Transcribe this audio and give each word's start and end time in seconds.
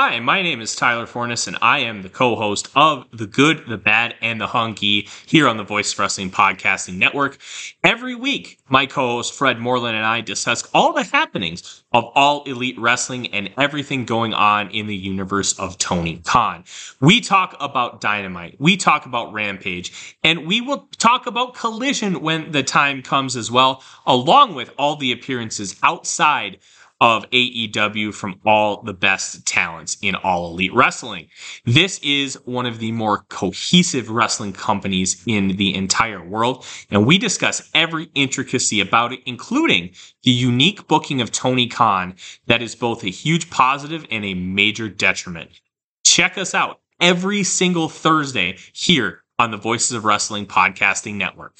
Hi, 0.00 0.20
my 0.20 0.42
name 0.42 0.60
is 0.60 0.76
Tyler 0.76 1.06
Fornes, 1.06 1.48
and 1.48 1.58
I 1.60 1.80
am 1.80 2.02
the 2.02 2.08
co 2.08 2.36
host 2.36 2.68
of 2.76 3.08
The 3.12 3.26
Good, 3.26 3.66
the 3.66 3.76
Bad, 3.76 4.14
and 4.22 4.40
the 4.40 4.46
Hunky 4.46 5.08
here 5.26 5.48
on 5.48 5.56
the 5.56 5.64
Voice 5.64 5.98
Wrestling 5.98 6.30
Podcasting 6.30 6.98
Network. 6.98 7.38
Every 7.82 8.14
week, 8.14 8.60
my 8.68 8.86
co 8.86 9.16
host 9.16 9.34
Fred 9.34 9.58
Moreland 9.58 9.96
and 9.96 10.06
I 10.06 10.20
discuss 10.20 10.62
all 10.72 10.92
the 10.92 11.02
happenings 11.02 11.82
of 11.92 12.04
all 12.14 12.44
elite 12.44 12.78
wrestling 12.78 13.34
and 13.34 13.50
everything 13.58 14.04
going 14.04 14.34
on 14.34 14.70
in 14.70 14.86
the 14.86 14.94
universe 14.94 15.58
of 15.58 15.78
Tony 15.78 16.18
Khan. 16.24 16.62
We 17.00 17.20
talk 17.20 17.56
about 17.58 18.00
Dynamite, 18.00 18.54
we 18.60 18.76
talk 18.76 19.04
about 19.04 19.32
Rampage, 19.32 20.16
and 20.22 20.46
we 20.46 20.60
will 20.60 20.88
talk 20.98 21.26
about 21.26 21.54
Collision 21.54 22.20
when 22.20 22.52
the 22.52 22.62
time 22.62 23.02
comes 23.02 23.34
as 23.34 23.50
well, 23.50 23.82
along 24.06 24.54
with 24.54 24.70
all 24.78 24.94
the 24.94 25.10
appearances 25.10 25.74
outside 25.82 26.58
of 27.00 27.28
AEW 27.30 28.12
from 28.12 28.40
all 28.44 28.82
the 28.82 28.92
best 28.92 29.46
talents 29.46 29.96
in 30.02 30.14
all 30.16 30.50
elite 30.50 30.74
wrestling. 30.74 31.28
This 31.64 31.98
is 32.00 32.34
one 32.44 32.66
of 32.66 32.78
the 32.78 32.92
more 32.92 33.24
cohesive 33.28 34.10
wrestling 34.10 34.52
companies 34.52 35.22
in 35.26 35.56
the 35.56 35.74
entire 35.74 36.24
world, 36.24 36.64
and 36.90 37.06
we 37.06 37.18
discuss 37.18 37.70
every 37.74 38.10
intricacy 38.14 38.80
about 38.80 39.12
it, 39.12 39.20
including 39.26 39.90
the 40.24 40.32
unique 40.32 40.88
booking 40.88 41.20
of 41.20 41.30
Tony 41.30 41.68
Khan 41.68 42.14
that 42.46 42.62
is 42.62 42.74
both 42.74 43.04
a 43.04 43.10
huge 43.10 43.48
positive 43.50 44.04
and 44.10 44.24
a 44.24 44.34
major 44.34 44.88
detriment. 44.88 45.60
Check 46.04 46.36
us 46.36 46.54
out 46.54 46.80
every 47.00 47.44
single 47.44 47.88
Thursday 47.88 48.56
here 48.72 49.22
on 49.38 49.52
the 49.52 49.56
Voices 49.56 49.92
of 49.92 50.04
Wrestling 50.04 50.46
Podcasting 50.46 51.14
Network. 51.14 51.54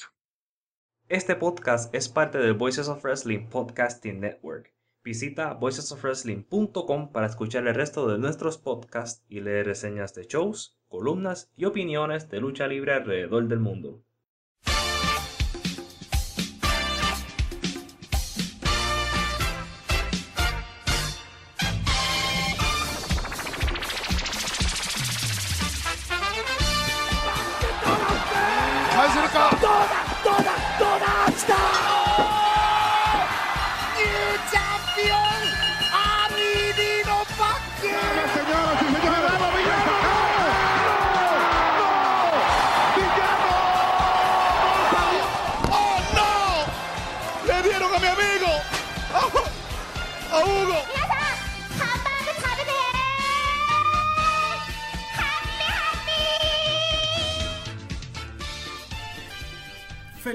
Este 1.09 1.33
podcast 1.39 1.89
es 1.95 2.07
parte 2.07 2.37
del 2.39 2.53
Voices 2.53 2.87
of 2.89 3.03
Wrestling 3.03 3.47
Podcasting 3.49 4.19
Network. 4.19 4.71
Visita 5.03 5.53
voicesofwrestling.com 5.53 7.11
para 7.11 7.27
escuchar 7.27 7.65
el 7.67 7.73
resto 7.73 8.07
de 8.07 8.17
nuestros 8.17 8.57
podcasts 8.57 9.23
y 9.29 9.39
leer 9.39 9.65
reseñas 9.67 10.13
de 10.13 10.25
shows, 10.25 10.77
columnas 10.89 11.51
y 11.55 11.65
opiniones 11.65 12.29
de 12.29 12.41
lucha 12.41 12.67
libre 12.67 12.93
alrededor 12.93 13.47
del 13.47 13.59
mundo. 13.59 14.03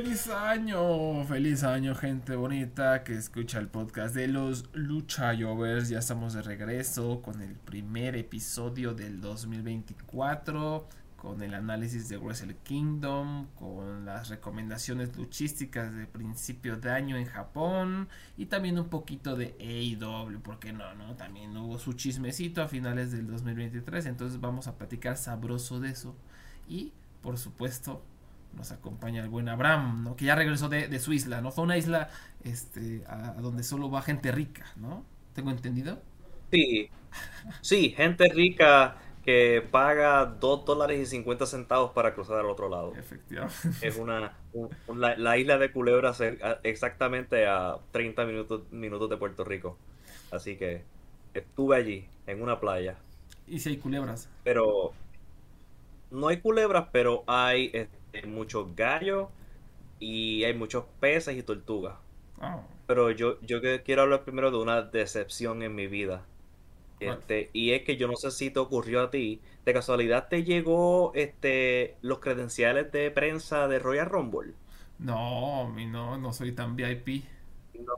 Feliz 0.05 0.28
año, 0.28 1.24
feliz 1.24 1.64
año 1.64 1.94
gente 1.94 2.36
bonita 2.36 3.02
que 3.05 3.14
escucha 3.14 3.58
el 3.58 3.69
podcast 3.69 4.14
de 4.14 4.28
los 4.28 4.69
Lucha 4.74 5.34
Jovers. 5.34 5.88
Ya 5.88 6.00
estamos 6.00 6.34
de 6.34 6.42
regreso 6.42 7.22
con 7.22 7.41
el 7.41 7.55
primer 7.55 8.14
episodio 8.14 8.92
del 8.92 9.22
2024, 9.22 10.86
con 11.16 11.42
el 11.42 11.55
análisis 11.55 12.11
de 12.11 12.19
Wrestle 12.19 12.55
Kingdom, 12.64 13.46
con 13.58 14.05
las 14.05 14.28
recomendaciones 14.28 15.16
luchísticas 15.16 15.95
de 15.95 16.07
principio 16.07 16.77
de 16.77 16.90
año 16.90 17.17
en 17.17 17.24
Japón 17.24 18.11
y 18.36 18.45
también 18.45 18.78
un 18.78 18.90
poquito 18.90 19.36
de 19.36 19.57
AEW, 19.58 20.39
porque 20.42 20.74
no, 20.74 20.95
no, 20.96 21.14
también 21.14 21.57
hubo 21.57 21.78
su 21.78 21.95
chismecito 21.95 22.61
a 22.61 22.68
finales 22.68 23.11
del 23.11 23.27
2023, 23.27 24.05
entonces 24.05 24.39
vamos 24.39 24.68
a 24.68 24.77
platicar 24.77 25.17
sabroso 25.17 25.80
de 25.80 25.89
eso 25.89 26.14
y 26.68 26.92
por 27.23 27.39
supuesto 27.39 28.02
nos 28.56 28.72
acompaña 28.72 29.22
el 29.22 29.28
buen 29.28 29.48
Abraham, 29.48 30.04
¿no? 30.04 30.16
Que 30.16 30.26
ya 30.26 30.34
regresó 30.34 30.68
de, 30.68 30.98
su 30.98 31.12
isla, 31.12 31.40
¿no? 31.40 31.50
Fue 31.50 31.64
una 31.64 31.76
isla 31.76 32.10
este, 32.44 33.04
a, 33.06 33.34
donde 33.40 33.62
solo 33.62 33.90
va 33.90 34.02
gente 34.02 34.32
rica, 34.32 34.66
¿no? 34.76 35.04
¿Tengo 35.34 35.50
entendido? 35.50 36.00
Sí, 36.50 36.90
sí, 37.60 37.90
gente 37.90 38.28
rica 38.28 38.96
que 39.24 39.66
paga 39.70 40.26
2 40.26 40.64
dólares 40.64 41.00
y 41.00 41.06
50 41.06 41.46
centavos 41.46 41.92
para 41.92 42.14
cruzar 42.14 42.38
al 42.38 42.46
otro 42.46 42.68
lado. 42.68 42.92
Efectivamente. 42.94 43.56
Es 43.80 43.96
una, 43.96 44.36
la, 44.94 45.38
isla 45.38 45.56
de 45.56 45.72
Culebra 45.72 46.12
exactamente 46.62 47.46
a 47.46 47.78
30 47.92 48.24
minutos, 48.26 48.70
minutos 48.70 49.08
de 49.08 49.16
Puerto 49.16 49.44
Rico. 49.44 49.78
Así 50.30 50.56
que 50.56 50.84
estuve 51.32 51.76
allí, 51.76 52.06
en 52.26 52.42
una 52.42 52.60
playa. 52.60 52.96
¿Y 53.46 53.60
si 53.60 53.70
hay 53.70 53.76
culebras? 53.78 54.28
Pero 54.42 54.92
no 56.10 56.28
hay 56.28 56.40
culebras, 56.40 56.88
pero 56.92 57.24
hay 57.26 57.88
hay 58.14 58.29
muchos 58.29 58.75
gallos 58.77 59.29
y 59.98 60.45
hay 60.45 60.55
muchos 60.55 60.85
peces 61.01 61.36
y 61.36 61.42
tortugas. 61.42 61.95
Ah. 62.41 62.63
Pero 62.86 63.11
yo, 63.11 63.41
yo 63.41 63.61
quiero 63.85 64.02
hablar 64.02 64.25
primero 64.25 64.51
de 64.51 64.58
una 64.58 64.83
decepción 64.83 65.63
en 65.63 65.75
mi 65.75 65.86
vida. 65.86 66.25
Este, 67.01 67.51
y 67.52 67.73
es 67.73 67.83
que 67.83 67.97
yo 67.97 68.07
no 68.07 68.17
sé 68.17 68.30
si 68.30 68.51
te 68.51 68.58
ocurrió 68.58 69.02
a 69.02 69.11
ti. 69.11 69.41
¿De 69.64 69.73
casualidad 69.73 70.29
te 70.29 70.45
llegó 70.45 71.13
este 71.14 71.97
los 72.02 72.19
credenciales 72.19 72.92
de 72.92 73.11
prensa 73.11 73.69
de 73.69 73.79
Royal 73.79 74.07
Rumble? 74.07 74.55
No, 74.98 75.69
mi 75.69 75.86
no, 75.86 76.19
no 76.19 76.33
soy 76.33 76.52
tan 76.52 76.77
VIP. 76.77 77.25
No. 77.75 77.95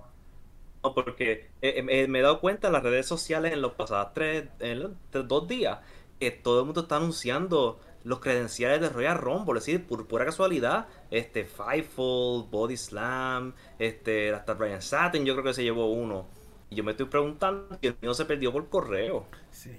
no 0.82 0.94
porque 0.94 1.50
eh, 1.62 1.84
eh, 1.88 2.08
me 2.08 2.18
he 2.18 2.22
dado 2.22 2.40
cuenta 2.40 2.68
en 2.68 2.72
las 2.72 2.82
redes 2.82 3.06
sociales 3.06 3.52
en 3.52 3.60
los 3.62 3.72
pasados 3.74 4.12
tres, 4.14 4.48
en 4.60 4.96
dos 5.10 5.46
días 5.48 5.80
que 6.18 6.30
todo 6.30 6.60
el 6.60 6.66
mundo 6.66 6.82
está 6.82 6.96
anunciando 6.96 7.78
los 8.06 8.20
credenciales 8.20 8.80
de 8.80 8.88
Royal 8.88 9.18
Rumble, 9.18 9.58
es 9.58 9.66
decir, 9.66 9.84
por 9.84 10.06
pura 10.06 10.24
casualidad, 10.24 10.86
este 11.10 11.44
Fightful, 11.44 12.44
Body 12.48 12.76
Slam, 12.76 13.52
este, 13.80 14.32
hasta 14.32 14.54
Brian 14.54 14.80
Satin, 14.80 15.24
yo 15.24 15.34
creo 15.34 15.44
que 15.44 15.52
se 15.52 15.64
llevó 15.64 15.86
uno. 15.86 16.28
Y 16.70 16.76
yo 16.76 16.84
me 16.84 16.92
estoy 16.92 17.06
preguntando 17.06 17.76
si 17.80 17.88
el 17.88 17.96
mío 18.00 18.14
se 18.14 18.24
perdió 18.24 18.52
por 18.52 18.68
correo. 18.68 19.26
Sí. 19.50 19.72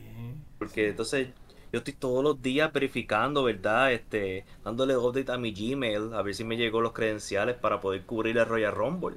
Porque 0.60 0.90
entonces 0.90 1.30
yo 1.72 1.80
estoy 1.80 1.94
todos 1.94 2.22
los 2.22 2.42
días 2.42 2.72
verificando, 2.74 3.44
¿verdad? 3.46 3.94
Este, 3.94 4.46
dándole 4.62 4.98
update 4.98 5.32
a 5.32 5.38
mi 5.38 5.54
Gmail 5.54 6.14
a 6.14 6.22
ver 6.22 6.36
si 6.36 6.44
me 6.44 6.58
llegó 6.58 6.82
los 6.82 6.92
credenciales 6.92 7.56
para 7.56 7.80
poder 7.80 8.06
cubrir 8.06 8.38
el 8.38 8.46
Royal 8.46 8.76
Rumble. 8.76 9.16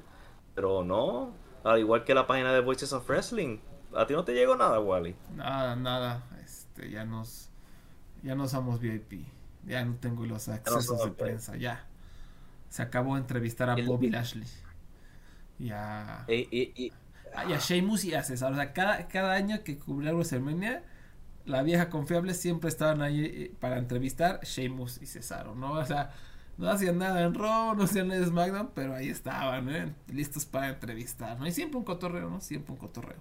Pero 0.54 0.84
no, 0.84 1.34
al 1.64 1.80
igual 1.80 2.04
que 2.04 2.14
la 2.14 2.28
página 2.28 2.52
de 2.52 2.60
Voices 2.60 2.92
of 2.92 3.08
Wrestling. 3.08 3.58
¿A 3.92 4.06
ti 4.06 4.14
no 4.14 4.24
te 4.24 4.34
llegó 4.34 4.54
nada, 4.54 4.78
Wally? 4.78 5.16
Nada, 5.34 5.74
nada. 5.74 6.22
Este, 6.44 6.90
ya 6.90 7.04
nos 7.04 7.49
ya 8.22 8.34
no 8.34 8.48
somos 8.48 8.80
VIP. 8.80 9.26
Ya 9.66 9.84
no 9.84 9.94
tengo 9.96 10.24
los 10.26 10.48
accesos 10.48 11.04
de 11.04 11.10
prensa. 11.10 11.56
Ya. 11.56 11.84
Se 12.68 12.82
acabó 12.82 13.14
de 13.14 13.20
entrevistar 13.20 13.68
a 13.70 13.76
Bobby 13.76 14.10
Lashley. 14.10 14.46
Y 15.58 15.70
a. 15.70 16.24
Y, 16.28 16.92
ah, 17.34 17.42
a 17.42 17.58
Sheamus 17.58 18.04
y 18.04 18.14
a 18.14 18.22
César. 18.22 18.52
O 18.52 18.56
sea, 18.56 18.72
cada, 18.72 19.08
cada 19.08 19.34
año 19.34 19.62
que 19.62 19.78
cubría 19.78 20.12
WrestleMania, 20.12 20.82
la 21.44 21.62
vieja 21.62 21.90
confiable 21.90 22.34
siempre 22.34 22.68
estaban 22.68 23.02
ahí 23.02 23.24
eh, 23.24 23.54
para 23.60 23.78
entrevistar 23.78 24.40
Sheamus 24.42 25.02
y 25.02 25.06
Cesaro, 25.06 25.54
¿no? 25.54 25.72
O 25.72 25.84
sea, 25.84 26.12
no 26.56 26.68
hacían 26.70 26.98
nada 26.98 27.22
en 27.22 27.34
Raw, 27.34 27.74
no 27.74 27.84
hacían 27.84 28.08
nada 28.08 28.20
en 28.20 28.26
SmackDown, 28.28 28.70
pero 28.74 28.94
ahí 28.94 29.08
estaban, 29.08 29.68
¿eh? 29.70 29.94
Listos 30.08 30.44
para 30.44 30.68
entrevistar, 30.68 31.38
¿no? 31.38 31.46
Y 31.46 31.52
siempre 31.52 31.78
un 31.78 31.84
cotorreo, 31.84 32.30
¿no? 32.30 32.40
Siempre 32.40 32.72
un 32.72 32.78
cotorreo. 32.78 33.20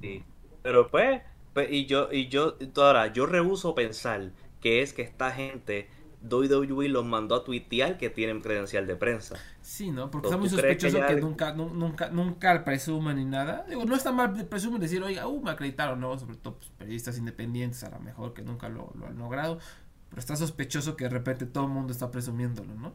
Sí. 0.00 0.24
Pero 0.62 0.90
pues, 0.90 1.20
pues, 1.20 1.31
y 1.70 1.86
yo, 1.86 2.12
y 2.12 2.28
yo, 2.28 2.56
ahora, 2.76 3.12
yo 3.12 3.26
rehuso 3.26 3.74
pensar 3.74 4.32
que 4.60 4.82
es 4.82 4.92
que 4.92 5.02
esta 5.02 5.30
gente 5.32 5.88
WWE 6.28 6.88
los 6.88 7.04
mandó 7.04 7.34
a 7.34 7.44
tuitear 7.44 7.98
que 7.98 8.08
tienen 8.08 8.40
credencial 8.40 8.86
de 8.86 8.96
prensa. 8.96 9.36
Sí, 9.60 9.90
¿no? 9.90 10.10
Porque 10.10 10.28
está 10.28 10.36
muy 10.36 10.48
sospechoso 10.48 11.00
que, 11.06 11.16
nunca, 11.16 11.52
nunca, 11.52 12.10
nunca 12.10 12.64
presuman 12.64 13.16
ni 13.16 13.24
nada. 13.24 13.64
Digo, 13.68 13.84
no 13.84 13.96
está 13.96 14.12
mal 14.12 14.32
presumen 14.46 14.80
decir, 14.80 15.02
oiga, 15.02 15.26
uh, 15.26 15.42
me 15.42 15.50
acreditaron, 15.50 16.00
¿no? 16.00 16.18
Sobre 16.18 16.36
todo 16.36 16.56
pues, 16.56 16.70
periodistas 16.70 17.18
independientes, 17.18 17.82
a 17.84 17.90
lo 17.90 17.98
mejor 17.98 18.34
que 18.34 18.42
nunca 18.42 18.68
lo, 18.68 18.92
lo 18.98 19.06
han 19.06 19.18
logrado. 19.18 19.58
Pero 20.08 20.20
está 20.20 20.36
sospechoso 20.36 20.96
que 20.96 21.04
de 21.04 21.10
repente 21.10 21.46
todo 21.46 21.64
el 21.64 21.70
mundo 21.70 21.92
está 21.92 22.10
presumiéndolo, 22.10 22.74
¿no? 22.74 22.92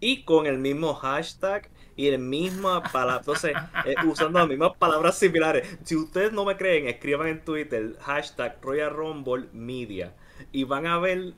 y 0.00 0.22
con 0.24 0.46
el 0.46 0.58
mismo 0.58 0.94
hashtag 0.94 1.68
y 1.98 2.06
el 2.06 2.18
misma 2.18 2.82
palabra, 2.82 3.18
entonces 3.18 3.52
eh, 3.84 3.94
usando 4.06 4.38
las 4.38 4.48
mismas 4.48 4.76
palabras 4.78 5.18
similares. 5.18 5.78
Si 5.82 5.96
ustedes 5.96 6.32
no 6.32 6.44
me 6.44 6.56
creen, 6.56 6.86
escriban 6.88 7.26
en 7.26 7.44
Twitter 7.44 7.96
hashtag 8.00 8.58
Royal 8.62 8.94
Rumble 8.94 9.48
Media 9.52 10.14
y 10.52 10.64
van 10.64 10.86
a 10.86 10.98
ver 10.98 11.34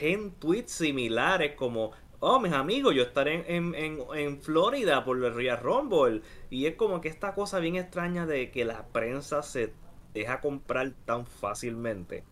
en 0.00 0.32
tweets 0.32 0.72
similares 0.72 1.54
como 1.54 1.92
oh, 2.20 2.40
mis 2.40 2.52
amigos, 2.52 2.94
yo 2.94 3.02
estaré 3.02 3.44
en, 3.54 3.74
en, 3.74 3.98
en 4.14 4.40
Florida 4.40 5.04
por 5.04 5.22
el 5.22 5.34
Royal 5.34 5.58
Rumble. 5.58 6.22
Y 6.50 6.66
es 6.66 6.76
como 6.76 7.00
que 7.00 7.08
esta 7.08 7.34
cosa 7.34 7.58
bien 7.58 7.76
extraña 7.76 8.26
de 8.26 8.50
que 8.50 8.64
la 8.64 8.86
prensa 8.86 9.42
se 9.42 9.72
deja 10.14 10.40
comprar 10.40 10.92
tan 11.04 11.26
fácilmente. 11.26 12.24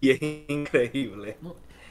Y 0.00 0.10
es 0.10 0.20
increíble. 0.48 1.36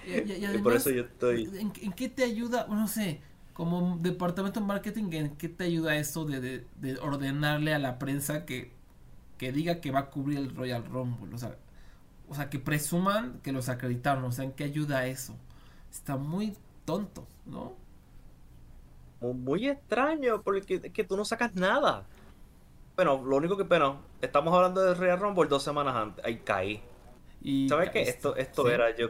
y, 0.06 0.58
por 0.60 0.74
eso 0.74 0.90
yo 0.90 1.04
estoy... 1.04 1.50
¿en, 1.60 1.94
qué 1.94 2.10
te 2.10 2.24
ayuda? 2.24 2.66
No 2.70 2.88
sé, 2.88 3.22
como 3.54 3.98
departamento 4.00 4.60
de 4.60 4.66
marketing, 4.66 5.12
¿en 5.12 5.36
qué 5.38 5.50
te 5.50 5.66
ayuda 5.66 5.96
esto 5.96 6.26
de, 6.26 6.66
de, 6.76 6.98
ordenarle 7.00 7.74
a 7.74 7.80
la 7.80 8.00
prensa 8.00 8.46
que, 8.46 8.72
que 9.38 9.52
diga 9.52 9.80
que 9.80 9.92
va 9.92 10.00
a 10.00 10.10
cubrir 10.10 10.40
el 10.40 10.56
Royal 10.56 10.84
Rumble? 10.86 11.34
O 11.34 11.38
sea, 11.38 11.56
o 12.30 12.36
sea, 12.36 12.50
que 12.50 12.60
presuman 12.60 13.40
que 13.44 13.52
los 13.52 13.70
acreditaron. 13.70 14.24
O 14.24 14.32
sea, 14.32 14.46
¿en 14.46 14.54
qué 14.54 14.64
ayuda 14.64 15.06
eso? 15.06 15.36
Está 15.92 16.18
muy 16.18 16.58
tonto, 16.86 17.28
¿no? 17.46 17.76
Muy 19.22 19.70
extraño, 19.70 20.42
porque 20.42 20.82
que 20.92 21.04
tú 21.04 21.16
no 21.16 21.24
sacas 21.24 21.56
nada. 21.56 22.06
Bueno, 22.96 23.24
lo 23.24 23.38
único 23.38 23.56
que, 23.56 23.64
bueno, 23.64 24.02
estamos 24.22 24.54
hablando 24.54 24.82
de 24.82 24.96
Royal 24.96 25.20
Rumble 25.20 25.48
dos 25.48 25.64
semanas 25.64 25.96
antes. 25.96 26.26
Ahí 26.26 26.38
caí. 26.40 26.84
Y 27.42 27.70
¿Sabes 27.70 27.92
qué? 27.92 28.02
Esto, 28.02 28.36
esto 28.36 28.70
era 28.70 28.96
yo. 28.96 29.10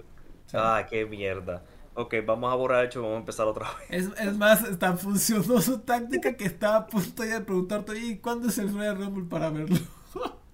Ah, 0.53 0.85
qué 0.89 1.05
mierda. 1.05 1.63
Ok, 1.95 2.15
vamos 2.25 2.51
a 2.51 2.55
borrar 2.55 2.85
hecho 2.85 3.01
vamos 3.01 3.17
a 3.17 3.19
empezar 3.19 3.47
otra 3.47 3.67
vez. 3.89 4.09
Es, 4.19 4.37
más, 4.37 4.63
está 4.63 4.97
funcionó 4.97 5.61
su 5.61 5.79
táctica 5.79 6.35
que 6.35 6.45
estaba 6.45 6.77
a 6.77 6.87
punto 6.87 7.23
ya 7.23 7.39
de 7.39 7.45
preguntarte, 7.45 7.97
¿y 7.97 8.17
cuándo 8.17 8.47
es 8.47 8.57
el 8.57 8.73
Royal 8.73 8.97
Rumble 8.97 9.25
para 9.29 9.51
verlo? 9.51 9.77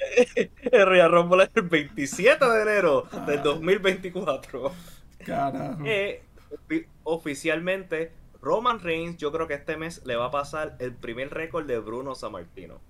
el 0.71 0.85
Royal 0.85 1.11
Rumble 1.11 1.43
es 1.43 1.49
el 1.55 1.63
27 1.63 2.45
de 2.45 2.61
enero 2.61 3.07
del 3.25 3.41
2024. 3.41 4.71
Carajo. 5.25 5.83
Eh, 5.85 6.23
oficialmente, 7.03 8.11
Roman 8.41 8.81
Reigns, 8.81 9.17
yo 9.17 9.31
creo 9.31 9.47
que 9.47 9.53
este 9.53 9.77
mes 9.77 10.05
le 10.05 10.17
va 10.17 10.25
a 10.25 10.31
pasar 10.31 10.75
el 10.79 10.93
primer 10.93 11.33
récord 11.33 11.65
de 11.65 11.79
Bruno 11.79 12.15
Sammartino. 12.15 12.81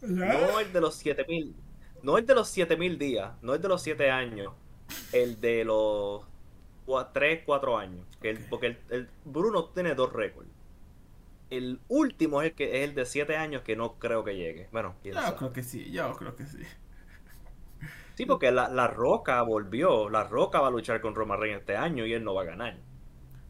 No 0.00 0.58
el 0.58 0.72
de 0.72 0.80
los 0.80 0.96
7000, 0.96 1.54
no 2.02 2.18
el 2.18 2.26
de 2.26 2.34
los 2.34 2.48
7000 2.48 2.98
días, 2.98 3.32
no 3.42 3.54
el 3.54 3.62
de 3.62 3.68
los 3.68 3.82
7 3.82 4.10
años, 4.10 4.52
el 5.12 5.40
de 5.40 5.64
los 5.64 6.24
3, 7.12 7.42
4 7.44 7.78
años. 7.78 8.06
porque 8.50 8.78
el, 8.90 9.08
Bruno 9.24 9.66
tiene 9.66 9.94
dos 9.94 10.12
récords. 10.12 10.48
El 11.50 11.80
último 11.88 12.40
es 12.40 12.50
el 12.50 12.54
que 12.54 12.78
es 12.78 12.88
el 12.88 12.94
de 12.94 13.04
7 13.04 13.36
años 13.36 13.62
que 13.62 13.76
no 13.76 13.98
creo 13.98 14.24
que 14.24 14.36
llegue. 14.36 14.68
Bueno, 14.72 14.94
yo 15.04 15.36
creo 15.36 15.52
que 15.52 15.62
sí, 15.62 15.90
yo 15.90 16.14
creo 16.14 16.34
que 16.34 16.46
sí. 16.46 16.62
Sí, 18.14 18.26
porque 18.26 18.52
la, 18.52 18.68
la, 18.68 18.88
Roca 18.88 19.40
volvió. 19.42 20.10
La 20.10 20.24
Roca 20.24 20.60
va 20.60 20.68
a 20.68 20.70
luchar 20.70 21.00
con 21.00 21.14
Roman 21.14 21.40
Reigns 21.40 21.60
este 21.60 21.76
año 21.76 22.04
y 22.06 22.12
él 22.12 22.24
no 22.24 22.34
va 22.34 22.42
a 22.42 22.44
ganar. 22.44 22.76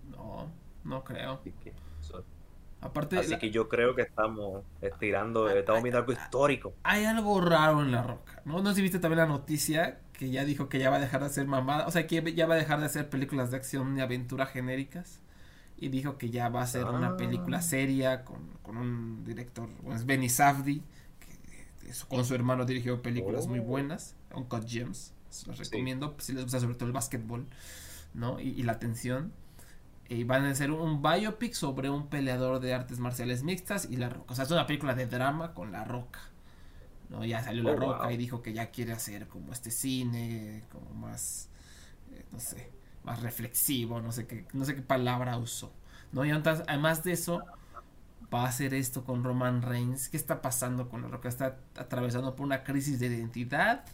No, 0.09 0.53
no 0.85 1.05
creo. 1.05 1.41
Aparte, 2.81 3.17
Así 3.17 3.39
que 3.39 3.51
yo 3.51 3.69
creo 3.69 3.95
que 3.95 4.03
estamos 4.03 4.65
estirando, 4.81 5.49
estamos 5.49 5.85
viendo 5.85 5.99
algo 5.99 6.13
histórico. 6.13 6.75
Hay 6.83 7.05
algo 7.05 7.41
raro 7.41 7.81
en 7.81 7.93
La 7.93 8.03
Roca, 8.03 8.43
¿no? 8.45 8.61
No 8.61 8.71
sé 8.71 8.77
si 8.77 8.83
viste 8.83 8.99
también 8.99 9.21
la 9.21 9.27
noticia 9.27 10.01
que 10.23 10.31
ya 10.31 10.45
dijo 10.45 10.69
que 10.69 10.79
ya 10.79 10.89
va 10.89 10.99
a 10.99 11.01
dejar 11.01 11.19
de 11.19 11.27
hacer 11.27 11.49
mamada, 11.49 11.85
o 11.89 11.91
sea, 11.91 12.07
que 12.07 12.33
ya 12.33 12.47
va 12.47 12.55
a 12.55 12.57
dejar 12.57 12.79
de 12.79 12.87
hacer 12.87 13.11
películas 13.11 13.51
de 13.51 13.57
acción 13.57 13.99
y 13.99 14.03
aventura 14.03 14.47
genéricas. 14.47 15.19
Y 15.77 15.89
dijo 15.89 16.17
que 16.17 16.31
ya 16.31 16.49
va 16.49 16.63
a 16.63 16.67
ser 16.69 16.85
una 16.85 17.17
película 17.17 17.59
ah. 17.59 17.63
seria 17.63 18.25
con, 18.25 18.39
con 18.63 18.77
un 18.77 19.25
director, 19.25 19.69
es 19.93 20.07
Benny 20.07 20.29
Safdie, 20.29 20.81
que 21.19 21.91
con 22.07 22.25
su 22.25 22.37
hermano 22.37 22.65
dirigió 22.65 23.03
películas 23.03 23.49
muy 23.49 23.59
oh. 23.59 23.65
buenas, 23.65 24.15
Uncut 24.33 24.65
Gems, 24.65 25.13
se 25.29 25.49
los 25.49 25.59
recomiendo, 25.59 26.15
si 26.21 26.35
les 26.35 26.45
gusta 26.45 26.61
sobre 26.61 26.77
todo 26.77 26.87
el 26.87 26.93
básquetbol, 26.93 27.49
¿no? 28.15 28.39
Y, 28.39 28.51
y 28.51 28.63
la 28.63 28.75
atención 28.75 29.33
y 30.09 30.23
van 30.23 30.45
a 30.45 30.51
hacer 30.51 30.71
un 30.71 31.03
biopic 31.03 31.55
sobre 31.55 31.91
un 31.91 32.07
peleador 32.07 32.61
de 32.61 32.75
artes 32.75 33.01
marciales 33.01 33.43
mixtas 33.43 33.89
y 33.91 33.97
La 33.97 34.09
Roca. 34.09 34.35
O 34.35 34.37
sea, 34.37 34.45
es 34.45 34.51
una 34.53 34.69
película 34.69 34.95
de 34.95 35.07
drama 35.07 35.53
con 35.53 35.73
La 35.73 35.83
Roca. 35.83 36.21
¿No? 37.13 37.25
Ya 37.25 37.43
salió 37.43 37.63
La 37.63 37.73
oh, 37.73 37.77
Roca 37.77 38.13
y 38.13 38.17
dijo 38.17 38.43
que 38.43 38.53
ya 38.53 38.71
quiere 38.71 38.93
hacer 38.93 39.29
como 39.29 39.53
este 39.53 39.71
cine, 39.71 40.65
como 40.73 40.91
más, 40.95 41.49
eh, 42.13 42.25
no 42.33 42.41
sé, 42.41 42.73
más 43.05 43.23
reflexivo, 43.23 44.01
no 44.01 44.11
sé 44.11 44.27
qué, 44.27 44.47
no 44.53 44.65
sé 44.65 44.75
qué 44.75 44.83
palabra 44.83 45.37
usó. 45.39 45.73
¿no? 46.11 46.25
Y 46.25 46.31
entonces, 46.31 46.65
además 46.69 47.05
de 47.05 47.13
eso, 47.13 47.45
va 48.33 48.45
a 48.45 48.49
hacer 48.49 48.75
esto 48.75 49.05
con 49.05 49.23
Roman 49.23 49.63
Reigns. 49.63 50.09
¿Qué 50.09 50.17
está 50.17 50.43
pasando 50.43 50.89
con 50.89 51.03
La 51.03 51.09
Roca? 51.09 51.29
¿Está 51.29 51.59
atravesando 51.77 52.35
por 52.35 52.47
una 52.47 52.65
crisis 52.65 52.99
de 52.99 53.07
identidad? 53.07 53.85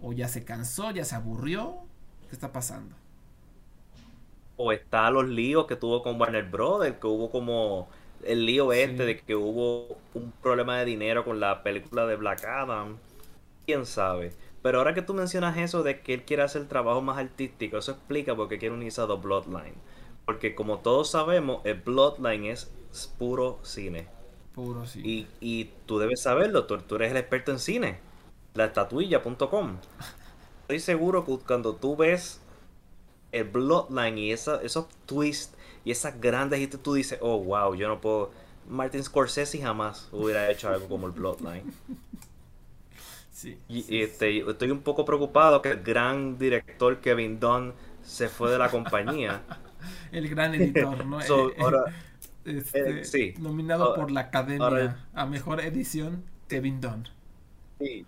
¿O 0.00 0.12
ya 0.12 0.28
se 0.28 0.44
cansó, 0.44 0.90
ya 0.92 1.04
se 1.04 1.16
aburrió? 1.16 1.80
¿Qué 2.28 2.34
está 2.34 2.52
pasando? 2.52 2.94
o 4.58 4.72
está 4.72 5.08
los 5.10 5.28
líos 5.28 5.66
que 5.66 5.76
tuvo 5.76 6.02
con 6.02 6.20
Warner 6.20 6.44
Brothers, 6.50 6.96
que 6.98 7.06
hubo 7.06 7.30
como 7.30 7.88
el 8.24 8.46
lío 8.46 8.72
este 8.72 9.04
de 9.04 9.18
que 9.18 9.34
hubo 9.34 9.96
un 10.14 10.32
problema 10.42 10.78
de 10.78 10.84
dinero 10.84 11.24
con 11.24 11.40
la 11.40 11.62
película 11.62 12.06
de 12.06 12.16
Black 12.16 12.44
Adam. 12.44 12.98
Quién 13.66 13.86
sabe. 13.86 14.32
Pero 14.62 14.78
ahora 14.78 14.94
que 14.94 15.02
tú 15.02 15.14
mencionas 15.14 15.56
eso 15.56 15.82
de 15.82 16.00
que 16.00 16.14
él 16.14 16.24
quiere 16.24 16.42
hacer 16.42 16.66
trabajo 16.66 17.00
más 17.00 17.18
artístico, 17.18 17.78
eso 17.78 17.92
explica 17.92 18.34
por 18.34 18.48
qué 18.48 18.58
quiere 18.58 18.74
unirse 18.74 19.00
a 19.00 19.06
The 19.06 19.14
Bloodline. 19.14 19.74
Porque 20.24 20.54
como 20.54 20.78
todos 20.78 21.10
sabemos, 21.10 21.60
el 21.64 21.80
Bloodline 21.80 22.46
es 22.46 22.70
puro 23.18 23.58
cine. 23.62 24.08
Puro 24.54 24.84
cine. 24.86 25.08
Y, 25.08 25.26
y 25.40 25.70
tú 25.86 25.98
debes 25.98 26.22
saberlo, 26.22 26.66
tú, 26.66 26.78
tú 26.78 26.96
eres 26.96 27.12
el 27.12 27.18
experto 27.18 27.52
en 27.52 27.58
cine. 27.58 27.98
La 28.54 28.66
estatuilla.com. 28.66 29.76
Estoy 30.62 30.80
seguro 30.80 31.24
que 31.24 31.38
cuando 31.38 31.76
tú 31.76 31.96
ves 31.96 32.40
el 33.32 33.44
Bloodline 33.44 34.18
y 34.18 34.32
esa, 34.32 34.60
esos 34.62 34.88
twists 35.06 35.56
y 35.84 35.90
esas 35.90 36.20
grandes 36.20 36.60
y 36.60 36.66
tú 36.66 36.94
dices, 36.94 37.18
oh 37.20 37.38
wow, 37.38 37.74
yo 37.74 37.88
no 37.88 38.00
puedo. 38.00 38.30
Martin 38.68 39.02
Scorsese 39.02 39.60
jamás 39.60 40.08
hubiera 40.12 40.50
hecho 40.50 40.68
algo 40.68 40.88
como 40.88 41.06
el 41.06 41.12
Bloodline. 41.12 41.72
Sí, 43.32 43.56
y, 43.68 44.02
este, 44.02 44.38
estoy 44.38 44.70
un 44.70 44.80
poco 44.80 45.04
preocupado 45.04 45.62
que 45.62 45.70
el 45.70 45.82
gran 45.82 46.38
director 46.38 46.98
Kevin 46.98 47.38
Dunn 47.38 47.72
se 48.02 48.28
fue 48.28 48.50
de 48.50 48.58
la 48.58 48.68
compañía. 48.68 49.42
el 50.12 50.28
gran 50.28 50.54
editor, 50.54 51.06
¿no? 51.06 51.20
Eh, 51.20 51.24
eh, 52.44 52.58
este, 52.58 53.04
sí. 53.04 53.34
Nominado 53.38 53.94
por 53.94 54.10
la 54.10 54.22
Academia 54.22 55.06
a 55.14 55.26
Mejor 55.26 55.60
Edición, 55.60 56.24
Kevin 56.48 56.80
Dunn. 56.80 57.08
Sí. 57.78 58.04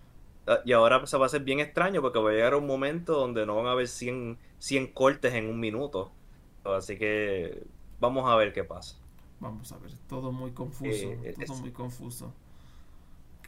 Ah, 0.47 0.59
y 0.65 0.73
ahora 0.73 1.07
se 1.07 1.17
va 1.17 1.27
a 1.27 1.29
ser 1.29 1.43
bien 1.43 1.61
extraño 1.61 2.03
porque 2.03 2.19
va 2.19 2.31
a 2.31 2.33
llegar 2.33 2.55
un 2.57 2.67
momento 2.67 3.15
donde 3.15 3.47
no 3.47 3.55
van 3.55 3.67
a 3.67 3.73
haber 3.73 3.87
100 3.87 4.37
100 4.61 4.89
cortes 4.89 5.35
en 5.35 5.47
un 5.49 5.59
minuto. 5.59 6.13
Así 6.65 6.97
que 6.97 7.63
vamos 7.99 8.29
a 8.31 8.37
ver 8.37 8.53
qué 8.53 8.65
pasa. 8.65 8.97
Vamos 9.41 9.73
a 9.73 9.79
ver, 9.79 9.93
todo 10.09 10.33
muy 10.33 10.51
confuso, 10.51 10.91
eh, 10.91 11.35
todo 11.47 11.57
muy 11.57 11.71
confuso. 11.71 12.33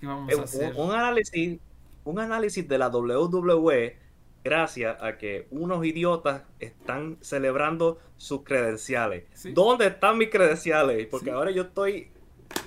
¿Qué 0.00 0.06
vamos 0.06 0.38
a 0.38 0.42
hacer? 0.42 0.74
Un, 0.76 0.90
análisis, 0.90 1.60
un 2.04 2.18
análisis 2.18 2.66
de 2.66 2.78
la 2.78 2.88
WWE 2.88 3.96
gracias 4.42 5.00
a 5.02 5.18
que 5.18 5.46
unos 5.50 5.84
idiotas 5.84 6.42
están 6.58 7.18
celebrando 7.20 7.98
sus 8.16 8.42
credenciales. 8.42 9.24
¿Dónde 9.54 9.88
están 9.88 10.18
mis 10.18 10.30
credenciales? 10.30 11.06
Porque 11.06 11.30
ahora 11.30 11.50
yo 11.50 11.62
estoy 11.62 12.10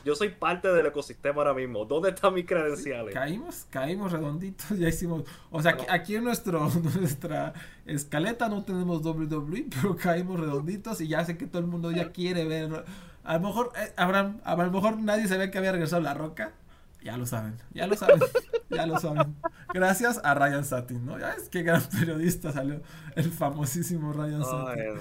yo 0.04 0.16
soy 0.16 0.30
parte 0.30 0.68
del 0.72 0.86
ecosistema 0.86 1.38
ahora 1.38 1.54
mismo. 1.54 1.86
¿Dónde 1.86 2.10
están 2.10 2.34
mis 2.34 2.46
credenciales? 2.46 3.14
Caímos, 3.14 3.66
caímos 3.70 4.12
redonditos, 4.12 4.78
ya 4.78 4.88
hicimos. 4.88 5.24
O 5.50 5.62
sea, 5.62 5.78
aquí 5.90 6.16
en 6.16 6.24
nuestro, 6.24 6.70
nuestra 7.00 7.54
escaleta 7.86 8.48
no 8.48 8.64
tenemos 8.64 9.04
WWE, 9.04 9.66
pero 9.70 9.96
caímos 9.96 10.40
redonditos 10.40 11.02
y 11.02 11.08
ya 11.08 11.26
sé 11.26 11.38
que 11.38 11.48
todo 11.48 11.60
el 11.60 11.68
mundo 11.68 11.92
ya 11.92 12.12
quiere 12.12 12.46
ver. 12.46 12.86
A 13.24 13.34
lo 13.34 13.40
mejor, 13.40 13.72
eh, 13.76 13.94
Abraham, 13.98 14.40
a 14.44 14.56
lo 14.56 14.72
mejor 14.72 15.00
nadie 15.00 15.28
sabía 15.28 15.50
que 15.50 15.58
había 15.58 15.72
regresado 15.72 16.02
La 16.02 16.14
Roca. 16.14 16.54
Ya 17.02 17.18
lo 17.18 17.28
saben, 17.28 17.56
ya 17.72 17.86
lo 17.86 17.96
saben, 17.96 18.20
ya 18.70 18.88
lo 18.88 19.00
saben. 19.00 19.36
Gracias 19.72 20.20
a 20.24 20.34
Ryan 20.34 20.66
Satin, 20.66 21.06
¿no? 21.06 21.20
Ya 21.20 21.34
es 21.34 21.50
que 21.50 21.62
gran 21.62 21.84
periodista 22.00 22.52
salió 22.52 22.82
el 23.16 23.32
famosísimo 23.32 24.12
Ryan 24.12 24.44
Satin. 24.44 24.96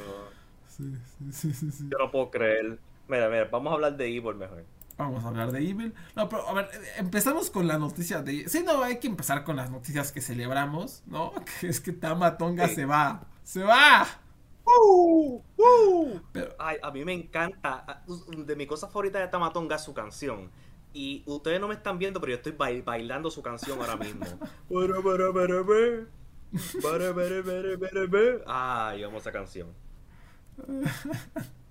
Sí, 0.68 0.92
sí, 1.32 1.52
sí, 1.52 1.70
sí, 1.70 1.88
Yo 1.90 1.98
no 1.98 2.10
puedo 2.10 2.30
creer. 2.30 2.78
Mira, 3.08 3.28
mira, 3.28 3.48
vamos 3.50 3.70
a 3.70 3.74
hablar 3.74 3.96
de 3.96 4.06
Evil 4.06 4.34
mejor. 4.34 4.64
Vamos 4.96 5.24
a 5.24 5.28
hablar 5.28 5.50
de 5.50 5.58
Evil. 5.58 5.94
No, 6.14 6.28
pero 6.28 6.48
a 6.48 6.54
ver, 6.54 6.70
empezamos 6.98 7.50
con 7.50 7.66
la 7.66 7.78
noticia 7.78 8.22
de. 8.22 8.48
Sí, 8.48 8.62
no, 8.64 8.82
hay 8.82 8.98
que 8.98 9.08
empezar 9.08 9.44
con 9.44 9.56
las 9.56 9.70
noticias 9.70 10.12
que 10.12 10.20
celebramos, 10.20 11.02
¿no? 11.06 11.32
Que 11.60 11.68
es 11.68 11.80
que 11.80 11.92
Tamatonga 11.92 12.68
se 12.68 12.86
va. 12.86 13.26
¡Se 13.42 13.62
va! 13.62 14.06
Uh, 14.64 15.42
uh. 15.58 16.20
Ay, 16.58 16.78
a 16.82 16.90
mí 16.90 17.04
me 17.04 17.12
encanta. 17.12 18.02
De 18.36 18.56
mi 18.56 18.66
cosa 18.66 18.88
favorita 18.88 19.18
de 19.18 19.28
Tamatonga 19.28 19.76
es 19.76 19.82
su 19.82 19.92
canción. 19.92 20.50
Y 20.94 21.24
ustedes 21.26 21.60
no 21.60 21.66
me 21.66 21.74
están 21.74 21.98
viendo, 21.98 22.20
pero 22.20 22.30
yo 22.30 22.36
estoy 22.36 22.80
bailando 22.82 23.30
su 23.30 23.42
canción 23.42 23.80
ahora 23.80 23.96
mismo. 23.96 24.24
Ay, 28.46 29.02
amo 29.02 29.18
esa 29.18 29.32
canción. 29.32 29.68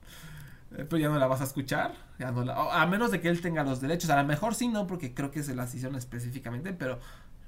Eh, 0.76 0.86
pero 0.90 0.98
ya 0.98 1.10
no 1.10 1.20
la 1.20 1.28
vas 1.28 1.42
a 1.42 1.46
escuchar. 1.46 1.94
Ya 2.20 2.32
no 2.32 2.52
a 2.52 2.86
menos 2.88 3.12
de 3.12 3.22
que 3.22 3.30
él 3.30 3.42
tenga 3.42 3.64
los 3.64 3.82
derechos. 3.82 4.10
A 4.10 4.22
lo 4.22 4.28
mejor 4.28 4.56
sí, 4.56 4.68
no, 4.68 4.88
porque 4.88 5.14
creo 5.14 5.32
que 5.32 5.44
se 5.44 5.56
las 5.56 5.74
hicieron 5.74 5.98
específicamente, 5.98 6.74
pero 6.74 7.00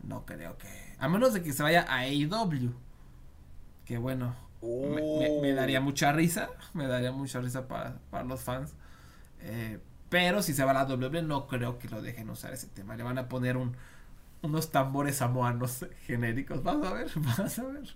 no 0.04 0.26
creo 0.26 0.58
que. 0.58 0.96
A 1.00 1.08
menos 1.08 1.34
de 1.34 1.42
que 1.42 1.54
se 1.54 1.64
vaya 1.64 1.86
a 1.90 2.00
AEW. 2.02 2.74
Que 3.86 3.98
bueno. 3.98 4.36
me, 4.62 5.54
daría 5.54 5.82
mucha 5.82 6.12
risa, 6.12 6.50
me 6.74 6.88
daría 6.88 7.12
mucha 7.12 7.40
risa 7.40 7.68
para, 7.68 8.00
los 8.24 8.42
fans. 8.42 8.74
Eh, 9.42 9.80
pero 10.10 10.42
si 10.42 10.54
se 10.54 10.64
va 10.64 10.72
a 10.72 10.86
la 10.86 10.86
WWE, 10.86 11.24
no 11.24 11.48
creo 11.48 11.78
que 11.78 11.90
lo 11.90 12.02
dejen 12.02 12.30
usar 12.30 12.54
ese 12.54 12.68
tema. 12.68 12.96
Le 12.96 13.04
van 13.04 13.18
a 13.18 13.28
poner 13.28 13.58
un, 13.58 13.76
unos 14.42 14.72
tambores 14.72 15.18
samoanos 15.18 15.86
genéricos. 16.06 16.64
Vas 16.64 16.84
a 16.84 16.94
ver, 16.94 17.12
vas 17.16 17.60
a 17.60 17.64
ver. 17.64 17.96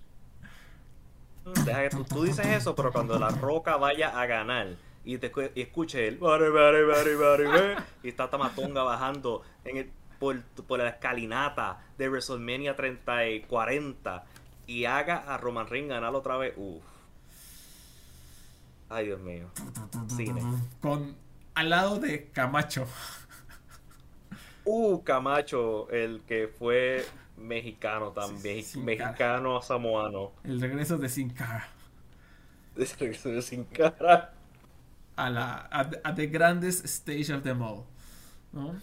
Deja 1.64 1.88
que 1.88 2.04
tú, 2.04 2.22
dices 2.24 2.46
eso, 2.46 2.74
pero 2.74 2.92
cuando 2.92 3.18
la 3.18 3.30
roca 3.30 3.76
vaya 3.76 4.20
a 4.20 4.26
ganar 4.26 4.76
y 5.04 5.18
te 5.18 5.32
y 5.54 5.62
escuche 5.62 6.06
el 6.08 6.18
y 8.02 8.08
está 8.08 8.30
Tamatonga 8.30 8.82
bajando 8.82 9.42
en 9.64 9.76
el, 9.78 9.90
por, 10.18 10.42
por 10.42 10.78
la 10.78 10.90
escalinata 10.90 11.80
de 11.96 12.08
WrestleMania 12.08 12.76
30 12.76 13.28
y 13.28 13.40
40 13.42 14.24
y 14.66 14.84
haga 14.84 15.18
a 15.18 15.36
Roman 15.38 15.66
Reigns 15.66 15.88
ganar 15.88 16.14
otra 16.14 16.36
vez, 16.36 16.54
uff. 16.56 16.84
Ay, 18.88 19.06
Dios 19.06 19.20
mío. 19.20 19.48
Cine. 20.08 20.42
Con 20.80 21.16
al 21.54 21.70
lado 21.70 21.98
de 21.98 22.28
Camacho. 22.30 22.86
Uh, 24.64 25.02
Camacho, 25.02 25.88
el 25.90 26.22
que 26.22 26.48
fue 26.48 27.04
mexicano 27.36 28.12
también, 28.12 28.64
mexicano 28.84 29.60
samoano. 29.62 30.32
El 30.44 30.60
regreso 30.60 30.98
de 30.98 31.08
Sin 31.08 31.30
Cara. 31.30 31.68
El 32.76 32.88
regreso 32.98 33.30
de 33.30 33.42
Sin 33.42 33.64
Cara. 33.64 34.32
A 35.16 35.28
la 35.30 35.68
a, 35.70 36.14
the 36.14 36.26
grandest 36.26 36.84
stage 36.86 37.30
of 37.30 37.42
them 37.42 37.62
all. 37.62 37.86
¿No? 38.52 38.74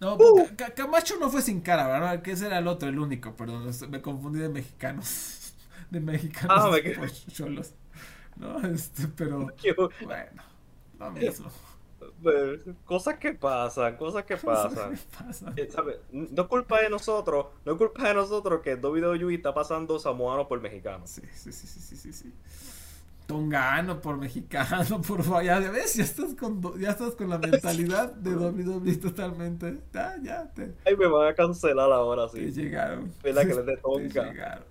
No, 0.00 0.16
uh. 0.16 0.46
Camacho 0.74 1.16
no 1.18 1.30
fue 1.30 1.40
sin 1.42 1.60
cara, 1.60 1.86
¿verdad? 1.86 2.22
Que 2.22 2.32
ese 2.32 2.46
era 2.46 2.58
el 2.58 2.68
otro, 2.68 2.88
el 2.88 2.98
único, 2.98 3.34
perdón. 3.34 3.70
Me 3.88 4.02
confundí 4.02 4.40
de 4.40 4.48
mexicanos. 4.48 5.54
De 5.90 6.00
mexicanos. 6.00 6.50
Ah, 6.50 6.70
me 6.70 7.10
cholos. 7.32 7.72
No, 8.36 8.60
este, 8.66 9.08
pero. 9.08 9.46
Bueno, 10.02 10.42
lo 10.98 11.10
mismo. 11.12 11.50
Cosas 12.84 13.18
que 13.18 13.32
pasan, 13.32 13.96
cosas 13.96 14.24
que 14.24 14.36
pasan. 14.36 14.98
Eh, 15.56 15.68
no 16.10 16.42
es 16.42 16.48
culpa 16.48 16.80
de 16.80 16.90
nosotros, 16.90 17.46
no 17.64 17.72
es 17.72 17.78
culpa 17.78 18.08
de 18.08 18.14
nosotros 18.14 18.60
que 18.62 18.74
WWE 18.74 19.34
está 19.34 19.54
pasando 19.54 19.98
samoano 19.98 20.46
por 20.48 20.60
mexicano. 20.60 21.06
Sí, 21.06 21.22
sí, 21.34 21.52
sí, 21.52 21.66
sí, 21.66 21.96
sí, 21.96 22.12
sí. 22.12 22.32
Tongano 23.26 24.00
por 24.00 24.16
mexicano, 24.16 25.00
por 25.06 25.22
ya 25.42 25.58
ves, 25.58 25.94
ya 25.96 26.04
estás 26.04 26.34
con, 26.34 26.60
ya 26.80 26.90
estás 26.90 27.14
con 27.16 27.28
la 27.28 27.38
mentalidad 27.38 28.12
de 28.12 28.34
WWE 28.36 28.96
totalmente. 28.96 29.80
Ya, 29.92 30.16
ya 30.22 30.52
te. 30.52 30.74
Ay, 30.84 30.96
me 30.96 31.06
van 31.08 31.28
a 31.28 31.34
cancelar 31.34 31.90
ahora, 31.90 32.28
sí. 32.28 32.38
Te 32.38 32.52
llegaron. 32.52 33.12
la 33.22 33.44
que 33.44 33.54
les 33.54 33.66
de 33.66 33.76
Tonga. 33.78 34.24
llegaron. 34.30 34.64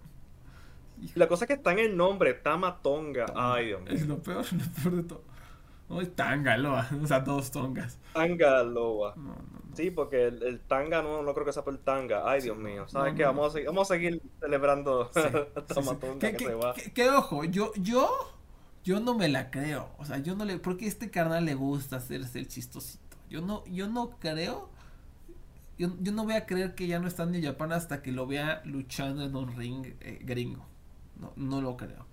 La 1.16 1.28
cosa 1.28 1.44
es 1.44 1.48
que 1.48 1.54
está 1.56 1.74
en 1.74 1.80
el 1.80 1.98
nombre, 1.98 2.34
Tama 2.34 2.82
Tonga. 2.82 3.26
Ay, 3.36 3.68
Dios 3.68 3.82
mío. 3.82 3.94
Es 3.94 4.08
lo 4.08 4.20
peor, 4.20 4.46
lo 4.54 4.82
peor 4.82 4.96
de 4.96 5.04
todo. 5.04 5.22
No, 5.90 6.02
es 6.02 6.16
Tangaloa, 6.16 6.90
o 7.04 7.06
sea, 7.06 7.20
dos 7.20 7.52
tongas. 7.52 8.00
Tangaloa. 8.14 9.14
No, 9.18 9.24
no, 9.24 9.36
no. 9.36 9.76
Sí, 9.76 9.92
porque 9.92 10.26
el, 10.28 10.62
tanga 10.62 11.04
no, 11.04 11.22
no 11.22 11.34
creo 11.34 11.46
que 11.46 11.54
sea 11.54 11.64
por 11.64 11.74
el 11.74 11.80
tanga. 11.80 12.24
Ay, 12.28 12.42
Dios 12.42 12.58
mío. 12.58 12.88
¿Sabes 12.88 13.14
qué? 13.14 13.24
Vamos 13.24 13.50
a, 13.50 13.52
seguir, 13.52 13.68
vamos 13.68 13.92
a 13.92 13.94
seguir 13.94 14.22
celebrando 14.40 15.12
sí, 15.14 15.22
Tama 15.68 16.00
Tonga 16.00 16.32
que, 16.32 16.46
se 16.46 16.54
va. 16.56 16.74
Que, 16.74 17.10
ojo, 17.10 17.44
yo, 17.44 17.72
yo 17.76 18.35
yo 18.86 19.00
no 19.00 19.16
me 19.16 19.28
la 19.28 19.50
creo. 19.50 19.90
O 19.98 20.06
sea, 20.06 20.20
yo 20.20 20.36
no 20.36 20.46
le. 20.46 20.60
Porque 20.60 20.86
a 20.86 20.88
este 20.88 21.10
carnal 21.10 21.44
le 21.44 21.56
gusta 21.56 21.98
hacerse 21.98 22.38
el 22.38 22.48
chistosito. 22.48 23.18
Yo 23.30 23.42
no, 23.42 23.66
yo 23.66 23.88
no 23.88 24.12
creo. 24.20 24.70
Yo, 25.78 25.90
yo 26.00 26.12
no 26.14 26.24
voy 26.24 26.36
a 26.36 26.46
creer 26.46 26.76
que 26.76 26.88
ya 26.88 27.00
no 27.00 27.08
está 27.08 27.24
en 27.24 27.32
New 27.32 27.44
Japan 27.44 27.74
hasta 27.74 28.02
que 28.02 28.12
lo 28.12 28.28
vea 28.28 28.62
luchando 28.64 29.26
en 29.26 29.36
un 29.36 29.54
ring 29.56 29.88
eh, 30.00 30.20
gringo. 30.24 30.66
No, 31.20 31.34
no 31.36 31.62
lo 31.62 31.76
creo. 31.76 32.06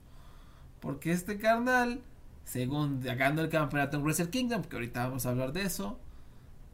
Porque 0.80 1.12
este 1.12 1.38
carnal, 1.38 2.00
según 2.44 3.00
ganando 3.00 3.42
el 3.42 3.50
campeonato 3.50 3.98
en 3.98 4.02
Wrestle 4.02 4.30
Kingdom, 4.30 4.62
que 4.62 4.74
ahorita 4.74 5.06
vamos 5.06 5.26
a 5.26 5.28
hablar 5.28 5.52
de 5.52 5.62
eso, 5.62 6.00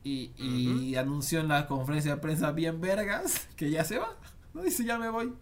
y, 0.05 0.31
y 0.39 0.95
anunció 0.95 1.41
en 1.41 1.49
la 1.49 1.67
conferencia 1.67 2.15
de 2.15 2.21
prensa 2.23 2.53
bien 2.53 2.81
vergas 2.81 3.49
que 3.57 3.71
ya 3.71 3.85
se 3.85 3.99
va. 3.99 4.17
No 4.55 4.63
dice 4.63 4.85
ya 4.85 4.97
me 4.97 5.11
voy. 5.11 5.35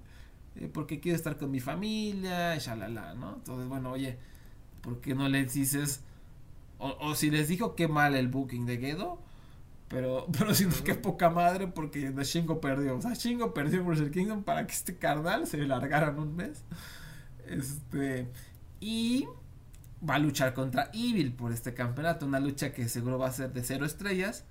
Eh, 0.56 0.68
porque 0.72 0.98
quiero 0.98 1.14
estar 1.14 1.36
con 1.36 1.50
mi 1.50 1.60
familia, 1.60 2.56
y 2.56 2.58
shalala, 2.58 3.14
¿no? 3.14 3.34
Entonces, 3.34 3.68
bueno, 3.68 3.92
oye 3.92 4.18
¿Por 4.86 5.00
qué 5.00 5.16
no 5.16 5.28
les 5.28 5.52
dices? 5.52 6.00
O, 6.78 7.16
si 7.16 7.28
les 7.28 7.48
dijo 7.48 7.74
qué 7.74 7.88
mal 7.88 8.14
el 8.14 8.28
booking 8.28 8.66
de 8.66 8.78
Gedo, 8.78 9.18
pero, 9.88 10.28
pero 10.38 10.54
si 10.54 10.64
no, 10.64 10.74
qué 10.84 10.94
poca 10.94 11.28
madre 11.28 11.66
porque 11.66 12.12
Shingo 12.22 12.60
perdió. 12.60 12.96
O 12.96 13.02
sea, 13.02 13.14
Shingo 13.14 13.52
perdió 13.52 13.82
Wrestle 13.82 14.12
Kingdom 14.12 14.44
para 14.44 14.64
que 14.64 14.72
este 14.72 14.96
carnal 14.96 15.48
se 15.48 15.58
largara 15.66 16.10
en 16.10 16.20
un 16.20 16.36
mes. 16.36 16.62
Este. 17.48 18.28
Y 18.78 19.26
va 20.08 20.14
a 20.14 20.18
luchar 20.20 20.54
contra 20.54 20.88
Evil 20.94 21.32
por 21.32 21.50
este 21.50 21.74
campeonato. 21.74 22.24
Una 22.24 22.38
lucha 22.38 22.72
que 22.72 22.88
seguro 22.88 23.18
va 23.18 23.26
a 23.26 23.32
ser 23.32 23.52
de 23.52 23.64
cero 23.64 23.86
estrellas. 23.86 24.44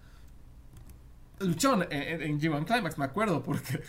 Luchó 1.39 1.81
en, 1.81 2.21
en, 2.21 2.41
G1 2.41 2.65
Climax, 2.65 2.97
me 2.97 3.05
acuerdo, 3.05 3.41
porque 3.41 3.81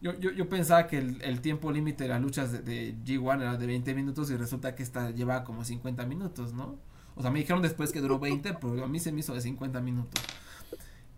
yo, 0.00 0.18
yo, 0.18 0.30
yo 0.30 0.48
pensaba 0.48 0.86
que 0.86 0.98
el, 0.98 1.22
el 1.22 1.40
tiempo 1.40 1.72
límite 1.72 2.04
de 2.04 2.10
las 2.10 2.20
luchas 2.20 2.52
de, 2.52 2.60
de, 2.60 2.94
G1 3.04 3.40
era 3.40 3.56
de 3.56 3.66
20 3.66 3.94
minutos 3.94 4.30
y 4.30 4.36
resulta 4.36 4.74
que 4.74 4.82
esta 4.82 5.10
lleva 5.10 5.44
como 5.44 5.64
50 5.64 6.06
minutos, 6.06 6.52
¿no? 6.52 6.78
O 7.16 7.22
sea, 7.22 7.30
me 7.32 7.40
dijeron 7.40 7.62
después 7.62 7.90
que 7.90 8.00
duró 8.00 8.20
20, 8.20 8.54
pero 8.54 8.84
a 8.84 8.88
mí 8.88 9.00
se 9.00 9.10
me 9.10 9.20
hizo 9.20 9.34
de 9.34 9.40
50 9.40 9.80
minutos. 9.80 10.22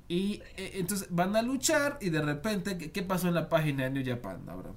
Y 0.08 0.42
eh, 0.56 0.72
entonces 0.75 1.08
van 1.10 1.37
a 1.37 1.42
luchar 1.42 1.99
y 2.00 2.10
de 2.10 2.22
repente, 2.22 2.78
¿qué, 2.78 3.02
pasó 3.02 3.28
en 3.28 3.34
la 3.34 3.49
página 3.49 3.84
de 3.84 3.90
New 3.90 4.04
Japan, 4.04 4.49
Abraham? 4.49 4.75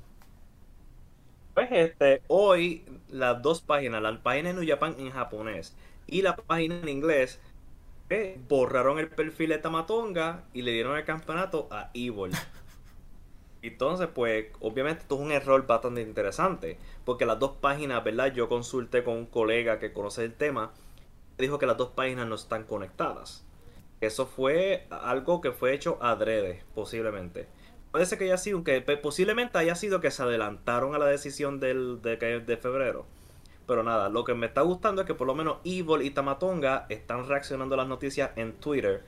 Pues 1.53 1.69
este, 1.72 2.22
hoy 2.27 2.86
las 3.10 3.41
dos 3.41 3.62
páginas, 3.62 4.01
la 4.01 4.22
página 4.22 4.50
de 4.50 4.55
New 4.55 4.67
Japan 4.67 4.95
en 5.00 5.12
japonés 5.12 5.75
y 6.07 6.22
la 6.22 6.36
página 6.36 6.75
en 6.81 6.89
inglés, 6.89 7.39
eh, 8.10 8.39
borraron 8.50 9.00
el 9.00 9.07
perfil 9.07 9.50
de 9.50 9.60
Tamatonga 9.60 10.43
y 10.53 10.62
le 10.62 10.72
dieron 10.74 10.98
el 10.98 11.05
campeonato 11.05 11.67
a 11.72 11.89
Evil. 11.93 12.31
Entonces, 13.63 14.10
pues, 14.13 14.48
obviamente 14.60 15.03
esto 15.03 15.15
es 15.15 15.22
un 15.22 15.32
error 15.32 15.65
bastante 15.65 16.01
interesante, 16.01 16.77
porque 17.05 17.25
las 17.25 17.39
dos 17.39 17.53
páginas, 17.62 18.03
¿verdad? 18.03 18.34
Yo 18.34 18.50
consulté 18.50 19.05
con 19.05 19.15
un 19.15 19.25
colega 19.25 19.79
que 19.79 19.93
conoce 19.93 20.25
el 20.25 20.34
tema, 20.34 20.74
dijo 21.38 21.60
que 21.60 21.65
las 21.65 21.77
dos 21.77 21.91
páginas 21.91 22.27
no 22.27 22.36
están 22.36 22.65
conectadas. 22.65 23.46
Eso 24.01 24.25
fue 24.25 24.86
algo 24.89 25.39
que 25.39 25.53
fue 25.53 25.74
hecho 25.74 25.98
adrede, 26.01 26.62
posiblemente. 26.75 27.48
Puede 27.91 28.05
ser 28.05 28.17
que 28.17 28.25
haya 28.25 28.38
sido, 28.38 28.65
que 28.65 28.82
posiblemente 28.82 29.58
haya 29.58 29.75
sido 29.75 30.01
que 30.01 30.12
se 30.12 30.24
adelantaron 30.24 30.93
a 30.93 30.98
la 30.98 31.05
decisión 31.05 31.62
del, 31.62 32.01
de, 32.01 32.17
de 32.17 32.58
febrero. 32.58 33.05
Pero 33.65 33.82
nada, 33.82 34.10
lo 34.10 34.25
que 34.25 34.34
me 34.34 34.48
está 34.48 34.60
gustando 34.60 35.01
es 35.01 35.08
que 35.08 35.13
por 35.13 35.25
lo 35.25 35.36
menos 35.36 35.60
Evil 35.63 36.01
y 36.01 36.10
Tamatonga 36.10 36.86
están 36.89 37.29
reaccionando 37.29 37.75
a 37.75 37.77
las 37.77 37.88
noticias 37.88 38.32
en 38.36 38.51
Twitter 38.53 39.05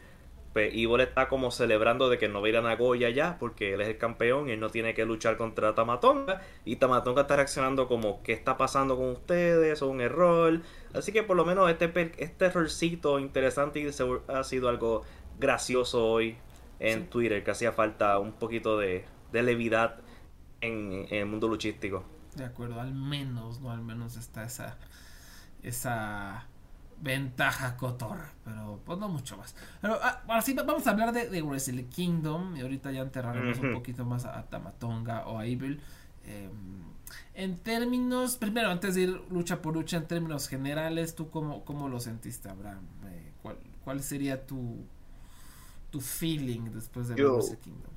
pues 0.56 0.74
Evil 0.74 1.02
está 1.02 1.28
como 1.28 1.52
celebrando 1.52 2.08
de 2.08 2.18
que 2.18 2.30
no 2.30 2.40
va 2.40 2.48
a 2.48 2.50
ir 2.50 2.56
a 2.56 2.62
Nagoya 2.62 3.10
ya 3.10 3.38
porque 3.40 3.74
él 3.74 3.82
es 3.82 3.90
el 3.90 3.98
campeón 3.98 4.48
y 4.48 4.54
él 4.54 4.62
no 4.62 4.70
tiene 4.70 4.94
que 4.94 5.04
luchar 5.04 5.36
contra 5.36 5.76
Tamatonga. 5.76 6.40
Y 6.64 6.78
Tamatonga 6.78 7.24
está 7.24 7.36
reaccionando 7.36 7.90
como 7.90 8.24
¿qué 8.24 8.32
está 8.32 8.56
pasando 8.56 8.96
con 8.96 9.10
ustedes? 9.10 9.74
es 9.74 9.82
un 9.82 10.00
error. 10.00 10.62
Así 10.94 11.12
que 11.12 11.24
por 11.24 11.36
lo 11.36 11.44
menos 11.44 11.70
este, 11.70 12.14
este 12.24 12.46
errorcito 12.46 13.20
interesante 13.20 13.82
y 13.82 13.90
ha 14.30 14.44
sido 14.46 14.70
algo 14.70 15.04
gracioso 15.38 16.08
hoy 16.08 16.38
en 16.80 17.10
Twitter 17.10 17.44
que 17.44 17.52
hacía 17.52 17.74
falta 17.74 18.18
un 18.18 18.32
poquito 18.32 18.78
de, 18.78 19.04
de 19.34 19.44
levidad 19.44 20.00
en, 20.62 21.06
en, 21.10 21.16
el 21.16 21.26
mundo 21.26 21.50
luchístico. 21.50 22.06
De 22.34 22.46
acuerdo 22.46 22.80
al 22.80 22.94
menos 22.94 23.60
no 23.60 23.72
al 23.72 23.82
menos 23.82 24.16
está 24.16 24.46
esa 24.46 24.78
esa 25.64 26.48
ventaja 27.06 27.78
cotorra, 27.78 28.34
pero 28.44 28.82
pues 28.84 28.98
no 28.98 29.08
mucho 29.08 29.38
más. 29.38 29.56
Pero 29.80 30.00
ah, 30.02 30.24
ahora 30.28 30.42
sí 30.42 30.54
vamos 30.54 30.88
a 30.88 30.90
hablar 30.90 31.14
de, 31.14 31.30
de 31.30 31.42
Wrestle 31.44 31.86
Kingdom 31.86 32.58
y 32.58 32.62
ahorita 32.62 32.92
ya 32.92 33.02
enterraremos 33.02 33.60
un 33.60 33.74
poquito 33.74 34.04
más 34.06 34.26
a, 34.26 34.44
Tamatonga 34.50 35.28
o 35.28 35.38
a 35.38 35.46
Evil. 35.46 35.80
Em, 36.26 36.84
en 37.36 37.60
términos, 37.60 38.38
primero 38.38 38.70
antes 38.72 38.96
de 38.96 39.02
ir 39.02 39.22
lucha 39.30 39.62
por 39.62 39.76
lucha, 39.76 39.98
en 39.98 40.08
términos 40.08 40.48
generales, 40.48 41.14
¿tú 41.14 41.30
cómo, 41.30 41.64
cómo 41.64 41.90
lo 41.90 42.00
sentiste, 42.00 42.50
Abraham? 42.50 42.88
Eh, 43.06 43.34
¿cuál, 43.44 43.58
¿cuál, 43.84 44.02
sería 44.02 44.44
tu, 44.48 44.84
tu 45.92 46.02
feeling 46.02 46.72
después 46.74 47.08
de 47.08 47.24
Wrestle 47.24 47.60
Kingdom? 47.60 47.92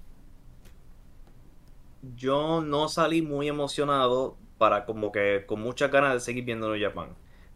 Yo 2.15 2.61
no 2.61 2.91
salí 2.91 3.23
muy 3.23 3.49
emocionado 3.49 4.37
para 4.59 4.85
como 4.85 5.11
que 5.13 5.45
con 5.47 5.63
muchas 5.63 5.91
ganas 5.91 6.13
de 6.13 6.21
seguir 6.21 6.45
viendo 6.45 6.75
en 6.75 6.83
Japan 6.83 7.09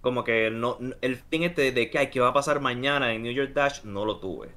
como 0.02 0.24
que 0.24 0.50
no, 0.50 0.78
el 1.00 1.16
fin 1.16 1.44
este 1.44 1.72
de 1.72 1.88
que, 1.88 1.98
hay 1.98 2.10
que 2.10 2.20
va 2.20 2.28
a 2.28 2.32
pasar 2.34 2.60
mañana 2.60 3.14
en 3.14 3.22
New 3.22 3.32
York 3.32 3.52
Dash, 3.54 3.84
no 3.84 4.04
lo 4.04 4.18
tuve. 4.18 4.50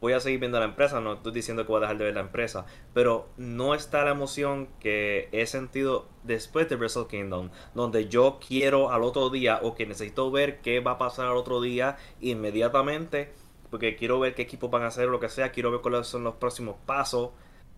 Voy 0.00 0.12
a 0.12 0.20
seguir 0.20 0.38
viendo 0.38 0.58
la 0.58 0.66
empresa, 0.66 1.00
no 1.00 1.14
estoy 1.14 1.32
diciendo 1.32 1.64
que 1.64 1.72
voy 1.72 1.78
a 1.78 1.80
dejar 1.82 1.98
de 1.98 2.04
ver 2.04 2.14
la 2.14 2.20
empresa, 2.20 2.66
pero 2.92 3.28
no 3.36 3.74
está 3.74 4.04
la 4.04 4.12
emoción 4.12 4.68
que 4.78 5.28
he 5.32 5.46
sentido 5.46 6.06
después 6.22 6.68
de 6.68 6.76
Wrestle 6.76 7.06
Kingdom, 7.08 7.50
donde 7.74 8.08
yo 8.08 8.38
quiero 8.46 8.92
al 8.92 9.02
otro 9.02 9.30
día 9.30 9.60
o 9.62 9.74
que 9.74 9.86
necesito 9.86 10.30
ver 10.30 10.60
qué 10.60 10.80
va 10.80 10.92
a 10.92 10.98
pasar 10.98 11.26
al 11.26 11.36
otro 11.36 11.60
día 11.60 11.96
inmediatamente, 12.20 13.32
porque 13.70 13.96
quiero 13.96 14.20
ver 14.20 14.34
qué 14.34 14.42
equipos 14.42 14.70
van 14.70 14.82
a 14.82 14.88
hacer 14.88 15.08
lo 15.08 15.18
que 15.18 15.28
sea, 15.28 15.50
quiero 15.50 15.72
ver 15.72 15.80
cuáles 15.80 16.06
son 16.06 16.22
los 16.22 16.34
próximos 16.34 16.76
pasos. 16.86 17.30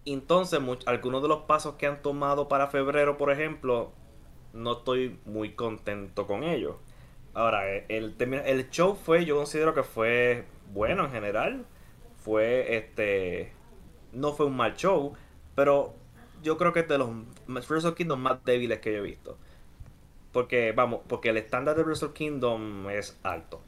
Entonces, 0.05 0.61
algunos 0.85 1.23
de 1.23 1.29
los 1.29 1.45
pasos 1.45 1.77
que 1.77 1.87
han 1.87 2.03
tomado 2.03 2.49
para 2.49 2.67
febrero, 2.67 3.17
por 3.17 3.31
ejemplo, 3.31 3.93
no 4.53 4.73
estoy 4.73 5.19
muy 5.25 5.53
contento 5.53 6.27
con 6.27 6.43
ello. 6.43 6.79
Ahora, 7.37 7.71
el, 7.71 8.15
el 8.19 8.71
show 8.71 8.95
fue, 8.95 9.27
yo 9.27 9.37
considero 9.37 9.75
que 9.75 9.83
fue 9.83 10.47
bueno 10.73 11.05
en 11.05 11.13
general. 11.13 11.67
Fue 12.17 12.79
este. 12.79 13.53
No 14.15 14.33
fue 14.33 14.47
un 14.47 14.57
mal 14.57 14.75
show, 14.75 15.13
pero 15.55 15.95
yo 16.43 16.57
creo 16.57 16.73
que 16.73 16.81
es 16.81 16.89
de 16.89 16.97
los 16.97 17.11
Wrestle 17.47 17.95
Kingdom 17.95 18.21
más 18.21 18.43
débiles 18.43 18.79
que 18.81 18.91
yo 18.91 19.01
he 19.01 19.03
visto. 19.03 19.37
Porque, 20.33 20.73
vamos, 20.73 21.01
porque 21.07 21.29
el 21.29 21.37
estándar 21.37 21.77
de 21.77 21.83
Wrestle 21.83 22.15
Kingdom 22.15 22.89
es 22.89 23.19
alto. 23.23 23.61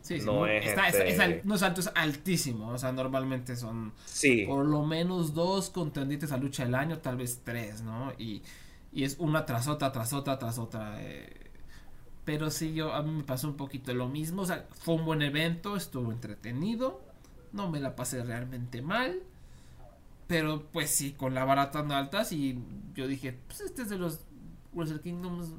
Sí, 0.00 0.20
no, 0.20 0.46
es, 0.46 0.64
este 0.64 1.42
no 1.42 1.56
es 1.56 1.62
alto, 1.64 1.80
es 1.80 1.90
altísimo. 1.92 2.68
O 2.68 2.78
sea, 2.78 2.92
normalmente 2.92 3.56
son 3.56 3.94
por 4.46 4.64
lo 4.64 4.84
menos 4.84 5.34
dos 5.34 5.70
contendientes 5.70 6.30
a 6.30 6.36
lucha 6.36 6.64
del 6.64 6.76
año, 6.76 6.98
tal 6.98 7.16
vez 7.16 7.40
tres, 7.44 7.82
¿no? 7.82 8.12
Y, 8.16 8.42
y 8.92 9.02
es 9.02 9.16
una 9.18 9.44
tras 9.44 9.66
otra, 9.66 9.90
tras 9.90 10.12
otra, 10.12 10.38
tras 10.38 10.60
otra. 10.60 11.02
Eh. 11.02 11.50
Pero 12.24 12.50
sí, 12.50 12.74
yo 12.74 12.92
a 12.92 13.02
mí 13.02 13.10
me 13.10 13.24
pasó 13.24 13.48
un 13.48 13.56
poquito 13.56 13.92
lo 13.94 14.08
mismo. 14.08 14.42
O 14.42 14.46
sea, 14.46 14.66
fue 14.70 14.94
un 14.94 15.04
buen 15.04 15.22
evento, 15.22 15.76
estuvo 15.76 16.12
entretenido. 16.12 17.00
No 17.52 17.70
me 17.70 17.80
la 17.80 17.96
pasé 17.96 18.22
realmente 18.22 18.82
mal. 18.82 19.22
Pero 20.28 20.70
pues 20.72 20.90
sí, 20.90 21.12
con 21.12 21.34
la 21.34 21.44
vara 21.44 21.70
tan 21.70 21.92
alta, 21.92 22.22
y 22.30 22.58
yo 22.94 23.06
dije, 23.06 23.38
pues 23.46 23.60
este 23.60 23.82
es 23.82 23.90
de 23.90 23.98
los 23.98 24.20
Wrestle 24.72 25.00
Kingdoms 25.00 25.52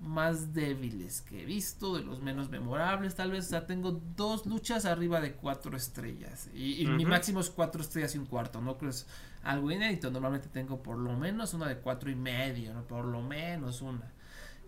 más 0.00 0.52
débiles 0.52 1.22
que 1.22 1.42
he 1.42 1.46
visto, 1.46 1.96
de 1.96 2.02
los 2.02 2.20
menos 2.20 2.50
memorables, 2.50 3.14
tal 3.14 3.30
vez. 3.30 3.46
O 3.46 3.48
sea, 3.48 3.66
tengo 3.66 3.92
dos 4.16 4.46
luchas 4.46 4.84
arriba 4.84 5.20
de 5.20 5.32
cuatro 5.34 5.76
estrellas. 5.76 6.50
Y, 6.54 6.86
mi 6.86 7.06
máximo 7.06 7.40
es 7.40 7.50
cuatro 7.50 7.80
estrellas 7.80 8.14
y 8.14 8.18
un 8.18 8.26
cuarto, 8.26 8.60
¿no? 8.60 8.76
Creo 8.76 8.90
es 8.90 9.06
algo 9.42 9.70
inédito. 9.70 10.10
Normalmente 10.10 10.48
tengo 10.48 10.82
por 10.82 10.98
lo 10.98 11.16
menos 11.16 11.54
una 11.54 11.66
de 11.66 11.78
cuatro 11.78 12.10
y 12.10 12.14
medio, 12.14 12.74
¿no? 12.74 12.82
Por 12.86 13.06
lo 13.06 13.22
menos 13.22 13.80
una. 13.80 14.12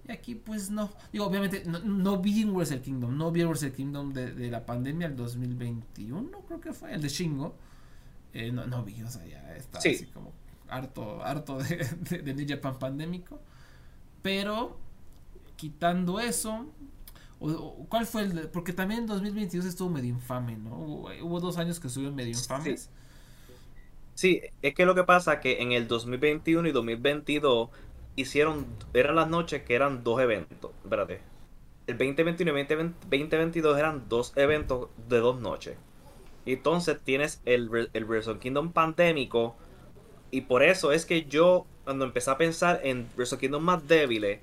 Y 0.08 0.12
aquí, 0.12 0.34
pues 0.34 0.70
no. 0.70 0.90
Digo, 1.12 1.26
obviamente, 1.26 1.62
no, 1.66 2.18
vi 2.18 2.42
en 2.42 2.54
Wrestle 2.54 2.80
Kingdom. 2.80 3.16
No 3.16 3.30
vi 3.30 3.42
en 3.42 3.48
Wrestle 3.48 3.72
Kingdom 3.72 4.12
de, 4.12 4.50
la 4.50 4.64
pandemia, 4.64 5.06
el 5.06 5.16
2021, 5.16 6.30
creo 6.46 6.60
que 6.60 6.72
fue, 6.72 6.94
el 6.94 7.02
de 7.02 7.08
Shingo. 7.08 7.54
Eh, 8.32 8.50
no, 8.50 8.66
no 8.66 8.84
vi, 8.84 9.02
o 9.02 9.10
sea, 9.10 9.26
ya 9.26 9.54
está 9.54 9.78
así 9.78 10.06
como 10.06 10.32
harto, 10.68 11.22
harto 11.24 11.58
de, 11.58 11.76
de, 12.00 12.18
de 12.22 12.34
New 12.34 12.46
Japan 12.48 12.78
pandémico. 12.78 13.38
Pero 14.22 14.78
quitando 15.56 16.20
eso, 16.20 16.66
¿cuál 17.88 18.06
fue 18.06 18.22
el? 18.22 18.48
Porque 18.48 18.72
también 18.72 19.00
en 19.00 19.06
2022 19.06 19.66
estuvo 19.66 19.90
medio 19.90 20.10
infame, 20.10 20.56
¿no? 20.56 20.76
Hubo, 20.76 21.40
dos 21.40 21.58
años 21.58 21.78
que 21.80 21.88
estuvieron 21.88 22.14
medio 22.14 22.30
infames. 22.30 22.90
Sí. 24.14 24.40
es 24.62 24.74
que 24.74 24.84
lo 24.84 24.96
que 24.96 25.04
pasa 25.04 25.38
que 25.38 25.62
en 25.62 25.72
el 25.72 25.86
2021 25.86 26.68
y 26.68 26.72
2022 26.72 27.68
hicieron, 28.20 28.66
eran 28.94 29.16
las 29.16 29.28
noches 29.28 29.62
que 29.62 29.74
eran 29.74 30.04
dos 30.04 30.20
eventos, 30.20 30.72
espérate. 30.82 31.20
El 31.86 31.96
2021 31.96 32.58
y 32.58 32.64
2022 32.64 33.78
eran 33.78 34.08
dos 34.08 34.32
eventos 34.36 34.88
de 35.08 35.18
dos 35.18 35.40
noches. 35.40 35.76
Entonces 36.44 36.98
tienes 37.02 37.40
el, 37.44 37.90
el 37.92 38.04
Wrestle 38.04 38.38
Kingdom 38.38 38.72
pandémico. 38.72 39.56
Y 40.30 40.42
por 40.42 40.62
eso 40.62 40.92
es 40.92 41.06
que 41.06 41.24
yo, 41.24 41.66
cuando 41.84 42.04
empecé 42.04 42.30
a 42.30 42.38
pensar 42.38 42.80
en 42.84 43.08
Wrestle 43.16 43.38
Kingdom 43.38 43.62
más 43.62 43.86
débiles, 43.88 44.40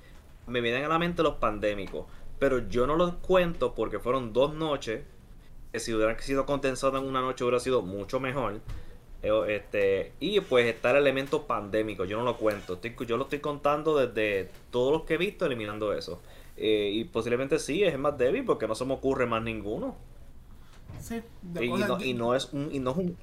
me 0.48 0.62
vienen 0.62 0.86
a 0.86 0.88
la 0.88 1.00
mente 1.00 1.24
los 1.24 1.36
pandémicos. 1.36 2.06
Pero 2.40 2.68
yo 2.68 2.88
no 2.88 2.96
los 2.96 3.16
cuento 3.16 3.76
porque 3.76 4.00
fueron 4.00 4.34
dos 4.34 4.54
noches. 4.54 5.04
Que 5.72 5.80
si 5.80 5.94
hubieran 5.94 6.20
sido 6.20 6.46
condensadas 6.46 7.02
en 7.02 7.08
una 7.08 7.22
noche 7.22 7.44
hubiera 7.44 7.60
sido 7.60 7.82
mucho 7.82 8.20
mejor. 8.20 8.62
Eh, 9.26 9.56
este, 9.56 10.14
y 10.20 10.40
pues 10.42 10.68
está 10.68 10.92
el 10.92 10.98
elemento 10.98 11.44
pandémico, 11.48 12.06
yo 12.06 12.18
no 12.18 12.24
lo 12.24 12.38
cuento. 12.38 12.80
yo 12.82 13.18
lo 13.18 13.24
estoy 13.24 13.40
contando 13.40 13.98
desde 13.98 14.50
todos 14.72 14.92
los 14.92 15.04
que 15.04 15.16
he 15.16 15.18
visto, 15.18 15.46
eliminando 15.46 15.94
eso. 15.94 16.22
Eh, 16.58 16.92
y 16.94 17.04
posiblemente 17.06 17.60
sí, 17.60 17.84
es 17.84 17.98
más 17.98 18.18
débil 18.18 18.46
porque 18.46 18.68
no 18.68 18.76
se 18.76 18.86
me 18.86 18.94
ocurre 18.94 19.26
más 19.26 19.44
ninguno. 19.44 19.96
Sí, 21.00 21.22
y, 21.60 21.70
no, 21.70 22.02
y, 22.02 22.14
no, 22.14 22.36
es 22.36 22.54
un, 22.54 22.74
y 22.74 22.80
no 22.80 22.92
es 22.92 22.98
un 22.98 23.18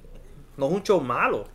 no 0.57 0.67
es 0.67 0.73
un 0.73 0.83
show 0.83 1.01
malo. 1.01 1.45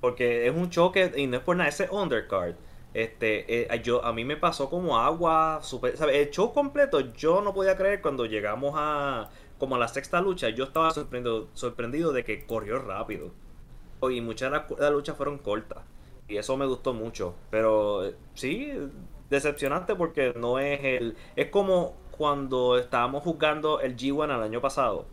Porque 0.00 0.46
es 0.46 0.54
un 0.54 0.70
show 0.70 0.90
que, 0.90 1.12
y 1.16 1.26
no 1.26 1.36
es 1.36 1.42
por 1.42 1.56
nada, 1.56 1.68
ese 1.68 1.88
undercard 1.90 2.54
este, 2.92 3.72
eh, 3.72 3.82
yo, 3.82 4.04
a 4.04 4.12
mí 4.12 4.24
me 4.24 4.36
pasó 4.36 4.68
como 4.68 4.98
agua, 4.98 5.60
super, 5.62 5.94
el 6.12 6.30
show 6.30 6.52
completo, 6.52 7.00
yo 7.12 7.40
no 7.40 7.54
podía 7.54 7.76
creer 7.76 8.02
cuando 8.02 8.26
llegamos 8.26 8.74
a 8.76 9.30
como 9.58 9.76
a 9.76 9.78
la 9.78 9.88
sexta 9.88 10.20
lucha, 10.20 10.48
yo 10.48 10.64
estaba 10.64 10.90
sorprendido, 10.90 11.48
sorprendido 11.52 12.12
de 12.12 12.24
que 12.24 12.46
corrió 12.46 12.78
rápido. 12.78 13.30
Y 14.08 14.20
muchas 14.20 14.50
de 14.50 14.76
las, 14.78 14.92
luchas 14.92 15.16
fueron 15.16 15.38
cortas. 15.38 15.78
Y 16.28 16.36
eso 16.36 16.56
me 16.56 16.66
gustó 16.66 16.94
mucho. 16.94 17.34
Pero 17.50 18.06
eh, 18.06 18.14
sí, 18.34 18.72
decepcionante 19.28 19.94
porque 19.94 20.32
no 20.36 20.58
es 20.58 20.80
el... 20.82 21.16
Es 21.36 21.48
como 21.48 21.96
cuando 22.10 22.78
estábamos 22.78 23.24
jugando 23.24 23.80
el 23.80 23.96
G1 23.96 24.36
el 24.36 24.42
año 24.42 24.60
pasado. 24.60 25.06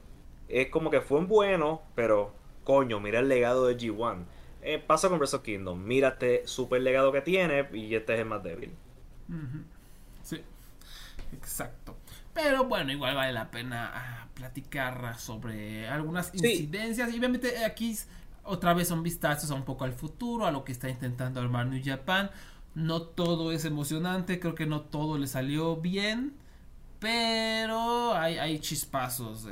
Es 0.48 0.70
como 0.70 0.90
que 0.90 1.02
fue 1.02 1.20
un 1.20 1.28
bueno, 1.28 1.82
pero 1.96 2.32
coño, 2.64 3.00
mira 3.00 3.20
el 3.20 3.28
legado 3.28 3.66
de 3.68 3.78
G1 3.78 4.26
eh, 4.70 4.80
pasa 4.80 5.08
con 5.08 5.18
Wrestle 5.18 5.42
Kingdom. 5.42 5.82
Mírate 5.82 6.36
este 6.36 6.48
super 6.48 6.82
legado 6.82 7.14
que 7.14 7.22
tiene 7.22 7.70
y 7.74 7.96
este 7.96 8.16
es 8.16 8.20
el 8.20 8.26
más 8.26 8.44
débil. 8.44 8.74
Sí, 10.24 10.44
exacto. 11.32 11.96
Pero 12.34 12.66
bueno, 12.66 12.92
igual 12.92 13.16
vale 13.16 13.32
la 13.32 13.50
pena 13.50 13.92
ah, 13.94 14.28
platicar 14.34 15.18
sobre 15.18 15.88
algunas 15.88 16.34
incidencias. 16.34 17.14
Y 17.14 17.18
obviamente 17.18 17.64
aquí 17.64 17.98
otra 18.48 18.74
vez 18.74 18.88
son 18.88 19.04
vistazos 19.04 19.52
a 19.52 19.56
un 19.56 19.64
poco 19.64 19.84
al 19.84 19.94
futuro, 19.94 20.46
a 20.46 20.52
lo 20.52 20.64
que 20.64 20.72
está 20.72 20.90
intentando 20.90 21.40
armar 21.40 21.68
New 21.68 21.82
Japan. 21.84 22.32
No 22.76 23.02
todo 23.02 23.52
es 23.52 23.66
emocionante, 23.66 24.40
creo 24.40 24.56
que 24.56 24.66
no 24.66 24.82
todo 24.82 25.18
le 25.18 25.28
salió 25.28 25.78
bien. 25.78 26.34
Pero 27.00 28.16
hay, 28.16 28.38
hay 28.40 28.60
chispazos 28.60 29.46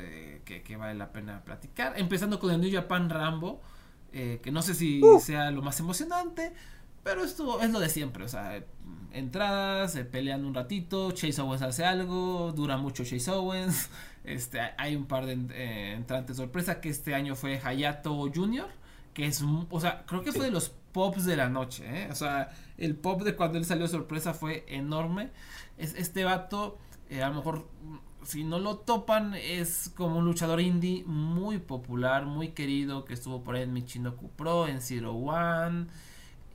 que, 0.46 0.64
que, 0.64 0.78
vale 0.78 0.96
la 0.96 1.12
pena 1.12 1.44
platicar. 1.44 1.94
Empezando 1.96 2.40
con 2.40 2.52
el 2.52 2.60
New 2.60 2.74
Japan 2.74 3.10
Rambo 3.10 3.62
eh, 4.18 4.40
que 4.42 4.50
no 4.50 4.62
sé 4.62 4.74
si 4.74 5.04
uh. 5.04 5.20
sea 5.20 5.52
lo 5.52 5.62
más 5.62 5.78
emocionante, 5.82 6.54
pero 7.04 7.26
esto 7.26 7.60
es 7.60 7.70
lo 7.70 7.82
de 7.82 7.90
siempre, 7.90 8.24
o 8.24 8.30
sea, 8.30 8.64
entradas, 9.12 9.92
se 9.92 10.06
pelean 10.06 10.46
un 10.46 10.54
ratito, 10.54 11.12
Chase 11.12 11.42
Owens 11.42 11.62
hace 11.62 11.84
algo, 11.84 12.54
dura 12.56 12.78
mucho 12.78 13.04
Chase 13.04 13.30
Owens, 13.30 13.90
este, 14.24 14.62
hay 14.78 14.96
un 14.96 15.06
par 15.06 15.26
de 15.26 15.34
eh, 15.34 15.96
entrantes 15.98 16.38
sorpresa 16.38 16.80
que 16.80 16.88
este 16.88 17.14
año 17.14 17.36
fue 17.36 17.60
Hayato 17.62 18.16
Jr., 18.34 18.70
que 19.16 19.26
es, 19.26 19.44
o 19.72 19.80
sea, 19.80 20.06
creo 20.06 20.22
que 20.22 20.32
fue 20.32 20.46
de 20.46 20.52
los 20.52 20.70
pops 20.92 21.26
de 21.26 21.36
la 21.36 21.50
noche, 21.50 21.86
¿eh? 21.88 22.08
o 22.12 22.16
sea, 22.16 22.52
el 22.78 22.96
pop 22.96 23.24
de 23.24 23.36
cuando 23.36 23.58
él 23.58 23.66
salió 23.66 23.88
sorpresa 23.88 24.36
fue 24.36 24.64
enorme, 24.68 25.32
es, 25.80 25.96
este 25.96 26.24
vato, 26.24 26.78
a 27.10 27.30
lo 27.30 27.34
mejor 27.34 27.68
si 28.26 28.44
no 28.44 28.60
lo 28.60 28.78
topan, 28.78 29.36
es 29.36 29.92
como 29.96 30.18
un 30.18 30.26
luchador 30.26 30.60
indie 30.60 31.04
muy 31.06 31.60
popular, 31.60 32.26
muy 32.26 32.50
querido, 32.50 33.06
que 33.06 33.14
estuvo 33.14 33.44
por 33.44 33.56
ahí 33.56 33.64
en 33.64 33.74
Michinoku 33.74 34.30
Pro, 34.32 34.68
en 34.68 34.82
Zero 34.82 35.14
One. 35.14 35.88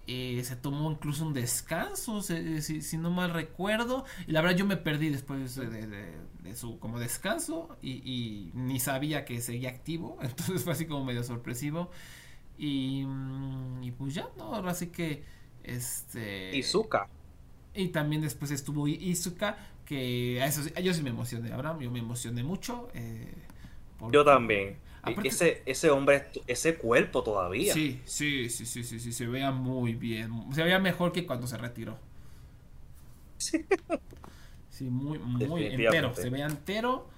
Eh, 0.07 0.43
se 0.43 0.57
tomó 0.57 0.91
incluso 0.91 1.25
un 1.25 1.33
descanso, 1.33 2.21
si, 2.23 2.99
no 2.99 3.11
mal 3.11 3.33
recuerdo. 3.33 4.05
Y 4.27 4.33
la 4.33 4.41
verdad 4.41 4.57
yo 4.57 4.67
me 4.67 4.77
perdí 4.77 5.09
después 5.11 5.55
de, 5.55 6.57
su 6.57 6.81
como 6.81 6.99
descanso 6.99 7.77
y, 7.81 8.51
ni 8.55 8.81
sabía 8.81 9.25
que 9.25 9.41
seguía 9.41 9.71
activo. 9.71 10.19
Entonces 10.23 10.65
fue 10.65 10.73
así 10.73 10.87
como 10.87 11.05
medio 11.05 11.23
sorpresivo. 11.23 11.91
Y, 12.61 13.07
mm, 13.07 13.83
y 13.83 13.91
pues 13.93 14.15
ya, 14.15 14.29
¿no? 14.37 14.55
Ahora 14.55 14.75
sí 14.75 14.89
que... 14.89 15.25
Este... 15.65 16.55
Izuka. 16.55 17.09
Y 17.75 17.89
también 17.89 18.21
después 18.21 18.51
estuvo 18.51 18.87
Izuka, 18.87 19.57
que 19.87 20.43
a 20.43 20.47
eso 20.47 20.63
yo 20.83 20.93
sí 20.93 21.03
me 21.03 21.09
emocioné, 21.09 21.53
Abraham, 21.53 21.81
yo 21.81 21.91
me 21.91 22.01
emocioné 22.01 22.43
mucho. 22.43 22.89
Eh, 22.93 23.33
yo 24.13 24.25
también. 24.25 24.77
ese, 25.25 25.63
ese 25.65 25.89
hombre, 25.89 26.27
ese 26.47 26.77
cuerpo 26.77 27.23
todavía. 27.23 27.73
Sí, 27.73 28.03
sí, 28.05 28.51
sí, 28.51 28.67
sí, 28.67 28.85
sí, 28.85 29.01
sí, 29.01 29.13
se 29.13 29.27
veía 29.27 29.53
muy 29.53 29.95
bien. 29.95 30.53
Se 30.53 30.63
veía 30.63 30.79
mejor 30.79 31.13
que 31.13 31.25
cuando 31.25 31.47
se 31.47 31.57
retiró. 31.57 31.99
Sí. 33.39 33.65
Sí, 34.69 34.85
muy, 34.85 35.19
muy 35.19 35.65
entero. 35.65 36.15
Se 36.15 36.29
veía 36.29 36.47
entero. 36.47 37.09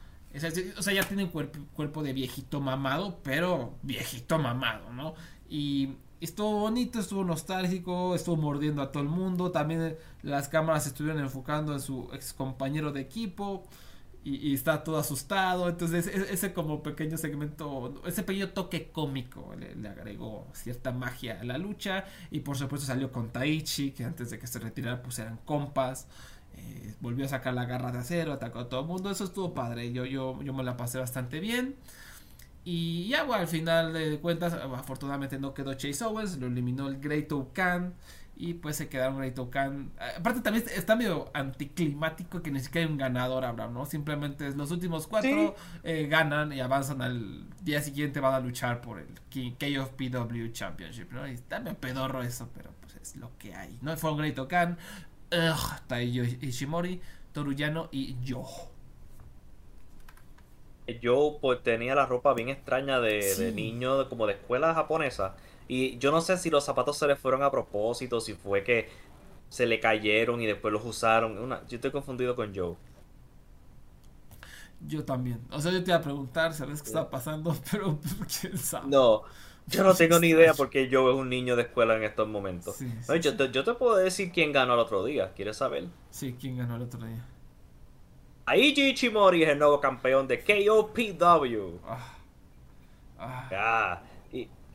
O 0.77 0.83
sea, 0.83 0.95
ya 0.95 1.03
tiene 1.05 1.25
un 1.25 1.31
cuerpo, 1.31 1.59
cuerpo 1.75 2.03
de 2.03 2.13
viejito 2.13 2.61
mamado, 2.61 3.21
pero 3.23 3.75
viejito 3.83 4.39
mamado, 4.39 4.93
¿no? 4.93 5.15
Y 5.53 5.97
estuvo 6.19 6.61
bonito, 6.61 6.99
estuvo 6.99 7.25
nostálgico, 7.25 8.15
estuvo 8.15 8.39
mordiendo 8.39 8.81
a 8.81 8.91
todo 8.91 9.03
el 9.03 9.11
mundo. 9.11 9.51
También 9.51 9.83
eh, 9.83 9.99
las 10.23 10.49
cámaras 10.49 10.87
estuvieron 10.87 11.21
enfocando 11.21 11.75
en 11.75 11.81
su 11.81 12.09
ex 12.15 12.33
compañero 12.33 12.91
de 12.91 13.03
equipo. 13.03 13.63
Y, 14.25 14.55
está 14.55 14.83
todo 14.83 14.97
asustado. 14.97 15.69
Entonces, 15.69 16.07
e, 16.07 16.33
ese, 16.33 16.55
como 16.55 16.83
pequeño 16.83 17.19
segmento, 17.19 18.01
ese 18.07 18.23
pequeño 18.23 18.49
toque 18.51 18.91
cómico 18.91 19.53
le, 19.59 19.87
agregó 19.87 20.47
cierta 20.55 20.91
magia 20.91 21.39
a 21.39 21.45
la 21.45 21.59
lucha. 21.59 22.07
Y 22.31 22.41
por 22.41 22.57
supuesto 22.57 22.87
salió 22.87 23.13
con 23.13 23.29
Taichi, 23.31 23.91
que 23.91 24.05
antes 24.05 24.31
de 24.31 24.39
que 24.39 24.47
se 24.47 24.59
retirara, 24.59 25.03
pues 25.03 25.19
eran 25.19 25.37
compas. 25.45 26.07
Eh, 26.57 26.95
volvió 27.01 27.27
a 27.27 27.29
sacar 27.29 27.53
la 27.53 27.67
garra 27.67 27.93
de 27.93 27.99
acero, 27.99 28.33
atacó 28.33 28.61
a 28.61 28.69
todo 28.71 28.81
el 28.81 28.87
mundo. 28.87 29.11
Eso 29.11 29.25
estuvo 29.25 29.53
padre. 29.53 29.93
Yo, 29.93 30.07
yo, 30.07 30.43
yo 30.43 30.55
me 30.55 30.65
la 30.65 30.79
pasé 30.79 30.97
bastante 30.97 31.41
bien. 31.41 31.77
Y 32.65 33.09
ya, 33.09 33.25
bueno, 33.25 33.43
al 33.43 33.49
final 33.49 33.93
de 33.93 34.19
cuentas, 34.21 34.53
afortunadamente 34.53 35.39
no 35.39 35.53
quedó 35.53 35.75
Chase 35.75 36.05
Owens, 36.05 36.39
lo 36.39 36.47
eliminó 36.47 36.89
el 36.89 37.01
Great 37.01 37.33
Khan. 37.53 37.95
Y 38.35 38.55
pues 38.55 38.77
se 38.77 38.89
quedaron 38.89 39.19
Great 39.19 39.39
Khan. 39.51 39.93
Aparte 40.19 40.41
también 40.41 40.65
está 40.75 40.97
medio 40.97 41.31
anticlimático 41.35 42.43
que 42.43 42.51
ni 42.51 42.61
siquiera 42.61 42.87
hay 42.87 42.93
un 42.93 42.99
ganador, 42.99 43.45
Abraham, 43.45 43.75
¿no? 43.75 43.87
Simplemente 43.87 44.51
los 44.53 44.71
últimos 44.71 45.07
cuatro 45.07 45.55
eh, 45.85 46.07
ganan 46.09 46.53
y 46.53 46.61
avanzan 46.61 47.03
al 47.03 47.45
día 47.63 47.83
siguiente 47.83 48.21
van 48.21 48.35
a 48.35 48.41
luchar 48.41 48.81
por 48.81 48.99
el 48.99 49.09
KOPW 49.31 50.53
Championship, 50.53 51.13
¿no? 51.13 51.27
Y 51.29 51.33
está 51.33 51.61
medio 51.61 51.77
pedorro 51.77 52.23
eso, 52.23 52.49
pero 52.55 52.71
pues 52.81 52.97
es 52.97 53.17
lo 53.17 53.37
que 53.39 53.55
hay, 53.55 53.79
¿no? 53.83 53.97
Fue 53.97 54.11
un 54.11 54.19
Great 54.19 54.49
Khan, 54.49 54.79
Taiyo 55.87 56.25
Ishimori, 56.25 57.01
Toruyano 57.33 57.89
y 57.93 58.17
yo. 58.23 58.45
Yo 61.01 61.39
pues 61.41 61.63
tenía 61.63 61.95
la 61.95 62.07
ropa 62.07 62.35
bien 62.35 62.49
extraña 62.49 63.01
de, 63.01 63.35
de 63.37 63.53
niño, 63.53 64.09
como 64.09 64.27
de 64.27 64.35
escuela 64.35 64.75
japonesa 64.75 65.37
y 65.69 65.97
yo 65.99 66.11
no 66.11 66.21
sé 66.21 66.37
si 66.37 66.51
los 66.51 66.65
zapatos 66.65 66.99
se 66.99 67.07
le 67.07 67.17
fueron 67.17 67.43
a 67.43 67.51
propósito, 67.51 68.21
si 68.21 68.35
fue 68.35 68.63
que 68.63 68.91
se 69.49 69.67
le 69.67 69.81
cayeron 69.81 70.41
y 70.41 70.47
después 70.47 70.71
los 70.73 70.85
usaron. 70.85 71.35
yo 71.67 71.77
estoy 71.77 71.91
confundido 71.91 72.37
con 72.37 72.55
Joe. 72.55 72.75
Yo 74.87 75.05
también. 75.05 75.41
O 75.51 75.61
sea, 75.61 75.71
yo 75.73 75.83
te 75.83 75.91
iba 75.91 75.99
a 75.99 76.03
preguntar, 76.03 76.53
¿sabes 76.53 76.83
qué 76.83 76.89
está 76.89 77.09
pasando? 77.09 77.57
Pero 77.71 77.99
quién 78.41 78.59
sabe. 78.59 78.89
No, 78.89 79.23
yo 79.69 79.85
no 79.85 79.95
tengo 79.95 80.19
ni 80.19 80.29
idea 80.29 80.53
porque 80.57 80.91
Joe 80.93 81.13
es 81.13 81.19
un 81.19 81.29
niño 81.29 81.55
de 81.55 81.63
escuela 81.63 81.97
en 81.97 82.03
estos 82.03 82.29
momentos. 82.29 82.77
yo, 83.21 83.37
te, 83.37 83.51
yo, 83.51 83.65
te, 83.65 83.75
puedo 83.75 83.97
decir 83.97 84.33
quién 84.33 84.53
ganó 84.53 84.75
el 84.75 84.81
otro 84.81 85.05
día. 85.05 85.33
¿Quieres 85.35 85.57
saber? 85.57 85.87
Sí, 86.11 86.37
quién 86.39 86.59
ganó 86.59 86.77
el 86.77 86.83
otro 86.83 87.07
día. 87.07 87.25
Aiji 88.53 88.91
Ichimori 88.91 89.43
es 89.43 89.49
el 89.49 89.59
nuevo 89.59 89.81
campeón 89.81 90.29
de 90.29 90.43
KOPW. 90.45 91.79
Ah. 91.87 92.15
Ah 93.19 94.03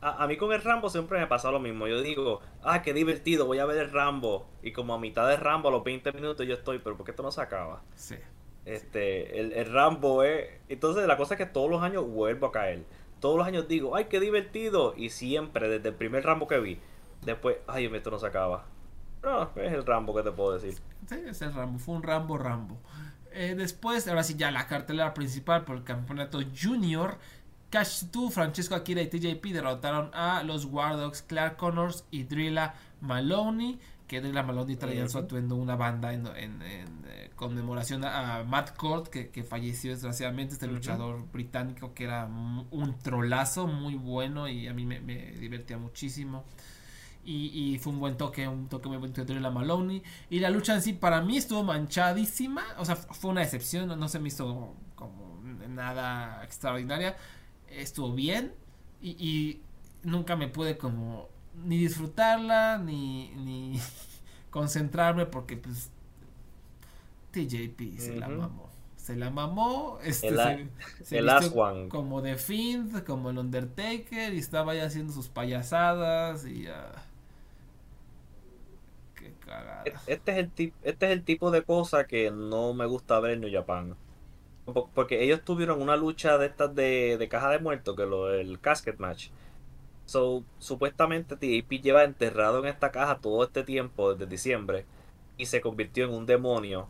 a, 0.00 0.26
mí 0.26 0.36
con 0.36 0.52
el 0.52 0.62
Rambo 0.62 0.90
siempre 0.90 1.18
me 1.18 1.26
pasa 1.26 1.50
lo 1.50 1.60
mismo. 1.60 1.86
Yo 1.86 2.02
digo, 2.02 2.40
ah, 2.62 2.82
qué 2.82 2.92
divertido, 2.92 3.46
voy 3.46 3.58
a 3.58 3.66
ver 3.66 3.78
el 3.78 3.90
Rambo. 3.90 4.46
Y 4.62 4.72
como 4.72 4.94
a 4.94 4.98
mitad 4.98 5.28
de 5.28 5.36
Rambo, 5.36 5.68
a 5.68 5.72
los 5.72 5.84
20 5.84 6.12
minutos, 6.12 6.46
yo 6.46 6.54
estoy, 6.54 6.78
pero 6.78 6.96
¿por 6.96 7.04
qué 7.04 7.12
esto 7.12 7.22
no 7.22 7.30
se 7.30 7.40
acaba? 7.40 7.82
Sí. 7.94 8.16
Este, 8.64 9.40
el, 9.40 9.52
el 9.52 9.72
Rambo 9.72 10.22
es. 10.22 10.48
Entonces, 10.68 11.06
la 11.06 11.16
cosa 11.16 11.34
es 11.34 11.38
que 11.38 11.46
todos 11.46 11.70
los 11.70 11.82
años 11.82 12.04
vuelvo 12.06 12.46
a 12.46 12.52
caer. 12.52 12.84
Todos 13.20 13.38
los 13.38 13.46
años 13.46 13.66
digo, 13.66 13.96
ay, 13.96 14.06
qué 14.06 14.20
divertido. 14.20 14.94
Y 14.96 15.10
siempre, 15.10 15.68
desde 15.68 15.88
el 15.88 15.94
primer 15.94 16.24
Rambo 16.24 16.46
que 16.46 16.58
vi, 16.58 16.80
después, 17.24 17.58
ay, 17.66 17.86
esto 17.86 18.10
no 18.10 18.18
se 18.18 18.26
acaba. 18.26 18.66
No, 19.22 19.50
es 19.56 19.72
el 19.72 19.84
Rambo 19.84 20.14
que 20.14 20.22
te 20.22 20.30
puedo 20.30 20.52
decir. 20.52 20.74
Sí, 21.06 21.16
es 21.26 21.42
el 21.42 21.54
Rambo. 21.54 21.78
Fue 21.78 21.94
un 21.96 22.02
Rambo 22.02 22.38
Rambo. 22.38 22.78
Eh, 23.32 23.54
después, 23.56 24.06
ahora 24.08 24.22
sí, 24.22 24.34
ya 24.36 24.50
la 24.50 24.66
cartelera 24.66 25.14
principal 25.14 25.64
por 25.64 25.76
el 25.76 25.84
campeonato 25.84 26.40
junior. 26.60 27.18
Cash 27.70 28.04
2, 28.10 28.32
Francesco 28.32 28.74
Akira 28.74 29.02
y 29.02 29.08
TJP 29.08 29.52
derrotaron 29.52 30.10
a 30.14 30.42
los 30.42 30.64
War 30.64 30.96
Dogs, 30.96 31.22
Clark 31.22 31.56
Connors 31.56 32.04
y 32.10 32.24
Drilla 32.24 32.74
Maloney. 33.00 33.78
Que 34.06 34.22
Drilla 34.22 34.42
Maloney 34.42 34.76
traía 34.76 35.06
su 35.06 35.18
atuendo 35.18 35.56
una 35.56 35.76
banda 35.76 36.14
en, 36.14 36.26
eh, 36.62 37.30
conmemoración 37.36 38.04
a, 38.04 38.42
Matt 38.44 38.74
Court, 38.74 39.08
que, 39.08 39.44
falleció 39.44 39.90
desgraciadamente, 39.90 40.54
este 40.54 40.66
luchador 40.66 41.30
británico 41.30 41.92
que 41.92 42.04
era 42.04 42.24
un 42.24 42.98
trolazo 43.02 43.66
muy 43.66 43.96
bueno 43.96 44.48
y 44.48 44.66
a 44.66 44.72
mí 44.72 44.86
me, 44.86 45.00
divertía 45.32 45.76
muchísimo. 45.76 46.44
Y, 47.30 47.78
fue 47.78 47.92
un 47.92 48.00
buen 48.00 48.16
toque, 48.16 48.48
un 48.48 48.68
toque 48.68 48.88
muy 48.88 48.96
bueno 48.96 49.12
de 49.12 49.24
Drilla 49.24 49.50
Maloney. 49.50 50.02
Y 50.30 50.40
la 50.40 50.48
lucha 50.48 50.74
en 50.74 50.80
sí 50.80 50.94
para 50.94 51.20
mí 51.20 51.36
estuvo 51.36 51.62
manchadísima, 51.62 52.64
o 52.78 52.86
sea, 52.86 52.96
fue 52.96 53.30
una 53.30 53.42
excepción, 53.42 53.88
no 54.00 54.08
se 54.08 54.18
me 54.18 54.28
hizo 54.28 54.74
como 54.94 55.42
nada 55.68 56.42
extraordinaria. 56.42 57.16
Estuvo 57.68 58.14
bien. 58.14 58.54
Y, 59.02 59.60
nunca 60.02 60.36
me 60.36 60.48
pude 60.48 60.78
como 60.78 61.28
ni 61.64 61.76
disfrutarla 61.76 62.78
ni, 62.78 63.30
ni 63.36 63.78
concentrarme 64.50 65.26
porque 65.26 65.56
pues 65.56 65.90
TJP 67.32 67.98
se 67.98 68.16
la 68.16 68.28
mamó. 68.28 68.68
Se 68.96 69.16
la 69.16 69.30
mamó, 69.30 69.98
este, 70.02 70.68
se, 71.02 71.18
el 71.18 71.30
como 71.88 72.22
The 72.22 72.36
Fiend, 72.36 73.04
como 73.04 73.30
el 73.30 73.38
Undertaker 73.38 74.34
y 74.34 74.38
estaba 74.38 74.74
ya 74.74 74.84
haciendo 74.84 75.12
sus 75.12 75.28
payasadas 75.28 76.46
y 76.46 76.64
ya... 76.64 76.92
Qué 76.92 77.07
cagada. 79.48 79.82
Este 80.06 80.32
es 80.32 80.38
el, 80.38 80.72
este 80.82 81.06
es 81.06 81.12
el 81.12 81.24
tipo 81.24 81.50
de 81.50 81.62
cosa 81.62 82.06
que 82.06 82.30
no 82.30 82.74
me 82.74 82.86
gusta 82.86 83.18
ver 83.20 83.32
en 83.32 83.40
New 83.40 83.52
Japan 83.52 83.96
porque 84.94 85.22
ellos 85.22 85.42
tuvieron 85.44 85.80
una 85.80 85.96
lucha 85.96 86.38
de 86.38 86.46
estas 86.46 86.74
de, 86.74 87.26
caja 87.30 87.50
de 87.50 87.58
muertos, 87.58 87.96
que 87.96 88.06
lo 88.06 88.32
el 88.32 88.60
casket 88.60 88.98
match. 88.98 89.28
So, 90.06 90.44
supuestamente 90.58 91.36
TAP 91.36 91.70
lleva 91.82 92.04
enterrado 92.04 92.60
en 92.60 92.66
esta 92.66 92.90
caja 92.90 93.18
todo 93.20 93.44
este 93.44 93.62
tiempo, 93.62 94.14
desde 94.14 94.30
diciembre, 94.30 94.86
y 95.36 95.46
se 95.46 95.60
convirtió 95.60 96.04
en 96.04 96.10
un 96.10 96.26
demonio. 96.26 96.88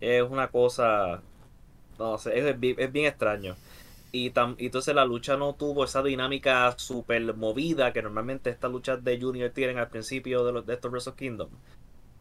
Es 0.00 0.22
una 0.22 0.48
cosa. 0.48 1.22
No 1.98 2.18
sé, 2.18 2.38
es, 2.38 2.60
bien, 2.60 3.06
extraño. 3.06 3.56
Y, 4.14 4.32
entonces 4.58 4.94
la 4.94 5.04
lucha 5.04 5.36
no 5.36 5.56
tuvo 5.56 5.84
esa 5.84 6.00
dinámica 6.00 6.72
super 6.78 7.34
movida 7.34 7.92
que 7.92 8.00
normalmente 8.00 8.48
estas 8.48 8.70
luchas 8.70 9.02
de 9.02 9.20
Junior 9.20 9.50
tienen 9.50 9.76
al 9.78 9.88
principio 9.88 10.44
de, 10.44 10.52
los, 10.52 10.64
de 10.64 10.74
estos 10.74 10.92
Wrestle 10.92 11.14
Kingdom. 11.14 11.48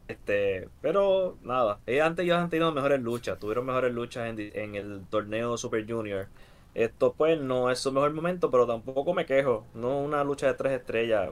Este, 0.07 0.69
pero 0.81 1.37
nada, 1.43 1.79
antes 2.03 2.25
ellos 2.25 2.37
han 2.37 2.49
tenido 2.49 2.71
mejores 2.71 2.99
luchas, 2.99 3.37
tuvieron 3.37 3.67
mejores 3.67 3.93
luchas 3.93 4.27
en, 4.27 4.75
el 4.75 5.05
torneo 5.07 5.55
Super 5.55 5.85
Junior. 5.87 6.29
Esto 6.73 7.13
pues 7.13 7.39
no 7.39 7.69
es 7.69 7.77
su 7.77 7.91
mejor 7.91 8.11
momento, 8.11 8.49
pero 8.49 8.65
tampoco 8.65 9.13
me 9.13 9.27
quejo. 9.27 9.67
No 9.75 9.99
una 9.99 10.23
lucha 10.23 10.47
de 10.47 10.55
tres 10.55 10.73
estrellas. 10.73 11.29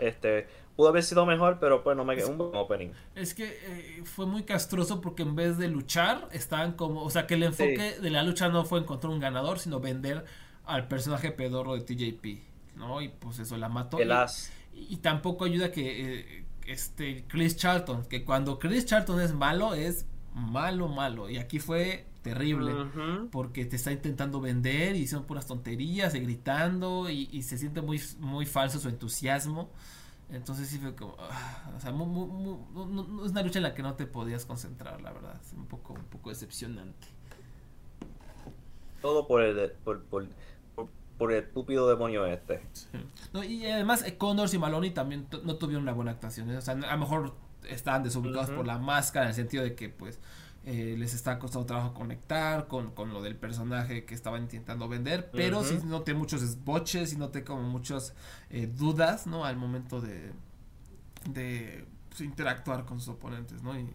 Este, 0.00 0.48
pudo 0.78 0.90
haber 0.90 1.02
sido 1.02 1.26
mejor, 1.26 1.58
pero 1.58 1.82
pues 1.82 1.96
no 1.96 2.04
me 2.04 2.14
quejo. 2.14 2.30
Un 2.30 2.38
buen 2.38 2.54
opening. 2.54 2.90
Es 3.16 3.34
que 3.34 3.48
eh, 3.48 4.02
fue 4.04 4.26
muy 4.26 4.44
castroso 4.44 5.00
porque 5.00 5.24
en 5.24 5.34
vez 5.34 5.58
de 5.58 5.66
luchar, 5.66 6.28
estaban 6.30 6.74
como. 6.74 7.02
O 7.02 7.10
sea, 7.10 7.26
que 7.26 7.34
el 7.34 7.42
enfoque 7.42 7.96
de 8.00 8.10
la 8.10 8.22
lucha 8.22 8.48
no 8.48 8.64
fue 8.64 8.78
encontrar 8.78 9.12
un 9.12 9.18
ganador, 9.18 9.58
sino 9.58 9.80
vender 9.80 10.24
al 10.64 10.86
personaje 10.86 11.32
pedorro 11.32 11.74
de 11.74 11.80
TJP. 11.80 12.76
¿No? 12.76 13.02
Y 13.02 13.08
pues 13.08 13.40
eso 13.40 13.56
la 13.56 13.68
mató. 13.68 13.98
El 13.98 14.12
y, 14.72 14.94
y, 14.94 14.96
tampoco 14.98 15.46
ayuda 15.46 15.72
que. 15.72 16.20
Eh, 16.20 16.44
este 16.68 17.24
Chris 17.26 17.56
Charlton, 17.56 18.04
que 18.04 18.24
cuando 18.24 18.60
Chris 18.60 18.86
Charlton 18.86 19.20
es 19.20 19.34
malo, 19.34 19.74
es 19.74 20.06
malo, 20.32 20.86
malo. 20.86 21.28
Y 21.28 21.38
aquí 21.38 21.58
fue 21.58 22.06
terrible, 22.22 22.72
porque 23.32 23.64
te 23.64 23.74
está 23.74 23.90
intentando 23.90 24.40
vender 24.40 24.94
y 24.94 25.08
son 25.08 25.24
puras 25.24 25.46
tonterías 25.46 26.14
y 26.14 26.20
gritando 26.20 27.10
y, 27.10 27.42
se 27.42 27.58
siente 27.58 27.80
muy, 27.80 28.00
muy 28.20 28.46
falso 28.46 28.78
su 28.78 28.88
entusiasmo. 28.88 29.70
Entonces 30.30 30.68
sí 30.68 30.78
fue 30.78 30.94
como, 30.94 31.16
ah, 31.18 31.72
o 31.76 31.80
sea, 31.80 31.90
no, 31.90 33.24
es 33.24 33.30
una 33.30 33.42
lucha 33.42 33.58
en 33.58 33.62
la 33.62 33.74
que 33.74 33.82
no 33.82 33.94
te 33.94 34.06
podías 34.06 34.44
concentrar, 34.44 35.00
la 35.00 35.12
verdad, 35.12 35.40
es 35.40 35.52
un 35.54 35.66
poco, 35.66 35.94
un 35.94 36.04
poco 36.04 36.28
decepcionante. 36.28 37.08
Todo 39.00 39.26
por 39.26 39.42
el, 39.42 39.70
por, 39.84 40.02
por, 40.04 40.26
por 41.16 41.32
el 41.32 41.44
estúpido 41.44 41.88
demonio 41.88 42.26
este. 42.26 42.60
y 43.46 43.66
además 43.66 44.04
eh, 44.04 44.18
Connors 44.18 44.52
y 44.54 44.58
Maloney 44.58 44.90
también 44.90 45.26
no 45.44 45.56
tuvieron 45.56 45.82
una 45.82 45.92
buena 45.92 46.12
actuación. 46.12 46.50
¿eh? 46.50 46.56
O 46.56 46.60
sea, 46.60 46.74
a 46.74 46.92
lo 46.94 46.98
mejor 46.98 47.34
estaban 47.68 48.02
desubicados 48.02 48.50
por 48.50 48.66
la 48.66 48.78
máscara 48.78 49.26
en 49.26 49.30
el 49.30 49.34
sentido 49.34 49.64
de 49.64 49.74
que 49.74 49.88
pues 49.88 50.20
eh, 50.68 50.96
les 50.98 51.14
está 51.14 51.38
costando 51.38 51.66
trabajo 51.66 51.94
conectar 51.94 52.68
con, 52.68 52.92
lo 52.96 53.22
del 53.22 53.36
personaje 53.36 54.04
que 54.04 54.14
estaban 54.14 54.42
intentando 54.42 54.88
vender. 54.88 55.30
Pero 55.32 55.64
sí 55.64 55.78
noté 55.84 56.14
muchos 56.14 56.42
esboches 56.42 57.12
y 57.12 57.16
noté 57.16 57.42
como 57.44 57.62
muchas 57.62 58.14
dudas, 58.76 59.26
¿no? 59.26 59.44
Al 59.44 59.56
momento 59.56 60.00
de, 60.00 60.32
de 61.30 61.86
pues, 62.08 62.20
interactuar 62.20 62.84
con 62.84 63.00
sus 63.00 63.14
oponentes, 63.14 63.62
¿no? 63.62 63.78
Y, 63.78 63.88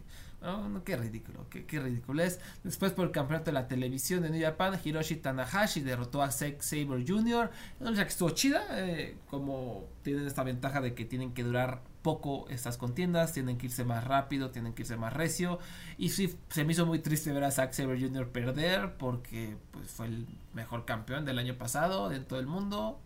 no, 0.44 0.84
qué 0.84 0.98
ridículo, 0.98 1.48
qué, 1.50 1.66
qué 1.66 1.80
ridículo 1.80 2.22
es. 2.22 2.40
Después 2.64 2.92
por 2.92 3.06
el 3.06 3.12
campeonato 3.12 3.46
de 3.46 3.54
la 3.54 3.68
televisión 3.68 4.24
de 4.24 4.30
New 4.30 4.42
Japan, 4.42 4.78
Hiroshi 4.84 5.16
Tanahashi 5.16 5.82
derrotó 5.82 6.22
a 6.22 6.32
Zack 6.32 6.62
Saber 6.62 7.06
Jr. 7.08 7.50
Una 7.80 7.92
lucha 7.92 8.04
que 8.04 8.10
estuvo 8.10 8.30
chida, 8.32 8.66
eh, 8.72 9.18
como 9.30 9.88
tienen 10.02 10.28
esta 10.28 10.44
ventaja 10.44 10.82
de 10.82 10.94
que 10.94 11.06
tienen 11.06 11.34
que 11.34 11.44
durar 11.44 11.82
poco 12.04 12.46
estas 12.50 12.78
contiendas, 12.78 13.34
tienen 13.34 13.58
que 13.58 13.66
irse 13.66 13.84
más 13.84 14.04
rápido, 14.04 14.52
tienen 14.52 14.74
que 14.74 14.84
irse 14.84 14.96
más 14.96 15.14
recio. 15.14 15.58
Y 15.98 16.10
sí, 16.10 16.38
se 16.50 16.64
me 16.64 16.74
hizo 16.74 16.86
muy 16.86 17.00
triste 17.00 17.32
ver 17.32 17.44
a 17.44 17.50
Zack 17.50 17.74
Saber 17.74 18.00
Jr. 18.00 18.30
perder 18.30 18.94
porque 18.98 19.58
pues, 19.72 19.90
fue 19.90 20.06
el 20.06 20.28
mejor 20.54 20.86
campeón 20.86 21.26
del 21.26 21.40
año 21.40 21.58
pasado 21.58 22.10
de 22.10 22.20
todo 22.20 22.40
el 22.40 22.46
mundo. 22.46 23.00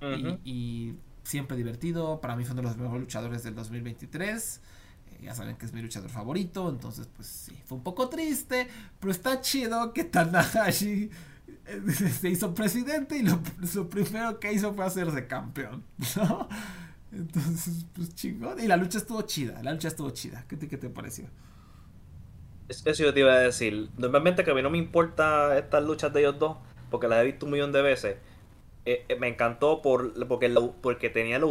y, 0.00 0.38
y 0.44 0.94
siempre 1.24 1.56
divertido, 1.56 2.20
para 2.20 2.36
mí 2.36 2.44
fue 2.44 2.52
uno 2.52 2.62
de 2.62 2.68
los 2.68 2.76
mejores 2.76 3.00
luchadores 3.00 3.42
del 3.42 3.56
2023 3.56 4.60
ya 5.24 5.34
saben 5.34 5.56
que 5.56 5.66
es 5.66 5.72
mi 5.72 5.80
luchador 5.80 6.10
favorito, 6.10 6.68
entonces 6.68 7.08
pues 7.14 7.26
sí, 7.28 7.58
fue 7.64 7.78
un 7.78 7.84
poco 7.84 8.08
triste, 8.08 8.68
pero 9.00 9.10
está 9.10 9.40
chido 9.40 9.92
que 9.92 10.04
Tanahashi 10.04 11.10
eh, 11.66 11.82
se 12.20 12.28
hizo 12.28 12.54
presidente 12.54 13.18
y 13.18 13.22
lo, 13.22 13.40
primero 13.88 14.38
que 14.38 14.52
hizo 14.52 14.74
fue 14.74 14.84
hacerse 14.84 15.26
campeón, 15.26 15.82
¿no? 16.16 16.48
Entonces, 17.14 17.86
pues 17.94 18.14
chingón. 18.14 18.60
Y 18.60 18.66
la 18.66 18.76
lucha 18.76 18.98
estuvo 18.98 19.22
chida, 19.22 19.62
la 19.62 19.72
lucha 19.72 19.88
estuvo 19.88 20.10
chida. 20.10 20.44
¿Qué 20.48 20.56
te, 20.56 20.68
qué 20.68 20.76
te 20.76 20.88
pareció? 20.90 21.26
Eso 22.68 23.04
yo 23.04 23.12
te 23.14 23.20
iba 23.20 23.32
a 23.32 23.38
decir. 23.38 23.90
Normalmente 23.96 24.42
que 24.44 24.50
a 24.50 24.54
mí 24.54 24.62
no 24.62 24.70
me 24.70 24.78
importa 24.78 25.56
estas 25.58 25.84
luchas 25.84 26.12
de 26.12 26.20
ellos 26.20 26.38
dos, 26.38 26.56
porque 26.90 27.08
las 27.08 27.20
he 27.20 27.24
visto 27.24 27.46
un 27.46 27.52
millón 27.52 27.72
de 27.72 27.82
veces. 27.82 28.16
eh, 28.86 29.04
eh, 29.08 29.16
me 29.16 29.28
encantó 29.28 29.80
por, 29.82 30.12
porque, 30.28 30.50
porque 30.82 31.08
tenía 31.10 31.38
la, 31.38 31.46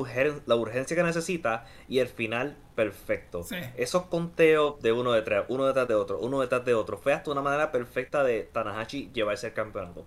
la, 0.46 0.56
urgencia 0.56 0.96
que 0.96 1.04
necesita 1.04 1.66
y 1.88 2.00
el 2.00 2.08
final 2.08 2.58
perfecto. 2.76 3.46
Esos 3.78 4.04
conteos 4.04 4.82
de 4.82 4.92
uno 4.92 5.12
detrás, 5.14 5.46
uno 5.50 5.66
detrás 5.66 5.88
de 5.88 5.96
otro, 5.96 6.20
uno 6.20 6.42
detrás 6.42 6.64
de 6.66 6.74
otro, 6.76 6.98
fue 6.98 7.14
hasta 7.14 7.32
una 7.32 7.42
manera 7.42 7.72
perfecta 7.72 8.24
de 8.24 8.44
Tanahashi 8.44 9.12
llevarse 9.14 9.48
el 9.48 9.54
campeonato. 9.54 10.06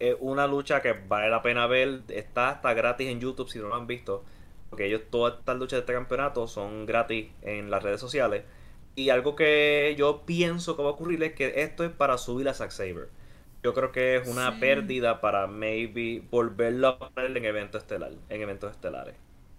Es 0.00 0.16
una 0.20 0.46
lucha 0.46 0.80
que 0.82 0.92
vale 0.92 1.28
la 1.30 1.42
pena 1.42 1.66
ver, 1.66 2.02
está 2.08 2.50
hasta 2.50 2.72
gratis 2.74 3.08
en 3.08 3.20
YouTube 3.20 3.48
si 3.50 3.58
no 3.58 3.68
lo 3.68 3.74
han 3.76 3.86
visto, 3.86 4.24
porque 4.70 4.86
ellos 4.86 5.02
todas 5.10 5.38
estas 5.38 5.56
luchas 5.56 5.78
de 5.78 5.80
este 5.80 5.92
campeonato 5.92 6.46
son 6.46 6.86
gratis 6.86 7.30
en 7.42 7.70
las 7.70 7.82
redes 7.82 8.00
sociales. 8.00 8.44
Y 8.94 9.10
algo 9.10 9.36
que 9.36 9.94
yo 9.96 10.22
pienso 10.26 10.76
que 10.76 10.82
va 10.82 10.88
a 10.88 10.92
ocurrir 10.92 11.22
es 11.22 11.32
que 11.34 11.62
esto 11.62 11.84
es 11.84 11.90
para 11.90 12.18
subir 12.18 12.48
a 12.48 12.54
Zack 12.54 12.70
Saber 12.70 13.08
yo 13.62 13.74
creo 13.74 13.92
que 13.92 14.16
es 14.16 14.28
una 14.28 14.60
pérdida 14.60 15.20
para 15.20 15.46
maybe 15.46 16.22
volverlo 16.30 16.88
a 16.88 16.98
poner 16.98 17.36
en 17.36 17.44
eventos 17.44 17.82
estelar, 17.82 18.12
en 18.28 18.42
eventos 18.42 18.70
estelares. 18.70 19.16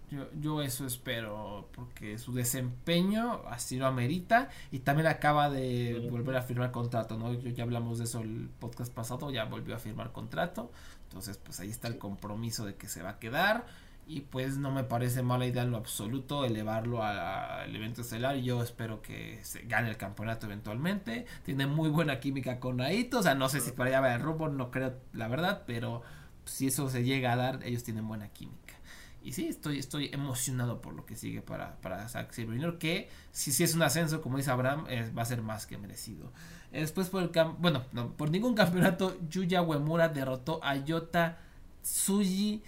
Yo, 0.10 0.26
yo 0.40 0.62
eso 0.64 0.88
espero, 0.88 1.68
porque 1.76 2.18
su 2.18 2.34
desempeño 2.34 3.44
así 3.48 3.78
lo 3.78 3.86
amerita 3.86 4.50
y 4.72 4.80
también 4.80 5.08
acaba 5.08 5.50
de 5.52 6.08
volver 6.10 6.36
a 6.36 6.42
firmar 6.42 6.72
contrato, 6.72 7.18
¿no? 7.18 7.32
Yo, 7.34 7.50
ya 7.50 7.64
hablamos 7.64 8.00
de 8.00 8.06
eso 8.06 8.22
el 8.22 8.50
podcast 8.60 8.92
pasado, 8.92 9.30
ya 9.30 9.46
volvió 9.46 9.76
a 9.76 9.80
firmar 9.80 10.12
contrato, 10.12 10.72
entonces 11.04 11.38
pues 11.38 11.60
ahí 11.60 11.70
está 11.70 11.88
el 11.88 12.00
compromiso 12.00 12.66
de 12.66 12.76
que 12.76 12.88
se 12.88 13.04
va 13.04 13.12
a 13.12 13.20
quedar 13.20 13.66
y 14.10 14.22
pues 14.22 14.58
no 14.58 14.72
me 14.72 14.84
parece 14.84 15.22
mala 15.22 15.46
idea 15.46 15.62
en 15.62 15.70
lo 15.70 15.78
absoluto 15.78 16.44
elevarlo 16.44 17.04
al 17.04 17.76
evento 17.76 18.02
estelar. 18.02 18.38
Yo 18.38 18.64
espero 18.64 19.04
que 19.04 19.40
se 19.44 19.62
gane 19.62 19.88
el 19.88 19.98
campeonato 19.98 20.48
eventualmente. 20.48 21.28
Tiene 21.46 21.68
muy 21.68 21.90
buena 21.90 22.20
química 22.20 22.60
con 22.60 22.78
Naito. 22.78 23.20
O 23.20 23.24
sea, 23.24 23.36
no 23.36 23.50
sé 23.50 23.62
si 23.62 23.70
para 23.72 23.90
allá 23.92 24.02
va 24.02 24.16
el 24.16 24.22
rumbo, 24.22 24.50
no 24.50 24.72
creo 24.72 24.96
la 25.14 25.28
verdad, 25.28 25.62
pero 25.68 26.02
si 26.46 26.66
eso 26.66 26.90
se 26.90 27.04
llega 27.04 27.34
a 27.34 27.36
dar, 27.36 27.60
ellos 27.64 27.84
tienen 27.84 28.08
buena 28.08 28.30
química. 28.30 28.74
Y 29.22 29.34
sí, 29.34 29.48
estoy, 29.48 29.78
estoy 29.78 30.10
emocionado 30.12 30.82
por 30.82 30.96
lo 30.96 31.06
que 31.06 31.16
sigue 31.16 31.44
para, 31.44 31.76
para 31.76 32.10
Zack 32.10 32.34
Sabre 32.34 32.80
que 32.80 33.10
si, 33.32 33.52
si 33.52 33.64
es 33.64 33.76
un 33.76 33.84
ascenso, 33.84 34.24
como 34.24 34.38
dice 34.38 34.50
Abraham, 34.50 34.86
va 35.16 35.22
a 35.22 35.26
ser 35.26 35.44
más 35.44 35.68
que 35.68 35.78
merecido. 35.78 36.32
Después 36.72 37.10
por 37.10 37.22
el 37.22 37.30
bueno, 37.60 37.86
no, 37.92 38.12
por 38.14 38.32
ningún 38.32 38.56
campeonato, 38.56 39.16
Yuya 39.30 39.62
Uemura 39.62 40.10
derrotó 40.10 40.60
a 40.64 40.78
Yota 40.78 41.38
Tsuji 41.84 42.64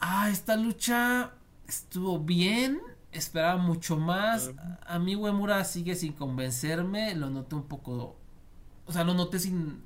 ah, 0.00 0.28
esta 0.30 0.56
lucha 0.56 1.32
estuvo 1.66 2.18
bien, 2.18 2.80
esperaba 3.12 3.56
mucho 3.56 3.96
más. 3.96 4.50
A 4.86 4.98
mí 4.98 5.16
Uemura 5.16 5.64
sigue 5.64 5.94
sin 5.94 6.12
convencerme, 6.12 7.14
lo 7.14 7.30
noté 7.30 7.54
un 7.54 7.64
poco, 7.64 8.16
o 8.86 8.92
sea, 8.92 9.04
lo 9.04 9.14
noté 9.14 9.38
sin, 9.38 9.82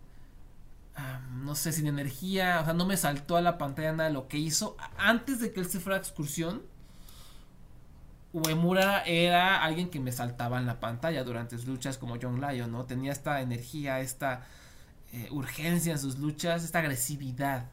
no 1.43 1.55
sé, 1.55 1.73
sin 1.73 1.87
energía, 1.87 2.61
o 2.61 2.65
sea, 2.65 2.75
no 2.75 2.87
me 2.87 2.97
saltó 2.97 3.37
a 3.37 3.43
la 3.43 3.59
pantalla 3.59 3.93
nada 3.93 4.09
de 4.09 4.15
lo 4.15 4.29
que 4.29 4.39
hizo. 4.39 4.77
Antes 4.97 5.41
de 5.41 5.53
que 5.53 5.61
él 5.61 5.67
se 5.67 5.81
fuera 5.81 5.97
a 5.97 6.01
excursión, 6.01 6.63
Uemura 8.33 9.03
era 9.05 9.63
alguien 9.63 9.91
que 9.91 10.01
me 10.01 10.11
saltaba 10.11 10.59
en 10.59 10.67
la 10.67 10.81
pantalla 10.81 11.23
durante 11.23 11.59
sus 11.59 11.67
luchas 11.67 11.99
como 11.99 12.17
John 12.21 12.41
Lyon, 12.41 12.73
¿no? 12.73 12.85
Tenía 12.87 13.13
esta 13.13 13.43
energía, 13.43 14.01
esta 14.01 14.47
eh, 15.13 15.29
urgencia 15.31 15.93
en 15.93 15.99
sus 15.99 16.19
luchas, 16.19 16.65
esta 16.65 16.79
agresividad. 16.79 17.67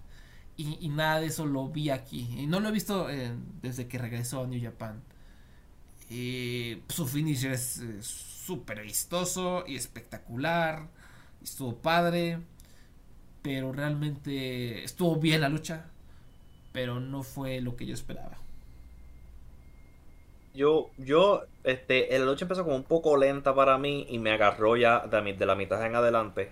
Y, 0.62 0.90
nada 0.90 1.22
de 1.22 1.28
eso 1.28 1.46
lo 1.46 1.70
vi 1.70 1.90
aquí. 1.90 2.28
Y 2.38 2.46
no 2.46 2.60
lo 2.60 2.68
he 2.68 2.72
visto 2.74 3.10
eh, 3.10 3.32
desde 3.62 3.88
que 3.88 3.98
regresó 3.98 4.44
a 4.44 4.48
New 4.48 4.62
Japan. 4.62 5.02
su 6.90 7.08
finisher 7.08 7.54
es 7.54 7.82
súper 8.02 8.82
vistoso 8.82 9.64
y 9.66 9.78
espectacular. 9.78 10.90
Estuvo 11.42 11.78
padre. 11.78 12.40
Pero 13.42 13.72
realmente 13.72 14.84
estuvo 14.84 15.16
bien 15.16 15.40
la 15.40 15.48
lucha. 15.48 15.86
Pero 16.74 17.00
no 17.00 17.24
fue 17.24 17.62
lo 17.62 17.78
que 17.78 17.86
yo 17.86 17.94
esperaba. 17.94 18.38
Yo, 20.54 20.90
yo, 20.98 21.44
este, 21.64 22.10
la 22.20 22.26
lucha 22.26 22.44
empezó 22.44 22.66
como 22.66 22.76
un 22.76 22.84
poco 22.84 23.16
lenta 23.16 23.56
para 23.56 23.78
mí 23.78 24.08
y 24.10 24.20
me 24.20 24.32
agarró 24.32 24.76
ya 24.76 25.08
de, 25.08 25.46
la 25.46 25.56
mitad 25.56 25.86
en 25.86 25.96
adelante. 25.96 26.52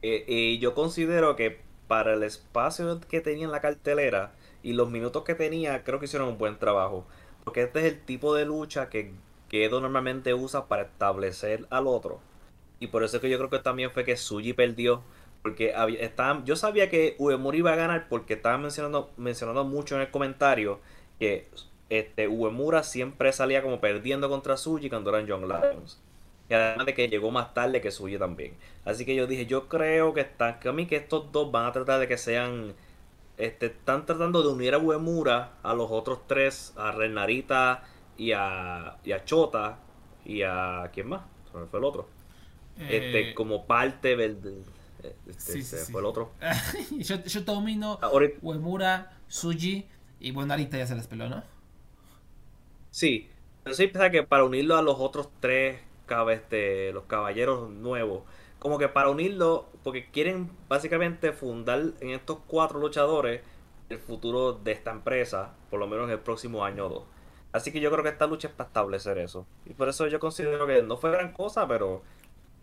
Eh, 0.00 0.24
y 0.26 0.58
yo 0.60 0.74
considero 0.74 1.36
que 1.36 1.63
para 1.86 2.14
el 2.14 2.22
espacio 2.22 3.00
que 3.08 3.20
tenía 3.20 3.44
en 3.44 3.52
la 3.52 3.60
cartelera 3.60 4.32
y 4.62 4.72
los 4.72 4.90
minutos 4.90 5.24
que 5.24 5.34
tenía, 5.34 5.84
creo 5.84 5.98
que 5.98 6.06
hicieron 6.06 6.28
un 6.28 6.38
buen 6.38 6.58
trabajo. 6.58 7.06
Porque 7.44 7.62
este 7.62 7.80
es 7.80 7.92
el 7.92 8.00
tipo 8.00 8.34
de 8.34 8.46
lucha 8.46 8.88
que 8.88 9.12
Gedo 9.50 9.80
normalmente 9.80 10.34
usa 10.34 10.66
para 10.66 10.82
establecer 10.82 11.66
al 11.70 11.86
otro. 11.86 12.20
Y 12.80 12.88
por 12.88 13.04
eso 13.04 13.16
es 13.16 13.20
que 13.20 13.30
yo 13.30 13.38
creo 13.38 13.50
que 13.50 13.58
también 13.58 13.90
fue 13.90 14.04
que 14.04 14.16
Suji 14.16 14.52
perdió. 14.52 15.02
Porque 15.42 15.74
había, 15.74 16.10
yo 16.44 16.56
sabía 16.56 16.88
que 16.88 17.16
Uemura 17.18 17.56
iba 17.56 17.72
a 17.72 17.76
ganar 17.76 18.08
porque 18.08 18.32
estaba 18.32 18.56
mencionando, 18.56 19.10
mencionando 19.18 19.64
mucho 19.64 19.94
en 19.94 20.00
el 20.00 20.10
comentario 20.10 20.80
que 21.18 21.48
este, 21.90 22.28
Uemura 22.28 22.82
siempre 22.82 23.30
salía 23.32 23.62
como 23.62 23.78
perdiendo 23.80 24.30
contra 24.30 24.56
Suji 24.56 24.88
cuando 24.88 25.10
eran 25.10 25.28
John 25.28 25.46
Lions. 25.46 26.00
Y 26.48 26.54
además 26.54 26.86
de 26.86 26.94
que 26.94 27.08
llegó 27.08 27.30
más 27.30 27.54
tarde 27.54 27.80
que 27.80 27.90
suyo 27.90 28.18
también. 28.18 28.56
Así 28.84 29.04
que 29.04 29.14
yo 29.14 29.26
dije, 29.26 29.46
yo 29.46 29.68
creo 29.68 30.12
que 30.12 30.20
están, 30.20 30.60
que 30.60 30.68
a 30.68 30.72
mí 30.72 30.86
que 30.86 30.96
estos 30.96 31.32
dos 31.32 31.50
van 31.50 31.66
a 31.66 31.72
tratar 31.72 32.00
de 32.00 32.08
que 32.08 32.18
sean. 32.18 32.74
Este, 33.36 33.66
están 33.66 34.06
tratando 34.06 34.42
de 34.42 34.48
unir 34.48 34.74
a 34.74 34.78
Uemura 34.78 35.54
a 35.64 35.74
los 35.74 35.90
otros 35.90 36.20
tres, 36.28 36.72
a 36.76 36.92
Renarita 36.92 37.82
y 38.16 38.30
a, 38.32 38.98
y 39.04 39.12
a 39.12 39.24
Chota 39.24 39.78
y 40.24 40.42
a. 40.42 40.90
¿Quién 40.92 41.08
más? 41.08 41.22
Se 41.52 41.66
fue 41.66 41.78
el 41.78 41.84
otro. 41.84 42.08
Este, 42.78 43.30
eh, 43.30 43.34
como 43.34 43.66
parte 43.66 44.16
del. 44.16 44.64
Este, 45.26 45.62
se 45.62 45.92
fue 45.92 46.00
el 46.00 46.06
otro. 46.06 46.32
yo, 46.98 47.22
yo 47.24 47.40
domino 47.40 47.98
Uemura, 48.42 49.16
Suji 49.28 49.86
y 50.20 50.30
bueno, 50.30 50.56
ya 50.56 50.86
se 50.86 50.94
las 50.94 51.06
peló, 51.06 51.28
¿no? 51.28 51.42
Sí. 52.90 53.28
Pero 53.62 53.74
sí, 53.74 53.90
que 54.10 54.22
para 54.22 54.44
unirlo 54.44 54.76
a 54.76 54.82
los 54.82 54.96
otros 54.98 55.28
tres 55.40 55.80
este, 56.32 56.92
los 56.92 57.04
caballeros 57.04 57.70
nuevos. 57.70 58.22
Como 58.58 58.78
que 58.78 58.88
para 58.88 59.10
unirlo, 59.10 59.68
porque 59.82 60.10
quieren 60.10 60.50
básicamente 60.68 61.32
fundar 61.32 61.92
en 62.00 62.10
estos 62.10 62.38
cuatro 62.46 62.78
luchadores 62.78 63.42
el 63.90 63.98
futuro 63.98 64.52
de 64.52 64.72
esta 64.72 64.90
empresa, 64.90 65.54
por 65.70 65.78
lo 65.78 65.86
menos 65.86 66.06
en 66.06 66.12
el 66.12 66.20
próximo 66.20 66.64
año 66.64 66.86
o 66.86 66.88
dos. 66.88 67.04
Así 67.52 67.70
que 67.70 67.80
yo 67.80 67.90
creo 67.90 68.02
que 68.02 68.10
esta 68.10 68.26
lucha 68.26 68.48
es 68.48 68.54
para 68.54 68.66
establecer 68.66 69.18
eso. 69.18 69.46
Y 69.64 69.74
por 69.74 69.88
eso 69.88 70.06
yo 70.08 70.18
considero 70.18 70.66
que 70.66 70.82
no 70.82 70.96
fue 70.96 71.12
gran 71.12 71.32
cosa, 71.32 71.68
pero, 71.68 72.02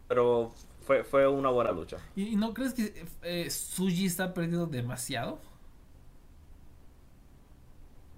pero 0.07 0.51
fue, 0.81 1.03
fue 1.03 1.27
una 1.27 1.49
buena 1.49 1.71
lucha. 1.71 1.97
¿Y 2.15 2.35
no 2.35 2.53
crees 2.53 2.73
que 2.73 3.05
eh, 3.21 3.49
Suji 3.49 4.05
está 4.05 4.33
perdiendo 4.33 4.65
demasiado? 4.65 5.39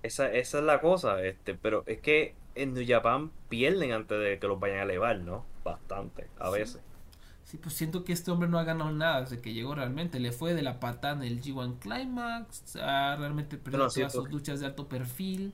Esa, 0.02 0.32
esa 0.34 0.58
es 0.58 0.64
la 0.64 0.82
cosa, 0.82 1.22
este, 1.24 1.54
pero 1.54 1.84
es 1.86 2.00
que 2.00 2.34
en 2.56 2.74
New 2.74 2.86
Japan 2.88 3.32
pierden 3.50 3.92
antes 3.92 4.20
de 4.20 4.40
que 4.40 4.48
los 4.48 4.60
vayan 4.60 4.80
a 4.80 4.84
elevar, 4.84 5.20
¿no? 5.20 5.46
Bastante, 5.64 6.28
a 6.40 6.50
veces. 6.50 6.82
Sí, 7.46 7.58
pues 7.58 7.76
siento 7.76 8.04
que 8.04 8.14
este 8.14 8.32
hombre 8.32 8.50
no 8.50 8.58
ha 8.58 8.64
ganado 8.64 8.92
nada 8.92 9.22
desde 9.22 9.40
que 9.40 9.54
llegó 9.54 9.76
realmente. 9.76 10.20
Le 10.20 10.32
fue 10.32 10.54
de 10.54 10.62
la 10.62 10.80
patada 10.80 11.24
en 11.24 11.32
el 11.32 11.42
G1 11.42 11.80
Climax, 11.80 12.76
ha 12.78 13.16
realmente 13.16 13.58
perdido 13.58 13.88
todas 13.90 14.14
sus 14.14 14.30
luchas 14.30 14.60
de 14.60 14.66
alto 14.66 14.88
perfil. 14.88 15.54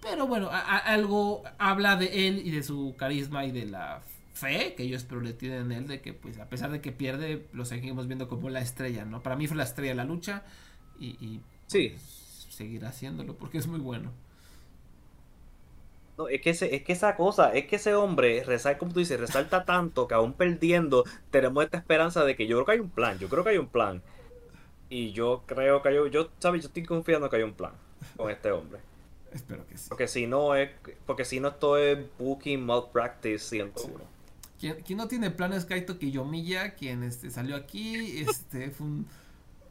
Pero 0.00 0.26
bueno, 0.28 0.48
algo 0.52 1.42
habla 1.58 1.96
de 1.96 2.28
él 2.28 2.42
y 2.44 2.50
de 2.52 2.62
su 2.62 2.94
carisma 2.96 3.44
y 3.46 3.50
de 3.50 3.66
la 3.66 4.00
fe 4.32 4.74
que 4.76 4.88
yo 4.88 4.96
espero 4.96 5.20
le 5.20 5.32
tienen 5.32 5.72
en 5.72 5.72
él 5.72 5.88
de 5.88 6.00
que 6.00 6.12
pues 6.12 6.38
a 6.38 6.48
pesar 6.48 6.70
de 6.70 6.80
que 6.80 6.92
pierde 6.92 7.48
lo 7.52 7.64
seguimos 7.64 8.06
viendo 8.06 8.28
como 8.28 8.48
la 8.50 8.60
estrella 8.60 9.04
no 9.04 9.20
para 9.20 9.34
mí 9.34 9.48
fue 9.48 9.56
la 9.56 9.64
estrella 9.64 9.90
de 9.90 9.96
la 9.96 10.04
lucha 10.04 10.44
y, 11.00 11.40
sí 11.66 11.88
pues, 11.88 12.46
seguirá 12.48 12.90
haciéndolo 12.90 13.36
porque 13.36 13.58
es 13.58 13.66
muy 13.66 13.80
bueno 13.80 14.12
no, 16.18 16.28
es 16.28 16.40
que, 16.40 16.50
es 16.50 16.82
que 16.82 16.92
esa 16.92 17.14
cosa, 17.14 17.52
es 17.52 17.66
que 17.66 17.76
ese 17.76 17.94
hombre, 17.94 18.42
resalta, 18.44 18.78
como 18.78 18.92
tú 18.92 18.98
dices, 18.98 19.20
resalta 19.20 19.64
tanto 19.64 20.08
que 20.08 20.14
aún 20.14 20.32
perdiendo, 20.32 21.04
tenemos 21.30 21.64
esta 21.64 21.78
esperanza 21.78 22.24
de 22.24 22.34
que 22.34 22.48
yo 22.48 22.56
creo 22.56 22.66
que 22.66 22.72
hay 22.72 22.80
un 22.80 22.90
plan, 22.90 23.18
yo 23.18 23.28
creo 23.28 23.44
que 23.44 23.50
hay 23.50 23.58
un 23.58 23.68
plan. 23.68 24.02
Y 24.90 25.12
yo 25.12 25.44
creo 25.46 25.80
que 25.80 25.90
hay, 25.90 26.10
yo, 26.10 26.30
¿sabes? 26.38 26.62
Yo 26.62 26.68
estoy 26.68 26.82
confiando 26.82 27.30
que 27.30 27.36
hay 27.36 27.42
un 27.42 27.52
plan 27.52 27.72
con 28.16 28.30
este 28.30 28.50
hombre. 28.50 28.80
Espero 29.32 29.66
que 29.66 29.76
sí. 29.76 29.88
Porque 29.88 30.08
si 30.08 30.26
no 30.26 30.54
es, 30.54 30.70
porque 31.06 31.24
si 31.24 31.38
no 31.38 31.48
esto 31.48 31.76
es 31.76 31.98
booking 32.18 32.64
malpractice 32.64 33.38
101. 33.38 34.18
Quien, 34.58 34.82
no 34.96 35.06
tiene 35.06 35.30
plan 35.30 35.52
es 35.52 35.64
Kaito 35.66 35.98
Kiyomiya, 35.98 36.74
quien 36.74 37.04
este, 37.04 37.30
salió 37.30 37.54
aquí, 37.54 38.22
este, 38.22 38.70
fue 38.70 38.86
un 38.86 39.06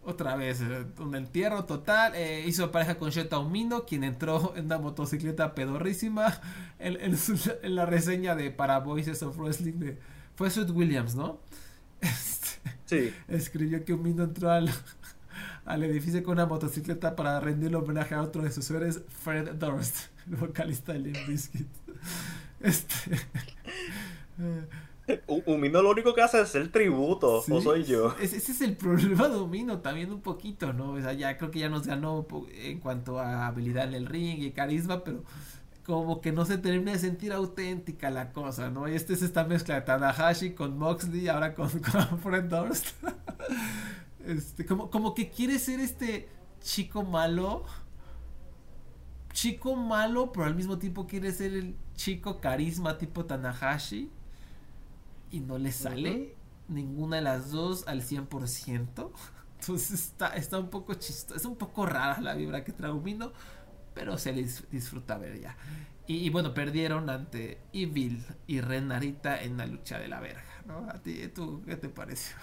otra 0.07 0.37
vez, 0.37 0.61
eh, 0.61 0.85
un 0.99 1.15
entierro 1.15 1.65
total. 1.65 2.13
Eh, 2.15 2.45
hizo 2.47 2.71
pareja 2.71 2.97
con 2.97 3.09
Shota 3.09 3.39
Umino, 3.39 3.85
quien 3.85 4.05
entró 4.05 4.53
en 4.55 4.65
una 4.65 4.77
motocicleta 4.77 5.53
pedorrísima 5.53 6.39
en, 6.79 7.75
la 7.75 7.85
reseña 7.85 8.35
de 8.35 8.49
para 8.49 8.79
Voices 8.79 9.21
of 9.21 9.37
Wrestling 9.37 9.73
de. 9.73 9.99
Fue 10.35 10.49
Seth 10.49 10.69
Williams, 10.71 11.15
¿no? 11.15 11.39
Este, 11.99 12.47
sí. 12.85 13.13
Escribió 13.27 13.83
que 13.83 13.93
Umino 13.93 14.23
entró 14.23 14.49
al, 14.49 14.69
al 15.65 15.83
edificio 15.83 16.23
con 16.23 16.33
una 16.33 16.45
motocicleta 16.45 17.15
para 17.15 17.39
rendirle 17.41 17.75
homenaje 17.75 18.15
a 18.15 18.21
otro 18.21 18.43
de 18.43 18.51
sus 18.51 18.69
héroes, 18.71 19.01
Fred 19.09 19.55
Durst, 19.55 20.07
el 20.27 20.37
vocalista 20.37 20.93
de 20.93 20.99
Limp 20.99 21.27
Bizkit. 21.27 21.67
Este. 22.61 23.17
Umino 25.45 25.81
lo 25.81 25.91
único 25.91 26.13
que 26.13 26.21
hace 26.21 26.41
es 26.41 26.55
el 26.55 26.71
tributo, 26.71 27.43
o 27.49 27.61
soy 27.61 27.83
yo. 27.83 28.15
Ese, 28.19 28.37
es 28.37 28.61
el 28.61 28.75
problema 28.75 29.29
de 29.29 29.37
Umino 29.37 29.79
también 29.79 30.11
un 30.11 30.21
poquito, 30.21 30.73
¿no? 30.73 30.93
O 30.93 31.01
sea, 31.01 31.13
ya 31.13 31.37
creo 31.37 31.51
que 31.51 31.59
ya 31.59 31.69
nos 31.69 31.87
ganó 31.87 32.25
en 32.53 32.79
cuanto 32.79 33.19
a 33.19 33.47
habilidad 33.47 33.87
en 33.87 33.93
el 33.93 34.05
ring 34.05 34.41
y 34.41 34.51
carisma, 34.51 35.03
pero 35.03 35.23
como 35.85 36.19
que 36.19 36.33
no 36.33 36.45
se 36.45 36.57
termina 36.57 36.91
de 36.91 36.99
sentir 36.99 37.31
auténtica 37.31 38.09
la 38.09 38.33
cosa, 38.33 38.69
¿no? 38.69 38.89
Y 38.89 38.95
este 38.95 39.13
es 39.13 39.21
esta 39.21 39.45
mezcla 39.45 39.75
de 39.75 39.81
Tanahashi 39.81 40.51
con 40.51 40.77
Moxley, 40.77 41.29
ahora 41.29 41.55
con, 41.55 41.69
con 41.91 42.19
Fred 42.19 42.43
Durst. 42.45 42.87
este, 44.25 44.65
como, 44.65 44.89
como 44.89 45.15
que 45.15 45.29
quiere 45.29 45.57
ser 45.59 45.79
este 45.79 46.27
chico 46.61 47.03
malo. 47.03 47.63
Chico 49.31 49.75
malo, 49.75 50.31
pero 50.31 50.45
al 50.47 50.55
mismo 50.55 50.77
tiempo 50.77 51.05
quiere 51.07 51.31
ser 51.31 51.53
el 51.53 51.75
chico 51.95 52.41
carisma 52.41 52.97
tipo 52.97 53.23
Tanahashi. 53.25 54.09
Y 55.31 55.39
no 55.39 55.57
le 55.57 55.71
sale 55.71 56.35
ninguna 56.67 57.17
de 57.17 57.21
las 57.23 57.51
dos 57.51 57.87
al 57.87 58.01
100%. 58.01 59.11
Entonces 59.59 59.91
está, 59.91 60.35
está 60.35 60.59
un 60.59 60.69
poco 60.69 60.93
chistoso. 60.93 61.35
Es 61.35 61.45
un 61.45 61.55
poco 61.55 61.85
rara 61.85 62.21
la 62.21 62.35
vibra 62.35 62.63
que 62.63 62.71
trae 62.71 62.91
Umino 62.91 63.31
pero 63.97 64.15
se 64.19 64.31
les 64.31 64.69
disfruta 64.69 65.17
ver 65.17 65.41
ya. 65.41 65.57
Y, 66.05 66.29
bueno, 66.29 66.53
perdieron 66.53 67.09
ante 67.09 67.57
Evil 67.73 68.23
y 68.45 68.61
Renarita 68.61 69.41
en 69.41 69.57
la 69.57 69.65
lucha 69.65 69.97
de 69.97 70.07
la 70.07 70.19
verga, 70.21 70.45
¿no? 70.65 70.87
¿A 70.89 71.01
ti, 71.01 71.27
tú, 71.29 71.63
qué 71.65 71.75
te 71.75 71.89
pareció? 71.89 72.37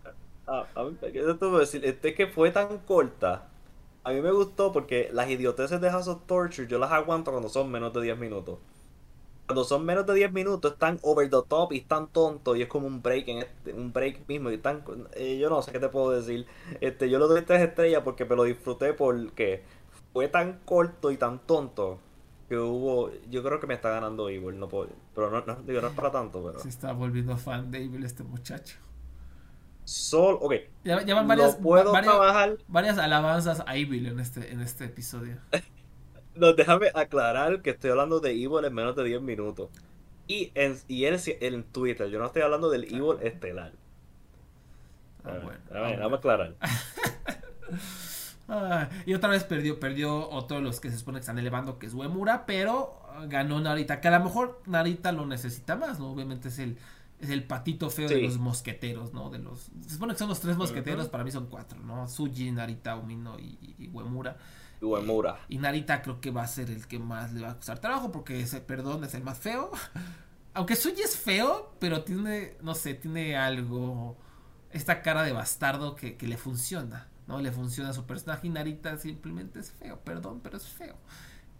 A, 0.46 0.66
mí, 0.84 0.96
¿qué 1.00 1.22
te 1.22 1.34
puedo 1.34 1.58
decir? 1.58 1.84
Este 1.84 2.14
que 2.14 2.26
fue 2.26 2.50
tan 2.50 2.78
corta. 2.78 3.48
A 4.04 4.10
mí 4.10 4.20
me 4.20 4.32
gustó 4.32 4.72
porque 4.72 5.08
las 5.12 5.30
idioteces 5.30 5.80
de 5.80 5.90
House 5.90 6.08
of 6.08 6.26
Torture 6.26 6.68
yo 6.68 6.78
las 6.78 6.92
aguanto 6.92 7.30
cuando 7.30 7.48
son 7.48 7.70
menos 7.70 7.92
de 7.94 8.02
10 8.02 8.18
minutos. 8.18 8.58
Cuando 9.46 9.64
son 9.64 9.84
menos 9.84 10.06
de 10.06 10.14
10 10.14 10.32
minutos 10.32 10.72
están 10.72 10.98
over 11.02 11.30
the 11.30 11.36
top 11.48 11.72
y 11.72 11.78
están 11.78 12.08
tontos 12.08 12.56
y 12.56 12.62
es 12.62 12.68
como 12.68 12.86
un 12.86 13.00
break 13.00 13.28
en 13.28 13.38
este, 13.38 13.72
un 13.72 13.92
break 13.92 14.26
mismo 14.28 14.50
y 14.50 14.54
están 14.54 14.82
eh, 15.14 15.38
yo 15.38 15.48
no 15.48 15.62
sé 15.62 15.72
qué 15.72 15.78
te 15.78 15.88
puedo 15.88 16.10
decir. 16.10 16.46
Este 16.80 17.08
yo 17.08 17.18
lo 17.18 17.28
doy 17.28 17.42
tres 17.42 17.62
estrellas 17.62 18.02
porque 18.04 18.24
me 18.24 18.34
lo 18.34 18.44
disfruté 18.44 18.92
porque 18.92 19.62
fue 20.12 20.28
tan 20.28 20.60
corto 20.64 21.10
y 21.10 21.16
tan 21.16 21.38
tonto 21.40 22.00
que 22.48 22.58
hubo. 22.58 23.10
Yo 23.30 23.42
creo 23.42 23.60
que 23.60 23.66
me 23.66 23.74
está 23.74 23.90
ganando 23.90 24.28
Evil, 24.28 24.58
no 24.58 24.68
puedo, 24.68 24.88
pero 25.14 25.30
no, 25.30 25.44
no, 25.44 25.56
digo, 25.62 25.80
no 25.80 25.88
es 25.88 25.94
para 25.94 26.10
tanto. 26.10 26.42
Pero... 26.44 26.58
Se 26.58 26.68
está 26.68 26.92
volviendo 26.92 27.36
fan 27.36 27.70
de 27.70 27.84
Evil 27.84 28.04
este 28.04 28.22
muchacho. 28.22 28.78
Sol, 29.84 30.38
ok. 30.40 30.54
Ya, 30.82 31.14
van 31.14 31.28
varias, 31.28 31.56
puedo 31.56 31.92
trabajar. 31.92 32.56
varias 32.66 32.98
alabanzas 32.98 33.62
a 33.64 33.76
Evil 33.76 34.06
en 34.06 34.18
este, 34.18 34.52
en 34.52 34.60
este 34.60 34.86
episodio. 34.86 35.36
no, 36.36 36.52
déjame 36.52 36.88
aclarar 36.94 37.62
que 37.62 37.70
estoy 37.70 37.90
hablando 37.90 38.20
de 38.20 38.30
Evil 38.32 38.64
en 38.64 38.74
menos 38.74 38.96
de 38.96 39.04
10 39.04 39.22
minutos. 39.22 39.70
Y 40.28 40.50
en, 40.54 40.76
y 40.88 41.04
en, 41.04 41.18
en 41.40 41.64
Twitter, 41.64 42.08
yo 42.08 42.18
no 42.18 42.26
estoy 42.26 42.42
hablando 42.42 42.70
del 42.70 42.84
Evil 42.84 43.18
estelar. 43.22 43.72
Ah, 45.24 45.38
bueno. 45.42 45.58
A 45.74 45.80
ver, 45.80 45.98
vamos 45.98 46.14
a 46.14 46.18
aclarar. 46.18 46.54
Ah, 48.48 48.88
y 49.04 49.12
otra 49.12 49.28
vez 49.28 49.42
perdió, 49.42 49.80
perdió 49.80 50.28
otro 50.30 50.58
de 50.58 50.62
los 50.62 50.78
que 50.78 50.88
se 50.88 50.96
supone 50.96 51.18
que 51.18 51.22
están 51.22 51.38
elevando, 51.38 51.80
que 51.80 51.86
es 51.86 51.94
Uemura, 51.94 52.46
pero 52.46 53.02
ganó 53.28 53.60
Narita, 53.60 54.00
que 54.00 54.06
a 54.06 54.18
lo 54.18 54.24
mejor 54.24 54.62
Narita 54.66 55.10
lo 55.10 55.26
necesita 55.26 55.74
más, 55.74 55.98
¿no? 55.98 56.12
Obviamente 56.12 56.46
es 56.46 56.60
el, 56.60 56.78
es 57.18 57.30
el 57.30 57.42
patito 57.42 57.90
feo 57.90 58.08
de 58.08 58.22
los 58.22 58.38
mosqueteros, 58.38 59.12
¿no? 59.12 59.30
De 59.30 59.40
los, 59.40 59.72
se 59.82 59.94
supone 59.94 60.12
que 60.12 60.20
son 60.20 60.28
los 60.28 60.38
tres 60.38 60.56
mosqueteros, 60.56 61.08
para 61.08 61.24
mí 61.24 61.32
son 61.32 61.46
cuatro, 61.46 61.80
¿no? 61.80 62.06
Suji, 62.06 62.52
Narita, 62.52 62.94
Umino 62.94 63.36
y, 63.36 63.58
y 63.78 63.88
Uemura. 63.88 64.36
Uemura. 64.80 65.38
Y 65.48 65.58
Narita 65.58 66.02
creo 66.02 66.20
que 66.20 66.30
va 66.30 66.42
a 66.42 66.46
ser 66.46 66.70
el 66.70 66.86
que 66.86 66.98
más 66.98 67.32
le 67.32 67.42
va 67.42 67.52
a 67.52 67.56
costar 67.56 67.78
trabajo, 67.78 68.12
porque 68.12 68.40
ese, 68.40 68.60
perdón, 68.60 69.04
es 69.04 69.14
el 69.14 69.22
más 69.22 69.38
feo. 69.38 69.70
Aunque 70.54 70.76
Suji 70.76 71.02
es 71.02 71.16
feo, 71.16 71.74
pero 71.78 72.02
tiene, 72.04 72.56
no 72.62 72.74
sé, 72.74 72.94
tiene 72.94 73.36
algo, 73.36 74.16
esta 74.70 75.02
cara 75.02 75.22
de 75.22 75.32
bastardo 75.32 75.94
que, 75.94 76.16
que 76.16 76.26
le 76.26 76.36
funciona. 76.36 77.08
¿no? 77.26 77.40
Le 77.40 77.52
funciona 77.52 77.90
a 77.90 77.92
su 77.92 78.06
personaje 78.06 78.46
y 78.46 78.50
Narita 78.50 78.96
simplemente 78.98 79.58
es 79.58 79.70
feo, 79.70 80.00
perdón, 80.00 80.40
pero 80.42 80.56
es 80.56 80.66
feo. 80.66 80.96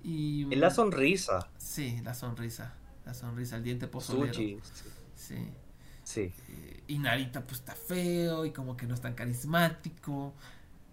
Y, 0.02 0.44
la 0.54 0.70
sonrisa. 0.70 1.48
Sí, 1.58 2.00
la 2.04 2.14
sonrisa. 2.14 2.74
La 3.04 3.14
sonrisa, 3.14 3.56
el 3.56 3.64
diente 3.64 3.88
pozolero. 3.88 4.34
sí. 4.34 4.58
Sí. 5.14 5.50
sí. 6.04 6.32
Eh, 6.48 6.84
y 6.88 6.98
Narita 6.98 7.44
pues 7.44 7.60
está 7.60 7.74
feo 7.74 8.44
y 8.44 8.52
como 8.52 8.76
que 8.76 8.86
no 8.86 8.94
es 8.94 9.00
tan 9.00 9.14
carismático. 9.14 10.34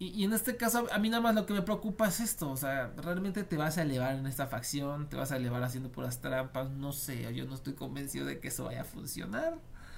Y, 0.03 0.23
en 0.25 0.33
este 0.33 0.57
caso 0.57 0.85
a 0.91 0.99
mí 0.99 1.09
nada 1.09 1.21
más 1.21 1.33
lo 1.33 1.45
que 1.45 1.53
me 1.53 1.61
preocupa 1.61 2.07
es 2.07 2.19
esto, 2.19 2.51
o 2.51 2.57
sea, 2.57 2.91
realmente 2.97 3.43
te 3.43 3.55
vas 3.55 3.77
a 3.77 3.83
elevar 3.83 4.15
en 4.15 4.25
esta 4.27 4.47
facción, 4.47 5.07
te 5.07 5.15
vas 5.15 5.31
a 5.31 5.37
elevar 5.37 5.63
haciendo 5.63 5.89
puras 5.89 6.19
trampas, 6.19 6.69
no 6.71 6.91
sé, 6.91 7.33
yo 7.33 7.45
no 7.45 7.55
estoy 7.55 7.73
convencido 7.73 8.25
de 8.25 8.39
que 8.39 8.49
eso 8.49 8.65
vaya 8.65 8.81
a 8.81 8.85
funcionar. 8.85 9.55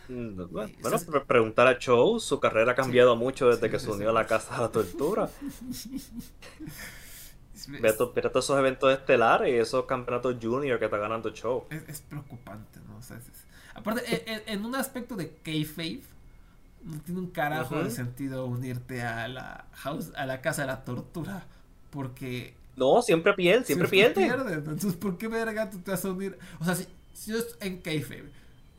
Mm, 0.07 0.43
bueno, 0.51 0.69
preguntar 1.25 1.65
a 1.67 1.79
Cho, 1.79 2.19
su 2.19 2.39
carrera 2.39 2.73
ha 2.73 2.75
cambiado 2.75 3.15
mucho 3.15 3.47
desde 3.47 3.71
que 3.71 3.79
se 3.79 3.89
unió 3.89 4.11
a 4.11 4.13
la 4.13 4.27
Casa 4.27 4.55
de 4.55 4.61
la 4.61 4.71
Tortura. 4.71 5.27
Ve 7.67 7.93
todos 7.93 8.15
esos 8.15 8.59
eventos 8.59 8.93
estelares 8.93 9.49
y 9.49 9.55
esos 9.55 9.85
campeonatos 9.85 10.35
junior 10.39 10.77
que 10.77 10.85
está 10.85 10.97
ganando 10.97 11.31
Cho. 11.31 11.65
Es, 11.87 12.01
preocupante, 12.01 12.79
¿no? 12.87 12.99
aparte, 13.73 14.03
e, 14.07 14.31
e, 14.31 14.43
en, 14.53 14.65
un 14.65 14.75
aspecto 14.75 15.15
de 15.15 15.37
kayfabe, 15.37 16.03
no 16.85 16.99
tiene 17.01 17.19
un 17.19 17.31
carajo 17.31 17.83
de 17.83 17.91
sentido 17.91 18.45
unirte 18.45 19.01
a 19.01 19.27
la 19.27 19.65
house, 19.73 20.11
a 20.15 20.25
la 20.25 20.41
Casa 20.41 20.61
de 20.61 20.67
la 20.67 20.85
Tortura, 20.85 21.45
porque... 21.89 22.55
No, 22.77 23.01
siempre 23.01 23.33
pierde, 23.33 23.65
siempre, 23.65 23.87
pierde. 23.87 24.25
Entonces, 24.25 24.93
¿por 24.93 25.17
qué 25.17 25.27
verga 25.27 25.69
tú 25.69 25.79
te 25.79 25.91
vas 25.91 26.03
a 26.05 26.11
unir? 26.11 26.37
O 26.59 26.65
sea, 26.65 26.75
si, 26.75 26.87
si 27.13 27.31
yo 27.31 27.37
en 27.61 27.81
kayfabe 27.81 28.31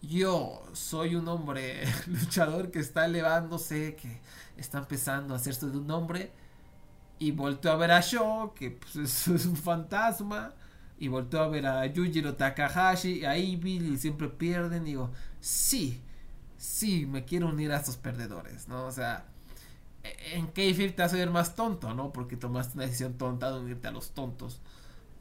yo 0.02 0.62
soy 0.72 1.14
un 1.14 1.28
hombre 1.28 1.82
luchador 2.06 2.70
que 2.70 2.78
está 2.78 3.06
elevándose, 3.06 3.96
que 3.96 4.20
está 4.56 4.78
empezando 4.78 5.34
a 5.34 5.38
hacerse 5.38 5.66
de 5.66 5.78
un 5.78 5.90
hombre. 5.90 6.32
Y 7.18 7.30
volteo 7.30 7.72
a 7.72 7.76
ver 7.76 7.92
a 7.92 8.00
Sho, 8.00 8.52
que 8.54 8.72
pues, 8.72 8.96
es, 9.28 9.46
un 9.46 9.56
fantasma. 9.56 10.54
Y 10.98 11.08
volteo 11.08 11.40
a 11.40 11.48
ver 11.48 11.66
a 11.66 11.86
Yujiro 11.86 12.34
Takahashi, 12.34 13.24
a 13.24 13.36
Evil, 13.36 13.92
y 13.92 13.96
siempre 13.98 14.28
pierden. 14.28 14.82
Y 14.82 14.90
digo, 14.90 15.10
sí, 15.40 16.00
sí, 16.56 17.06
me 17.06 17.24
quiero 17.24 17.48
unir 17.48 17.72
a 17.72 17.76
estos 17.76 17.96
perdedores, 17.96 18.68
¿no? 18.68 18.86
O 18.86 18.92
sea, 18.92 19.26
en 20.32 20.46
K-Fit 20.46 20.96
te 20.96 21.02
vas 21.02 21.12
a 21.12 21.16
ver 21.16 21.30
más 21.30 21.54
tonto, 21.54 21.94
¿no? 21.94 22.12
Porque 22.12 22.36
tomaste 22.36 22.74
una 22.74 22.84
decisión 22.84 23.14
tonta 23.14 23.50
de 23.52 23.60
unirte 23.60 23.88
a 23.88 23.90
los 23.90 24.10
tontos. 24.10 24.60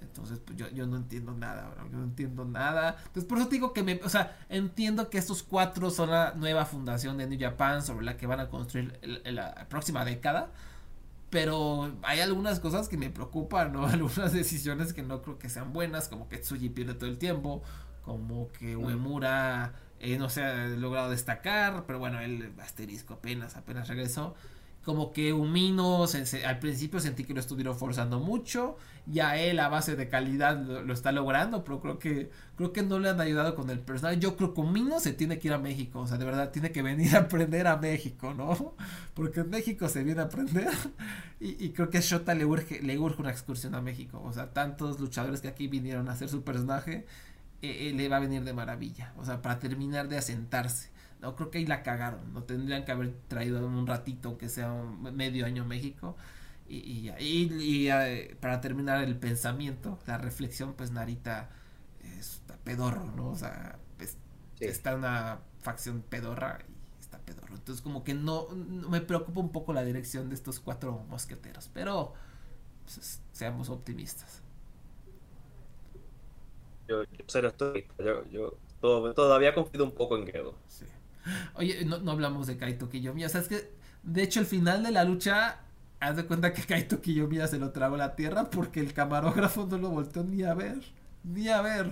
Entonces, 0.01 0.39
pues 0.43 0.57
yo, 0.57 0.69
yo 0.69 0.85
no 0.85 0.97
entiendo 0.97 1.33
nada, 1.33 1.73
yo 1.91 1.97
no 1.97 2.03
entiendo 2.03 2.45
nada. 2.45 2.97
Entonces, 3.07 3.25
por 3.25 3.37
eso 3.37 3.47
digo 3.47 3.73
que 3.73 3.83
me, 3.83 3.99
o 4.03 4.09
sea, 4.09 4.37
entiendo 4.49 5.09
que 5.09 5.17
estos 5.17 5.43
cuatro 5.43 5.89
son 5.89 6.11
la 6.11 6.33
nueva 6.35 6.65
fundación 6.65 7.17
de 7.17 7.27
New 7.27 7.39
Japan 7.39 7.81
sobre 7.81 8.05
la 8.05 8.17
que 8.17 8.27
van 8.27 8.39
a 8.39 8.49
construir 8.49 8.99
la 9.25 9.67
próxima 9.69 10.05
década. 10.05 10.51
Pero 11.29 11.91
hay 12.03 12.19
algunas 12.19 12.59
cosas 12.59 12.87
que 12.87 12.97
me 12.97 13.09
preocupan, 13.09 13.73
¿no? 13.73 13.85
Algunas 13.87 14.31
decisiones 14.31 14.93
que 14.93 15.01
no 15.01 15.21
creo 15.21 15.37
que 15.37 15.49
sean 15.49 15.73
buenas, 15.73 16.07
como 16.07 16.29
que 16.29 16.37
Tsuji 16.37 16.69
pierde 16.69 16.93
todo 16.93 17.09
el 17.09 17.17
tiempo, 17.17 17.61
como 18.03 18.51
que. 18.51 18.77
Uemura 18.77 19.73
eh, 20.13 20.17
no 20.17 20.29
se 20.29 20.43
ha 20.43 20.67
logrado 20.67 21.09
destacar, 21.09 21.83
pero 21.85 21.99
bueno, 21.99 22.19
el 22.19 22.53
asterisco 22.59 23.15
apenas, 23.15 23.55
apenas 23.55 23.87
regresó. 23.87 24.35
Como 24.83 25.13
que 25.13 25.33
Umino 25.33 26.05
al 26.45 26.59
principio 26.59 26.99
sentí 26.99 27.23
que 27.23 27.33
lo 27.33 27.39
estuvieron 27.39 27.75
forzando 27.75 28.19
mucho 28.19 28.77
ya 29.07 29.37
él 29.37 29.59
a 29.59 29.69
base 29.69 29.95
de 29.95 30.09
calidad 30.09 30.57
lo, 30.57 30.91
está 30.93 31.11
logrando 31.11 31.63
pero 31.63 31.79
creo 31.79 31.99
que 31.99 32.31
creo 32.55 32.73
que 32.73 32.81
no 32.81 32.99
le 32.99 33.09
han 33.09 33.21
ayudado 33.21 33.55
con 33.55 33.69
el 33.69 33.79
personal. 33.79 34.19
Yo 34.19 34.35
creo 34.35 34.53
que 34.53 34.61
Umino 34.61 34.99
se 34.99 35.13
tiene 35.13 35.39
que 35.39 35.49
ir 35.49 35.53
a 35.53 35.59
México 35.59 35.99
o 35.99 36.07
sea 36.07 36.17
de 36.17 36.25
verdad 36.25 36.51
tiene 36.51 36.71
que 36.71 36.81
venir 36.81 37.15
a 37.15 37.19
aprender 37.21 37.67
a 37.67 37.77
México 37.77 38.33
no 38.33 38.75
porque 39.13 39.41
en 39.41 39.49
México 39.49 39.87
se 39.89 40.03
viene 40.03 40.21
a 40.21 40.25
aprender 40.25 40.69
y, 41.39 41.69
creo 41.69 41.89
que 41.89 41.99
a 41.99 42.01
Shota 42.01 42.33
le 42.33 42.45
urge 42.45 42.81
le 42.81 42.97
urge 42.97 43.21
una 43.21 43.31
excursión 43.31 43.75
a 43.75 43.81
México. 43.81 44.21
O 44.25 44.33
sea 44.33 44.53
tantos 44.53 44.99
luchadores 44.99 45.41
que 45.41 45.47
aquí 45.47 45.67
vinieron 45.67 46.09
a 46.09 46.13
hacer 46.13 46.29
su 46.29 46.43
personaje 46.43 47.05
eh, 47.61 47.89
eh, 47.89 47.93
le 47.93 48.09
va 48.09 48.17
a 48.17 48.19
venir 48.19 48.43
de 48.43 48.53
maravilla 48.53 49.13
o 49.17 49.25
sea 49.25 49.41
para 49.41 49.59
terminar 49.59 50.07
de 50.07 50.17
asentarse 50.17 50.89
no, 51.21 51.35
creo 51.35 51.49
que 51.49 51.59
ahí 51.59 51.65
la 51.65 51.83
cagaron. 51.83 52.33
No 52.33 52.43
tendrían 52.43 52.85
que 52.85 52.91
haber 52.91 53.13
traído 53.27 53.65
un 53.65 53.87
ratito, 53.87 54.29
aunque 54.29 54.49
sea 54.49 54.71
medio 54.73 55.45
año 55.45 55.65
México. 55.65 56.15
Y, 56.67 57.11
y, 57.19 57.53
y, 57.53 57.89
eh, 57.89 58.37
para 58.39 58.61
terminar 58.61 59.03
el 59.03 59.17
pensamiento, 59.17 59.99
la 60.07 60.17
reflexión, 60.17 60.73
pues 60.73 60.91
Narita 60.91 61.49
está 62.19 62.57
pedorro, 62.57 63.05
¿no? 63.15 63.29
O 63.29 63.35
sea, 63.35 63.77
pues, 63.97 64.17
está 64.59 64.95
una 64.95 65.39
facción 65.61 66.01
pedorra 66.01 66.59
y 66.97 67.01
está 67.01 67.19
pedorro. 67.19 67.55
Entonces, 67.55 67.81
como 67.81 68.03
que 68.03 68.13
no, 68.13 68.47
me 68.49 69.01
preocupa 69.01 69.39
un 69.41 69.51
poco 69.51 69.73
la 69.73 69.83
dirección 69.83 70.29
de 70.29 70.35
estos 70.35 70.59
cuatro 70.59 71.05
mosqueteros, 71.09 71.69
pero 71.73 72.13
pues, 72.83 73.21
seamos 73.31 73.69
optimistas. 73.69 74.41
Yo, 76.87 77.03
yo, 77.99 78.25
yo, 78.31 79.13
todavía 79.13 79.53
confío 79.53 79.83
un 79.83 79.91
poco 79.91 80.17
en 80.17 80.27
Gedo. 80.27 80.55
Sí. 80.67 80.85
Oye, 81.55 81.85
no, 81.85 82.11
hablamos 82.11 82.47
de 82.47 82.57
Kaito 82.57 82.89
Kiyomiya. 82.89 83.27
O 83.27 83.29
sea, 83.29 83.41
es 83.41 83.47
que, 83.47 83.71
de 84.03 84.23
hecho, 84.23 84.39
el 84.39 84.45
final 84.45 84.83
de 84.83 84.91
la 84.91 85.03
lucha, 85.03 85.59
haz 85.99 86.15
de 86.15 86.25
cuenta 86.25 86.53
que 86.53 86.61
Kaito 86.67 87.01
Kiyomiya 87.01 87.47
se 87.47 87.57
lo 87.57 87.71
tragó 87.71 87.95
a 87.95 87.99
la 87.99 88.15
tierra 88.15 88.49
porque 88.49 88.79
el 88.79 88.93
camarógrafo 88.93 89.65
no 89.65 89.77
lo 89.77 89.89
volteó 89.89 90.23
ni 90.23 90.43
a 90.43 90.53
ver. 90.53 90.79
Ni 91.23 91.47
a 91.49 91.61
ver. 91.61 91.89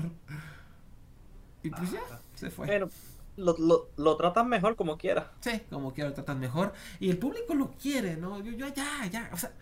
Y 1.64 1.70
pues 1.70 1.92
ya, 1.92 2.02
se 2.36 2.52
fue. 2.52 2.68
Bueno, 2.68 2.90
lo, 3.38 3.56
lo, 3.58 3.90
lo, 3.98 4.18
tratan 4.18 4.48
mejor 4.48 4.76
como 4.76 4.98
quiera. 4.98 5.32
Sí, 5.40 5.62
como 5.70 5.94
quiera 5.94 6.10
lo 6.10 6.16
tratan 6.16 6.40
mejor. 6.40 6.74
Y 7.00 7.10
el 7.10 7.18
público 7.18 7.56
lo 7.56 7.72
quiere, 7.72 8.18
¿no? 8.18 8.44
Yo, 8.44 8.52
yo 8.52 8.68
ya, 8.68 9.08
ya, 9.10 9.30
o 9.34 9.38
sea, 9.38 9.54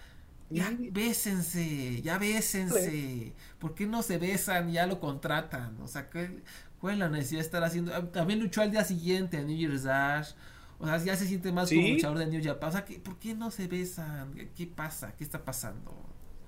ya 0.51 0.75
bésense, 0.91 2.01
ya 2.01 2.17
bésense. 2.17 3.33
¿Por 3.59 3.73
qué 3.73 3.85
no 3.85 4.03
se 4.03 4.17
besan 4.17 4.71
ya 4.71 4.85
lo 4.85 4.99
contratan? 4.99 5.79
O 5.81 5.87
sea, 5.87 6.09
¿cuál 6.09 6.93
es 6.93 6.99
la 6.99 7.09
necesidad 7.09 7.39
de 7.39 7.45
estar 7.45 7.63
haciendo? 7.63 7.93
Ah, 7.95 8.11
también 8.11 8.39
luchó 8.39 8.61
al 8.61 8.71
día 8.71 8.83
siguiente 8.83 9.37
a 9.37 9.41
New 9.41 9.55
Year's 9.55 9.83
Dash. 9.83 10.31
O 10.79 10.85
sea, 10.85 10.97
ya 10.97 11.15
se 11.15 11.27
siente 11.27 11.51
más 11.51 11.69
como 11.69 11.87
luchador 11.87 12.17
de 12.17 12.25
New 12.25 12.43
Japan. 12.43 12.69
O 12.69 12.71
sea, 12.71 12.85
¿por 13.03 13.17
qué 13.19 13.35
no 13.35 13.51
se 13.51 13.67
besan? 13.67 14.33
¿Qué 14.55 14.67
pasa? 14.67 15.15
¿Qué 15.15 15.23
está 15.23 15.43
pasando? 15.43 15.93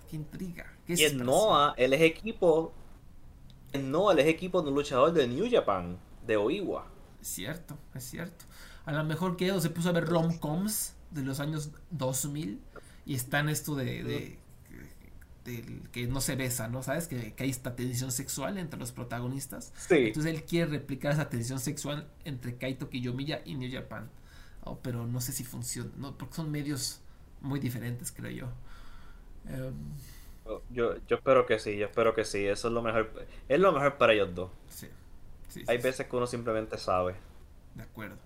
¿Qué 0.09 0.15
intriga? 0.15 0.65
¿Qué 0.85 0.95
y 0.95 1.03
en 1.03 1.17
Noah, 1.17 1.73
él 1.77 1.93
es 1.93 2.01
equipo. 2.01 2.73
En 3.71 3.91
Noah, 3.91 4.13
él 4.13 4.19
es 4.19 4.27
equipo 4.27 4.61
de 4.61 4.69
un 4.69 4.75
luchador 4.75 5.13
de 5.13 5.27
New 5.27 5.47
Japan, 5.49 5.97
de 6.25 6.37
Oiwa. 6.37 6.87
Es 7.21 7.27
cierto, 7.27 7.77
es 7.93 8.03
cierto. 8.03 8.45
A 8.85 8.91
lo 8.91 9.03
mejor 9.03 9.37
que 9.37 9.59
se 9.61 9.69
puso 9.69 9.89
a 9.89 9.91
ver 9.91 10.05
rom-coms 10.05 10.95
de 11.11 11.21
los 11.21 11.39
años 11.39 11.69
2000 11.91 12.59
y 13.05 13.15
está 13.15 13.39
en 13.39 13.49
esto 13.49 13.75
de, 13.75 14.03
de, 14.03 14.39
que 15.91 16.07
no 16.07 16.21
se 16.21 16.35
besa, 16.35 16.67
¿no? 16.67 16.83
¿Sabes? 16.83 17.07
Que, 17.07 17.33
hay 17.37 17.49
esta 17.49 17.75
tensión 17.75 18.11
sexual 18.11 18.57
entre 18.57 18.79
los 18.79 18.91
protagonistas. 18.91 19.73
Sí. 19.75 20.07
Entonces 20.07 20.33
él 20.33 20.43
quiere 20.43 20.71
replicar 20.71 21.13
esa 21.13 21.29
tensión 21.29 21.59
sexual 21.59 22.07
entre 22.23 22.55
Kaito 22.55 22.89
Kiyomiya 22.89 23.41
y 23.45 23.55
New 23.55 23.71
Japan. 23.71 24.09
Oh, 24.63 24.79
pero 24.81 25.05
no 25.05 25.19
sé 25.19 25.33
si 25.33 25.43
funciona, 25.43 25.91
¿no? 25.97 26.17
Porque 26.17 26.35
son 26.35 26.49
medios 26.49 27.01
muy 27.41 27.59
diferentes, 27.59 28.11
creo 28.11 28.31
yo. 28.31 28.47
Em, 29.49 29.73
yo. 30.69 30.95
Yo 31.07 31.17
espero 31.17 31.45
que 31.45 31.59
sí, 31.59 31.77
yo 31.77 31.87
espero 31.87 32.13
que 32.13 32.23
sí. 32.23 32.45
Eso 32.45 32.69
es 32.69 32.73
lo 32.73 32.81
mejor. 32.81 33.11
Es 33.49 33.59
lo 33.59 33.73
mejor 33.73 33.97
para 33.97 34.13
ellos 34.13 34.33
dos. 34.33 34.51
Sí. 34.69 34.87
sí 35.49 35.63
hay 35.67 35.77
veces 35.77 36.07
que 36.07 36.15
uno 36.15 36.27
simplemente 36.27 36.77
sabe. 36.77 37.15
De 37.75 37.83
acuerdo. 37.83 38.17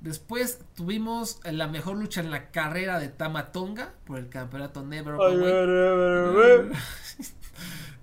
Después 0.00 0.60
tuvimos 0.74 1.40
la 1.44 1.68
mejor 1.68 1.96
lucha 1.98 2.22
en 2.22 2.30
la 2.30 2.50
carrera 2.50 2.98
de 2.98 3.08
Tamatonga 3.08 3.92
por 4.06 4.18
el 4.18 4.30
campeonato 4.30 4.82
Never 4.82 5.16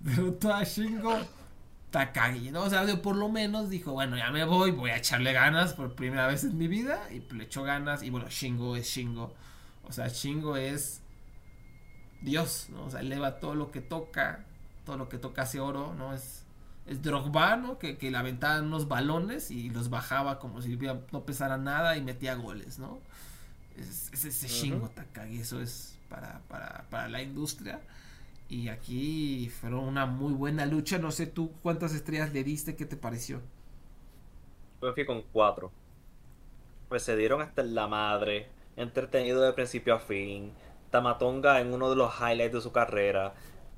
Derrotó 0.01 0.53
a 0.53 0.63
Shingo 0.63 1.17
Takagi, 1.89 2.51
¿no? 2.51 2.63
O 2.63 2.69
sea, 2.69 2.85
por 3.01 3.15
lo 3.15 3.29
menos 3.29 3.69
dijo, 3.69 3.93
bueno, 3.93 4.15
ya 4.15 4.29
me 4.29 4.45
voy, 4.45 4.69
voy 4.71 4.91
a 4.91 4.97
echarle 4.97 5.33
ganas 5.33 5.73
por 5.73 5.95
primera 5.95 6.27
vez 6.27 6.43
en 6.43 6.57
mi 6.57 6.67
vida. 6.67 7.01
Y 7.11 7.21
le 7.33 7.45
echó 7.45 7.63
ganas. 7.63 8.03
Y 8.03 8.11
bueno, 8.11 8.27
Shingo 8.29 8.75
es 8.75 8.87
Shingo. 8.87 9.33
O 9.83 9.91
sea, 9.91 10.07
Shingo 10.07 10.55
es 10.55 11.01
Dios, 12.21 12.67
¿no? 12.69 12.85
O 12.85 12.89
sea, 12.91 12.99
eleva 12.99 13.39
todo 13.39 13.55
lo 13.55 13.71
que 13.71 13.81
toca. 13.81 14.45
Todo 14.85 14.97
lo 14.97 15.09
que 15.09 15.17
toca 15.17 15.41
hace 15.41 15.59
oro, 15.59 15.95
¿no? 15.95 16.13
Es 16.13 16.45
es 16.87 17.01
Drogba, 17.01 17.57
¿no? 17.57 17.77
Que, 17.77 17.97
que 17.97 18.09
le 18.09 18.17
aventaban 18.17 18.65
unos 18.65 18.87
balones 18.87 19.51
y 19.51 19.69
los 19.69 19.89
bajaba 19.89 20.39
como 20.39 20.61
si 20.61 20.77
no 21.11 21.25
pesara 21.25 21.57
nada 21.57 21.97
y 21.97 22.01
metía 22.01 22.35
goles, 22.35 22.79
¿no? 22.79 22.99
Es, 23.75 24.11
ese 24.13 24.47
Shingo 24.47 24.89
Takagi, 24.89 25.39
eso 25.39 25.61
es 25.61 25.97
para, 26.09 26.41
para, 26.47 26.85
para 26.89 27.09
la 27.09 27.21
industria. 27.21 27.81
Y 28.49 28.69
aquí 28.69 29.51
fueron 29.59 29.83
una 29.83 30.05
muy 30.05 30.33
buena 30.33 30.65
lucha. 30.65 30.97
No 30.97 31.11
sé 31.11 31.27
tú 31.27 31.51
cuántas 31.61 31.93
estrellas 31.93 32.33
le 32.33 32.43
diste, 32.43 32.75
¿qué 32.75 32.85
te 32.85 32.95
pareció? 32.95 33.41
Yo 34.81 34.93
fui 34.93 35.05
con 35.05 35.23
cuatro. 35.33 35.71
Pues 36.87 37.03
se 37.03 37.17
dieron 37.17 37.41
hasta 37.41 37.63
la 37.63 37.87
madre, 37.87 38.47
entretenido 38.77 39.41
de 39.41 39.51
principio 39.51 39.95
a 39.95 39.99
fin. 39.99 40.53
Tamatonga 40.89 41.59
en 41.59 41.73
uno 41.73 41.89
de 41.89 41.97
los 41.97 42.13
highlights 42.15 42.53
de 42.53 42.61
su 42.61 42.71
carrera 42.71 43.33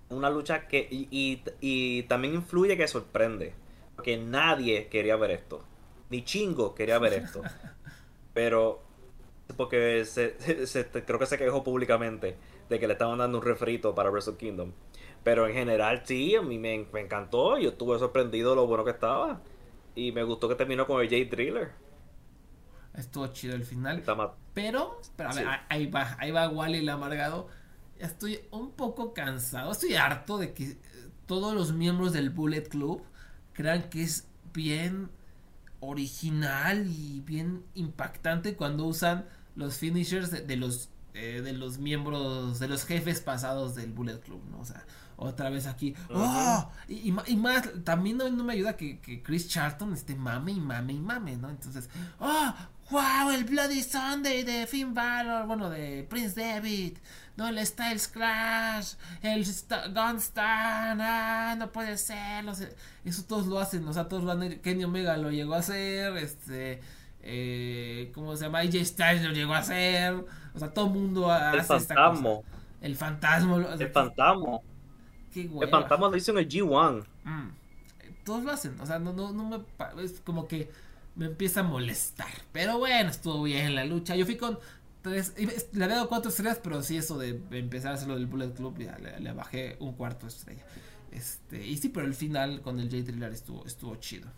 una 0.09 0.29
lucha 0.29 0.67
que. 0.67 0.87
Y, 0.89 2.03
también 2.03 2.35
influye 2.35 2.77
que 2.77 2.87
sorprende. 2.87 3.53
Porque 3.95 4.17
nadie 4.17 4.87
quería 4.87 5.15
ver 5.15 5.31
esto. 5.31 5.63
Ni 6.09 6.23
Chingo 6.23 6.73
quería 6.73 6.99
ver 6.99 7.13
esto. 7.13 7.41
Pero. 8.33 8.83
Porque 9.57 10.05
se, 10.05 10.35
creo 11.05 11.17
que 11.17 11.25
se 11.25 11.37
quejó 11.37 11.63
públicamente 11.63 12.37
de 12.69 12.79
que 12.79 12.85
le 12.85 12.93
estaban 12.93 13.17
dando 13.17 13.39
un 13.39 13.43
refrito 13.43 13.95
para 13.95 14.11
Wrestle 14.11 14.37
Kingdom. 14.37 14.71
Pero 15.23 15.47
en 15.47 15.53
general, 15.53 16.03
sí, 16.05 16.35
a 16.35 16.41
mí 16.41 16.59
me, 16.59 16.75
encantó. 16.75 17.57
Yo 17.57 17.69
estuve 17.69 17.97
sorprendido 17.97 18.51
de 18.51 18.55
lo 18.57 18.67
bueno 18.67 18.85
que 18.85 18.91
estaba. 18.91 19.41
Y 19.95 20.11
me 20.11 20.23
gustó 20.23 20.47
que 20.47 20.55
terminó 20.55 20.85
con 20.85 21.01
el 21.01 21.09
Jay 21.09 21.25
Driller. 21.25 21.71
Estuvo 22.95 23.27
chido 23.27 23.55
el 23.55 23.63
final. 23.63 24.03
Pero, 24.53 24.99
pero 25.15 25.29
a 25.29 25.33
ver, 25.33 25.47
ahí 25.67 25.87
va, 25.87 26.15
ahí 26.19 26.31
va 26.31 26.47
Wally 26.49 26.79
el 26.79 26.89
amargado 26.89 27.47
estoy 27.99 28.39
un 28.51 28.71
poco 28.71 29.13
cansado, 29.13 29.71
estoy 29.71 29.95
harto 29.95 30.37
de 30.37 30.53
que 30.53 30.77
todos 31.25 31.53
los 31.53 31.73
miembros 31.73 32.13
del 32.13 32.29
Bullet 32.29 32.63
Club 32.63 33.03
crean 33.53 33.89
que 33.89 34.03
es 34.03 34.25
bien 34.53 35.09
original 35.79 36.87
y 36.87 37.21
bien 37.21 37.63
impactante 37.75 38.55
cuando 38.55 38.85
usan 38.85 39.25
los 39.55 39.77
finishers 39.77 40.31
de, 40.31 40.55
los 40.55 40.89
eh, 41.13 41.41
de 41.43 41.53
los 41.53 41.77
miembros 41.77 42.59
de 42.59 42.67
los 42.67 42.85
jefes 42.85 43.21
pasados 43.21 43.75
del 43.75 43.91
Bullet 43.91 44.19
Club, 44.19 44.41
¿no? 44.49 44.59
O 44.59 44.65
sea, 44.65 44.83
otra 45.17 45.49
vez 45.49 45.67
aquí. 45.67 45.95
¡Oh! 46.09 46.71
Y, 46.87 47.11
más, 47.11 47.69
también 47.83 48.17
no, 48.17 48.29
me 48.31 48.53
ayuda 48.53 48.77
que, 48.77 48.99
que, 48.99 49.21
Chris 49.21 49.49
Charlton 49.49 49.93
esté 49.93 50.15
mame 50.15 50.53
y 50.53 50.59
mame 50.59 50.93
y 50.93 50.99
mame, 50.99 51.35
¿no? 51.35 51.49
Entonces, 51.49 51.89
¡oh! 52.19 52.53
¡Wow! 52.89 53.31
El 53.31 53.43
Bloody 53.43 53.83
Sunday 53.83 54.43
de 54.43 54.65
Finn 54.65 54.93
Balor, 54.93 55.45
bueno, 55.45 55.69
de 55.69 56.07
Prince 56.09 56.39
David. 56.39 56.97
No, 57.39 57.47
el 57.47 57.65
Styles 57.65 58.09
Crash, 58.09 58.95
el 59.21 59.45
Gunstar, 59.45 60.97
ah, 60.99 61.55
no 61.57 61.71
puede 61.71 61.97
ser. 61.97 62.43
eso 63.05 63.23
todos 63.23 63.47
lo 63.47 63.59
hacen, 63.59 63.87
o 63.87 63.93
sea, 63.93 64.09
todos 64.09 64.25
lo 64.25 64.33
han 64.33 64.59
Kenny 64.59 64.83
Omega 64.83 65.15
lo 65.15 65.31
llegó 65.31 65.53
a 65.53 65.59
hacer, 65.59 66.17
este. 66.17 66.81
Eh, 67.21 68.11
¿Cómo 68.13 68.35
se 68.35 68.43
llama? 68.43 68.59
AJ 68.59 68.83
Styles 68.83 69.23
lo 69.23 69.31
llegó 69.31 69.53
a 69.53 69.59
hacer. 69.59 70.15
O 70.53 70.59
sea, 70.59 70.73
todo 70.73 70.87
el 70.87 70.91
mundo 70.91 71.31
hace 71.31 71.59
el 71.59 71.63
fantasma. 71.63 72.29
El 72.81 72.95
fantasma. 72.97 73.55
el 73.55 73.89
fantasma. 73.89 74.59
El 75.33 75.69
fantasma 75.69 76.09
lo 76.09 76.17
hizo 76.17 76.31
en 76.33 76.37
el 76.39 76.49
G1. 76.49 77.05
Mm. 77.23 77.49
Todos 78.25 78.43
lo 78.43 78.51
hacen, 78.51 78.77
o 78.81 78.85
sea, 78.85 78.99
no, 78.99 79.13
no, 79.13 79.31
no 79.31 79.45
me. 79.45 80.03
Es 80.03 80.19
como 80.25 80.45
que 80.45 80.69
me 81.15 81.27
empieza 81.27 81.61
a 81.61 81.63
molestar. 81.63 82.27
Pero 82.51 82.79
bueno, 82.79 83.09
estuvo 83.09 83.43
bien 83.43 83.75
la 83.75 83.85
lucha. 83.85 84.17
Yo 84.17 84.25
fui 84.25 84.35
con 84.35 84.59
tres. 85.01 85.33
Le 85.73 85.83
había 85.83 85.97
dado 85.97 86.09
cuatro 86.09 86.29
estrellas, 86.29 86.59
pero 86.61 86.81
sí, 86.81 86.97
eso 86.97 87.17
de 87.17 87.41
empezar 87.51 87.91
a 87.91 87.95
hacerlo 87.95 88.15
del 88.15 88.27
Bullet 88.27 88.53
Club, 88.53 88.77
ya 88.79 88.97
le, 88.97 89.31
bajé 89.33 89.77
un 89.79 89.93
cuarto 89.93 90.27
estrella. 90.27 90.63
Este, 91.11 91.65
y 91.65 91.77
sí, 91.77 91.89
pero 91.89 92.05
el 92.05 92.13
final 92.13 92.61
con 92.61 92.79
el 92.79 92.89
J 92.89 93.03
Thriller 93.05 93.31
estuvo, 93.31 93.65
estuvo 93.65 93.95
chido. 93.95 94.29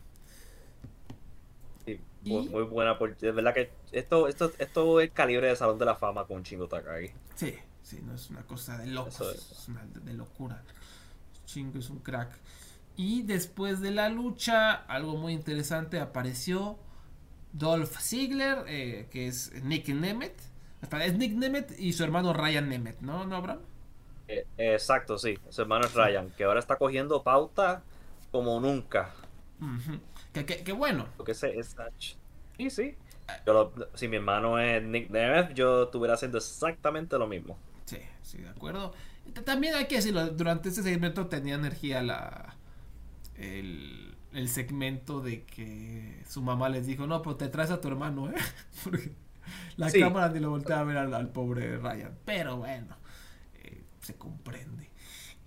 Sí, 1.86 2.00
muy, 2.24 2.64
buena. 2.64 2.98
Porque 2.98 3.30
es 3.30 3.36
verdad 3.36 3.54
que 3.54 3.72
esto, 3.92 4.28
esto, 4.28 4.52
esto 4.58 5.02
es 5.02 5.12
calibre 5.12 5.48
de 5.48 5.56
Salón 5.56 5.78
de 5.78 5.86
la 5.86 5.96
Fama 5.96 6.26
con 6.26 6.44
Chingo 6.44 6.68
Takagi. 6.68 7.12
Sí, 7.36 7.56
sí, 7.84 8.00
no 8.06 8.16
es 8.16 8.30
una 8.30 8.44
cosa 8.44 8.78
de 8.78 8.88
locos. 8.88 9.36
Es. 9.36 9.68
una 9.68 9.84
de 9.86 10.14
locura. 10.14 10.64
Chingo 11.46 11.80
es 11.80 11.90
un 11.90 12.00
crack. 12.00 12.38
Y 12.96 13.24
después 13.24 13.80
de 13.82 13.92
la 13.92 14.10
lucha, 14.10 14.74
algo 14.74 15.18
muy 15.18 15.34
interesante, 15.34 16.00
apareció 16.00 16.78
Dolph 17.54 17.98
Ziggler, 18.00 18.64
eh, 18.68 19.08
que 19.12 19.28
es 19.28 19.52
Nick 19.64 19.90
Nemeth. 19.90 20.51
Es 21.02 21.14
Nick 21.18 21.34
Nemeth 21.34 21.80
y 21.80 21.94
su 21.94 22.04
hermano 22.04 22.34
Ryan 22.34 22.70
Nemeth, 22.70 23.02
¿no, 23.02 23.26
¿No 23.26 23.36
Abraham? 23.36 23.60
Eh, 24.28 24.46
exacto, 24.58 25.18
sí. 25.18 25.38
Su 25.50 25.62
hermano 25.62 25.86
es 25.86 25.94
Ryan, 25.94 26.30
que 26.38 26.44
ahora 26.44 26.60
está 26.60 26.78
cogiendo 26.78 27.22
pauta 27.24 27.84
como 28.32 28.60
nunca. 28.60 29.14
que, 30.34 30.72
bueno. 30.74 31.08
Porque 31.18 31.34
ese 31.34 31.58
es... 31.60 31.76
Sí, 32.58 32.70
sí. 32.70 32.96
si 33.96 34.08
mi 34.08 34.18
hermano 34.18 34.60
es 34.60 34.84
Nick 34.84 35.10
Nemeth, 35.10 35.54
yo 35.54 35.84
estuviera 35.84 36.16
haciendo 36.16 36.38
exactamente 36.38 37.18
lo 37.18 37.28
mismo. 37.28 37.58
Sí, 37.86 38.00
sí, 38.22 38.38
de 38.40 38.50
acuerdo. 38.50 38.94
También 39.46 39.76
hay 39.76 39.88
que 39.88 39.96
decirlo, 39.96 40.28
durante 40.30 40.70
ese 40.70 40.84
segmento 40.84 41.28
tenía 41.28 41.56
energía 41.56 42.02
la, 42.02 42.56
el, 43.36 44.48
segmento 44.48 45.22
de 45.22 45.44
que 45.44 46.24
su 46.28 46.42
mamá 46.42 46.70
les 46.70 46.88
dijo, 46.88 47.08
no, 47.08 47.22
pero 47.22 47.36
te 47.36 47.48
traes 47.50 47.72
a 47.72 47.82
tu 47.82 47.88
hermano, 47.88 48.30
¿eh? 48.30 48.36
Porque 48.84 49.12
la 49.78 49.92
cámara 49.92 50.30
ni 50.30 50.40
lo 50.40 50.52
voltea 50.52 50.80
a 50.80 50.84
ver 50.84 50.98
al, 50.98 51.30
pobre 51.30 51.78
Ryan. 51.78 52.18
Pero 52.26 52.58
bueno, 52.58 52.96
eh, 53.56 53.84
se 54.02 54.16
comprende. 54.16 54.90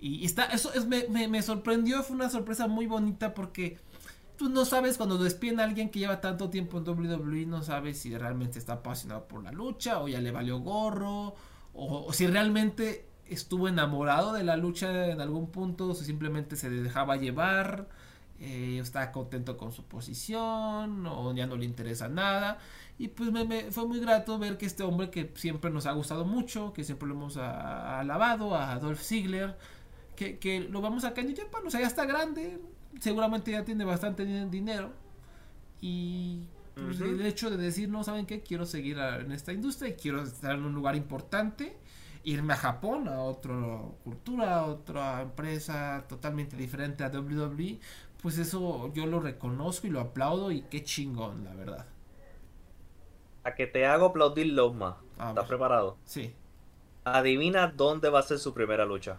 Y 0.01 0.25
está, 0.25 0.47
eso 0.47 0.73
es, 0.75 0.87
me, 0.87 1.29
me, 1.29 1.43
sorprendió, 1.43 2.03
fue 2.03 2.17
una 2.17 2.29
sorpresa 2.29 2.67
muy 2.67 2.87
bonita 2.87 3.33
porque 3.33 3.79
tú 4.37 4.51
no 4.51 4.65
sabes 4.65 4.99
cuando 4.99 5.17
despiden 5.17 5.61
a 5.61 5.65
alguien 5.65 5.89
que 5.89 6.01
lleva 6.01 6.21
tanto 6.21 6.51
tiempo 6.51 6.79
en 6.79 6.89
WWE, 6.89 7.47
no 7.47 7.63
sabes 7.63 7.99
si 8.01 8.17
realmente 8.17 8.59
está 8.59 8.75
apasionado 8.75 9.27
por 9.27 9.43
la 9.43 9.53
lucha 9.53 10.01
o 10.01 10.09
ya 10.09 10.21
le 10.21 10.31
valió 10.31 10.59
gorro 10.59 11.35
o, 11.73 12.05
o 12.07 12.13
si 12.13 12.27
realmente 12.27 13.07
estuvo 13.29 13.69
enamorado 13.69 14.33
de 14.33 14.45
la 14.45 14.57
lucha 14.57 15.07
en 15.11 15.21
algún 15.21 15.51
punto, 15.51 15.89
o 15.89 15.95
simplemente 15.95 16.57
se 16.57 16.71
dejaba 16.71 17.17
llevar, 17.17 17.89
eh, 18.41 18.79
estaba 18.81 19.13
contento 19.13 19.57
con 19.57 19.73
su 19.73 19.85
posición, 19.85 21.07
o 21.07 21.35
ya 21.35 21.47
no 21.47 21.57
le 21.57 21.65
interesa 21.65 22.09
nada. 22.09 22.59
Y 22.97 23.09
pues 23.09 23.33
me, 23.33 23.71
fue 23.73 23.87
muy 23.87 23.99
grato 23.99 24.39
ver 24.39 24.57
que 24.57 24.67
este 24.67 24.85
hombre 24.85 25.11
que 25.11 25.33
siempre 25.35 25.71
nos 25.71 25.87
ha 25.87 25.93
gustado 25.93 26.25
mucho, 26.25 26.73
que 26.73 26.85
siempre 26.85 27.09
lo 27.09 27.15
hemos 27.15 27.37
alabado, 27.37 28.55
a 28.55 28.73
Adolf 28.73 29.03
Ziegler, 29.03 29.57
que, 30.15 30.69
lo 30.71 30.81
vamos 30.81 31.05
a 31.05 31.13
cañar 31.13 31.35
ya, 31.35 31.45
o 31.65 31.71
sea, 31.71 31.81
ya 31.81 31.89
está 31.89 32.05
grande, 32.05 32.61
seguramente 33.01 33.51
ya 33.51 33.65
tiene 33.65 33.85
bastante 33.85 34.25
dinero. 34.47 34.93
Y 35.81 36.47
pues, 36.75 37.01
el 37.01 37.21
hecho 37.27 37.51
de 37.51 37.57
decir, 37.57 37.89
no, 37.89 38.05
¿saben 38.05 38.27
qué? 38.27 38.43
Quiero 38.43 38.65
seguir 38.65 38.99
en 38.99 39.33
esta 39.33 39.53
industria 39.53 39.91
y 39.91 39.95
quiero 39.95 40.23
estar 40.23 40.53
en 40.55 40.65
un 40.65 40.75
lugar 40.75 40.95
importante, 40.95 41.77
irme 42.23 42.55
a 42.55 42.57
Japón, 42.57 43.09
a 43.09 43.21
otra 43.21 43.55
cultura, 44.05 44.61
a 44.61 44.67
otra 44.67 45.23
empresa 45.23 46.05
totalmente 46.09 46.57
diferente 46.57 47.03
a 47.03 47.09
WWE, 47.09 47.81
pues 48.23 48.39
eso 48.39 48.93
yo 48.95 49.07
lo 49.07 49.19
reconozco 49.19 49.89
y 49.89 49.91
lo 49.91 50.01
aplaudo 50.01 50.53
y 50.53 50.63
qué 50.63 50.85
chingón, 50.85 51.45
la 51.45 51.55
verdad. 51.55 51.94
A 53.45 53.55
que 53.55 53.67
te 53.67 53.87
hago 53.87 54.07
aplaudir 54.07 54.47
los 54.47 54.75
más. 54.75 54.97
¿Estás 55.29 55.47
preparado? 55.47 55.97
Sí. 56.05 56.35
Adivina 57.05 57.69
dónde 57.69 58.09
va 58.09 58.21
a 58.21 58.23
ser 58.23 58.39
su 58.39 58.55
primera 58.55 58.85
lucha. 58.85 59.19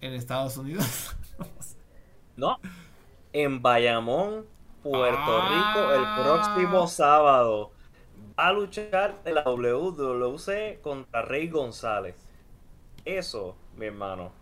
En 0.00 0.14
Estados 0.14 0.56
Unidos. 0.56 1.14
no. 2.36 2.58
En 3.32 3.60
Bayamón, 3.60 4.46
Puerto 4.82 5.42
Rico, 5.42 5.92
el 5.92 6.22
próximo 6.22 6.84
ah. 6.84 6.88
sábado. 6.88 7.72
Va 8.38 8.48
a 8.48 8.52
luchar 8.52 9.20
en 9.24 9.34
la 9.34 9.42
WWC 9.42 10.80
contra 10.80 11.22
Rey 11.22 11.48
González. 11.48 12.16
Eso, 13.04 13.56
mi 13.76 13.86
hermano. 13.86 14.32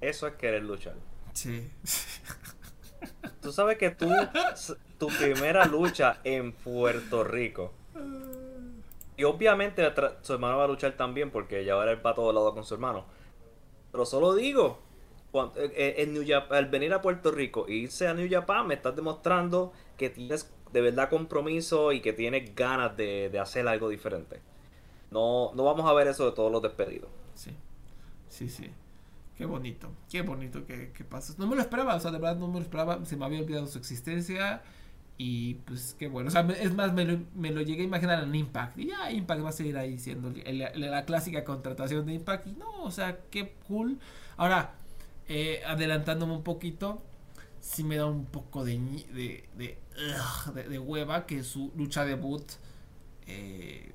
Eso 0.00 0.26
es 0.26 0.34
querer 0.34 0.64
luchar. 0.64 0.94
Sí. 1.32 1.70
Tú 3.40 3.52
sabes 3.52 3.78
que 3.78 3.90
tú, 3.90 4.08
tu 5.00 5.08
primera 5.08 5.64
lucha 5.64 6.20
en 6.24 6.52
Puerto 6.52 7.24
Rico. 7.24 7.72
Y 9.16 9.24
obviamente 9.24 9.82
su 10.20 10.34
hermano 10.34 10.58
va 10.58 10.64
a 10.64 10.68
luchar 10.68 10.92
también 10.92 11.30
porque 11.30 11.64
ya 11.64 11.72
ahora 11.72 11.92
él 11.92 12.04
va 12.04 12.10
a 12.10 12.14
todo 12.14 12.32
lado 12.32 12.54
con 12.54 12.64
su 12.64 12.74
hermano. 12.74 13.06
Pero 13.90 14.04
solo 14.04 14.34
digo, 14.34 14.78
eh, 15.56 15.94
eh, 15.96 16.44
al 16.50 16.66
venir 16.66 16.92
a 16.92 17.00
Puerto 17.00 17.30
Rico 17.30 17.66
e 17.66 17.72
irse 17.72 18.08
a 18.08 18.14
New 18.14 18.28
Japan, 18.30 18.66
me 18.66 18.74
estás 18.74 18.94
demostrando 18.94 19.72
que 19.96 20.10
tienes 20.10 20.52
de 20.70 20.80
verdad 20.82 21.08
compromiso 21.08 21.92
y 21.92 22.00
que 22.00 22.12
tienes 22.12 22.54
ganas 22.54 22.94
de, 22.96 23.36
hacer 23.40 23.66
algo 23.68 23.88
diferente. 23.88 24.40
No, 25.10 25.52
no 25.54 25.64
vamos 25.64 25.90
a 25.90 25.94
ver 25.94 26.08
eso 26.08 26.26
de 26.26 26.32
todos 26.32 26.52
los 26.52 26.60
despedidos. 26.60 27.08
Sí, 27.34 27.56
sí, 28.28 28.50
sí. 28.50 28.70
Qué 29.36 29.46
bonito, 29.46 29.90
qué 30.10 30.20
bonito 30.20 30.66
que, 30.66 30.92
que 30.92 31.04
pasa. 31.04 31.34
No 31.38 31.46
me 31.46 31.56
lo 31.56 31.62
esperaba, 31.62 31.94
o 31.94 32.00
sea, 32.00 32.10
de 32.10 32.18
verdad 32.18 32.36
no 32.36 32.48
me 32.48 32.58
lo 32.58 32.60
esperaba, 32.60 33.02
se 33.06 33.16
me 33.16 33.24
había 33.24 33.40
olvidado 33.40 33.66
su 33.66 33.78
existencia. 33.78 34.62
Y 35.22 35.56
pues 35.66 35.94
qué 35.98 36.08
bueno, 36.08 36.28
o 36.28 36.30
sea, 36.30 36.48
es 36.62 36.72
más, 36.72 36.94
me 36.94 37.04
lo, 37.04 37.18
me 37.34 37.50
lo 37.50 37.60
llegué 37.60 37.82
a 37.82 37.84
imaginar 37.84 38.22
en 38.22 38.34
Impact. 38.34 38.78
Y 38.78 38.86
ya 38.86 39.12
Impact 39.12 39.44
va 39.44 39.50
a 39.50 39.52
seguir 39.52 39.76
ahí 39.76 39.98
siendo 39.98 40.32
la, 40.32 41.04
clásica 41.04 41.44
contratación 41.44 42.06
de 42.06 42.14
Impact. 42.14 42.46
Y 42.46 42.52
no, 42.52 42.84
o 42.84 42.90
sea, 42.90 43.18
qué 43.30 43.52
cool. 43.68 43.98
Ahora, 44.38 44.76
eh, 45.28 45.60
adelantándome 45.66 46.32
un 46.32 46.42
poquito, 46.42 47.02
sí 47.60 47.84
me 47.84 47.98
da 47.98 48.06
un 48.06 48.24
poco 48.24 48.64
de, 48.64 48.78
de, 49.12 49.46
de, 49.58 50.62
de, 50.66 50.78
hueva 50.78 51.26
que 51.26 51.44
su 51.44 51.70
lucha 51.76 52.06
debut 52.06 52.52
eh, 53.26 53.92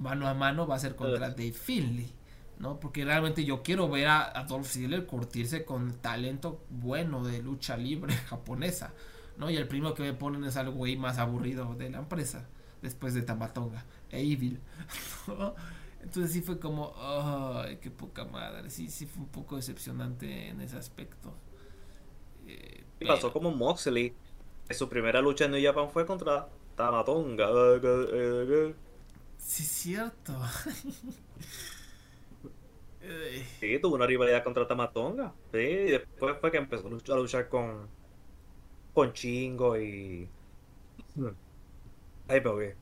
mano 0.00 0.26
a 0.26 0.34
mano 0.34 0.66
va 0.66 0.74
a 0.74 0.80
ser 0.80 0.96
contra 0.96 1.30
Dave 1.30 1.52
Finley. 1.52 2.10
¿no? 2.58 2.80
Porque 2.80 3.04
realmente 3.04 3.44
yo 3.44 3.62
quiero 3.62 3.88
ver 3.88 4.08
a, 4.08 4.36
a 4.36 4.42
Dolph 4.42 4.66
Ziggler 4.66 5.06
curtirse 5.06 5.64
con 5.64 5.92
talento 6.00 6.64
bueno 6.68 7.24
de 7.24 7.42
lucha 7.42 7.76
libre 7.76 8.12
japonesa, 8.28 8.92
¿no? 9.36 9.50
Y 9.50 9.56
el 9.56 9.68
primero 9.68 9.94
que 9.94 10.02
me 10.02 10.12
ponen 10.12 10.44
es 10.44 10.56
al 10.56 10.70
güey 10.70 10.96
más 10.96 11.18
aburrido 11.18 11.74
de 11.74 11.90
la 11.90 11.98
empresa, 11.98 12.46
después 12.82 13.14
de 13.14 13.22
Tamatonga, 13.22 13.84
e 14.10 14.20
Evil, 14.20 14.60
Entonces 16.02 16.32
sí 16.32 16.42
fue 16.42 16.58
como, 16.58 16.92
ay, 16.98 17.78
qué 17.78 17.90
poca 17.90 18.26
madre, 18.26 18.68
sí, 18.68 18.90
sí 18.90 19.06
fue 19.06 19.22
un 19.22 19.30
poco 19.30 19.56
decepcionante 19.56 20.48
en 20.48 20.60
ese 20.60 20.76
aspecto. 20.76 21.32
Eh, 22.46 22.84
pasó 23.06 23.32
como 23.32 23.50
Moxley, 23.50 24.14
su 24.70 24.88
primera 24.90 25.22
lucha 25.22 25.46
en 25.46 25.52
New 25.52 25.62
Japan 25.62 25.90
fue 25.90 26.04
contra 26.04 26.46
Tamatonga. 26.76 27.48
Sí, 29.38 29.62
cierto. 29.64 30.34
Sí, 33.60 33.78
tuvo 33.80 33.96
una 33.96 34.06
rivalidad 34.06 34.42
contra 34.42 34.66
Tamatonga. 34.66 35.34
Sí, 35.52 35.58
y 35.58 35.90
después 35.90 36.36
fue 36.40 36.50
que 36.50 36.56
empezó 36.56 36.86
a 36.86 37.16
luchar 37.16 37.50
con, 37.50 37.86
con 38.94 39.12
Chingo 39.12 39.78
y. 39.78 40.28
Ay, 42.28 42.40
pero 42.40 42.58
qué. 42.58 42.76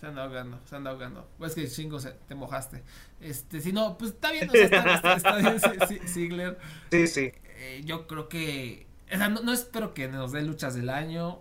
Se 0.00 0.06
anda 0.06 0.24
ahogando, 0.24 0.58
se 0.64 0.76
anda 0.76 0.90
ahogando. 0.90 1.28
Pues 1.38 1.54
que 1.54 1.68
Chingo 1.68 2.00
se, 2.00 2.12
te 2.12 2.34
mojaste. 2.34 2.82
Este, 3.20 3.60
si 3.60 3.72
no, 3.72 3.98
pues 3.98 4.12
está 4.12 4.32
bien, 4.32 4.48
está, 4.54 5.36
bien, 5.36 6.08
Sigler. 6.08 6.58
Sí, 6.90 7.06
sí. 7.06 7.32
Eh, 7.58 7.82
yo 7.84 8.06
creo 8.06 8.28
que. 8.28 8.86
no, 9.18 9.28
no 9.28 9.52
espero 9.52 9.92
que 9.92 10.08
nos 10.08 10.32
dé 10.32 10.40
luchas 10.40 10.74
del 10.74 10.88
año, 10.88 11.40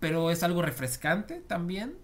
pero 0.00 0.30
es 0.32 0.42
algo 0.42 0.62
refrescante 0.62 1.40
también. 1.46 1.96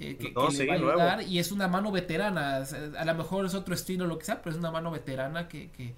Eh, 0.00 0.16
que, 0.16 0.28
le 0.28 0.66
va 0.66 0.72
a 0.72 0.76
ayudar 0.76 1.22
y 1.22 1.38
es 1.38 1.50
una 1.50 1.66
mano 1.68 1.90
veterana. 1.90 2.64
A 2.98 3.04
lo 3.04 3.14
mejor 3.14 3.46
es 3.46 3.54
otro 3.54 3.74
estilo, 3.74 4.06
lo 4.06 4.18
que 4.18 4.26
sea, 4.26 4.42
pero 4.42 4.52
es 4.52 4.58
una 4.58 4.70
mano 4.70 4.90
veterana 4.90 5.48
que, 5.48 5.70
que, 5.70 5.94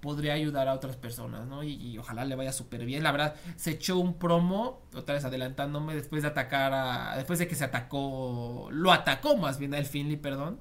podría 0.00 0.34
ayudar 0.34 0.68
a 0.68 0.74
otras 0.74 0.96
personas, 0.96 1.46
¿no? 1.46 1.62
Y, 1.62 1.98
ojalá 1.98 2.24
le 2.24 2.36
vaya 2.36 2.52
súper 2.52 2.84
bien. 2.84 3.02
La 3.02 3.12
verdad, 3.12 3.34
se 3.56 3.72
echó 3.72 3.98
un 3.98 4.18
promo, 4.18 4.82
otra 4.94 5.14
vez 5.14 5.24
adelantándome, 5.24 5.94
después 5.94 6.22
de 6.22 6.28
atacar 6.28 6.72
a. 6.72 7.16
Después 7.16 7.38
de 7.38 7.48
que 7.48 7.54
se 7.54 7.64
atacó. 7.64 8.68
Lo 8.70 8.92
atacó 8.92 9.36
más 9.36 9.58
bien 9.58 9.74
a 9.74 9.78
el 9.78 9.86
Finley, 9.86 10.16
perdón. 10.16 10.60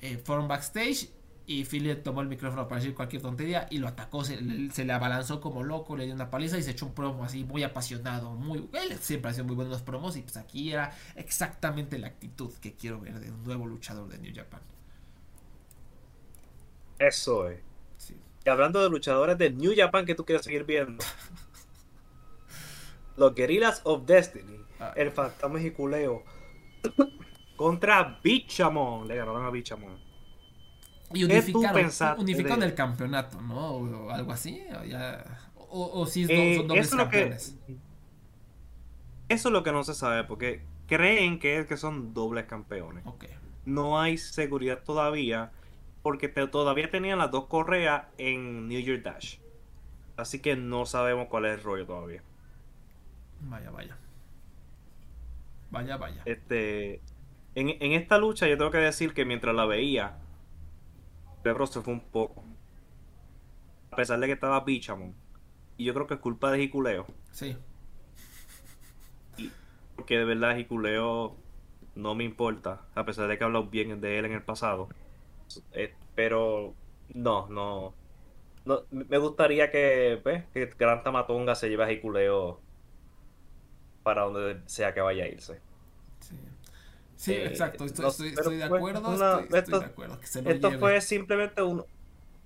Eh, 0.00 0.20
fueron 0.24 0.48
backstage 0.48 1.10
y 1.48 1.64
Philip 1.64 2.02
tomó 2.02 2.20
el 2.20 2.28
micrófono 2.28 2.68
para 2.68 2.78
decir 2.78 2.94
cualquier 2.94 3.22
tontería 3.22 3.66
y 3.70 3.78
lo 3.78 3.88
atacó, 3.88 4.22
se, 4.22 4.38
le 4.38 4.92
abalanzó 4.92 5.40
como 5.40 5.62
loco, 5.62 5.96
le 5.96 6.04
dio 6.04 6.14
una 6.14 6.28
paliza 6.28 6.58
y 6.58 6.62
se 6.62 6.72
echó 6.72 6.84
un 6.84 6.92
promo 6.92 7.24
así 7.24 7.42
muy 7.42 7.62
apasionado, 7.62 8.32
muy 8.32 8.68
él 8.74 8.98
siempre 8.98 9.30
ha 9.30 9.42
muy 9.42 9.54
bueno 9.54 9.70
en 9.70 9.72
los 9.72 9.82
promos 9.82 10.14
y 10.18 10.22
pues 10.22 10.36
aquí 10.36 10.70
era 10.70 10.94
exactamente 11.16 11.98
la 11.98 12.08
actitud 12.08 12.52
que 12.60 12.74
quiero 12.74 13.00
ver 13.00 13.18
de 13.18 13.30
un 13.30 13.42
nuevo 13.44 13.66
luchador 13.66 14.10
de 14.10 14.18
New 14.18 14.32
Japan. 14.34 14.60
Eso 16.98 17.48
es. 17.48 17.67
Y 18.48 18.50
hablando 18.50 18.82
de 18.82 18.88
luchadores 18.88 19.36
de 19.36 19.50
New 19.50 19.74
Japan 19.76 20.06
que 20.06 20.14
tú 20.14 20.24
quieres 20.24 20.42
seguir 20.42 20.64
viendo. 20.64 21.04
los 23.18 23.34
Guerrillas 23.34 23.82
of 23.84 24.06
Destiny, 24.06 24.64
ah. 24.80 24.94
el 24.96 25.10
fantasma 25.10 25.60
y 25.60 25.70
culeo 25.70 26.24
contra 27.56 28.18
Bichamon. 28.24 29.06
Le 29.06 29.16
ganaron 29.16 29.44
a 29.44 29.50
Bichamon. 29.50 29.98
Y 31.12 31.24
unificaron, 31.24 32.62
el 32.62 32.74
campeonato, 32.74 33.38
¿no? 33.42 33.72
O 33.72 34.10
algo 34.10 34.32
así. 34.32 34.64
O, 35.68 36.06
si 36.06 36.24
eh, 36.26 36.56
son 36.56 36.68
dobles 36.68 36.88
campeones. 36.88 37.58
eso 39.28 39.48
es 39.48 39.52
lo 39.52 39.62
que 39.62 39.72
no 39.72 39.84
se 39.84 39.92
sabe, 39.92 40.24
porque 40.24 40.64
creen 40.86 41.38
que 41.38 41.58
es 41.58 41.66
que 41.66 41.76
son 41.76 42.14
dobles 42.14 42.46
campeones. 42.46 43.04
No 43.66 44.00
hay 44.00 44.16
seguridad 44.16 44.82
todavía, 44.82 45.52
porque 46.08 46.28
todavía 46.30 46.90
tenían 46.90 47.18
las 47.18 47.30
dos 47.30 47.48
correas 47.48 48.06
en 48.16 48.66
New 48.66 48.80
Year 48.80 49.02
Dash. 49.02 49.36
Así 50.16 50.40
que 50.40 50.56
no 50.56 50.86
sabemos 50.86 51.28
cuál 51.28 51.44
es 51.44 51.58
el 51.58 51.62
rollo 51.62 51.84
todavía. 51.84 52.22
Vaya, 53.42 53.70
vaya. 53.70 53.98
Vaya, 55.70 55.98
vaya. 55.98 56.22
Este, 56.24 57.02
en, 57.54 57.68
en 57.68 57.92
esta 57.92 58.16
lucha 58.16 58.48
yo 58.48 58.56
tengo 58.56 58.70
que 58.70 58.78
decir 58.78 59.12
que 59.12 59.26
mientras 59.26 59.54
la 59.54 59.66
veía, 59.66 60.16
Lebron 61.44 61.66
se 61.66 61.82
fue 61.82 61.92
un 61.92 62.00
poco. 62.00 62.42
A 63.90 63.96
pesar 63.96 64.18
de 64.18 64.28
que 64.28 64.32
estaba 64.32 64.60
Bichamon. 64.60 65.14
Y 65.76 65.84
yo 65.84 65.92
creo 65.92 66.06
que 66.06 66.14
es 66.14 66.20
culpa 66.20 66.50
de 66.50 66.60
Jiculeo. 66.60 67.04
Sí. 67.32 67.54
porque 69.94 70.16
de 70.16 70.24
verdad 70.24 70.56
Jiculeo 70.56 71.36
no 71.96 72.14
me 72.14 72.24
importa. 72.24 72.80
A 72.94 73.04
pesar 73.04 73.28
de 73.28 73.36
que 73.36 73.44
he 73.44 73.46
hablado 73.46 73.66
bien 73.66 74.00
de 74.00 74.18
él 74.18 74.24
en 74.24 74.32
el 74.32 74.42
pasado. 74.42 74.88
Eh, 75.72 75.94
pero 76.14 76.74
no, 77.14 77.48
no. 77.48 77.94
No, 78.64 78.82
me 78.90 79.18
gustaría 79.18 79.70
que, 79.70 80.20
pues, 80.22 80.44
que 80.52 80.66
Gran 80.78 81.02
Tamatonga 81.02 81.54
se 81.54 81.70
lleve 81.70 81.84
a 81.84 81.88
Jiculeo 81.88 82.60
para 84.02 84.22
donde 84.22 84.60
sea 84.66 84.92
que 84.92 85.00
vaya 85.00 85.24
a 85.24 85.28
irse. 85.28 85.60
Sí, 87.16 87.32
eh, 87.32 87.46
exacto, 87.46 87.84
estoy, 87.84 88.30
de 88.30 88.64
acuerdo. 88.64 89.12
esto, 89.54 89.80
de 89.80 89.86
acuerdo 89.86 90.18
esto 90.22 90.78
fue 90.78 91.00
simplemente 91.00 91.62
un. 91.62 91.84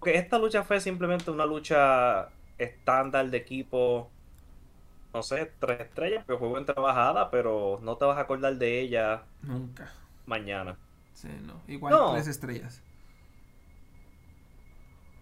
Que 0.03 0.17
esta 0.17 0.39
lucha 0.39 0.65
fue 0.65 0.81
simplemente 0.81 1.31
una 1.31 1.45
lucha 1.45 2.31
estándar 2.57 3.31
de 3.31 3.37
equipo. 3.37 4.11
No 5.13 5.23
sé, 5.23 5.53
tres 5.59 5.81
estrellas, 5.81 6.25
que 6.25 6.37
fue 6.37 6.49
buena 6.49 6.67
trabajada, 6.67 7.31
pero 7.31 7.81
no 7.83 7.97
te 7.97 8.07
vas 8.07 8.17
a 8.17 8.23
acordar 8.23 8.57
de 8.57 8.81
ella. 8.81 9.25
Nunca. 9.43 9.93
Mañana. 10.25 10.79
Sí, 11.13 11.29
no. 11.43 11.61
Igual 11.69 12.15
tres 12.15 12.29
estrellas. 12.29 12.83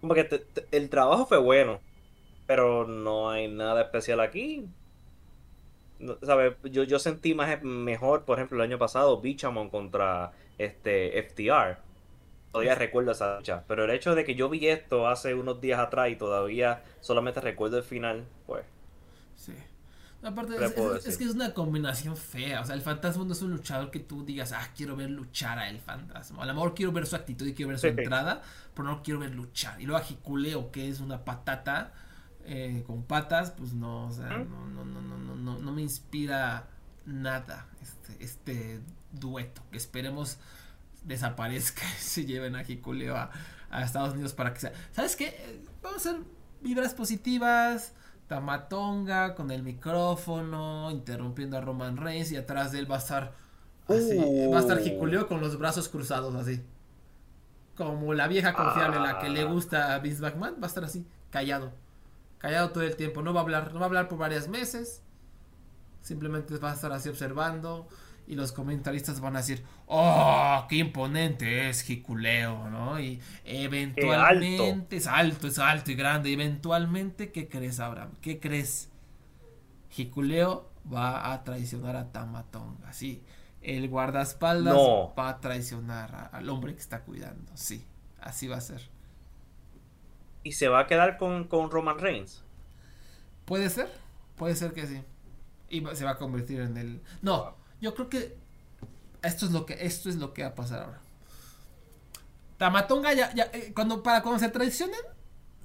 Como 0.01 0.13
que 0.15 0.43
el 0.71 0.89
trabajo 0.89 1.25
fue 1.27 1.37
bueno, 1.37 1.79
pero 2.47 2.85
no 2.87 3.29
hay 3.29 3.47
nada 3.47 3.83
especial 3.83 4.19
aquí. 4.19 4.67
Yo, 6.63 6.83
yo 6.83 6.99
sentí 6.99 7.35
más 7.35 7.61
mejor, 7.63 8.25
por 8.25 8.39
ejemplo, 8.39 8.57
el 8.57 8.69
año 8.69 8.79
pasado, 8.79 9.21
Bichamon 9.21 9.69
contra 9.69 10.31
este 10.57 11.19
FTR. 11.21 11.77
Todavía 12.51 12.75
recuerdo 12.75 13.11
esa 13.11 13.37
lucha. 13.37 13.63
Pero 13.67 13.85
el 13.85 13.91
hecho 13.91 14.15
de 14.15 14.25
que 14.25 14.35
yo 14.35 14.49
vi 14.49 14.67
esto 14.67 15.07
hace 15.07 15.35
unos 15.35 15.61
días 15.61 15.79
atrás 15.79 16.09
y 16.09 16.15
todavía 16.15 16.81
solamente 16.99 17.39
recuerdo 17.39 17.77
el 17.77 17.83
final, 17.83 18.25
pues. 18.47 18.65
Sí. 19.35 19.53
Aparte, 20.23 20.53
es, 21.03 21.17
que 21.17 21.23
es 21.23 21.31
una 21.31 21.53
combinación 21.53 22.15
fea. 22.15 22.61
O 22.61 22.65
sea, 22.65 22.75
el 22.75 22.81
fantasma 22.81 23.25
no 23.25 23.33
es 23.33 23.41
un 23.41 23.51
luchador 23.51 23.89
que 23.89 23.99
tú 23.99 24.23
digas, 24.23 24.51
ah, 24.51 24.67
quiero 24.75 24.95
ver 24.95 25.09
luchar 25.09 25.57
a 25.57 25.67
el 25.67 25.79
fantasma. 25.79 26.43
A 26.43 26.45
lo 26.45 26.53
mejor 26.53 26.75
quiero 26.75 26.91
ver 26.91 27.07
su 27.07 27.15
actitud 27.15 27.47
y 27.47 27.53
quiero 27.53 27.69
ver 27.69 27.79
su 27.79 27.87
entrada, 27.87 28.43
pero 28.75 28.87
no 28.87 29.01
quiero 29.01 29.19
ver 29.19 29.33
luchar. 29.33 29.81
Y 29.81 29.85
luego 29.85 29.99
a 29.99 30.05
Jiculeo, 30.05 30.71
que 30.71 30.89
es 30.89 30.99
una 30.99 31.25
patata 31.25 31.93
eh, 32.45 32.83
con 32.85 33.03
patas, 33.03 33.51
pues 33.51 33.73
no, 33.73 34.07
o 34.07 34.11
sea, 34.11 34.27
no, 34.29 34.67
no, 34.67 34.85
no, 34.85 35.01
no, 35.01 35.35
no, 35.35 35.59
no 35.59 35.71
me 35.71 35.81
inspira 35.81 36.67
nada 37.05 37.67
este, 37.81 38.23
este 38.23 38.81
dueto. 39.11 39.63
Que 39.71 39.77
esperemos 39.77 40.37
desaparezca 41.03 41.81
y 41.97 42.01
se 42.01 42.25
lleven 42.25 42.55
a 42.55 42.63
Jiculeo 42.63 43.15
a, 43.15 43.31
a 43.71 43.83
Estados 43.83 44.13
Unidos 44.13 44.33
para 44.33 44.53
que 44.53 44.59
sea. 44.59 44.73
¿Sabes 44.91 45.15
qué? 45.15 45.63
Vamos 45.81 46.05
a 46.05 46.09
hacer 46.11 46.21
vibras 46.61 46.93
positivas 46.93 47.93
Tamatonga 48.31 49.35
con 49.35 49.51
el 49.51 49.61
micrófono, 49.61 50.89
interrumpiendo 50.89 51.57
a 51.57 51.59
Roman 51.59 51.97
Reigns 51.97 52.31
y 52.31 52.37
atrás 52.37 52.71
de 52.71 52.79
él 52.79 52.89
va 52.89 52.95
a 52.95 52.99
estar 52.99 53.33
así, 53.89 54.17
va 54.47 54.57
a 54.57 54.61
estar 54.61 54.79
Jiculeo 54.79 55.27
con 55.27 55.41
los 55.41 55.59
brazos 55.59 55.89
cruzados 55.89 56.33
así. 56.35 56.63
Como 57.75 58.13
la 58.13 58.29
vieja 58.29 58.53
confiable, 58.53 59.01
la 59.01 59.19
que 59.19 59.27
le 59.27 59.43
gusta 59.43 59.93
a 59.93 59.99
Vince 59.99 60.21
McMahon, 60.21 60.55
va 60.61 60.63
a 60.63 60.67
estar 60.67 60.85
así, 60.85 61.05
callado. 61.29 61.73
Callado 62.37 62.69
todo 62.69 62.85
el 62.85 62.95
tiempo, 62.95 63.21
no 63.21 63.33
va 63.33 63.41
a 63.41 63.43
hablar, 63.43 63.73
no 63.73 63.81
va 63.81 63.87
a 63.87 63.89
hablar 63.89 64.07
por 64.07 64.17
varios 64.17 64.47
meses. 64.47 65.03
Simplemente 65.99 66.57
va 66.57 66.71
a 66.71 66.75
estar 66.75 66.93
así 66.93 67.09
observando 67.09 67.89
y 68.27 68.35
los 68.35 68.51
comentaristas 68.51 69.19
van 69.19 69.35
a 69.35 69.39
decir, 69.39 69.63
oh, 69.87 70.65
qué 70.69 70.77
imponente 70.77 71.69
es 71.69 71.81
Jiculeo, 71.81 72.69
¿no? 72.69 72.99
Y 72.99 73.19
eventualmente 73.43 74.97
es 74.97 75.07
alto, 75.07 75.47
es 75.47 75.59
alto 75.59 75.91
y 75.91 75.95
grande. 75.95 76.31
Eventualmente, 76.31 77.31
¿qué 77.31 77.47
crees, 77.47 77.79
Abraham? 77.79 78.11
¿Qué 78.21 78.39
crees? 78.39 78.89
Jiculeo 79.89 80.69
va 80.91 81.33
a 81.33 81.43
traicionar 81.43 81.95
a 81.95 82.11
Tamatonga, 82.11 82.93
sí. 82.93 83.21
El 83.61 83.89
guardaespaldas 83.89 84.75
va 84.75 85.29
a 85.29 85.39
traicionar 85.39 86.29
al 86.31 86.49
hombre 86.49 86.73
que 86.73 86.79
está 86.79 87.01
cuidando, 87.01 87.51
sí. 87.55 87.85
Así 88.19 88.47
va 88.47 88.57
a 88.57 88.61
ser. 88.61 88.81
¿Y 90.43 90.53
se 90.53 90.67
va 90.69 90.79
a 90.79 90.87
quedar 90.87 91.17
con, 91.17 91.47
con 91.47 91.69
Roman 91.69 91.99
Reigns? 91.99 92.43
Puede 93.45 93.69
ser, 93.69 93.91
puede 94.35 94.55
ser 94.55 94.73
que 94.73 94.87
sí. 94.87 95.01
Y 95.69 95.83
se 95.93 96.05
va 96.05 96.11
a 96.11 96.17
convertir 96.17 96.61
en 96.61 96.77
el... 96.77 97.01
No, 97.21 97.55
yo 97.81 97.93
creo 97.95 98.09
que 98.09 98.37
esto 99.23 99.45
es 99.45 99.51
lo 99.51 99.65
que, 99.65 99.77
esto 99.85 100.09
es 100.09 100.15
lo 100.15 100.33
que 100.33 100.43
va 100.43 100.49
a 100.49 100.55
pasar 100.55 100.83
ahora. 100.83 100.99
Tamatonga 102.57 103.13
ya, 103.13 103.33
ya 103.33 103.49
eh, 103.53 103.71
cuando, 103.73 104.03
para 104.03 104.21
cuando 104.21 104.39
se 104.39 104.49
traicionen, 104.49 104.99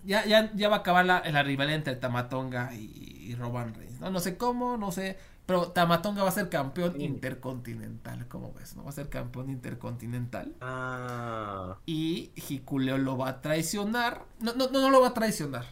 ya, 0.04 0.24
ya, 0.24 0.50
ya 0.54 0.68
va 0.68 0.76
a 0.76 0.78
acabar 0.78 1.04
la, 1.04 1.22
la 1.30 1.42
rivalidad 1.42 1.76
entre 1.76 1.96
Tamatonga 1.96 2.72
y, 2.74 3.34
Roman 3.38 3.74
Reigns. 3.74 4.00
¿no? 4.00 4.10
no 4.10 4.20
sé 4.20 4.36
cómo, 4.36 4.76
no 4.76 4.92
sé. 4.92 5.18
Pero 5.44 5.68
Tamatonga 5.68 6.22
va 6.22 6.30
a 6.30 6.32
ser 6.32 6.48
campeón 6.48 7.00
intercontinental, 7.00 8.26
¿cómo 8.28 8.52
ves? 8.54 8.74
¿No? 8.74 8.82
Va 8.82 8.90
a 8.90 8.92
ser 8.92 9.08
campeón 9.08 9.50
intercontinental. 9.50 10.54
Ah. 10.60 11.76
Y 11.86 12.32
Hikuleo 12.34 12.98
lo 12.98 13.16
va 13.16 13.28
a 13.28 13.40
traicionar. 13.42 14.24
No, 14.40 14.54
no, 14.54 14.68
no, 14.70 14.80
no 14.80 14.90
lo 14.90 15.00
va 15.00 15.08
a 15.08 15.14
traicionar. 15.14 15.66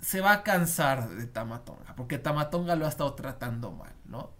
Se 0.00 0.20
va 0.20 0.32
a 0.32 0.42
cansar 0.42 1.08
de 1.10 1.26
Tamatonga. 1.26 1.94
Porque 1.96 2.18
Tamatonga 2.18 2.76
lo 2.76 2.86
ha 2.86 2.88
estado 2.88 3.14
tratando 3.14 3.72
mal, 3.72 3.92
¿no? 4.06 4.30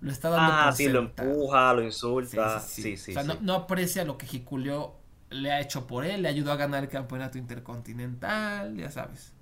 Lo 0.00 0.12
está 0.12 0.30
dando 0.30 0.52
ah, 0.52 0.72
sí, 0.72 0.88
lo 0.88 1.00
empuja, 1.00 1.72
lo 1.74 1.82
insulta. 1.82 2.60
Sí, 2.60 2.96
sí, 2.96 3.10
o 3.10 3.14
sea, 3.14 3.24
no, 3.40 3.54
aprecia 3.54 4.04
lo 4.04 4.16
que 4.16 4.26
Jiculio 4.26 4.94
le 5.30 5.50
ha 5.50 5.60
hecho 5.60 5.86
por 5.86 6.04
él, 6.04 6.22
le 6.22 6.28
ayudó 6.28 6.52
a 6.52 6.56
ganar 6.56 6.84
el 6.84 6.88
campeonato 6.88 7.36
intercontinental, 7.36 8.76
ya 8.76 8.90
sabes. 8.90 9.32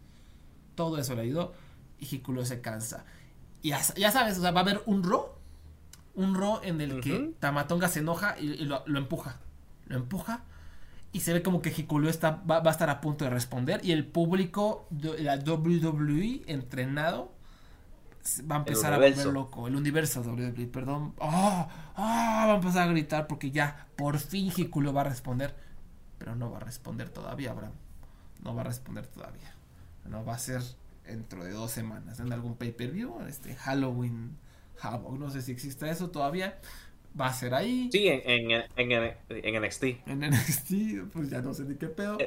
Todo 0.74 0.98
eso 0.98 1.14
le 1.14 1.22
ayudó 1.22 1.52
y 1.98 2.06
Jiculio 2.06 2.44
se 2.46 2.62
cansa. 2.62 3.04
Y 3.62 3.70
ya, 3.70 4.10
sabes, 4.10 4.38
o 4.38 4.42
sea, 4.42 4.50
va 4.50 4.60
a 4.60 4.62
haber 4.62 4.82
un 4.86 5.02
ro, 5.02 5.38
un 6.14 6.34
ro 6.34 6.60
en 6.62 6.80
el 6.80 7.00
que 7.00 7.34
Tamatonga 7.38 7.88
se 7.88 7.98
enoja 7.98 8.38
y, 8.38 8.64
lo, 8.64 8.82
empuja. 8.86 9.40
Lo 9.86 9.96
empuja 9.96 10.42
y 11.16 11.20
se 11.20 11.32
ve 11.32 11.42
como 11.42 11.62
que 11.62 11.70
Jiculio 11.70 12.10
está, 12.10 12.42
va, 12.48 12.60
va, 12.60 12.70
a 12.70 12.72
estar 12.72 12.90
a 12.90 13.00
punto 13.00 13.24
de 13.24 13.30
responder 13.30 13.80
y 13.82 13.92
el 13.92 14.06
público 14.06 14.86
la 15.18 15.36
WWE 15.36 16.42
entrenado 16.46 17.32
va 18.50 18.56
a 18.56 18.58
empezar 18.58 18.92
a 18.92 18.98
volver 18.98 19.24
loco. 19.24 19.66
El 19.66 19.76
universo 19.76 20.20
WWE, 20.20 20.66
perdón. 20.66 21.14
¡Ah! 21.18 21.68
¡Ah! 21.96 22.44
Va 22.48 22.52
a 22.52 22.56
empezar 22.56 22.86
a 22.86 22.90
gritar 22.90 23.28
porque 23.28 23.50
ya, 23.50 23.86
por 23.96 24.18
fin 24.18 24.52
Hikuleo 24.54 24.92
va 24.92 25.00
a 25.00 25.04
responder. 25.04 25.56
Pero 26.18 26.36
no 26.36 26.50
va 26.50 26.58
a 26.58 26.60
responder 26.60 27.08
todavía, 27.08 27.52
Abraham. 27.52 27.72
No 28.42 28.54
va 28.54 28.60
a 28.60 28.64
responder 28.64 29.06
todavía. 29.06 29.54
No 30.04 30.22
va 30.22 30.34
a 30.34 30.38
ser 30.38 30.60
dentro 31.06 31.44
de 31.44 31.52
dos 31.52 31.70
semanas. 31.70 32.20
En 32.20 32.30
algún 32.30 32.56
pay-per-view, 32.56 33.22
este 33.26 33.54
Halloween 33.54 34.36
Havoc. 34.82 35.18
No 35.18 35.30
sé 35.30 35.40
si 35.40 35.52
existe 35.52 35.88
eso 35.88 36.10
todavía. 36.10 36.58
Va 37.18 37.28
a 37.28 37.32
ser 37.32 37.54
ahí. 37.54 37.88
Sí, 37.90 38.08
en, 38.08 38.50
en, 38.50 38.64
en, 38.76 39.14
en 39.30 39.62
NXT. 39.62 39.84
En 40.06 40.20
NXT, 40.20 41.12
pues 41.12 41.30
ya 41.30 41.40
no 41.40 41.54
sé 41.54 41.64
ni 41.64 41.76
qué 41.76 41.88
pedo. 41.88 42.18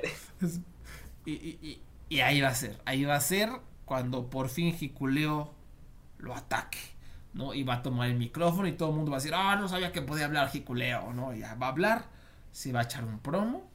y, 1.25 1.31
y, 1.31 1.81
y, 2.09 2.19
ahí 2.21 2.41
va 2.41 2.49
a 2.49 2.55
ser. 2.55 2.79
Ahí 2.85 3.03
va 3.05 3.15
a 3.15 3.21
ser 3.21 3.49
cuando 3.85 4.29
por 4.29 4.49
fin 4.49 4.75
Hikuleo 4.79 5.53
lo 6.19 6.35
ataque, 6.35 6.79
¿no? 7.33 7.53
Y 7.53 7.63
va 7.63 7.75
a 7.75 7.83
tomar 7.83 8.09
el 8.09 8.17
micrófono 8.17 8.67
y 8.67 8.73
todo 8.73 8.89
el 8.89 8.95
mundo 8.95 9.11
va 9.11 9.17
a 9.17 9.19
decir, 9.21 9.33
ah, 9.35 9.55
no 9.55 9.67
sabía 9.67 9.91
que 9.91 10.01
podía 10.01 10.25
hablar 10.25 10.49
jiculeo, 10.49 11.13
¿no? 11.13 11.33
ya 11.35 11.55
va 11.55 11.67
a 11.67 11.69
hablar, 11.69 12.05
se 12.51 12.71
va 12.73 12.81
a 12.81 12.83
echar 12.83 13.05
un 13.05 13.19
promo 13.19 13.69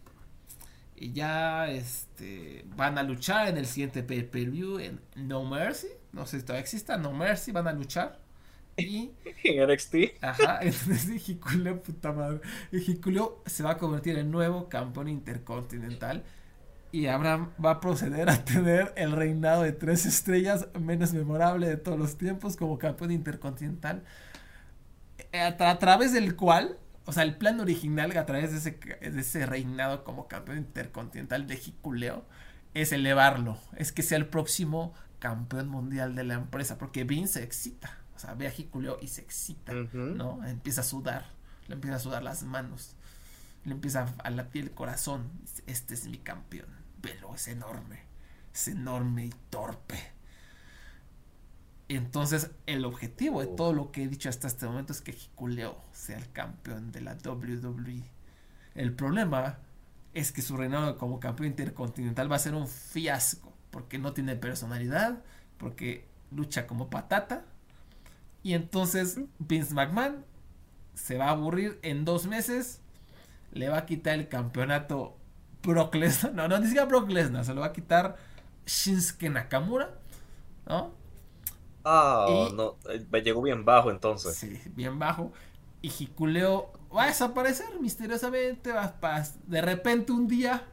y 0.97 1.13
ya 1.13 1.69
este 1.71 2.65
van 2.77 2.99
a 2.99 3.03
luchar 3.03 3.49
en 3.49 3.57
el 3.59 3.67
siguiente 3.67 4.03
pay-per-view 4.03 4.79
en 4.79 5.01
No 5.17 5.45
Mercy, 5.45 5.89
no 6.13 6.27
sé 6.27 6.39
si 6.41 6.45
todavía 6.47 6.63
exista, 6.63 6.97
No 6.97 7.13
Mercy, 7.13 7.53
van 7.53 7.67
a 7.69 7.73
luchar. 7.73 8.21
Y 8.77 9.13
en 9.45 9.71
NXT. 9.71 9.95
Ajá, 10.21 10.59
entonces 10.63 11.23
Jiculeo, 11.23 11.83
puta 11.83 12.13
madre. 12.13 12.41
Jiculeo 12.73 13.43
se 13.47 13.63
va 13.63 13.73
a 13.73 13.79
convertir 13.79 14.19
en 14.19 14.31
nuevo 14.31 14.69
campeón 14.69 15.09
intercontinental 15.09 16.25
y 16.95 17.09
Abraham 17.09 17.51
va 17.63 17.73
a 17.73 17.81
proceder 17.81 18.31
a 18.31 18.45
tener 18.45 18.93
el 18.97 19.11
reinado 19.11 19.63
de 19.65 19.73
tres 19.73 20.07
estrellas 20.07 20.69
menos 20.79 21.13
memorable 21.13 21.67
de 21.67 21.77
todos 21.77 21.99
los 21.99 22.17
tiempos 22.17 22.57
como 22.57 22.79
campeón 22.79 23.11
intercontinental, 23.11 24.05
eh, 25.33 25.41
a, 25.41 25.79
través 25.81 26.13
del 26.13 26.37
cual, 26.37 26.79
o 27.05 27.13
sea, 27.13 27.25
el 27.25 27.37
plan 27.37 27.59
original 27.59 28.17
a 28.17 28.27
través 28.27 28.53
de 28.53 28.59
ese, 28.59 29.11
de 29.11 29.21
ese 29.21 29.45
reinado 29.45 30.05
como 30.05 30.29
campeón 30.29 30.59
intercontinental 30.59 31.49
de 31.49 31.57
Jiculeo 31.57 32.25
es 32.75 32.93
elevarlo, 32.93 33.59
es 33.77 33.91
que 33.91 34.05
sea 34.05 34.19
el 34.19 34.29
próximo 34.29 34.95
campeón 35.19 35.67
mundial 35.67 36.15
de 36.15 36.23
la 36.23 36.35
empresa, 36.35 36.79
porque 36.79 37.03
Vince 37.03 37.41
se 37.41 37.43
excita, 37.43 37.99
o 38.15 38.19
sea, 38.19 38.35
ve 38.35 38.47
a 38.47 38.51
Jiculeo 38.51 38.99
y 39.01 39.09
se 39.09 39.23
excita, 39.23 39.73
¿no? 39.73 40.45
Empieza 40.47 40.83
a 40.83 40.85
sudar, 40.85 41.27
le 41.69 41.75
empieza 41.75 41.97
a 41.97 42.01
sudar 42.01 42.23
las 42.23 42.43
manos, 42.43 42.97
le 43.65 43.73
empieza 43.73 44.15
a 44.23 44.31
latir 44.31 44.65
el 44.65 44.71
corazón, 44.73 45.31
este 45.67 45.95
es 45.95 46.07
mi 46.07 46.19
campeón 46.19 46.85
pero 47.05 47.35
es 47.35 47.49
enorme, 47.49 48.01
es 48.55 48.69
enorme 48.69 49.27
y 49.27 49.33
torpe. 49.51 49.99
Entonces, 51.87 52.51
el 52.65 52.87
objetivo 52.87 53.43
de 53.43 53.49
todo 53.49 53.75
lo 53.75 53.93
que 53.93 54.05
he 54.05 54.09
dicho 54.09 54.31
hasta 54.31 54.47
este 54.47 54.65
momento 54.65 54.95
es 54.95 55.03
que 55.03 55.11
Hikuleo 55.11 55.77
sea 55.93 56.17
el 56.17 56.33
campeón 56.33 56.93
de 56.93 57.03
la 57.03 57.19
WWE. 57.23 58.03
El 58.75 58.95
problema 58.95 59.59
es 60.15 60.33
que 60.33 60.41
su 60.41 60.57
reinado 60.57 60.97
como 60.97 61.21
campeón 61.21 61.49
intercontinental 61.49 62.33
va 62.33 62.37
a 62.37 62.39
ser 62.39 62.55
un 62.55 62.69
fiasco, 62.69 63.53
porque 63.71 63.99
no 63.99 64.15
tiene 64.15 64.35
personalidad, 64.35 65.23
porque 65.59 66.09
lucha 66.31 66.67
como 66.67 66.89
patata. 66.89 67.45
Y 68.45 68.53
entonces 68.53 69.19
Vince 69.39 69.75
McMahon 69.75 70.25
se 70.93 71.17
va 71.17 71.27
a 71.27 71.31
aburrir 71.31 71.81
en 71.83 72.05
dos 72.05 72.27
meses, 72.27 72.83
le 73.53 73.71
va 73.71 73.79
a 73.79 73.87
quitar 73.87 74.19
el 74.19 74.29
campeonato 74.29 75.17
Brock 75.63 75.95
Lesnar, 75.95 76.35
no, 76.35 76.47
no, 76.47 76.59
ni 76.59 76.67
siquiera 76.67 76.87
Brock 76.87 77.11
Lesnar, 77.11 77.45
se 77.45 77.55
lo 77.55 77.63
va 77.63 77.69
a 77.69 77.73
quitar 77.73 78.17
Shinsuke 78.67 79.31
Nakamura, 79.31 79.99
¿no? 80.67 80.93
Ah, 81.87 82.49
no, 82.55 82.77
eh, 82.91 83.23
llegó 83.23 83.41
bien 83.41 83.65
bajo 83.65 83.91
entonces. 83.91 84.37
Sí, 84.37 84.61
bien 84.75 84.99
bajo. 84.99 85.33
Y 85.81 85.89
Hikuleo 85.89 86.71
va 86.95 87.05
a 87.05 87.07
desaparecer 87.07 87.79
misteriosamente. 87.81 88.73
Va 88.73 88.95
de 89.47 89.61
repente 89.61 90.13
un 90.13 90.27
día, 90.27 90.65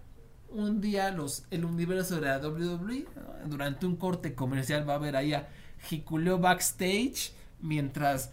un 0.49 0.79
día 0.79 1.11
los, 1.11 1.45
el 1.51 1.65
universo 1.65 2.15
de 2.15 2.27
la 2.27 2.37
WWE, 2.37 3.07
durante 3.45 3.85
un 3.85 3.97
corte 3.97 4.35
comercial 4.35 4.87
va 4.87 4.95
a 4.95 4.99
ver 4.99 5.17
ahí 5.17 5.33
a 5.33 5.49
Hikuleo 5.89 6.39
backstage 6.39 7.33
mientras 7.61 8.31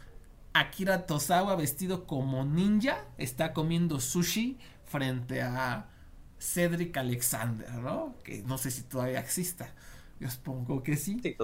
Akira 0.53 1.07
Tosawa 1.07 1.57
vestido 1.57 2.07
como 2.07 2.45
ninja 2.45 3.05
está 3.17 3.53
comiendo 3.53 4.01
sushi 4.01 4.59
frente 4.85 5.43
a 5.43 5.89
Cedric 6.39 6.97
Alexander, 6.97 7.73
¿no? 7.75 8.17
Que 8.25 8.43
no 8.43 8.59
sé 8.59 8.71
si 8.71 8.83
todavía 8.83 9.21
exista. 9.21 9.73
Yo 10.21 10.29
supongo 10.29 10.83
que 10.83 10.97
sí. 10.97 11.21
Sí, 11.23 11.37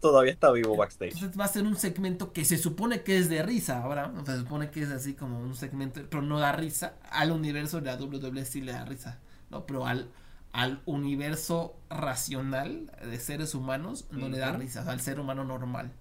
todavía 0.00 0.32
está 0.32 0.50
vivo 0.52 0.76
backstage. 0.76 1.12
Entonces 1.12 1.38
va 1.38 1.44
a 1.44 1.48
ser 1.48 1.64
un 1.64 1.76
segmento 1.76 2.32
que 2.32 2.44
se 2.44 2.56
supone 2.56 3.02
que 3.02 3.18
es 3.18 3.28
de 3.28 3.42
risa 3.42 3.82
ahora. 3.82 4.10
Se 4.24 4.38
supone 4.38 4.70
que 4.70 4.82
es 4.82 4.90
así 4.90 5.14
como 5.14 5.38
un 5.40 5.54
segmento, 5.54 6.00
pero 6.08 6.22
no 6.22 6.38
da 6.38 6.52
risa. 6.52 6.94
Al 7.10 7.30
universo 7.30 7.80
de 7.80 7.86
la 7.86 8.02
WWE 8.02 8.44
sí 8.46 8.62
le 8.62 8.72
da 8.72 8.86
risa, 8.86 9.18
¿no? 9.50 9.66
Pero 9.66 9.86
al, 9.86 10.10
al 10.52 10.80
universo 10.86 11.76
racional 11.90 12.90
de 13.02 13.18
seres 13.18 13.54
humanos 13.54 14.06
no 14.12 14.30
le 14.30 14.38
da 14.38 14.52
risa, 14.52 14.82
al 14.90 15.00
ser 15.00 15.20
humano 15.20 15.44
normal, 15.44 15.92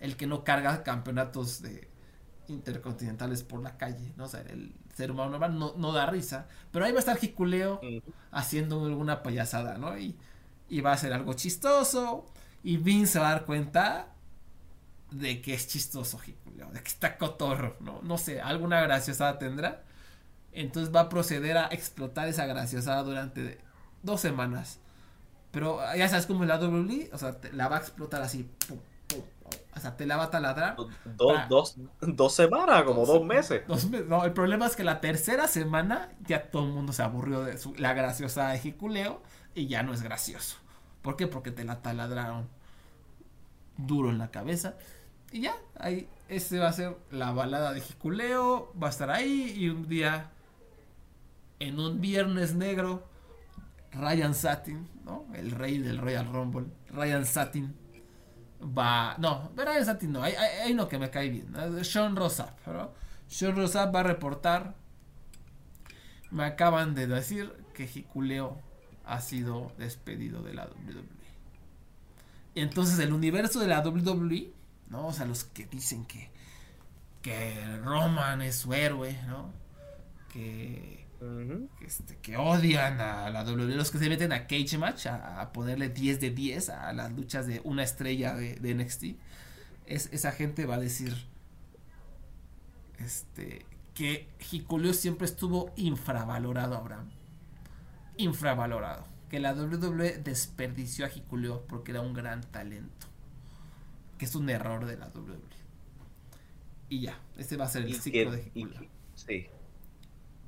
el 0.00 0.16
que 0.16 0.26
no 0.26 0.44
carga 0.44 0.82
campeonatos 0.82 1.62
de 1.62 1.88
intercontinentales 2.48 3.42
por 3.42 3.60
la 3.60 3.76
calle, 3.76 4.12
¿no? 4.16 4.24
O 4.24 4.28
sea, 4.28 4.40
el 4.42 4.72
ser 4.94 5.10
humano 5.10 5.30
normal 5.30 5.58
no, 5.58 5.92
da 5.92 6.06
risa, 6.06 6.46
pero 6.70 6.84
ahí 6.84 6.92
va 6.92 6.98
a 6.98 7.00
estar 7.00 7.18
Jiculeo 7.18 7.80
haciendo 8.30 8.84
alguna 8.84 9.22
payasada, 9.22 9.78
¿no? 9.78 9.98
Y, 9.98 10.16
y 10.68 10.80
va 10.80 10.92
a 10.92 10.96
ser 10.96 11.12
algo 11.12 11.34
chistoso 11.34 12.26
y 12.62 12.78
Vince 12.78 13.14
se 13.14 13.18
va 13.18 13.28
a 13.28 13.32
dar 13.32 13.44
cuenta 13.44 14.08
de 15.10 15.40
que 15.40 15.54
es 15.54 15.68
chistoso 15.68 16.18
Jiculeo, 16.18 16.70
de 16.70 16.80
que 16.80 16.88
está 16.88 17.16
cotorro, 17.18 17.76
¿no? 17.80 18.00
No 18.02 18.18
sé, 18.18 18.40
alguna 18.40 18.80
graciosada 18.80 19.38
tendrá. 19.38 19.82
Entonces 20.52 20.94
va 20.94 21.00
a 21.00 21.08
proceder 21.08 21.58
a 21.58 21.66
explotar 21.68 22.28
esa 22.28 22.46
graciosada 22.46 23.02
durante 23.02 23.58
dos 24.02 24.20
semanas. 24.20 24.80
Pero 25.50 25.80
ya 25.96 26.08
sabes 26.08 26.26
cómo 26.26 26.44
es 26.44 26.48
la 26.48 26.58
WWE, 26.58 27.10
o 27.12 27.18
sea, 27.18 27.38
la 27.52 27.68
va 27.68 27.76
a 27.76 27.80
explotar 27.80 28.22
así. 28.22 28.48
O 29.76 29.80
sea, 29.80 29.96
te 29.96 30.06
la 30.06 30.16
va 30.16 30.24
a 30.24 30.30
taladrar. 30.30 30.74
dos, 31.48 31.76
dos, 32.00 32.34
semanas, 32.34 32.82
como 32.84 33.04
dos, 33.04 33.24
meses. 33.24 33.62
No, 34.08 34.24
el 34.24 34.32
problema 34.32 34.66
es 34.66 34.74
que 34.74 34.84
la 34.84 35.00
tercera 35.00 35.46
semana 35.46 36.08
ya 36.26 36.50
todo 36.50 36.64
el 36.64 36.72
mundo 36.72 36.94
se 36.94 37.02
aburrió 37.02 37.42
de 37.42 37.58
su, 37.58 37.74
la 37.74 37.92
graciosa 37.92 38.48
de 38.48 38.58
Jiculeo 38.58 39.22
y 39.54 39.66
ya 39.66 39.82
no 39.82 39.92
es 39.92 40.02
gracioso. 40.02 40.56
¿Por 41.02 41.16
qué? 41.16 41.26
Porque 41.26 41.50
te 41.50 41.62
la 41.64 41.82
taladraron 41.82 42.48
duro 43.76 44.08
en 44.08 44.18
la 44.18 44.30
cabeza. 44.30 44.76
Y 45.30 45.42
ya, 45.42 45.54
ahí, 45.78 46.08
ese 46.28 46.58
va 46.58 46.68
a 46.68 46.72
ser 46.72 46.96
la 47.10 47.32
balada 47.32 47.74
de 47.74 47.82
Jiculeo. 47.82 48.72
Va 48.82 48.86
a 48.86 48.90
estar 48.90 49.10
ahí 49.10 49.54
y 49.58 49.68
un 49.68 49.86
día, 49.88 50.30
en 51.58 51.78
un 51.78 52.00
viernes 52.00 52.54
negro, 52.54 53.06
Ryan 53.92 54.34
Satin, 54.34 54.88
¿no? 55.04 55.26
El 55.34 55.50
rey 55.50 55.78
del 55.78 55.98
Royal 55.98 56.26
Rumble. 56.32 56.66
Ryan 56.88 57.26
Satin 57.26 57.85
va. 58.66 59.16
No, 59.18 59.50
Ryan 59.56 59.84
Satin 59.84 60.12
no. 60.12 60.22
Hay, 60.22 60.74
no 60.74 60.88
que 60.88 60.98
me 60.98 61.10
cae 61.10 61.28
bien. 61.28 61.54
Sean 61.84 62.16
Rossap, 62.16 62.66
¿no? 62.66 62.90
Sean 63.28 63.56
Rossap 63.56 63.94
va 63.94 64.00
a 64.00 64.04
reportar. 64.04 64.74
Me 66.30 66.44
acaban 66.44 66.94
de 66.94 67.06
decir 67.06 67.52
que 67.74 67.86
Jiculeo 67.86 68.60
ha 69.04 69.20
sido 69.20 69.72
despedido 69.78 70.42
de 70.42 70.54
la 70.54 70.66
WWE. 70.66 71.04
Entonces, 72.54 72.98
el 72.98 73.12
universo 73.12 73.60
de 73.60 73.68
la 73.68 73.80
WWE, 73.80 74.52
¿no? 74.88 75.08
O 75.08 75.12
sea, 75.12 75.26
los 75.26 75.44
que 75.44 75.66
dicen 75.66 76.04
que. 76.06 76.30
Que 77.22 77.78
Roman 77.78 78.40
es 78.40 78.56
su 78.56 78.72
héroe, 78.72 79.20
¿no? 79.26 79.52
Que 80.32 81.05
este, 81.80 82.16
que 82.16 82.36
odian 82.36 83.00
a 83.00 83.30
la 83.30 83.44
WWE, 83.44 83.74
los 83.74 83.90
que 83.90 83.98
se 83.98 84.08
meten 84.08 84.32
a 84.32 84.46
Cage 84.46 84.78
Match, 84.78 85.06
a, 85.06 85.52
ponerle 85.52 85.88
10 85.88 86.20
de 86.20 86.30
10 86.30 86.68
a 86.70 86.92
las 86.92 87.12
luchas 87.12 87.46
de 87.46 87.60
una 87.64 87.82
estrella 87.82 88.34
de, 88.34 88.74
NXT, 88.74 89.04
es, 89.86 90.08
esa 90.12 90.32
gente 90.32 90.66
va 90.66 90.76
a 90.76 90.80
decir 90.80 91.14
este, 92.98 93.64
que 93.94 94.28
Hikuleo 94.50 94.92
siempre 94.92 95.26
estuvo 95.26 95.72
infravalorado, 95.76 96.76
Abraham. 96.76 97.08
Infravalorado. 98.16 99.06
Que 99.30 99.40
la 99.40 99.54
WWE 99.54 100.18
desperdició 100.18 101.06
a 101.06 101.08
Hikuleo 101.08 101.66
porque 101.66 101.92
era 101.92 102.00
un 102.00 102.14
gran 102.14 102.42
talento. 102.42 103.06
Que 104.18 104.24
es 104.24 104.34
un 104.34 104.48
error 104.50 104.86
de 104.86 104.96
la 104.96 105.08
WWE. 105.08 105.56
Y 106.88 107.00
ya, 107.00 107.18
este 107.36 107.56
va 107.56 107.64
a 107.64 107.68
ser 107.68 107.82
el 107.82 107.94
ciclo 107.94 108.30
de 108.30 108.50
Hikuleo. 108.54 108.88
Sí, 109.14 109.46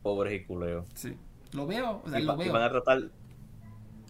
pobre 0.08 0.36
Hikuleo. 0.36 0.86
Sí. 0.94 1.14
Lo 1.52 1.66
veo, 1.66 2.00
o 2.02 2.08
sea, 2.08 2.18
lo 2.20 2.36
veo. 2.36 2.50
van 2.50 2.62
a 2.62 2.70
tratar. 2.70 3.10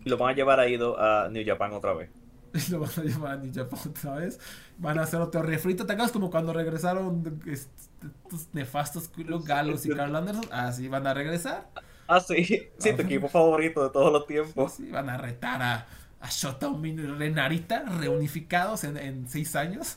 Y 0.05 0.09
lo 0.09 0.17
van 0.17 0.31
a 0.31 0.37
llevar 0.37 0.61
a 0.61 0.69
ido 0.69 1.01
a 1.01 1.29
New 1.29 1.45
Japan 1.45 1.73
otra 1.73 1.93
vez. 1.93 2.11
lo 2.71 2.79
van 2.79 2.91
a 2.97 3.03
llevar 3.03 3.33
a 3.33 3.37
New 3.37 3.53
Japan 3.53 3.81
otra 3.89 4.15
vez. 4.15 4.39
Van 4.79 4.97
a 4.97 5.03
hacer 5.03 5.21
otro 5.21 5.43
refrito. 5.43 5.87
¿Te 5.87 5.95
acuerdas 5.95 6.13
como 6.13 6.31
cuando 6.31 6.53
regresaron 6.53 7.43
estos 7.47 8.49
nefastos 8.53 9.11
los 9.17 9.45
Galos 9.45 9.85
y 9.87 9.91
Carl 9.91 10.15
Anderson? 10.15 10.45
Ah, 10.53 10.71
sí, 10.71 10.87
van 10.87 11.05
a 11.09 11.15
regresar. 11.15 11.69
Ah, 12.07 12.21
sí. 12.21 12.69
Sí, 12.79 12.93
tu 12.93 13.03
equipo 13.03 13.29
favorito 13.29 13.83
de 13.83 13.91
todos 13.91 14.13
los 14.13 14.25
tiempos. 14.25 14.75
Sí, 14.75 14.89
van 14.91 15.11
a 15.11 15.19
retar 15.19 15.61
a, 15.63 15.87
a 16.21 16.29
Shota 16.31 16.71
y 16.81 16.97
Renarita 16.97 17.83
reunificados 17.83 18.85
en, 18.85 18.97
en 18.99 19.29
seis 19.29 19.57
años. 19.57 19.97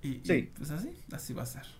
Y, 0.00 0.20
sí. 0.22 0.32
y 0.32 0.42
pues 0.42 0.70
así, 0.70 0.96
así 1.12 1.34
va 1.34 1.42
a 1.42 1.46
ser 1.46 1.75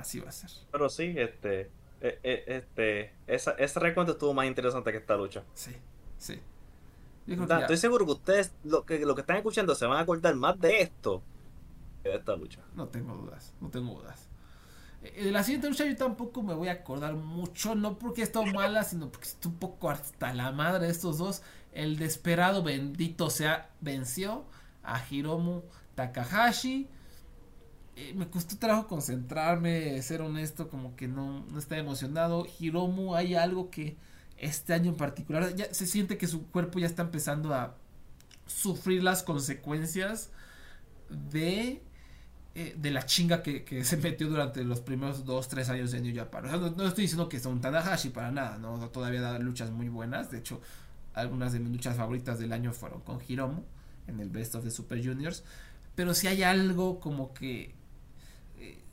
así 0.00 0.20
va 0.20 0.28
a 0.28 0.32
ser. 0.32 0.50
Pero 0.70 0.88
sí, 0.88 1.14
este, 1.16 1.70
e, 2.00 2.18
e, 2.22 2.44
este, 2.46 3.14
esa, 3.26 3.52
ese 3.52 3.78
recuento 3.80 4.12
estuvo 4.12 4.32
más 4.34 4.46
interesante 4.46 4.90
que 4.90 4.98
esta 4.98 5.16
lucha. 5.16 5.44
Sí, 5.54 5.72
sí. 6.18 6.40
estoy 7.26 7.76
seguro 7.76 8.06
que 8.06 8.12
ustedes, 8.12 8.52
lo 8.64 8.84
que, 8.84 9.00
lo 9.00 9.14
que 9.14 9.20
están 9.20 9.36
escuchando, 9.36 9.74
se 9.74 9.86
van 9.86 9.98
a 9.98 10.00
acordar 10.00 10.34
más 10.34 10.58
de 10.58 10.80
esto 10.80 11.22
que 12.02 12.08
de 12.08 12.16
esta 12.16 12.36
lucha. 12.36 12.60
No 12.74 12.88
tengo 12.88 13.14
dudas, 13.14 13.54
no 13.60 13.68
tengo 13.68 13.94
dudas. 13.94 14.28
Eh, 15.02 15.24
de 15.24 15.30
la 15.30 15.42
siguiente 15.42 15.68
lucha 15.68 15.84
yo 15.84 15.96
tampoco 15.96 16.42
me 16.42 16.54
voy 16.54 16.68
a 16.68 16.72
acordar 16.72 17.14
mucho, 17.14 17.74
no 17.74 17.98
porque 17.98 18.22
esté 18.22 18.44
mala, 18.52 18.84
sino 18.84 19.10
porque 19.10 19.28
estoy 19.28 19.52
un 19.52 19.58
poco 19.58 19.90
hasta 19.90 20.32
la 20.32 20.52
madre 20.52 20.86
de 20.86 20.92
estos 20.92 21.18
dos. 21.18 21.42
El 21.72 21.98
desesperado 21.98 22.62
bendito 22.62 23.30
sea 23.30 23.70
venció 23.80 24.44
a 24.82 25.00
Hiromu 25.08 25.62
Takahashi 25.94 26.88
eh, 28.00 28.14
me 28.14 28.28
costó 28.28 28.56
trabajo 28.56 28.88
concentrarme, 28.88 30.00
ser 30.02 30.22
honesto, 30.22 30.68
como 30.68 30.96
que 30.96 31.06
no, 31.06 31.44
no 31.46 31.58
estaba 31.58 31.80
emocionado. 31.80 32.46
Hiromu, 32.58 33.14
hay 33.14 33.34
algo 33.34 33.70
que 33.70 33.96
este 34.38 34.72
año 34.72 34.90
en 34.90 34.96
particular, 34.96 35.54
se 35.70 35.86
siente 35.86 36.16
que 36.16 36.26
su 36.26 36.46
cuerpo 36.46 36.78
ya 36.78 36.86
está 36.86 37.02
empezando 37.02 37.54
a 37.54 37.76
sufrir 38.46 39.02
las 39.02 39.22
consecuencias 39.22 40.30
de, 41.30 41.82
eh, 42.54 42.74
de 42.78 42.90
la 42.90 43.04
chinga 43.04 43.42
que, 43.42 43.84
se 43.84 43.96
metió 43.98 44.28
durante 44.28 44.64
los 44.64 44.80
primeros 44.80 45.26
2, 45.26 45.48
3 45.48 45.68
años 45.68 45.92
de 45.92 46.00
New 46.00 46.16
Japan. 46.16 46.44
no, 46.76 46.86
estoy 46.86 47.02
diciendo 47.02 47.28
que 47.28 47.38
son 47.38 47.60
Tanahashi 47.60 48.08
para 48.08 48.30
nada, 48.30 48.56
¿no? 48.56 48.78
todavía 48.88 49.20
da 49.20 49.38
luchas 49.38 49.70
muy 49.70 49.90
buenas. 49.90 50.30
De 50.30 50.38
hecho, 50.38 50.62
algunas 51.12 51.52
de 51.52 51.60
mis 51.60 51.72
luchas 51.72 51.96
favoritas 51.98 52.38
del 52.38 52.54
año 52.54 52.72
fueron 52.72 53.02
con 53.02 53.18
Hiromu 53.26 53.62
en 54.06 54.20
el 54.20 54.30
Best 54.30 54.54
of 54.54 54.64
the 54.64 54.70
Super 54.70 55.04
Juniors. 55.04 55.44
Pero 55.94 56.14
si 56.14 56.28
hay 56.28 56.42
algo 56.42 56.98
como 56.98 57.34
que 57.34 57.74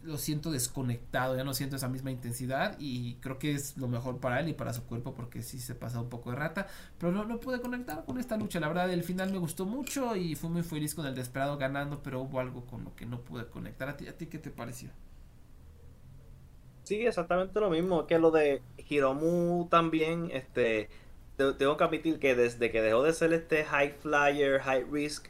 lo 0.08 0.18
siento 0.18 0.52
desconectado, 0.52 1.36
ya 1.36 1.44
no 1.44 1.54
siento 1.54 1.76
esa 1.76 1.90
misma 1.90 2.12
intensidad 2.12 2.76
y 2.80 3.16
creo 3.16 3.38
que 3.38 3.54
es 3.54 3.78
lo 3.78 3.88
mejor 3.88 4.20
para 4.20 4.40
él 4.40 4.50
y 4.50 4.54
para 4.54 4.74
su 4.74 4.84
cuerpo 4.84 5.14
porque 5.14 5.42
sí 5.42 5.60
se 5.60 5.76
pasa 5.76 6.02
un 6.02 6.10
poco 6.10 6.32
de 6.32 6.38
rata, 6.38 6.68
pero 6.98 7.12
no, 7.12 7.26
no 7.26 7.40
pude 7.40 7.62
conectar 7.62 8.06
con 8.06 8.18
esta 8.18 8.38
lucha, 8.38 8.60
la 8.60 8.70
verdad 8.70 8.92
el 8.92 9.04
final 9.04 9.32
me 9.32 9.38
gustó 9.38 9.66
mucho 9.66 10.16
y 10.16 10.36
fui 10.36 10.50
muy 10.50 10.64
feliz 10.64 10.96
con 10.96 11.06
el 11.06 11.14
desesperado 11.16 11.58
ganando, 11.58 12.02
pero 12.02 12.22
hubo 12.22 12.40
algo 12.40 12.66
con 12.66 12.84
lo 12.84 12.96
que 12.96 13.06
no 13.06 13.22
pude 13.22 13.48
conectar. 13.48 13.90
¿A 13.90 13.98
ti, 13.98 14.08
a 14.08 14.18
ti 14.18 14.28
qué 14.28 14.40
te 14.40 14.50
pareció? 14.50 14.90
Sí, 16.84 17.06
exactamente 17.06 17.60
lo 17.60 17.70
mismo 17.70 18.08
que 18.08 18.18
lo 18.18 18.32
de 18.32 18.62
Hiromu 18.78 19.68
también, 19.70 20.30
este, 20.32 20.90
tengo 21.36 21.76
que 21.76 21.84
admitir 21.84 22.20
que 22.20 22.34
desde 22.34 22.72
que 22.72 22.82
dejó 22.82 23.04
de 23.04 23.14
ser 23.14 23.34
este 23.34 23.66
high 23.66 23.92
flyer, 24.02 24.62
high 24.62 24.86
risk, 24.90 25.28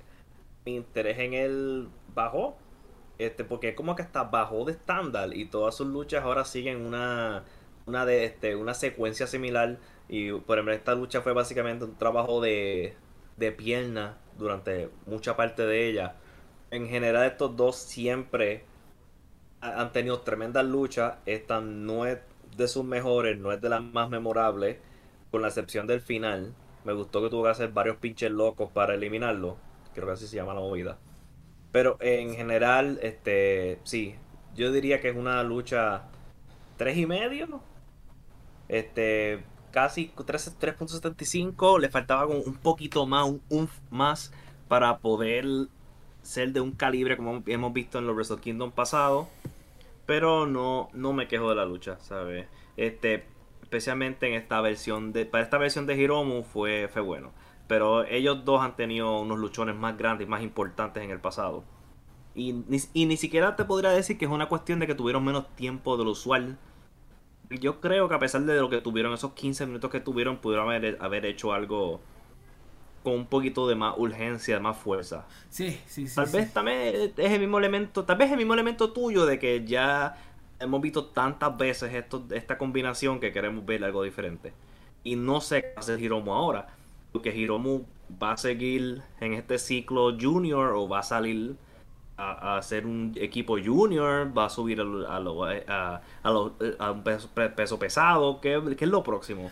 mi 0.66 0.76
interés 0.76 1.18
en 1.18 1.34
él 1.34 1.90
bajó 2.14 2.58
este, 3.18 3.44
porque 3.44 3.70
es 3.70 3.76
como 3.76 3.96
que 3.96 4.02
está 4.02 4.24
bajo 4.24 4.66
de 4.66 4.74
estándar 4.74 5.36
y 5.36 5.46
todas 5.46 5.76
sus 5.76 5.88
luchas 5.88 6.24
ahora 6.24 6.46
siguen 6.46 6.86
una, 6.86 7.44
una, 7.86 8.06
de, 8.06 8.26
este, 8.26 8.56
una 8.56 8.74
secuencia 8.74 9.28
similar. 9.28 9.78
Y 10.10 10.32
por 10.32 10.58
ejemplo, 10.58 10.74
esta 10.74 10.96
lucha 10.96 11.22
fue 11.22 11.34
básicamente 11.34 11.86
un 11.86 11.96
trabajo 11.98 12.42
de, 12.42 12.96
de 13.38 13.52
pierna 13.52 14.18
durante 14.38 14.90
mucha 15.06 15.36
parte 15.36 15.66
de 15.66 15.90
ella. 15.90 16.16
En 16.72 16.88
general, 16.88 17.26
estos 17.26 17.56
dos 17.56 17.78
siempre 17.78 18.66
han 19.62 19.92
tenido 19.92 20.20
tremendas 20.22 20.66
luchas. 20.66 21.16
Esta 21.26 21.62
no 21.62 22.06
es 22.06 22.20
de 22.56 22.68
sus 22.68 22.84
mejores, 22.84 23.38
no 23.40 23.52
es 23.52 23.62
de 23.62 23.70
las 23.70 23.82
más 23.82 24.10
memorables, 24.10 24.78
con 25.32 25.42
la 25.42 25.48
excepción 25.48 25.88
del 25.88 26.02
final. 26.02 26.54
Me 26.84 26.94
gustó 26.94 27.22
que 27.22 27.30
tuvo 27.30 27.44
que 27.44 27.50
hacer 27.50 27.70
varios 27.70 27.98
pinches 27.98 28.32
locos 28.32 28.72
para 28.72 28.96
eliminarlo. 28.96 29.58
Creo 29.94 30.08
que 30.08 30.14
así 30.14 30.28
se 30.28 30.36
llama 30.36 30.54
la 30.54 30.62
movida. 30.62 30.98
Pero 31.72 31.98
en 32.00 32.36
general, 32.36 33.00
este, 33.02 33.80
sí, 33.84 34.16
yo 34.56 34.72
diría 34.72 35.00
que 35.02 35.10
es 35.10 35.16
una 35.16 35.44
lucha 35.44 36.04
tres 36.78 36.98
y 36.98 37.06
medio. 37.06 37.62
Este, 38.68 39.44
casi 39.72 40.12
3.75. 40.16 41.80
Le 41.80 41.90
faltaba 41.90 42.26
un 42.26 42.56
poquito 42.56 43.06
más, 43.06 43.30
un 43.50 43.70
más 43.90 44.34
para 44.68 44.98
poder 45.00 45.46
ser 46.24 46.52
de 46.52 46.62
un 46.62 46.72
calibre 46.72 47.16
como 47.16 47.44
hemos 47.46 47.74
visto 47.74 48.00
en 48.00 48.08
los 48.08 48.16
Wrestle 48.16 48.40
Kingdom 48.40 48.72
pasado. 48.72 49.28
Pero 50.06 50.48
no, 50.48 50.90
no 50.94 51.14
me 51.14 51.28
quejo 51.28 51.50
de 51.50 51.56
la 51.56 51.66
lucha, 51.66 52.00
¿sabes? 52.00 52.48
Este, 52.78 53.26
especialmente 53.62 54.28
en 54.28 54.34
esta 54.34 54.62
versión 54.62 55.12
de. 55.12 55.26
Para 55.26 55.44
esta 55.44 55.58
versión 55.58 55.86
de 55.86 55.96
Hiromu 55.96 56.44
fue, 56.44 56.90
fue 56.92 57.02
bueno. 57.02 57.32
Pero 57.68 58.06
ellos 58.06 58.46
dos 58.46 58.62
han 58.62 58.76
tenido 58.76 59.20
unos 59.20 59.40
luchones 59.40 59.76
más 59.76 59.98
grandes 59.98 60.28
y 60.28 60.30
más 60.30 60.42
importantes 60.42 61.04
en 61.04 61.12
el 61.12 61.20
pasado. 61.20 61.64
Y 62.36 62.54
ni, 62.54 62.80
y 62.94 63.06
ni 63.06 63.18
siquiera 63.18 63.56
te 63.56 63.66
podría 63.66 63.90
decir 63.90 64.18
que 64.18 64.26
es 64.26 64.32
una 64.32 64.48
cuestión 64.48 64.80
de 64.80 64.88
que 64.88 64.96
tuvieron 64.96 65.24
menos 65.24 65.48
tiempo 65.56 65.98
de 65.98 66.06
lo 66.06 66.12
usual 66.12 66.58
yo 67.50 67.80
creo 67.80 68.10
que 68.10 68.16
a 68.16 68.20
pesar 68.20 68.42
de 68.44 68.56
lo 68.60 68.70
que 68.70 68.82
tuvieron, 68.82 69.14
esos 69.14 69.34
15 69.34 69.66
minutos 69.68 69.90
que 69.90 70.00
tuvieron, 70.00 70.38
pudieron 70.38 70.68
haber, 70.70 70.98
haber 71.00 71.26
hecho 71.26 71.54
algo 71.54 72.02
con 73.04 73.14
un 73.14 73.28
poquito 73.28 73.68
de 73.68 73.76
más 73.76 73.96
urgencia, 73.98 74.56
de 74.56 74.62
más 74.62 74.78
fuerza. 74.78 75.26
Sí, 75.50 75.80
sí, 75.86 76.08
sí. 76.08 76.16
Tal 76.16 76.28
vez 76.28 76.52
también 76.52 77.14
es 77.16 77.32
el 77.32 77.40
mismo 77.40 77.58
elemento, 77.58 78.04
tal 78.04 78.18
vez 78.18 78.32
el 78.32 78.38
mismo 78.38 78.54
elemento 78.54 78.92
tuyo 78.92 79.26
de 79.26 79.40
que 79.40 79.64
ya 79.66 80.18
hemos 80.60 80.82
visto 80.82 81.06
tantas 81.06 81.56
veces 81.58 81.94
esto, 81.94 82.26
esta 82.32 82.58
combinación 82.58 83.20
que 83.20 83.32
queremos 83.32 83.66
ver 83.66 83.84
algo 83.84 84.04
diferente. 84.04 84.54
Y 85.04 85.16
no 85.16 85.40
sé 85.40 85.62
qué 85.62 85.74
hace 85.78 86.00
Hiromu 86.00 86.34
ahora. 86.34 86.68
Porque 87.18 87.36
Hiromu 87.36 87.84
va 88.22 88.34
a 88.34 88.38
seguir 88.38 89.02
en 89.20 89.34
este 89.34 89.58
ciclo 89.58 90.16
junior 90.20 90.74
o 90.74 90.88
va 90.88 91.00
a 91.00 91.04
salir 91.04 91.56
a, 92.16 92.58
hacer 92.58 92.86
un 92.86 93.16
equipo 93.16 93.58
junior, 93.58 94.38
va 94.38 94.46
a 94.46 94.50
subir 94.52 94.80
a, 94.82 95.18
a, 95.68 96.02
a, 96.24 96.92
un 96.92 97.04
peso, 97.04 97.80
pesado. 97.80 98.40
¿Qué, 98.40 98.62
es 98.80 98.88
lo 98.88 99.02
próximo? 99.02 99.50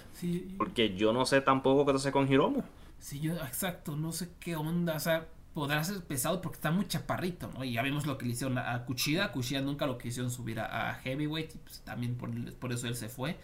Porque 0.60 0.96
yo 0.96 1.12
no 1.12 1.26
sé 1.26 1.42
tampoco 1.42 1.88
qué 1.88 1.98
hace 1.98 2.12
con 2.12 2.32
Hiromu. 2.32 2.62
Sí, 3.00 3.20
yo, 3.20 3.34
exacto, 3.34 3.96
no 3.96 4.12
sé 4.12 4.30
qué 4.40 4.56
onda. 4.56 4.96
O 4.96 5.00
sea, 5.00 5.28
podrá 5.56 5.84
ser 5.84 6.04
pesado 6.04 6.44
porque 6.44 6.58
está 6.58 6.70
muy 6.70 6.88
chaparrito, 6.88 7.50
¿no? 7.52 7.64
Y 7.64 7.74
ya 7.74 7.82
vimos 7.82 8.06
lo 8.06 8.20
que 8.20 8.28
le 8.28 8.34
hicieron 8.34 8.60
a 8.60 8.86
Kuchida. 8.86 9.32
Kuchida 9.32 9.62
nunca 9.62 9.88
lo 9.88 9.98
quisieron 9.98 10.30
subir 10.30 10.60
a, 10.60 10.94
Heavyweight 11.04 11.56
y 11.56 11.58
pues 11.58 11.80
también 11.80 12.16
por, 12.16 12.30
por, 12.58 12.72
eso 12.72 12.86
él 12.86 12.96
se 12.96 13.10
fue. 13.10 13.40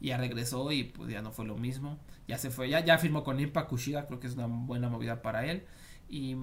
Ya 0.00 0.18
regresó 0.18 0.70
y 0.70 0.84
pues 0.84 1.10
ya 1.10 1.20
no 1.20 1.32
fue 1.32 1.46
lo 1.46 1.56
mismo. 1.56 1.98
Ya 2.28 2.38
se 2.38 2.50
fue, 2.50 2.68
ya, 2.68 2.84
ya 2.84 2.98
firmó 2.98 3.22
con 3.22 3.38
Impa 3.40 3.66
Kushida, 3.66 4.06
creo 4.06 4.18
que 4.18 4.26
es 4.26 4.34
una 4.34 4.46
buena 4.46 4.88
movida 4.88 5.22
para 5.22 5.46
él. 5.46 5.64
Y, 6.08 6.36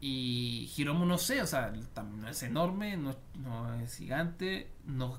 y 0.00 0.70
Hiromu 0.76 1.06
no 1.06 1.18
sé, 1.18 1.42
o 1.42 1.46
sea, 1.46 1.72
no 2.02 2.28
es 2.28 2.42
enorme, 2.42 2.96
no, 2.96 3.14
no 3.34 3.74
es 3.80 3.96
gigante, 3.96 4.70
no 4.84 5.18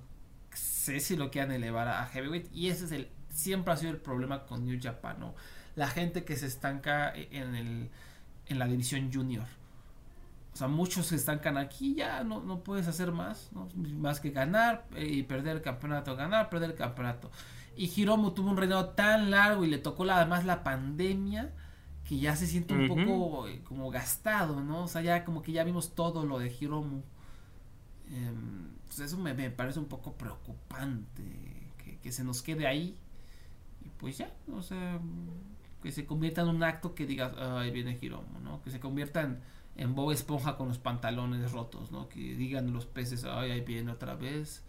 sé 0.54 1.00
si 1.00 1.16
lo 1.16 1.32
quieran 1.32 1.52
elevar 1.52 1.88
a 1.88 2.06
Heavyweight. 2.08 2.54
Y 2.54 2.70
ese 2.70 2.86
es 2.86 2.92
el, 2.92 3.10
siempre 3.30 3.74
ha 3.74 3.78
sido 3.78 3.92
el 3.92 3.98
problema 3.98 4.46
con 4.46 4.66
New 4.66 4.80
Japan, 4.82 5.20
¿no? 5.20 5.36
La 5.76 5.88
gente 5.88 6.26
que 6.26 6.36
se 6.36 6.48
estanca 6.48 7.14
en 7.16 7.56
el 7.56 7.90
en 8.50 8.60
la 8.60 8.68
división 8.68 9.12
junior. 9.12 9.46
O 10.54 10.58
sea, 10.58 10.68
muchos 10.68 11.08
se 11.08 11.16
estancan 11.16 11.58
aquí, 11.58 11.94
ya 11.94 12.24
no, 12.24 12.42
no 12.42 12.64
puedes 12.64 12.88
hacer 12.88 13.12
más, 13.12 13.52
más 13.76 14.20
que 14.20 14.32
ganar 14.32 14.86
eh, 14.96 15.06
y 15.06 15.24
perder 15.24 15.58
el 15.58 15.62
campeonato, 15.62 16.16
ganar, 16.16 16.50
perder 16.50 16.72
el 16.72 16.76
campeonato. 16.76 17.30
Y 17.78 17.92
Hiromu 17.96 18.32
tuvo 18.32 18.50
un 18.50 18.58
reinado 18.58 18.90
tan 18.90 19.30
largo 19.30 19.64
y 19.64 19.68
le 19.68 19.78
tocó 19.78 20.04
la, 20.04 20.18
además 20.18 20.46
la 20.46 20.64
pandemia 20.64 21.54
que 22.08 22.18
ya 22.18 22.36
se 22.36 22.48
siente 22.48 22.74
un 22.74 22.88
poco 22.88 23.48
eh, 23.48 23.62
como 23.64 23.92
gastado, 23.92 24.62
¿no? 24.62 24.86
O 24.86 24.88
sea, 24.88 25.02
ya 25.02 25.24
como 25.26 25.42
que 25.42 25.52
ya 25.52 25.64
vimos 25.64 25.94
todo 25.94 26.26
lo 26.26 26.40
de 26.40 26.56
Hiromu. 26.58 27.02
Em, 28.10 28.70
pues 28.88 29.00
eso 29.00 29.18
me, 29.18 29.34
parece 29.52 29.80
un 29.80 29.88
poco 29.88 30.14
preocupante, 30.14 31.24
que, 31.78 32.00
que 32.00 32.12
se 32.12 32.24
nos 32.24 32.42
quede 32.42 32.66
ahí. 32.66 32.98
Y 33.86 33.90
pues 33.90 34.18
ya, 34.18 34.34
o 34.54 34.62
sea, 34.62 35.00
que 35.84 35.92
se 35.92 36.06
convierta 36.06 36.42
en 36.42 36.48
un 36.48 36.64
acto 36.64 36.96
que 36.96 37.06
digas, 37.06 37.34
ahí 37.38 37.72
viene 37.72 37.98
Hiromu, 38.02 38.40
¿no? 38.40 38.62
Que 38.64 38.72
se 38.72 38.80
convierta 38.80 39.22
en, 39.22 39.42
en 39.76 39.94
Bob 39.94 40.12
Esponja 40.12 40.56
con 40.56 40.70
los 40.70 40.80
pantalones 40.80 41.52
rotos, 41.52 41.92
¿no? 41.92 42.08
Que 42.08 42.20
digan 42.36 42.72
los 42.72 42.86
peces, 42.86 43.26
ay, 43.26 43.52
ahí 43.52 43.62
viene 43.62 43.92
otra 43.92 44.16
vez 44.16 44.64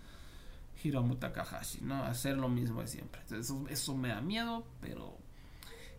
Hiromu 0.83 1.17
Takahashi, 1.17 1.81
¿no? 1.83 2.05
Hacer 2.05 2.37
lo 2.37 2.49
mismo 2.49 2.81
de 2.81 2.89
siempre. 2.89 3.21
eso, 3.31 3.67
eso 3.69 3.97
me 3.97 4.09
da 4.09 4.21
miedo, 4.21 4.65
pero 4.81 5.17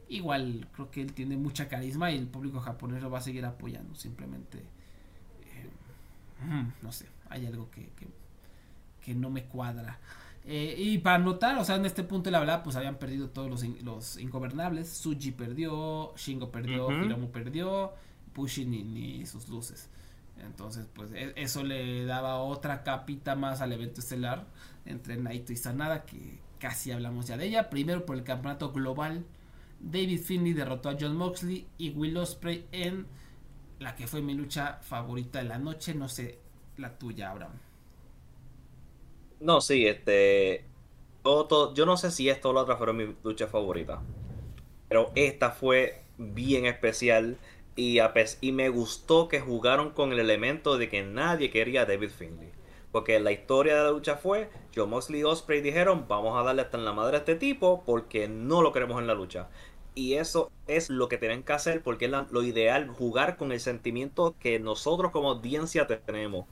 igual 0.08 0.68
creo 0.72 0.90
que 0.92 1.02
él 1.02 1.14
tiene 1.14 1.38
mucha 1.38 1.68
carisma 1.68 2.12
y 2.12 2.18
el 2.18 2.28
público 2.28 2.60
japonés 2.60 3.02
lo 3.02 3.10
va 3.10 3.20
a 3.20 3.22
seguir 3.22 3.46
apoyando. 3.46 3.96
Simplemente, 3.96 4.60
eh, 5.44 5.70
mm, 6.46 6.72
no 6.82 6.92
sé, 6.92 7.08
hay 7.30 7.46
algo 7.46 7.70
que, 7.72 7.90
que, 7.98 8.08
que 9.02 9.14
no 9.14 9.30
me 9.30 9.46
cuadra. 9.46 10.00
Eh, 10.46 10.76
y 10.78 10.98
para 11.00 11.20
notar, 11.20 11.58
o 11.58 11.66
sea, 11.66 11.76
en 11.76 11.86
este 11.86 12.04
punto 12.04 12.26
de 12.26 12.32
la 12.32 12.40
verdad, 12.40 12.64
pues 12.64 12.76
habían 12.76 12.96
perdido 12.96 13.30
todos 13.30 13.50
los, 13.50 13.64
los 13.84 14.18
ingobernables. 14.18 14.90
Suji 14.90 15.32
perdió, 15.32 16.14
Shingo 16.16 16.52
perdió, 16.52 16.90
Hiromu 16.92 17.30
perdió, 17.30 17.94
Pushi 18.34 18.66
ni, 18.66 19.26
sus 19.26 19.50
luces. 19.50 19.90
Entonces, 20.46 20.88
pues 20.94 21.12
e, 21.14 21.34
eso 21.36 21.64
le 21.64 22.06
daba 22.06 22.38
otra 22.38 22.84
capita 22.84 23.36
más 23.36 23.62
al 23.62 23.74
evento 23.74 24.02
estelar 24.02 24.46
entre 24.86 25.18
Naito 25.18 25.54
y 25.54 25.58
Sanada, 25.58 26.06
que 26.06 26.40
casi 26.60 26.92
hablamos 26.92 27.28
ya 27.28 27.38
de 27.38 27.46
ella. 27.46 27.70
Primero 27.70 28.06
por 28.06 28.18
el 28.18 28.24
campeonato 28.24 28.72
global, 28.72 29.26
David 29.80 30.22
Finley 30.22 30.54
derrotó 30.54 30.90
a 30.90 30.98
John 31.00 31.16
Moxley 31.16 31.68
y 31.78 31.92
Will 31.92 32.18
Ospreay 32.18 32.66
en 32.72 33.08
la 33.80 33.96
que 33.96 34.08
fue 34.08 34.22
mi 34.22 34.34
lucha 34.34 34.80
favorita 34.82 35.40
de 35.40 35.46
la 35.46 35.58
noche. 35.58 35.94
No 35.94 36.10
sé, 36.10 36.40
la 36.78 36.98
tuya, 36.98 37.32
Abraham. 37.32 37.54
No, 39.40 39.62
sí, 39.62 39.88
este. 39.88 40.66
yo 41.24 41.86
no 41.86 41.98
sé 41.98 42.12
si 42.12 42.30
esta 42.30 42.50
o 42.50 42.54
la 42.54 42.62
otra 42.62 42.76
fueron 42.76 42.98
mi 42.98 43.16
lucha 43.24 43.48
favorita. 43.48 44.02
Pero 44.90 45.12
esta 45.16 45.52
fue 45.52 46.04
bien 46.18 46.66
especial. 46.66 47.38
Y, 47.80 48.00
a 48.00 48.14
y 48.42 48.52
me 48.52 48.68
gustó 48.68 49.30
que 49.30 49.40
jugaron 49.40 49.92
con 49.92 50.12
el 50.12 50.20
elemento 50.20 50.78
de 50.78 50.90
que 50.90 51.02
nadie 51.02 51.50
quería 51.50 51.84
a 51.84 51.86
David 51.86 52.10
Finley. 52.10 52.52
Porque 52.92 53.22
la 53.22 53.32
historia 53.32 53.78
de 53.78 53.84
la 53.84 53.92
lucha 53.92 54.18
fue: 54.18 54.50
John 54.76 54.90
Mosley 54.90 55.22
y 55.22 55.24
Osprey 55.24 55.62
dijeron, 55.62 56.06
vamos 56.10 56.38
a 56.38 56.44
darle 56.44 56.64
hasta 56.64 56.78
en 56.78 56.84
la 56.84 56.92
madre 56.92 57.16
a 57.16 57.20
este 57.20 57.36
tipo 57.36 57.84
porque 57.86 58.28
no 58.28 58.62
lo 58.62 58.74
queremos 58.74 59.00
en 59.00 59.08
la 59.08 59.14
lucha. 59.14 59.48
Y 59.96 60.16
eso 60.16 60.52
es 60.68 60.90
lo 60.90 61.08
que 61.08 61.18
tienen 61.18 61.44
que 61.44 61.54
hacer 61.54 61.82
porque 61.82 62.06
es 62.06 62.12
lo 62.12 62.44
ideal, 62.44 62.90
jugar 62.90 63.38
con 63.38 63.54
el 63.54 63.62
sentimiento 63.62 64.36
que 64.40 64.60
nosotros 64.60 65.12
como 65.12 65.32
audiencia 65.32 65.88
tenemos 65.88 66.48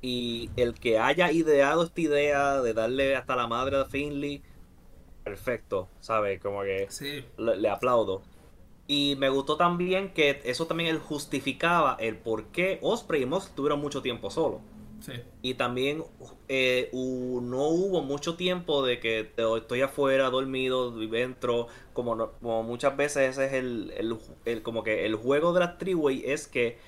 y 0.00 0.50
el 0.56 0.74
que 0.74 1.00
haya 1.00 1.32
ideado 1.32 1.82
esta 1.82 2.00
idea 2.00 2.62
de 2.62 2.72
darle 2.72 3.16
hasta 3.16 3.34
la 3.34 3.48
madre 3.48 3.78
a 3.78 3.84
Finley, 3.84 4.42
perfecto, 5.24 5.88
¿sabes? 6.00 6.40
Como 6.40 6.62
que 6.62 6.88
le, 7.36 7.68
aplaudo. 7.68 8.22
Y 8.90 9.16
me 9.18 9.28
gustó 9.28 9.56
también 9.56 10.14
que 10.14 10.40
eso 10.44 10.66
también 10.66 10.88
él 10.88 10.98
justificaba 10.98 11.96
el 12.00 12.16
por 12.16 12.46
qué 12.46 12.78
Osprey 12.80 13.22
y 13.22 13.28
tuvieron 13.54 13.80
mucho 13.80 14.00
tiempo 14.00 14.30
solo. 14.30 14.60
Sí. 15.00 15.12
Y 15.42 15.54
también 15.54 16.02
eh, 16.48 16.88
no 16.92 17.68
hubo 17.68 18.02
mucho 18.02 18.34
tiempo 18.34 18.84
de 18.84 18.98
que 18.98 19.30
estoy 19.36 19.82
afuera, 19.82 20.30
dormido, 20.30 20.90
dentro, 20.90 21.68
como, 21.92 22.30
como 22.40 22.62
muchas 22.62 22.96
veces 22.96 23.30
ese 23.30 23.46
es 23.46 23.52
el, 23.52 24.18
el, 24.46 24.62
como 24.62 24.82
que 24.82 25.04
el 25.04 25.14
juego 25.14 25.52
de 25.52 25.60
la 25.60 25.78
Triway 25.78 26.24
es 26.24 26.48
que 26.48 26.78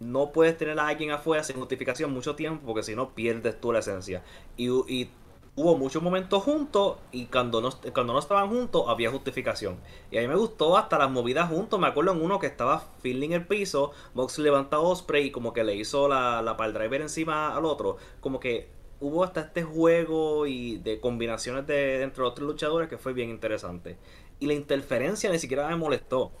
no 0.00 0.32
puedes 0.32 0.56
tener 0.56 0.80
a 0.80 0.88
alguien 0.88 1.10
afuera 1.10 1.44
sin 1.44 1.56
justificación 1.56 2.10
mucho 2.12 2.34
tiempo 2.34 2.66
porque 2.66 2.82
si 2.82 2.96
no 2.96 3.14
pierdes 3.14 3.60
tú 3.60 3.70
la 3.70 3.80
esencia. 3.80 4.24
Y, 4.56 5.10
hubo 5.56 5.76
muchos 5.76 6.02
momentos 6.02 6.42
juntos 6.42 6.96
y 7.12 7.26
cuando 7.26 7.60
no, 7.60 7.70
cuando 7.92 8.12
no 8.12 8.18
estaban 8.18 8.48
juntos 8.48 8.84
había 8.88 9.10
justificación. 9.10 9.78
Y 10.10 10.18
a 10.18 10.22
mí 10.22 10.28
me 10.28 10.36
gustó 10.36 10.76
hasta 10.76 10.98
las 10.98 11.10
movidas 11.10 11.48
juntos. 11.50 11.78
Me 11.78 11.88
acuerdo 11.88 12.12
en 12.12 12.22
uno 12.22 12.38
que 12.38 12.46
estaba 12.46 12.80
feeling 13.02 13.30
el 13.30 13.46
piso, 13.46 13.92
Mox 14.14 14.38
levanta 14.38 14.78
Osprey 14.78 15.26
y 15.26 15.30
como 15.30 15.52
que 15.52 15.64
le 15.64 15.74
hizo 15.74 16.08
la, 16.08 16.42
la 16.42 16.56
pal 16.56 16.72
driver 16.72 17.00
encima 17.00 17.54
al 17.56 17.64
otro. 17.64 17.96
Como 18.20 18.40
que 18.40 18.68
hubo 19.00 19.24
hasta 19.24 19.40
este 19.40 19.62
juego 19.62 20.46
y 20.46 20.78
de 20.78 21.00
combinaciones 21.00 21.66
de, 21.66 22.02
entre 22.02 22.22
los 22.22 22.34
tres 22.34 22.46
luchadores 22.46 22.88
que 22.88 22.98
fue 22.98 23.12
bien 23.12 23.30
interesante. 23.30 23.98
Y 24.38 24.46
la 24.46 24.54
interferencia 24.54 25.30
ni 25.30 25.38
siquiera 25.38 25.68
me 25.68 25.76
molestó. 25.76 26.32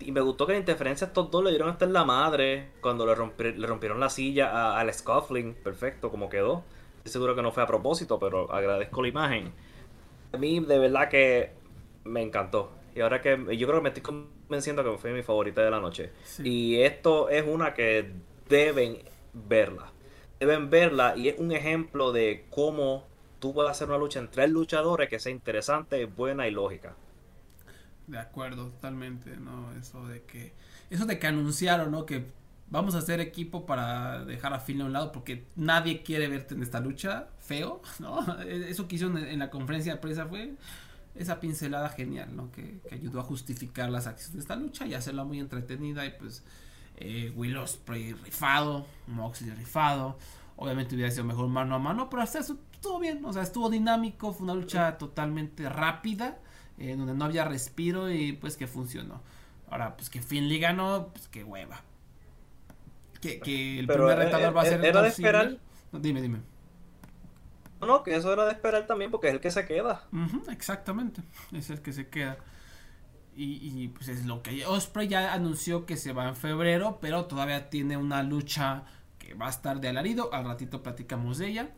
Y 0.00 0.12
me 0.12 0.20
gustó 0.20 0.46
que 0.46 0.52
la 0.52 0.58
interferencia 0.58 1.06
a 1.06 1.08
estos 1.08 1.30
dos 1.30 1.42
le 1.42 1.50
dieron 1.50 1.70
hasta 1.70 1.86
en 1.86 1.94
la 1.94 2.04
madre 2.04 2.70
cuando 2.82 3.06
le, 3.06 3.52
le 3.56 3.66
rompieron 3.66 4.00
la 4.00 4.10
silla 4.10 4.78
al 4.78 4.92
Scuffling. 4.92 5.54
Perfecto, 5.54 6.10
como 6.10 6.28
quedó. 6.28 6.64
Estoy 7.04 7.12
seguro 7.12 7.34
que 7.34 7.42
no 7.42 7.50
fue 7.50 7.64
a 7.64 7.66
propósito, 7.66 8.18
pero 8.20 8.52
agradezco 8.52 9.02
la 9.02 9.08
imagen. 9.08 9.52
A 10.32 10.36
mí, 10.36 10.60
de 10.60 10.78
verdad 10.78 11.08
que 11.08 11.50
me 12.04 12.22
encantó. 12.22 12.70
Y 12.94 13.00
ahora 13.00 13.20
que 13.20 13.36
yo 13.56 13.66
creo 13.66 13.80
que 13.80 13.82
me 13.82 13.88
estoy 13.88 14.02
convenciendo 14.02 14.84
que 14.84 14.98
fue 14.98 15.12
mi 15.12 15.22
favorita 15.22 15.62
de 15.62 15.70
la 15.70 15.80
noche. 15.80 16.12
Y 16.44 16.80
esto 16.80 17.28
es 17.28 17.44
una 17.46 17.74
que 17.74 18.12
deben 18.48 18.98
verla. 19.32 19.90
Deben 20.38 20.70
verla 20.70 21.14
y 21.16 21.28
es 21.28 21.38
un 21.38 21.52
ejemplo 21.52 22.12
de 22.12 22.46
cómo 22.50 23.06
tú 23.40 23.52
puedes 23.52 23.70
hacer 23.72 23.88
una 23.88 23.98
lucha 23.98 24.20
entre 24.20 24.46
luchadores 24.46 25.08
que 25.08 25.18
sea 25.18 25.32
interesante, 25.32 26.04
buena 26.04 26.46
y 26.46 26.52
lógica. 26.52 26.94
De 28.06 28.18
acuerdo, 28.18 28.66
totalmente, 28.68 29.36
¿no? 29.36 29.72
Eso 29.74 30.06
de 30.06 30.22
que, 30.22 30.52
eso 30.90 31.06
de 31.06 31.18
que 31.18 31.26
anunciaron, 31.26 31.90
¿no? 31.90 32.04
Que 32.06 32.26
vamos 32.72 32.94
a 32.94 32.98
hacer 32.98 33.20
equipo 33.20 33.66
para 33.66 34.24
dejar 34.24 34.54
a 34.54 34.58
Phil 34.58 34.80
a 34.80 34.86
un 34.86 34.94
lado 34.94 35.12
porque 35.12 35.46
nadie 35.56 36.02
quiere 36.02 36.26
verte 36.26 36.54
en 36.54 36.62
esta 36.62 36.80
lucha, 36.80 37.28
feo, 37.38 37.82
¿no? 38.00 38.40
E, 38.40 38.70
eso 38.70 38.88
que 38.88 38.96
hicieron 38.96 39.18
en 39.18 39.38
la 39.38 39.50
conferencia 39.50 39.92
de 39.92 40.00
prensa 40.00 40.26
fue 40.26 40.54
esa 41.14 41.38
pincelada 41.38 41.90
genial, 41.90 42.34
¿no? 42.34 42.50
Que, 42.50 42.80
ayudó 42.90 43.20
a 43.20 43.24
justificar 43.24 43.90
las 43.90 44.06
acciones 44.06 44.32
de 44.32 44.40
esta 44.40 44.56
lucha 44.56 44.86
y 44.86 44.94
hacerla 44.94 45.22
muy 45.24 45.38
entretenida 45.38 46.06
y 46.06 46.12
pues 46.18 46.42
eh, 46.96 47.30
Will 47.36 47.58
rifado, 48.24 48.86
Moxley 49.06 49.50
rifado, 49.50 50.16
obviamente 50.56 50.94
hubiera 50.94 51.10
sido 51.10 51.24
mejor 51.24 51.48
mano 51.48 51.74
a 51.74 51.78
mano, 51.78 52.08
pero 52.08 52.22
hasta 52.22 52.38
eso 52.38 52.58
estuvo 52.72 52.98
bien, 52.98 53.22
o 53.22 53.32
sea, 53.34 53.42
estuvo 53.42 53.68
dinámico, 53.68 54.32
fue 54.32 54.44
una 54.44 54.54
lucha 54.54 54.96
totalmente 54.96 55.68
rápida 55.68 56.38
en 56.78 56.98
donde 56.98 57.14
no 57.14 57.26
había 57.26 57.44
respiro 57.44 58.10
y 58.10 58.32
pues 58.32 58.56
que 58.56 58.66
funcionó. 58.66 59.20
Ahora, 59.70 59.94
pues 59.94 60.08
que 60.08 60.22
Finley 60.22 60.58
ganó, 60.58 61.08
pues 61.12 61.28
que 61.28 61.44
hueva. 61.44 61.82
Que, 63.22 63.40
que 63.40 63.78
el 63.78 63.86
primer 63.86 64.18
retador 64.18 64.54
va 64.54 64.62
a 64.62 64.66
ser. 64.66 64.84
Era 64.84 65.00
de 65.00 65.08
esperar. 65.08 65.56
dime, 65.92 66.20
dime. 66.20 66.40
No, 67.80 68.02
que 68.02 68.14
eso 68.14 68.32
era 68.32 68.44
de 68.44 68.52
esperar 68.52 68.86
también 68.86 69.10
porque 69.10 69.28
es 69.28 69.34
el 69.34 69.40
que 69.40 69.50
se 69.50 69.64
queda. 69.64 70.06
exactamente, 70.50 71.22
es 71.52 71.70
el 71.70 71.80
que 71.80 71.92
se 71.92 72.08
queda. 72.08 72.36
Y, 73.34 73.88
pues 73.88 74.08
es 74.08 74.26
lo 74.26 74.42
que 74.42 74.66
Osprey 74.66 75.08
ya 75.08 75.32
anunció 75.32 75.86
que 75.86 75.96
se 75.96 76.12
va 76.12 76.28
en 76.28 76.36
febrero, 76.36 76.98
pero 77.00 77.24
todavía 77.24 77.70
tiene 77.70 77.96
una 77.96 78.22
lucha 78.22 78.84
que 79.18 79.32
va 79.32 79.46
a 79.46 79.50
estar 79.50 79.80
de 79.80 79.88
alarido. 79.88 80.32
Al 80.34 80.44
ratito 80.44 80.82
platicamos 80.82 81.38
de 81.38 81.48
ella. 81.48 81.70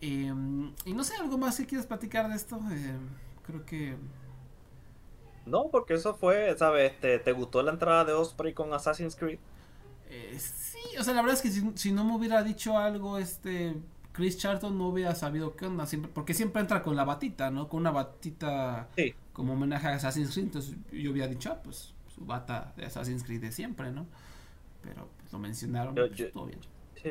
Em, 0.00 0.72
y 0.84 0.92
no 0.92 1.02
sé, 1.02 1.16
¿algo 1.16 1.38
más 1.38 1.56
que 1.56 1.66
quieras 1.66 1.86
platicar 1.86 2.28
de 2.28 2.36
esto? 2.36 2.60
Eh, 2.70 2.96
creo 3.44 3.66
que. 3.66 3.96
No, 5.44 5.68
porque 5.72 5.94
eso 5.94 6.14
fue, 6.14 6.56
¿sabes? 6.56 6.98
¿Te, 7.00 7.18
¿Te, 7.18 7.32
gustó 7.32 7.62
la 7.62 7.72
entrada 7.72 8.04
de 8.04 8.12
Osprey 8.12 8.54
con 8.54 8.72
Assassin's 8.72 9.16
Creed? 9.16 9.38
Eh, 10.08 10.38
sí, 10.38 10.78
o 10.98 11.04
sea, 11.04 11.14
la 11.14 11.22
verdad 11.22 11.36
es 11.36 11.42
que 11.42 11.50
si, 11.50 11.72
si, 11.74 11.92
no 11.92 12.04
me 12.04 12.14
hubiera 12.14 12.42
dicho 12.42 12.78
algo, 12.78 13.18
este. 13.18 13.74
Chris 14.12 14.38
Charlton 14.38 14.78
no 14.78 14.88
hubiera 14.88 15.14
sabido 15.14 15.56
qué 15.56 15.66
onda, 15.66 15.84
siempre, 15.84 16.10
porque 16.10 16.32
siempre 16.32 16.62
entra 16.62 16.82
con 16.82 16.96
la 16.96 17.04
batita, 17.04 17.50
¿no? 17.50 17.68
Con 17.68 17.80
una 17.80 17.90
batita 17.90 18.88
como 19.34 19.52
homenaje 19.52 19.88
a 19.88 19.94
Assassin's 19.96 20.32
Creed, 20.32 20.46
entonces 20.46 20.74
yo 20.90 21.10
hubiera 21.10 21.28
dicho, 21.28 21.52
ah, 21.52 21.60
pues 21.62 21.92
su 22.14 22.24
bata 22.24 22.72
de 22.78 22.86
Assassin's 22.86 23.22
Creed 23.22 23.42
de 23.42 23.52
siempre, 23.52 23.92
¿no? 23.92 24.06
Pero 24.80 25.10
pues, 25.18 25.30
lo 25.30 25.38
mencionaron, 25.38 25.94
yo, 25.94 26.08
pues, 26.08 26.32
todo 26.32 26.46
bien. 26.46 26.60
Sí. 27.02 27.10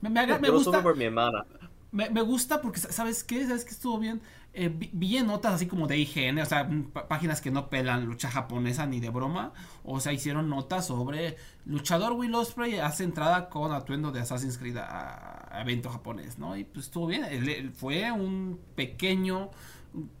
Me, 0.00 0.10
me, 0.10 0.38
me 0.38 0.50
gusta, 0.50 0.80
por 0.80 0.96
mi 0.96 1.06
hermana. 1.06 1.44
Me, 1.90 2.08
me, 2.08 2.20
gusta 2.20 2.62
porque, 2.62 2.78
¿sabes 2.78 3.24
qué? 3.24 3.44
¿Sabes 3.44 3.64
qué 3.64 3.72
estuvo 3.72 3.98
bien? 3.98 4.22
Eh, 4.60 4.72
vi, 4.74 5.16
en 5.16 5.28
notas 5.28 5.54
así 5.54 5.68
como 5.68 5.86
de 5.86 5.96
IGN, 5.98 6.40
o 6.40 6.44
sea, 6.44 6.68
páginas 7.08 7.40
que 7.40 7.52
no 7.52 7.70
pelan 7.70 8.06
lucha 8.06 8.28
japonesa 8.28 8.86
ni 8.86 8.98
de 8.98 9.08
broma. 9.08 9.52
O 9.84 10.00
sea, 10.00 10.12
hicieron 10.12 10.48
notas 10.48 10.88
sobre 10.88 11.36
luchador 11.64 12.14
Will 12.14 12.34
Ospreay 12.34 12.80
hace 12.80 13.04
entrada 13.04 13.50
con 13.50 13.70
atuendo 13.70 14.10
de 14.10 14.18
Assassin's 14.18 14.58
Creed 14.58 14.78
a, 14.78 15.60
evento 15.62 15.90
japonés, 15.90 16.40
¿no? 16.40 16.56
Y 16.56 16.64
pues 16.64 16.86
estuvo 16.86 17.06
bien. 17.06 17.72
fue 17.72 18.10
un 18.10 18.58
pequeño 18.74 19.50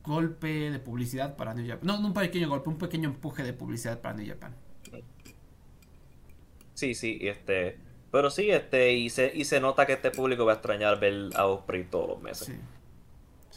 golpe 0.04 0.70
de 0.70 0.78
publicidad 0.78 1.34
para 1.34 1.52
New 1.52 1.66
Japan. 1.66 1.84
No, 1.84 1.98
no 1.98 2.06
un 2.06 2.14
pequeño 2.14 2.48
golpe, 2.48 2.68
un 2.68 2.78
pequeño 2.78 3.08
empuje 3.08 3.42
de 3.42 3.52
publicidad 3.52 4.00
para 4.00 4.14
New 4.14 4.28
Japan. 4.28 4.54
Sí, 6.74 6.94
sí, 6.94 7.18
este 7.22 7.76
pero 8.12 8.30
sí, 8.30 8.50
este, 8.50 8.94
y 8.94 9.10
se, 9.10 9.32
y 9.34 9.44
se 9.44 9.60
nota 9.60 9.84
que 9.84 9.94
este 9.94 10.10
público 10.12 10.46
va 10.46 10.52
a 10.52 10.54
extrañar 10.54 10.98
ver 10.98 11.28
a 11.34 11.46
Osprey 11.46 11.84
todos 11.84 12.08
los 12.08 12.22
meses. 12.22 12.46
Sí. 12.46 12.54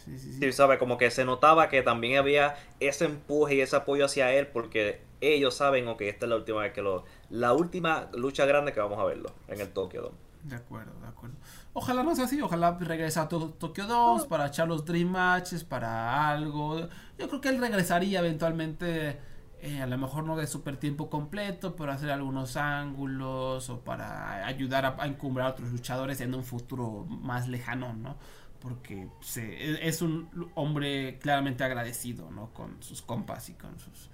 Sí, 0.05 0.17
sí, 0.17 0.33
sí. 0.39 0.51
sabe, 0.51 0.77
como 0.77 0.97
que 0.97 1.11
se 1.11 1.25
notaba 1.25 1.69
que 1.69 1.81
también 1.83 2.17
había 2.17 2.55
ese 2.79 3.05
empuje 3.05 3.55
y 3.55 3.61
ese 3.61 3.75
apoyo 3.75 4.05
hacia 4.05 4.33
él 4.33 4.47
porque 4.47 5.01
ellos 5.21 5.55
saben, 5.55 5.87
ok, 5.87 6.01
esta 6.01 6.25
es 6.25 6.29
la 6.29 6.35
última 6.35 6.61
vez 6.61 6.73
que 6.73 6.81
lo... 6.81 7.03
La 7.29 7.53
última 7.53 8.09
lucha 8.13 8.45
grande 8.45 8.73
que 8.73 8.79
vamos 8.79 8.99
a 8.99 9.03
verlo 9.03 9.31
en 9.47 9.61
el 9.61 9.69
Tokyo 9.69 10.01
Dome. 10.01 10.17
De 10.43 10.55
acuerdo, 10.55 10.91
de 10.99 11.07
acuerdo. 11.07 11.35
Ojalá 11.73 12.01
no 12.03 12.15
sea 12.15 12.25
así, 12.25 12.41
ojalá 12.41 12.77
regrese 12.79 13.19
a 13.19 13.27
Tokyo 13.27 13.85
Dome 13.85 14.23
para 14.25 14.47
echar 14.47 14.67
los 14.67 14.83
Dream 14.83 15.09
Matches, 15.09 15.63
para 15.63 16.29
algo. 16.29 16.79
Yo 17.17 17.27
creo 17.29 17.41
que 17.41 17.49
él 17.49 17.59
regresaría 17.59 18.19
eventualmente 18.19 19.19
eh, 19.63 19.79
a 19.79 19.85
lo 19.85 19.95
mejor 19.99 20.23
no 20.23 20.35
de 20.35 20.47
super 20.47 20.77
tiempo 20.77 21.07
completo, 21.07 21.75
pero 21.75 21.91
hacer 21.91 22.09
algunos 22.09 22.57
ángulos 22.57 23.69
o 23.69 23.81
para 23.81 24.43
ayudar 24.47 24.97
a, 24.99 25.05
encumbrar 25.05 25.47
a 25.47 25.49
otros 25.51 25.71
luchadores 25.71 26.19
en 26.21 26.33
un 26.33 26.43
futuro 26.43 27.05
más 27.05 27.47
lejano, 27.47 27.93
¿no? 27.93 28.15
Porque 28.61 29.09
e, 29.35 29.79
es 29.81 30.01
un 30.01 30.51
hombre 30.55 31.19
claramente 31.19 31.63
agradecido, 31.63 32.29
¿no? 32.31 32.53
Con 32.53 32.81
sus 32.81 33.01
compas 33.01 33.49
y 33.49 33.53
con 33.53 33.79
sus... 33.79 34.09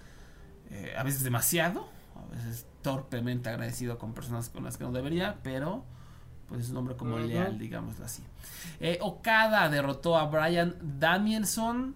Eh, 0.70 0.94
a 0.98 1.04
veces 1.04 1.24
demasiado, 1.24 1.88
a 2.16 2.36
veces 2.36 2.66
torpemente 2.82 3.50
agradecido 3.50 3.98
con 3.98 4.14
personas 4.14 4.50
con 4.50 4.64
las 4.64 4.78
que 4.78 4.84
no 4.84 4.92
debería, 4.92 5.38
pero 5.44 5.86
pues 6.48 6.62
es 6.62 6.70
un 6.70 6.78
hombre 6.78 6.96
como 6.96 7.20
leal, 7.20 7.60
digámoslo 7.60 8.06
así. 8.06 8.24
Eh, 8.80 8.98
Okada 9.02 9.70
derrotó 9.70 10.18
a 10.18 10.26
Brian 10.26 10.76
Danielson 10.82 11.96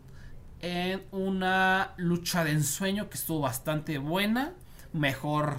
en 0.59 1.03
una 1.11 1.93
lucha 1.97 2.43
de 2.43 2.51
ensueño 2.51 3.09
que 3.09 3.17
estuvo 3.17 3.39
bastante 3.39 3.97
buena, 3.97 4.53
mejor 4.93 5.57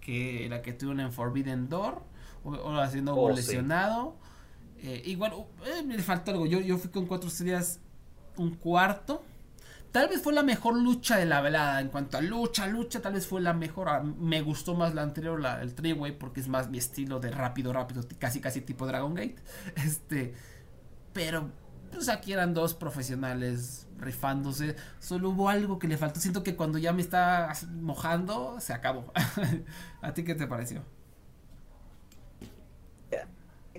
que 0.00 0.46
la 0.48 0.62
que 0.62 0.72
tuvo 0.72 0.92
en 0.92 1.12
Forbidden 1.12 1.68
Door, 1.68 2.02
o, 2.44 2.78
haciendo 2.78 3.14
oh, 3.14 3.30
lesionado. 3.30 4.16
Eh, 4.82 5.02
igual, 5.06 5.32
eh, 5.66 5.82
me 5.82 5.98
falta 5.98 6.30
algo, 6.30 6.46
yo, 6.46 6.60
yo 6.60 6.78
fui 6.78 6.90
con 6.90 7.06
cuatro 7.06 7.28
estrellas, 7.28 7.80
un 8.36 8.54
cuarto. 8.54 9.24
Tal 9.92 10.08
vez 10.08 10.22
fue 10.22 10.32
la 10.34 10.42
mejor 10.42 10.76
lucha 10.76 11.16
de 11.16 11.24
la 11.26 11.40
velada. 11.40 11.80
En 11.80 11.88
cuanto 11.88 12.18
a 12.18 12.20
lucha, 12.20 12.66
lucha, 12.66 13.00
tal 13.00 13.14
vez 13.14 13.26
fue 13.26 13.40
la 13.40 13.54
mejor. 13.54 13.88
Ah, 13.88 14.02
me 14.02 14.42
gustó 14.42 14.74
más 14.74 14.94
la 14.94 15.02
anterior, 15.02 15.40
la, 15.40 15.62
el 15.62 15.74
Triway, 15.74 16.18
porque 16.18 16.40
es 16.40 16.48
más 16.48 16.68
mi 16.70 16.78
estilo 16.78 17.20
de 17.20 17.30
rápido, 17.30 17.72
rápido, 17.72 18.02
casi, 18.18 18.40
casi 18.40 18.60
tipo 18.60 18.86
Dragon 18.86 19.14
Gate. 19.14 19.36
Este, 19.76 20.34
pero 21.12 21.50
pues 21.90 22.08
aquí 22.08 22.32
eran 22.32 22.54
dos 22.54 22.74
profesionales 22.74 23.86
rifándose. 23.98 24.76
Solo 25.00 25.30
hubo 25.30 25.48
algo 25.48 25.78
que 25.78 25.88
le 25.88 25.96
faltó. 25.96 26.20
Siento 26.20 26.42
que 26.42 26.54
cuando 26.56 26.78
ya 26.78 26.92
me 26.92 27.02
está 27.02 27.52
mojando, 27.72 28.60
se 28.60 28.72
acabó. 28.74 29.12
¿A 30.02 30.12
ti 30.14 30.22
qué 30.24 30.34
te 30.34 30.46
pareció? 30.46 30.82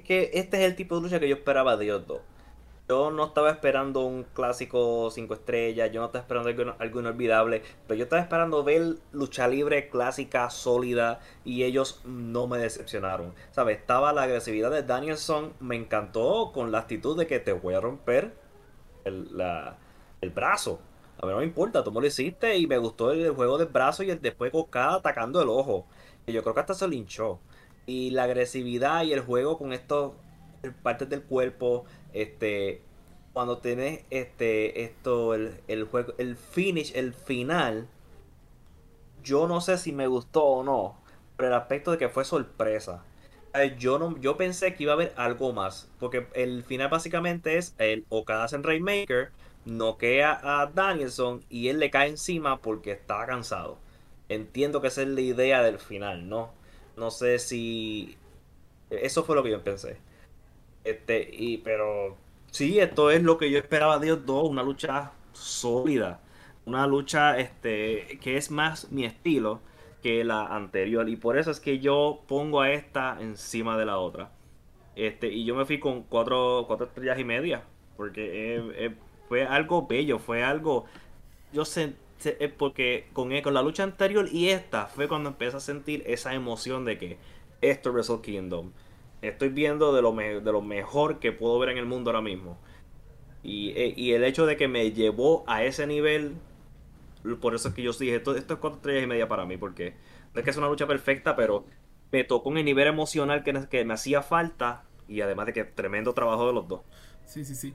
Que 0.09 0.31
este 0.33 0.57
es 0.57 0.63
el 0.63 0.75
tipo 0.75 0.95
de 0.95 1.03
lucha 1.03 1.19
que 1.19 1.29
yo 1.29 1.35
esperaba 1.35 1.77
de 1.77 1.85
ellos 1.85 2.07
dos. 2.07 2.21
Yo 2.89 3.11
no 3.11 3.25
estaba 3.25 3.51
esperando 3.51 3.99
un 3.99 4.23
clásico 4.23 5.11
5 5.11 5.35
estrellas, 5.35 5.91
yo 5.91 5.99
no 5.99 6.07
estaba 6.07 6.23
esperando 6.23 6.75
algo, 6.79 6.99
inolvidable, 6.99 7.61
pero 7.85 7.95
yo 7.95 8.05
estaba 8.05 8.19
esperando 8.19 8.63
ver 8.63 8.95
lucha 9.11 9.47
libre 9.47 9.87
clásica, 9.89 10.49
sólida, 10.49 11.19
y 11.45 11.63
ellos 11.63 12.01
no 12.05 12.47
me 12.47 12.57
decepcionaron. 12.57 13.35
¿Sabes? 13.51 13.77
Estaba 13.77 14.11
la 14.11 14.23
agresividad 14.23 14.71
de 14.71 14.81
Danielson, 14.81 15.53
me 15.59 15.75
encantó 15.75 16.53
con 16.55 16.71
la 16.71 16.79
actitud 16.79 17.15
de 17.15 17.27
que 17.27 17.39
te 17.39 17.53
voy 17.53 17.75
a 17.75 17.79
romper 17.79 18.33
el, 19.03 20.31
brazo. 20.33 20.79
A 21.21 21.27
mí 21.27 21.31
no 21.31 21.37
me 21.37 21.43
importa, 21.43 21.83
tú 21.83 21.91
me 21.91 22.01
lo 22.01 22.07
hiciste 22.07 22.57
y 22.57 22.65
me 22.65 22.79
gustó 22.79 23.11
el, 23.11 23.29
juego 23.35 23.59
del 23.59 23.67
brazo 23.67 24.01
y 24.01 24.09
el 24.09 24.19
después 24.19 24.51
cada 24.71 24.95
atacando 24.95 25.39
el 25.39 25.49
ojo. 25.49 25.85
Y 26.25 26.31
yo 26.31 26.41
creo 26.41 26.55
que 26.55 26.61
hasta 26.61 26.73
se 26.73 26.87
linchó. 26.87 27.39
Y 27.85 28.11
la 28.11 28.23
agresividad 28.23 29.03
y 29.03 29.13
el 29.13 29.21
juego 29.21 29.57
con 29.57 29.73
estos 29.73 30.13
partes 30.83 31.09
del 31.09 31.23
cuerpo 31.23 31.85
este 32.13 32.81
cuando 33.33 33.59
tenés 33.59 34.03
este 34.09 34.83
esto 34.83 35.33
el, 35.33 35.83
juego 35.89 36.13
el 36.17 36.35
finish 36.35 36.91
el 36.95 37.13
final 37.13 37.87
yo 39.23 39.47
no 39.47 39.61
sé 39.61 39.77
si 39.77 39.91
me 39.91 40.07
gustó 40.07 40.43
o 40.43 40.63
no 40.63 40.97
pero 41.37 41.49
el 41.49 41.55
aspecto 41.55 41.91
de 41.91 41.97
que 41.97 42.09
fue 42.09 42.25
sorpresa. 42.25 43.05
Yo 43.77 43.97
no 43.97 44.17
yo 44.17 44.35
pensé 44.35 44.75
que 44.75 44.83
iba 44.83 44.91
a 44.91 44.95
haber 44.95 45.13
algo 45.15 45.53
más 45.53 45.89
porque 45.99 46.27
el 46.33 46.63
final 46.63 46.89
básicamente 46.89 47.57
es 47.57 47.73
el 47.77 48.05
Okada 48.09 48.45
en 48.51 48.61
Rainmaker 48.61 49.31
noquea 49.65 50.39
a 50.43 50.67
Danielson 50.67 51.43
y 51.49 51.69
él 51.69 51.79
le 51.79 51.89
cae 51.89 52.09
encima 52.09 52.61
porque 52.61 52.91
está 52.91 53.25
cansado. 53.25 53.77
Entiendo 54.27 54.81
que 54.81 54.89
esa 54.89 55.01
es 55.01 55.07
la 55.07 55.21
idea 55.21 55.63
del 55.63 55.79
final 55.79 56.27
no 56.29 56.58
no 56.99 57.11
sé 57.11 57.39
si 57.39 58.17
eso 58.89 59.23
fue 59.23 59.35
lo 59.35 59.43
que 59.43 59.51
yo 59.51 59.63
pensé 59.63 59.97
este, 60.83 61.29
y, 61.31 61.57
pero 61.57 62.17
sí, 62.51 62.79
esto 62.79 63.11
es 63.11 63.23
lo 63.23 63.37
que 63.37 63.51
yo 63.51 63.57
esperaba 63.57 63.99
de 63.99 64.07
ellos 64.07 64.25
dos, 64.25 64.49
una 64.49 64.63
lucha 64.63 65.11
sólida, 65.33 66.19
una 66.65 66.87
lucha 66.87 67.37
este, 67.37 68.19
que 68.21 68.37
es 68.37 68.51
más 68.51 68.91
mi 68.91 69.05
estilo 69.05 69.61
que 70.01 70.23
la 70.23 70.45
anterior. 70.47 71.07
Y 71.09 71.15
por 71.15 71.37
eso 71.37 71.51
es 71.51 71.59
que 71.59 71.79
yo 71.79 72.21
pongo 72.27 72.61
a 72.61 72.71
esta 72.71 73.17
encima 73.21 73.77
de 73.77 73.85
la 73.85 73.99
otra. 73.99 74.31
Este, 74.95 75.27
y 75.27 75.45
yo 75.45 75.55
me 75.55 75.65
fui 75.65 75.79
con 75.79 76.03
cuatro, 76.03 76.65
cuatro 76.67 76.87
estrellas 76.87 77.19
y 77.19 77.23
media. 77.23 77.63
Porque 77.97 78.93
fue 79.27 79.45
algo 79.45 79.87
bello, 79.87 80.19
fue 80.19 80.43
algo. 80.43 80.85
Yo 81.53 81.65
sé, 82.19 82.53
porque 82.57 83.07
con, 83.13 83.29
con 83.41 83.53
la 83.53 83.61
lucha 83.61 83.83
anterior 83.83 84.27
y 84.31 84.49
esta 84.49 84.87
fue 84.87 85.07
cuando 85.07 85.29
empecé 85.29 85.57
a 85.57 85.59
sentir 85.59 86.03
esa 86.05 86.33
emoción 86.33 86.85
de 86.85 86.97
que 86.97 87.17
esto 87.61 87.89
es 87.89 87.95
Wrestle 87.95 88.21
Kingdom 88.21 88.71
estoy 89.21 89.49
viendo 89.49 89.93
de 89.93 90.01
lo, 90.01 90.13
de 90.13 90.51
lo 90.51 90.61
mejor 90.61 91.19
que 91.19 91.31
puedo 91.31 91.59
ver 91.59 91.69
en 91.69 91.77
el 91.77 91.85
mundo 91.85 92.09
ahora 92.09 92.21
mismo. 92.21 92.57
Eh, 93.43 93.93
y, 93.95 94.11
el 94.11 94.23
hecho 94.23 94.45
de 94.45 94.57
que 94.57 94.67
me 94.67 94.91
llevó 94.91 95.43
a 95.47 95.63
ese 95.63 95.87
nivel, 95.87 96.35
por 97.41 97.55
eso 97.55 97.69
es 97.69 97.73
que 97.73 97.81
yo 97.81 97.91
dije, 97.93 98.15
esto, 98.15 98.35
esto 98.35 98.55
es 98.55 98.59
cuatro 98.59 98.77
estrellas 98.77 99.03
y 99.03 99.07
media 99.07 99.27
para 99.27 99.45
mí, 99.45 99.57
porque 99.57 99.95
es 100.33 100.43
que 100.43 100.49
es 100.49 100.57
una 100.57 100.67
lucha 100.67 100.87
perfecta, 100.87 101.35
pero 101.35 101.65
me 102.11 102.23
tocó 102.23 102.51
en 102.51 102.57
el 102.57 102.65
nivel 102.65 102.87
emocional 102.87 103.43
que, 103.43 103.67
que 103.69 103.85
me 103.85 103.93
hacía 103.93 104.21
falta 104.21 104.83
y 105.07 105.21
además 105.21 105.47
de 105.47 105.53
que 105.53 105.63
tremendo 105.63 106.13
trabajo 106.13 106.47
de 106.47 106.53
los 106.53 106.67
dos. 106.67 106.81
Sí, 107.25 107.45
sí, 107.45 107.55
sí. 107.55 107.73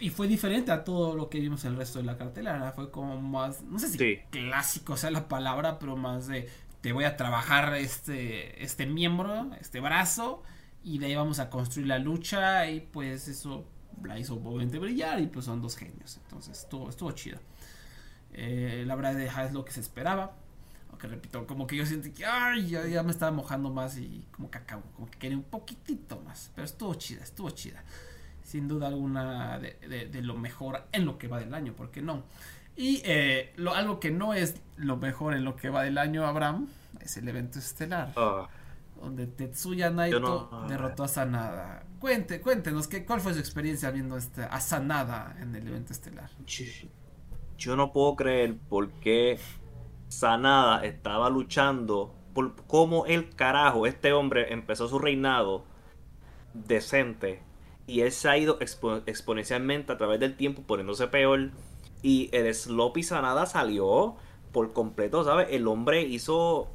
Y 0.00 0.10
fue 0.10 0.28
diferente 0.28 0.70
a 0.70 0.84
todo 0.84 1.16
lo 1.16 1.28
que 1.28 1.40
vimos 1.40 1.64
el 1.64 1.76
resto 1.76 1.98
de 1.98 2.04
la 2.04 2.16
cartelera. 2.16 2.72
Fue 2.72 2.90
como 2.90 3.20
más, 3.20 3.62
no 3.62 3.78
sé 3.78 3.88
si 3.88 4.18
clásico 4.30 4.96
sea 4.96 5.10
la 5.10 5.28
palabra, 5.28 5.78
pero 5.78 5.96
más 5.96 6.26
de 6.28 6.48
te 6.80 6.92
voy 6.92 7.04
a 7.04 7.16
trabajar 7.16 7.74
este, 7.74 8.62
este 8.62 8.86
miembro, 8.86 9.50
este 9.60 9.80
brazo, 9.80 10.42
y 10.84 10.98
de 10.98 11.06
ahí 11.06 11.14
vamos 11.16 11.38
a 11.38 11.50
construir 11.50 11.88
la 11.88 11.98
lucha, 11.98 12.68
y 12.70 12.80
pues 12.80 13.28
eso 13.28 13.66
la 14.02 14.18
hizo 14.18 14.34
obviamente 14.34 14.78
brillar, 14.78 15.20
y 15.20 15.26
pues 15.26 15.46
son 15.46 15.60
dos 15.60 15.76
genios, 15.76 16.18
entonces 16.22 16.58
estuvo, 16.60 16.88
estuvo 16.88 17.10
chido. 17.12 17.38
Eh, 18.32 18.84
la 18.86 18.94
verdad 18.94 19.20
es 19.20 19.52
lo 19.52 19.64
que 19.64 19.72
se 19.72 19.80
esperaba, 19.80 20.36
aunque 20.90 21.08
repito, 21.08 21.46
como 21.46 21.66
que 21.66 21.76
yo 21.76 21.84
sentí 21.84 22.12
que 22.12 22.24
ay, 22.24 22.68
ya, 22.68 23.02
me 23.02 23.10
estaba 23.10 23.32
mojando 23.32 23.70
más 23.70 23.98
y 23.98 24.24
como 24.30 24.50
que 24.50 24.58
acabo, 24.58 24.82
como 24.94 25.10
que 25.10 25.18
quería 25.18 25.36
un 25.36 25.44
poquitito 25.44 26.20
más, 26.20 26.52
pero 26.54 26.64
estuvo 26.64 26.94
chida, 26.94 27.24
estuvo 27.24 27.50
chida. 27.50 27.82
Sin 28.48 28.66
duda 28.66 28.86
alguna 28.86 29.58
de, 29.58 30.20
lo 30.22 30.34
mejor 30.34 30.84
en 30.92 31.04
lo 31.04 31.18
que 31.18 31.28
va 31.28 31.38
del 31.38 31.52
año, 31.52 31.74
¿por 31.74 31.90
qué 31.90 32.00
no? 32.00 32.22
Y 32.76 33.02
eh, 33.04 33.52
lo, 33.56 33.74
algo 33.74 34.00
que 34.00 34.10
no 34.10 34.32
es 34.32 34.62
lo 34.76 34.96
mejor 34.96 35.34
en 35.34 35.44
lo 35.44 35.54
que 35.54 35.68
va 35.68 35.82
del 35.82 35.98
año, 35.98 36.24
Abraham, 36.26 36.68
es 37.02 37.18
el 37.18 37.28
evento 37.28 37.58
estelar. 37.58 38.14
Ah. 38.16 38.48
Donde 39.02 39.26
Tetsuya 39.26 39.90
Naito 39.90 40.64
derrotó 40.66 41.04
a 41.04 41.08
Sanada. 41.08 41.84
Cuente, 42.00 42.40
cuéntenos, 42.40 42.88
¿qué, 42.88 43.04
¿cuál 43.04 43.20
fue 43.20 43.34
su 43.34 43.38
experiencia 43.38 43.90
viendo 43.90 44.16
este, 44.16 44.44
a 44.44 44.60
Sanada 44.60 45.36
en 45.40 45.54
el 45.54 45.68
evento 45.68 45.92
estelar? 45.92 46.30
Yo 47.58 47.76
no 47.76 47.92
puedo 47.92 48.16
creer 48.16 48.56
por 48.70 48.88
qué 48.92 49.38
Sanada 50.08 50.86
estaba 50.86 51.28
luchando 51.28 52.14
por 52.32 52.56
cómo 52.66 53.04
el 53.04 53.34
carajo 53.34 53.86
este 53.86 54.14
hombre 54.14 54.54
empezó 54.54 54.88
su 54.88 54.98
reinado 54.98 55.64
decente 56.54 57.42
y 57.88 58.02
él 58.02 58.12
se 58.12 58.28
ha 58.28 58.36
ido 58.36 58.58
exponencialmente 58.60 59.92
a 59.92 59.96
través 59.96 60.20
del 60.20 60.36
tiempo 60.36 60.62
poniéndose 60.62 61.08
peor. 61.08 61.50
Y 62.02 62.28
el 62.32 62.54
Sloppy 62.54 63.02
Sanada 63.02 63.46
salió 63.46 64.16
por 64.52 64.72
completo, 64.72 65.24
¿sabes? 65.24 65.48
El 65.50 65.66
hombre 65.66 66.02
hizo 66.02 66.68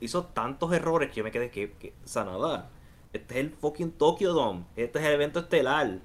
hizo 0.00 0.24
tantos 0.24 0.72
errores 0.72 1.10
que 1.10 1.16
yo 1.16 1.24
me 1.24 1.30
quedé 1.30 1.50
que, 1.50 1.94
Sanada. 2.04 2.70
Este 3.12 3.34
es 3.34 3.40
el 3.40 3.50
fucking 3.50 3.92
Tokyo 3.92 4.32
Dome. 4.32 4.64
Este 4.74 4.98
es 4.98 5.04
el 5.04 5.12
evento 5.12 5.40
estelar. 5.40 5.98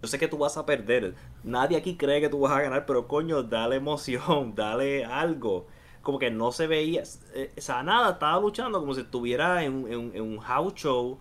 Yo 0.00 0.08
sé 0.08 0.18
que 0.18 0.28
tú 0.28 0.38
vas 0.38 0.56
a 0.56 0.64
perder. 0.64 1.14
Nadie 1.42 1.76
aquí 1.76 1.96
cree 1.96 2.20
que 2.20 2.28
tú 2.28 2.40
vas 2.40 2.52
a 2.52 2.62
ganar, 2.62 2.86
pero 2.86 3.08
coño, 3.08 3.42
dale 3.42 3.76
emoción, 3.76 4.54
dale 4.56 5.04
algo. 5.04 5.66
Como 6.02 6.18
que 6.18 6.30
no 6.30 6.52
se 6.52 6.68
veía. 6.68 7.02
Eh, 7.34 7.52
Sanada 7.58 8.12
estaba 8.12 8.40
luchando 8.40 8.80
como 8.80 8.94
si 8.94 9.00
estuviera 9.00 9.64
en, 9.64 9.86
en 9.88 10.22
un 10.22 10.38
house 10.38 10.74
show 10.74 11.18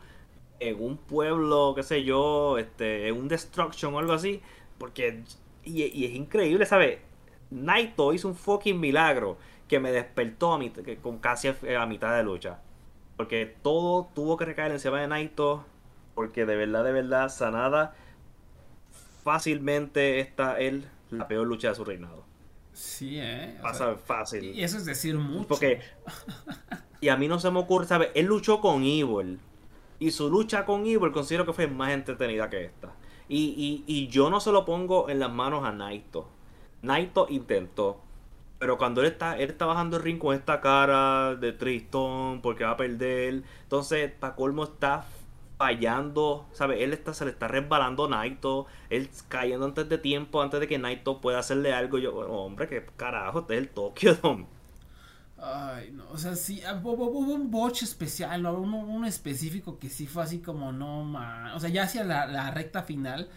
en 0.61 0.81
un 0.81 0.97
pueblo, 0.97 1.73
qué 1.75 1.83
sé 1.83 2.03
yo, 2.03 2.57
este, 2.57 3.07
en 3.07 3.17
un 3.17 3.27
destruction 3.27 3.93
o 3.93 3.99
algo 3.99 4.13
así. 4.13 4.41
Porque, 4.77 5.23
y, 5.65 6.05
es 6.05 6.11
increíble, 6.11 6.65
¿sabes? 6.65 6.99
Naito 7.49 8.13
hizo 8.13 8.27
un 8.27 8.35
fucking 8.35 8.79
milagro 8.79 9.37
que 9.67 9.79
me 9.79 9.91
despertó 9.91 10.53
a 10.53 10.59
con 11.01 11.17
casi 11.17 11.49
a, 11.49 11.85
mitad 11.85 12.15
de 12.15 12.23
lucha. 12.23 12.59
Porque 13.17 13.55
todo 13.61 14.09
tuvo 14.13 14.37
que 14.37 14.45
recaer 14.45 14.71
encima 14.71 15.01
de 15.01 15.07
Naito. 15.07 15.65
Porque 16.13 16.45
de 16.45 16.55
verdad, 16.55 16.83
de 16.83 16.91
verdad, 16.91 17.29
Sanada 17.29 17.95
fácilmente 19.23 20.19
está 20.19 20.59
él 20.59 20.87
la 21.09 21.27
peor 21.27 21.47
lucha 21.47 21.69
de 21.69 21.75
su 21.75 21.85
reinado. 21.85 22.23
Sí, 22.73 23.17
eh. 23.19 23.57
Pasa 23.61 23.95
fácil. 23.95 24.55
Y 24.55 24.63
eso 24.63 24.77
es 24.77 24.85
decir 24.85 25.15
mucho. 25.15 25.47
Porque. 25.47 25.81
Y 27.01 27.09
a 27.09 27.17
mí 27.17 27.27
no 27.27 27.39
se 27.39 27.49
me 27.49 27.59
ocurre, 27.59 27.87
¿sabes? 27.87 28.09
Él 28.13 28.27
luchó 28.27 28.61
con 28.61 28.83
Evil. 28.83 29.39
Y 30.01 30.09
su 30.09 30.31
lucha 30.31 30.65
con 30.65 30.87
Evil 30.87 31.11
considero 31.11 31.45
que 31.45 31.53
fue 31.53 31.67
más 31.67 31.91
entretenida 31.91 32.49
que 32.49 32.65
esta. 32.65 32.91
Y, 33.29 33.83
y, 33.85 34.07
yo 34.07 34.31
no 34.31 34.39
se 34.39 34.51
lo 34.51 34.65
pongo 34.65 35.09
en 35.09 35.19
las 35.19 35.31
manos 35.31 35.63
a 35.63 35.71
Naito. 35.71 36.27
Naito 36.81 37.27
intentó. 37.29 38.01
Pero 38.57 38.79
cuando 38.79 39.01
él 39.01 39.07
está, 39.07 39.37
él 39.37 39.51
está 39.51 39.67
bajando 39.67 39.97
el 39.97 40.03
ring 40.03 40.17
con 40.17 40.33
esta 40.35 40.59
cara 40.59 41.35
de 41.35 41.53
tristón 41.53 42.41
porque 42.41 42.63
va 42.63 42.71
a 42.71 42.77
perder. 42.77 43.43
Entonces, 43.61 44.11
para 44.11 44.35
está 44.63 45.05
fallando. 45.59 46.47
¿Sabes? 46.51 46.81
Él 46.81 46.93
está, 46.93 47.13
se 47.13 47.25
le 47.25 47.29
está 47.29 47.47
resbalando 47.47 48.09
Naito. 48.09 48.65
Él 48.89 49.07
cayendo 49.27 49.67
antes 49.67 49.87
de 49.87 49.99
tiempo, 49.99 50.41
antes 50.41 50.59
de 50.59 50.67
que 50.67 50.79
Naito 50.79 51.21
pueda 51.21 51.37
hacerle 51.37 51.73
algo. 51.73 51.99
Yo, 51.99 52.15
hombre, 52.15 52.67
qué 52.67 52.83
carajo, 52.97 53.41
este 53.41 53.53
es 53.53 53.59
el 53.59 53.69
Tokyo 53.69 54.15
Dome. 54.23 54.47
Ay, 55.43 55.91
no, 55.91 56.07
o 56.11 56.17
sea, 56.19 56.35
sí, 56.35 56.61
ah, 56.67 56.79
hubo, 56.83 57.07
un 57.09 57.49
botch 57.49 57.81
especial, 57.81 58.43
¿no? 58.43 58.53
Uno, 58.53 59.07
específico 59.07 59.79
que 59.79 59.89
sí 59.89 60.05
fue 60.05 60.21
así 60.21 60.37
como, 60.37 60.71
no 60.71 61.03
man, 61.03 61.53
o 61.53 61.59
sea, 61.59 61.69
ya 61.69 61.83
hacia 61.83 62.03
la, 62.03 62.51
recta 62.51 62.83
final, 62.83 63.27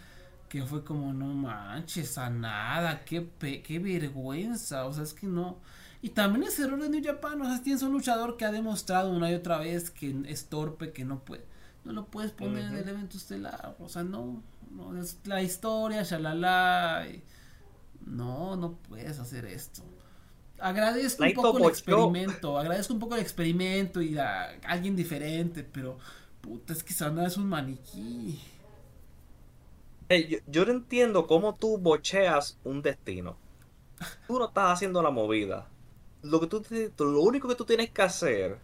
que 0.47 0.61
fue 0.63 0.83
como, 0.83 1.13
no 1.13 1.25
manches, 1.25 2.19
a 2.19 2.29
nada, 2.29 3.03
qué, 3.05 3.27
qué 3.39 3.79
vergüenza, 3.79 4.85
o 4.85 4.93
sea, 4.93 5.03
es 5.03 5.15
que 5.15 5.25
no. 5.25 5.57
Y 6.03 6.09
también 6.09 6.43
ese 6.43 6.65
error 6.65 6.79
de 6.79 6.89
New 6.89 7.03
Japan, 7.03 7.41
o 7.41 7.45
sea, 7.45 7.63
tienes 7.63 7.81
un 7.81 7.93
luchador 7.93 8.37
que 8.37 8.45
ha 8.45 8.51
demostrado 8.51 9.09
una 9.09 9.31
y 9.31 9.33
otra 9.33 9.57
vez 9.57 9.89
que 9.89 10.15
es 10.27 10.45
torpe, 10.45 10.93
que 10.93 11.05
no 11.05 11.25
puede, 11.25 11.45
no 11.85 11.91
lo 11.91 12.05
puedes 12.05 12.31
poner 12.31 12.65
en 12.65 12.77
el 12.77 12.87
evento 12.87 13.17
estelar, 13.17 13.75
o 13.79 13.89
sea, 13.89 14.03
no, 14.03 14.43
no, 14.69 14.95
es 15.01 15.17
la 15.23 15.41
historia, 15.41 16.03
shalala, 16.03 17.07
no, 18.05 18.55
no 18.57 18.73
puedes 18.73 19.17
hacer 19.17 19.45
esto 19.45 19.83
agradezco 20.59 21.23
un 21.23 21.33
poco 21.33 21.57
el 21.59 21.65
experimento, 21.65 22.57
agradezco 22.57 22.93
un 22.93 22.99
poco 22.99 23.15
el 23.15 23.21
experimento 23.21 24.01
y 24.01 24.17
a 24.17 24.59
alguien 24.63 24.95
diferente, 24.95 25.63
pero 25.63 25.97
puta, 26.41 26.73
es 26.73 26.83
que 26.83 26.93
Sana 26.93 27.27
es 27.27 27.37
un 27.37 27.47
maniquí. 27.47 28.39
yo, 30.47 30.65
no 30.65 30.71
entiendo 30.71 31.27
cómo 31.27 31.55
tú 31.55 31.77
bocheas 31.77 32.57
un 32.63 32.81
destino. 32.81 33.37
Tú 34.27 34.39
no 34.39 34.47
estás 34.47 34.73
haciendo 34.73 35.01
la 35.01 35.09
movida. 35.09 35.67
Lo, 36.21 36.39
que 36.41 36.47
tú, 36.47 36.63
lo 36.99 37.21
único 37.21 37.47
que 37.47 37.55
tú 37.55 37.65
tienes 37.65 37.91
que 37.91 38.01
hacer 38.01 38.57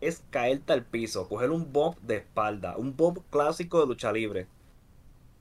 es 0.00 0.22
caerte 0.30 0.72
al 0.72 0.84
piso, 0.84 1.28
coger 1.28 1.50
un 1.50 1.72
bomb 1.72 1.96
de 2.00 2.16
espalda, 2.16 2.76
un 2.76 2.96
bomb 2.96 3.20
clásico 3.30 3.80
de 3.80 3.86
lucha 3.86 4.12
libre 4.12 4.46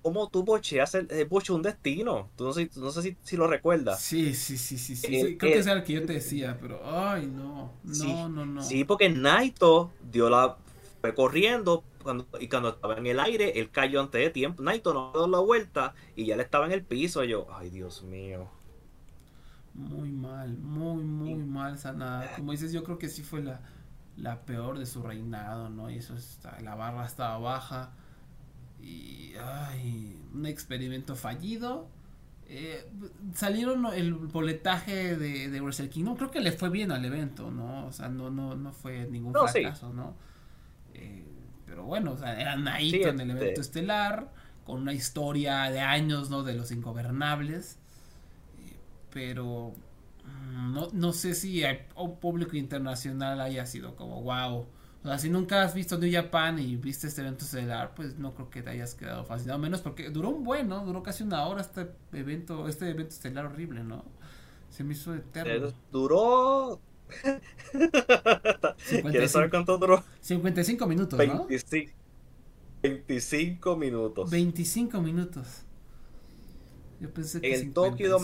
cómo 0.04 0.30
tú 0.30 0.44
bocheas 0.44 0.94
el, 0.96 1.08
el 1.10 1.26
boche 1.26 1.54
un 1.54 1.64
destino. 1.64 2.30
Tú 2.36 2.44
no 2.44 2.54
sé, 2.54 2.70
no 2.76 2.92
sé 2.92 3.18
si, 3.24 3.38
lo 3.38 3.48
recuerdas. 3.48 4.02
Sí, 4.02 4.34
sí, 4.36 4.58
sí, 4.58 4.78
sí. 4.78 4.96
sí, 4.96 5.16
eh, 5.16 5.38
Creo 5.38 5.54
que 5.54 5.60
es 5.60 5.68
el 5.68 5.84
que 5.84 5.94
yo 5.94 6.06
te 6.06 6.14
decía, 6.14 6.58
pero 6.62 6.82
ay, 6.84 7.26
no. 7.26 7.72
No, 7.84 8.30
no, 8.30 8.46
no. 8.46 8.62
Sí, 8.62 8.84
porque 8.84 9.10
Naito 9.10 9.92
dio 10.12 10.30
la. 10.30 10.58
fue 11.02 11.16
corriendo 11.16 11.84
cuando, 12.04 12.28
y 12.40 12.50
cuando 12.50 12.70
estaba 12.70 12.98
en 12.98 13.08
el 13.08 13.20
aire, 13.20 13.60
él 13.60 13.72
cayó 13.72 14.02
antes 14.02 14.22
de 14.22 14.30
tiempo. 14.30 14.62
Naito 14.62 14.94
no 14.94 15.12
dio 15.14 15.28
la 15.28 15.40
vuelta 15.40 15.96
y 16.16 16.26
ya 16.26 16.36
le 16.36 16.44
estaba 16.44 16.66
en 16.66 16.74
el 16.74 16.84
piso. 16.84 17.24
Y 17.24 17.30
yo, 17.30 17.48
ay, 17.52 17.70
Dios 17.70 18.04
mío. 18.04 18.50
Muy 19.74 20.12
mal, 20.12 20.56
muy, 20.58 21.04
muy 21.04 21.36
mal 21.36 21.80
Sanada. 21.80 22.36
Como 22.36 22.52
dices, 22.52 22.74
yo 22.74 22.84
creo 22.84 23.00
que 23.00 23.10
sí 23.10 23.24
fue 23.24 23.42
la, 23.42 23.62
la 24.18 24.46
peor 24.46 24.78
de 24.78 24.86
su 24.86 25.02
reinado, 25.02 25.70
¿no? 25.70 25.90
Y 25.90 25.98
eso 25.98 26.16
está, 26.16 26.60
la 26.60 26.76
barra 26.76 27.06
estaba 27.06 27.38
baja 27.40 27.94
y, 28.84 29.34
ay, 29.42 30.18
un 30.34 30.46
experimento 30.46 31.16
fallido. 31.16 31.88
Eh, 32.48 32.86
salieron 33.34 33.86
el 33.94 34.14
boletaje 34.14 35.16
de, 35.16 35.50
de 35.50 35.62
Wrestle 35.62 35.90
Kingdom, 35.90 36.16
creo 36.18 36.30
que 36.30 36.42
le 36.42 36.52
fue 36.52 36.70
bien 36.70 36.92
al 36.92 37.04
evento, 37.06 37.50
¿no? 37.50 37.88
O 37.88 37.92
sea, 37.92 38.10
no, 38.10 38.30
no, 38.30 38.56
no 38.56 38.74
fue 38.74 39.08
ningún 39.10 39.34
fracaso, 39.34 39.94
¿no? 39.94 40.16
Eh, 40.94 41.26
pero 41.66 41.86
bueno, 41.86 42.12
o 42.12 42.18
sea, 42.18 42.40
eran 42.40 42.68
ahí 42.68 42.94
en 42.94 43.20
el 43.20 43.32
evento 43.32 43.62
estelar, 43.62 44.32
con 44.66 44.82
una 44.82 44.94
historia 44.94 45.64
de 45.72 45.80
años, 45.80 46.30
¿no? 46.30 46.44
De 46.44 46.54
los 46.54 46.72
ingobernables. 46.72 47.80
Eh, 48.60 48.76
pero 49.12 49.74
mm, 50.26 50.74
no, 50.74 50.90
no 50.92 51.14
sé 51.14 51.34
si 51.34 51.64
un 51.96 52.20
público 52.20 52.58
internacional 52.58 53.40
haya 53.42 53.66
sido 53.66 53.96
como, 53.96 54.22
wow 54.22 54.68
o 55.04 55.08
sea, 55.08 55.18
si 55.18 55.30
nunca 55.30 55.64
has 55.64 55.74
visto 55.74 55.98
New 55.98 56.10
Japan 56.10 56.60
y 56.60 56.78
viste 56.78 57.08
este 57.08 57.20
evento 57.22 57.44
estelar, 57.44 57.94
pues 57.94 58.18
no 58.18 58.34
creo 58.34 58.50
que 58.50 58.62
te 58.62 58.70
hayas 58.70 58.96
quedado 58.96 59.26
fascinado. 59.26 59.60
Menos 59.60 59.82
porque 59.82 60.10
duró 60.10 60.30
un 60.30 60.46
buen, 60.46 60.70
¿no? 60.70 60.86
Duró 60.86 61.04
casi 61.04 61.24
una 61.24 61.46
hora 61.46 61.60
este 61.60 61.90
evento, 62.14 62.70
este 62.70 62.90
evento 62.90 63.14
estelar 63.14 63.48
horrible, 63.48 63.84
¿no? 63.84 64.06
Se 64.70 64.86
me 64.86 64.94
hizo 64.94 65.14
eterno. 65.14 65.74
Duró. 65.92 66.80
¿Quieres 69.12 69.32
saber 69.32 69.50
cuánto 69.50 69.78
duró? 69.78 70.04
55 70.22 70.88
minutos, 70.88 71.20
¿no? 71.28 71.48
25, 72.82 73.76
minutos. 73.76 74.32
25 74.32 75.02
minutos. 75.02 75.48
Yo 77.02 77.14
pensé 77.14 77.42
que. 77.42 77.54
El 77.54 77.74
Tokyo 77.74 78.20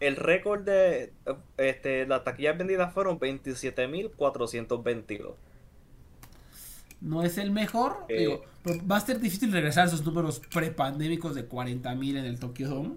el 0.00 0.16
récord 0.16 0.62
de 0.62 1.12
este, 1.56 2.06
las 2.06 2.24
taquillas 2.24 2.58
vendidas 2.58 2.92
fueron 2.92 3.18
27.422. 3.18 5.34
No 7.00 7.22
es 7.22 7.38
el 7.38 7.50
mejor. 7.50 8.04
Eh, 8.08 8.40
va 8.90 8.96
a 8.96 9.00
ser 9.00 9.20
difícil 9.20 9.52
regresar 9.52 9.84
a 9.84 9.86
esos 9.88 10.04
números 10.04 10.40
prepandémicos 10.52 11.34
de 11.34 11.48
40.000 11.48 12.18
en 12.18 12.24
el 12.24 12.38
Tokyo 12.38 12.68
Dome. 12.68 12.96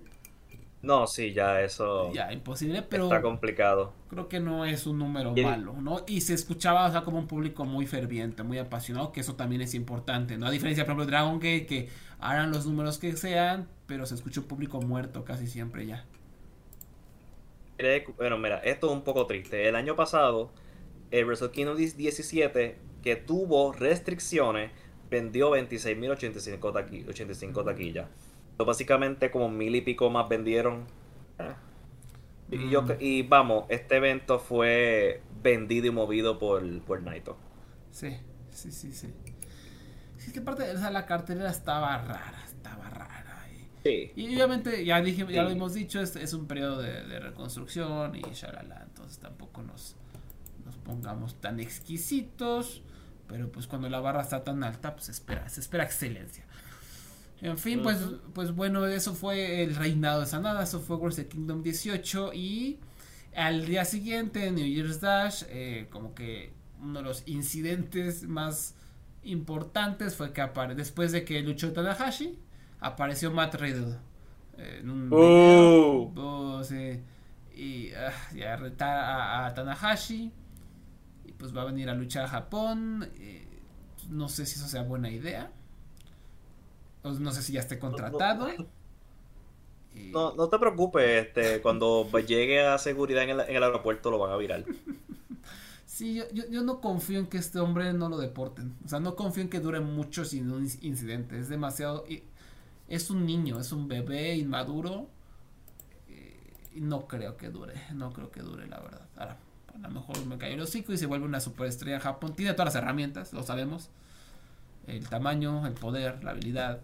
No, 0.82 1.08
sí, 1.08 1.34
ya 1.34 1.62
eso. 1.62 2.14
Ya, 2.14 2.32
imposible, 2.32 2.84
pero. 2.84 3.06
Está 3.06 3.22
complicado. 3.22 3.94
Creo 4.10 4.30
que 4.30 4.40
no 4.40 4.64
es 4.64 4.86
un 4.86 5.00
número 5.00 5.34
malo, 5.34 5.74
¿no? 5.82 6.04
Y 6.08 6.22
se 6.22 6.34
escuchaba, 6.34 6.86
o 6.86 6.92
sea, 6.92 7.02
como 7.02 7.18
un 7.18 7.28
público 7.28 7.66
muy 7.66 7.88
ferviente, 7.88 8.44
muy 8.44 8.60
apasionado, 8.60 9.12
que 9.12 9.20
eso 9.20 9.36
también 9.36 9.62
es 9.62 9.74
importante, 9.74 10.38
¿no? 10.38 10.46
A 10.46 10.52
diferencia, 10.52 10.86
por 10.86 10.92
ejemplo, 10.92 11.06
de 11.06 11.12
Dragon 11.12 11.40
Gate, 11.40 11.66
que 11.66 11.90
harán 12.20 12.52
los 12.52 12.66
números 12.66 13.00
que 13.00 13.18
sean, 13.18 13.68
pero 13.88 14.06
se 14.06 14.16
escucha 14.16 14.40
un 14.40 14.48
público 14.48 14.80
muerto 14.82 15.26
casi 15.26 15.48
siempre 15.48 15.86
ya. 15.86 16.06
Bueno, 18.18 18.38
mira, 18.38 18.58
esto 18.60 18.88
es 18.88 18.94
un 18.94 19.04
poco 19.04 19.28
triste. 19.28 19.68
El 19.68 19.76
año 19.76 19.96
pasado, 19.96 20.52
el 21.12 21.26
Wrestle 21.26 21.52
Kingdom 21.52 21.78
17, 21.78 22.78
que 23.04 23.16
tuvo 23.16 23.72
restricciones, 23.72 24.72
vendió 25.10 25.52
26.085 25.52 27.66
taquillas. 27.66 28.08
básicamente 28.58 29.32
como 29.32 29.50
mil 29.50 29.76
y 29.76 29.82
pico 29.82 30.10
más 30.10 30.28
vendieron. 30.28 30.86
Y, 32.50 32.70
yo, 32.70 32.84
mm. 32.84 32.92
y 33.00 33.24
vamos, 33.24 33.66
este 33.70 33.98
evento 33.98 34.40
fue 34.40 35.22
vendido 35.44 35.88
y 35.88 35.92
movido 35.92 36.40
por, 36.40 36.64
por 36.82 37.02
Naito. 37.02 37.38
Sí, 37.92 38.18
sí, 38.52 38.72
sí, 38.72 38.92
sí. 38.92 39.14
Sí, 40.18 40.32
que 40.32 40.42
parte, 40.42 40.70
o 40.72 40.78
sea, 40.78 40.90
la 40.90 41.06
cartelera 41.06 41.52
estaba 41.52 41.98
rara 41.98 42.44
estaba 42.46 42.90
rara. 42.90 43.07
Y, 43.84 44.12
y 44.16 44.36
obviamente, 44.36 44.84
ya 44.84 45.02
dije, 45.02 45.26
ya 45.32 45.44
lo 45.44 45.52
hemos 45.52 45.74
dicho, 45.74 46.02
es, 46.02 46.16
es 46.16 46.34
un 46.34 46.48
periodo 46.48 46.82
de, 46.82 47.20
reconstrucción 47.20 48.16
y 48.16 48.22
shalala, 48.34 48.84
entonces 48.84 49.20
tampoco 49.20 49.64
nos, 49.64 49.96
nos 50.66 50.76
pongamos 50.78 51.40
tan 51.40 51.60
exquisitos. 51.60 52.82
Pero 53.28 53.52
pues 53.52 53.68
cuando 53.68 53.90
la 53.90 54.00
barra 54.00 54.22
está 54.22 54.44
tan 54.44 54.64
alta, 54.64 54.96
pues 54.96 55.10
espera, 55.10 55.50
se 55.50 55.60
espera 55.60 55.84
excelencia. 55.84 56.46
En 57.42 57.58
fin, 57.58 57.82
pues, 57.84 58.00
pues 58.34 58.56
bueno, 58.56 58.86
eso 58.88 59.14
fue 59.14 59.64
el 59.64 59.76
reinado 59.76 60.22
de 60.22 60.26
Sanada, 60.26 60.64
eso 60.64 60.80
fue 60.80 60.98
Wrestle 60.98 61.28
Kingdom 61.28 61.62
18 61.62 62.34
y 62.34 62.80
al 63.36 63.68
día 63.68 63.86
siguiente, 63.86 64.50
New 64.52 64.66
Year's 64.66 65.00
Dash, 65.00 65.44
eh, 65.50 65.88
como 65.92 66.16
que 66.16 66.52
uno 66.82 67.00
de 67.00 67.06
los 67.06 67.22
incidentes 67.28 68.24
más 68.24 68.74
importantes 69.24 70.16
fue 70.16 70.34
que 70.34 70.42
después 70.76 71.12
de 71.12 71.24
que 71.24 71.42
luchó 71.42 71.72
Tanahashi, 71.72 72.40
apareció 72.80 73.32
Matt 73.32 73.56
Riddle. 73.56 73.96
en 74.58 74.90
un 74.90 75.10
oh. 75.12 76.12
Oh, 76.16 76.62
y 77.56 77.92
uh, 77.92 78.48
a 78.48 78.56
retar 78.56 79.46
a, 79.46 79.54
Tanahashi. 79.54 80.32
Y 81.26 81.32
pues 81.34 81.56
va 81.56 81.64
a 81.64 81.66
venir 81.66 81.90
a 81.90 81.96
luchar 81.96 82.26
a 82.26 82.28
Japón. 82.28 83.10
Eh, 83.16 83.48
no 84.10 84.30
sé 84.30 84.46
si 84.46 84.60
eso 84.60 84.68
sea 84.68 84.84
buena 84.84 85.10
idea. 85.10 85.52
no 87.04 87.32
sé 87.32 87.42
si 87.42 87.54
ya 87.54 87.62
esté 87.62 87.80
contratado. 87.80 88.48
No, 90.12 90.36
no 90.36 90.48
te 90.48 90.60
preocupes, 90.60 91.26
este, 91.26 91.62
cuando 91.62 92.08
llegue 92.20 92.62
a 92.62 92.78
seguridad 92.78 93.24
en 93.24 93.32
el, 93.32 93.40
en 93.42 93.56
el 93.56 93.64
aeropuerto 93.64 94.12
lo 94.12 94.20
van 94.20 94.32
a 94.32 94.38
virar. 94.38 94.64
Sí, 95.88 96.14
yo, 96.14 96.26
yo, 96.32 96.62
no 96.62 96.80
confío 96.80 97.18
en 97.18 97.26
que 97.26 97.40
este 97.40 97.58
hombre 97.58 97.92
no 97.92 98.08
lo 98.08 98.20
deporten. 98.20 98.76
O 98.86 98.88
sea, 98.88 99.00
no 99.00 99.16
confío 99.16 99.42
en 99.42 99.50
que 99.50 99.60
dure 99.60 99.80
mucho 99.80 100.26
sin 100.26 100.52
un 100.52 100.70
incidente. 100.82 101.40
Es 101.40 101.50
demasiado... 101.50 102.04
Es 102.88 103.10
un 103.10 103.26
niño, 103.26 103.60
es 103.60 103.72
un 103.72 103.88
bebé 103.88 104.36
inmaduro. 104.36 105.10
Eh, 106.08 106.54
y 106.76 106.82
no 106.82 107.08
creo 107.08 107.38
que 107.38 107.50
dure. 107.50 107.74
No 107.94 108.12
creo 108.14 108.32
que 108.32 108.42
dure, 108.42 108.68
la 108.68 108.80
verdad. 108.80 109.08
Ahora, 109.16 109.38
a 109.74 109.78
lo 109.88 109.90
mejor 109.90 110.26
me 110.26 110.38
cayó 110.38 110.56
el 110.56 110.62
hocico 110.62 110.94
y 110.94 110.98
se 110.98 111.06
vuelve 111.06 111.26
una 111.26 111.40
superestrella 111.40 111.98
en 111.98 112.02
Japón. 112.02 112.36
Tiene 112.36 112.54
todas 112.54 112.74
las 112.74 112.76
herramientas, 112.82 113.34
lo 113.34 113.44
sabemos. 113.44 113.90
El 114.88 115.08
tamaño, 115.10 115.68
el 115.68 115.74
poder, 115.74 116.24
la 116.24 116.32
habilidad. 116.32 116.82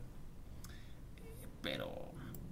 Pero, 1.61 2.11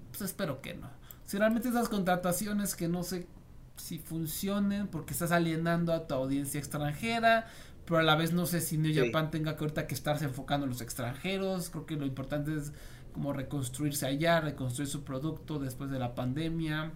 pues 0.10 0.22
espero 0.22 0.62
que 0.62 0.74
no. 0.74 0.90
Si 1.26 1.38
realmente 1.38 1.70
esas 1.70 1.90
contrataciones 1.90 2.76
que 2.76 2.88
no 2.88 3.04
sé 3.04 3.28
si 3.76 4.00
funcionen 4.00 4.88
porque 4.88 5.14
estás 5.14 5.32
alienando 5.32 5.94
a 5.94 6.08
tu 6.08 6.14
audiencia 6.14 6.60
extranjera, 6.60 7.48
pero 7.86 8.00
a 8.00 8.04
la 8.04 8.16
vez 8.16 8.32
no 8.32 8.46
sé 8.46 8.62
si 8.62 8.78
New 8.78 8.94
Japan 8.94 9.32
tenga 9.32 9.56
que 9.56 9.64
ahorita 9.64 9.88
que 9.88 9.96
estarse 9.96 10.26
enfocando 10.26 10.66
en 10.66 10.70
los 10.70 10.82
extranjeros, 10.82 11.70
creo 11.70 11.86
que 11.86 11.96
lo 11.96 12.06
importante 12.06 12.56
es 12.56 12.72
como 13.14 13.34
reconstruirse 13.34 14.06
allá, 14.06 14.42
reconstruir 14.42 14.90
su 14.90 15.04
producto 15.04 15.60
después 15.60 15.90
de 15.90 16.00
la 16.00 16.16
pandemia 16.16 16.92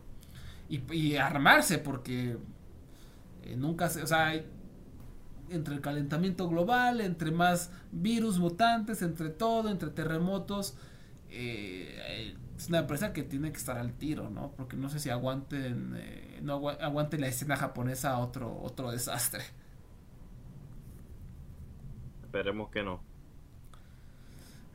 y, 0.70 1.16
armarse 1.16 1.78
porque 1.78 2.38
eh, 3.44 3.56
nunca 3.56 3.90
se, 3.90 4.02
o 4.02 4.08
sea, 4.08 4.34
entre 5.50 5.76
el 5.76 5.82
calentamiento 5.82 6.50
global, 6.50 7.02
entre 7.02 7.32
más 7.32 7.72
virus 7.92 8.40
mutantes, 8.40 9.02
entre 9.02 9.30
todo, 9.30 9.70
entre 9.70 9.90
terremotos, 9.90 10.78
eh, 11.30 12.36
es 12.58 12.70
una 12.70 12.80
empresa 12.80 13.14
que 13.14 13.24
tiene 13.24 13.52
que 13.52 13.58
estar 13.58 13.78
al 13.78 13.94
tiro, 13.94 14.30
¿no? 14.30 14.52
Porque 14.56 14.78
no 14.78 14.90
sé 14.90 15.00
si 15.00 15.10
aguanten, 15.10 15.94
eh, 15.98 16.40
no 16.42 16.70
aguante 16.70 17.20
la 17.20 17.28
escena 17.28 17.58
japonesa 17.58 18.18
otro, 18.18 18.58
otro 18.62 18.92
desastre. 18.92 19.44
Esperemos 22.24 22.70
que 22.70 22.84
no. 22.84 23.02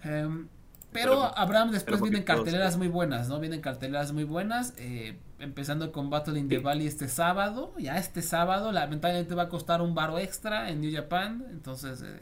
Em, 0.02 0.48
pero 0.92 1.36
Abraham 1.36 1.70
después 1.70 2.00
vienen 2.00 2.22
carteleras 2.22 2.76
muy 2.76 2.88
buenas, 2.88 3.28
¿no? 3.28 3.38
Vienen 3.40 3.60
carteleras 3.60 4.12
muy 4.12 4.24
buenas. 4.24 4.74
Eh, 4.78 5.18
empezando 5.38 5.92
con 5.92 6.10
Battle 6.10 6.38
in 6.38 6.48
the 6.48 6.58
Valley 6.58 6.86
este 6.86 7.08
sábado. 7.08 7.72
Ya 7.78 7.96
este 7.96 8.22
sábado, 8.22 8.72
lamentablemente 8.72 9.34
va 9.34 9.44
a 9.44 9.48
costar 9.48 9.82
un 9.82 9.94
baro 9.94 10.18
extra 10.18 10.70
en 10.70 10.80
New 10.80 10.92
Japan. 10.92 11.46
Entonces, 11.50 12.02
eh, 12.02 12.20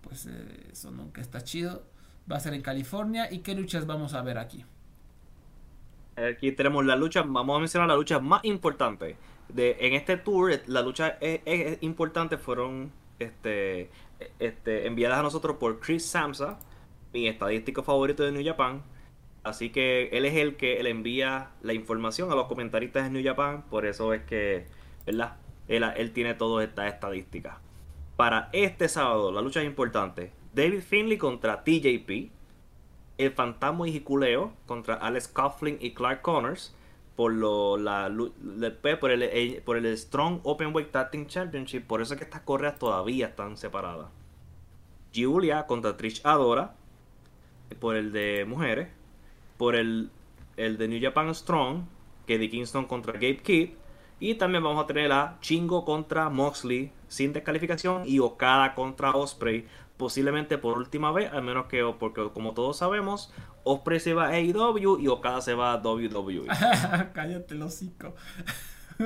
pues 0.00 0.26
eso 0.26 0.90
nunca 0.90 1.20
está 1.20 1.42
chido. 1.42 1.84
Va 2.30 2.36
a 2.36 2.40
ser 2.40 2.54
en 2.54 2.62
California. 2.62 3.32
¿Y 3.32 3.38
qué 3.38 3.54
luchas 3.54 3.86
vamos 3.86 4.14
a 4.14 4.22
ver 4.22 4.38
aquí? 4.38 4.64
Aquí 6.26 6.52
tenemos 6.52 6.84
la 6.84 6.96
lucha, 6.96 7.22
vamos 7.22 7.56
a 7.56 7.60
mencionar 7.60 7.88
la 7.88 7.94
lucha 7.94 8.18
más 8.18 8.44
importante. 8.44 9.16
De, 9.48 9.76
en 9.80 9.94
este 9.94 10.16
tour, 10.16 10.60
la 10.66 10.82
lucha 10.82 11.16
es, 11.20 11.78
importante 11.80 12.36
fueron 12.36 12.92
este, 13.18 13.90
este, 14.38 14.86
enviadas 14.86 15.20
a 15.20 15.22
nosotros 15.22 15.56
por 15.58 15.80
Chris 15.80 16.04
Samsa, 16.04 16.58
mi 17.12 17.28
estadístico 17.28 17.82
favorito 17.82 18.22
de 18.22 18.32
New 18.32 18.44
Japan. 18.44 18.82
Así 19.42 19.70
que 19.70 20.08
él 20.12 20.24
es 20.24 20.34
el 20.34 20.56
que 20.56 20.82
le 20.82 20.90
envía 20.90 21.50
la 21.62 21.72
información 21.72 22.30
a 22.30 22.34
los 22.34 22.46
comentaristas 22.46 23.04
de 23.04 23.10
New 23.10 23.24
Japan. 23.24 23.62
Por 23.70 23.86
eso 23.86 24.12
es 24.12 24.22
que, 24.22 24.66
¿verdad? 25.06 25.36
Él, 25.68 25.84
él 25.96 26.12
tiene 26.12 26.34
todas 26.34 26.66
estas 26.68 26.92
estadísticas. 26.92 27.56
Para 28.16 28.48
este 28.52 28.88
sábado, 28.88 29.32
la 29.32 29.40
lucha 29.40 29.60
es 29.60 29.66
importante. 29.66 30.32
David 30.54 30.80
Finley 30.80 31.18
contra 31.18 31.62
TJP 31.62 32.30
el 33.18 33.32
Fantasma 33.32 33.88
y 33.88 33.92
Jiculeo 33.92 34.52
contra 34.66 34.94
Alex 34.94 35.28
Coughlin 35.28 35.76
y 35.80 35.92
Clark 35.92 36.22
Connors 36.22 36.74
por 37.16 37.32
lo 37.32 37.76
la, 37.76 38.10
por 39.00 39.10
el, 39.10 39.62
por 39.62 39.76
el 39.76 39.98
Strong 39.98 40.40
Open 40.44 40.74
Weight 40.74 40.92
Tag 40.92 41.10
Championship 41.26 41.84
por 41.86 42.00
eso 42.00 42.14
es 42.14 42.18
que 42.18 42.24
estas 42.24 42.42
correas 42.42 42.78
todavía 42.78 43.26
están 43.26 43.56
separadas 43.56 44.06
Julia 45.14 45.66
contra 45.66 45.96
Trish 45.96 46.20
Adora 46.24 46.76
por 47.80 47.96
el 47.96 48.12
de 48.12 48.44
mujeres 48.46 48.88
por 49.56 49.74
el, 49.74 50.10
el 50.56 50.78
de 50.78 50.88
New 50.88 51.02
Japan 51.02 51.34
Strong 51.34 51.84
que 52.26 52.38
de 52.38 52.48
Kingston 52.48 52.86
contra 52.86 53.14
Gabe 53.14 53.38
Kidd 53.38 53.70
y 54.20 54.34
también 54.34 54.64
vamos 54.64 54.82
a 54.82 54.86
tener 54.86 55.12
a 55.12 55.38
Chingo 55.40 55.84
contra 55.84 56.28
Moxley 56.28 56.92
sin 57.08 57.32
descalificación 57.32 58.02
y 58.06 58.18
Okada 58.18 58.74
contra 58.74 59.12
Osprey 59.12 59.66
posiblemente 59.98 60.56
por 60.56 60.78
última 60.78 61.12
vez, 61.12 61.30
al 61.32 61.42
menos 61.42 61.66
que, 61.66 61.84
porque 61.98 62.30
como 62.32 62.54
todos 62.54 62.78
sabemos, 62.78 63.30
Osprey 63.64 64.00
se 64.00 64.14
va 64.14 64.28
a 64.28 64.30
AEW 64.30 64.98
y 64.98 65.08
Okada 65.08 65.42
se 65.42 65.54
va 65.54 65.72
a 65.72 65.76
WWE. 65.76 66.46
Cállate 67.12 67.54
el 67.54 67.62
hocico. 67.62 68.14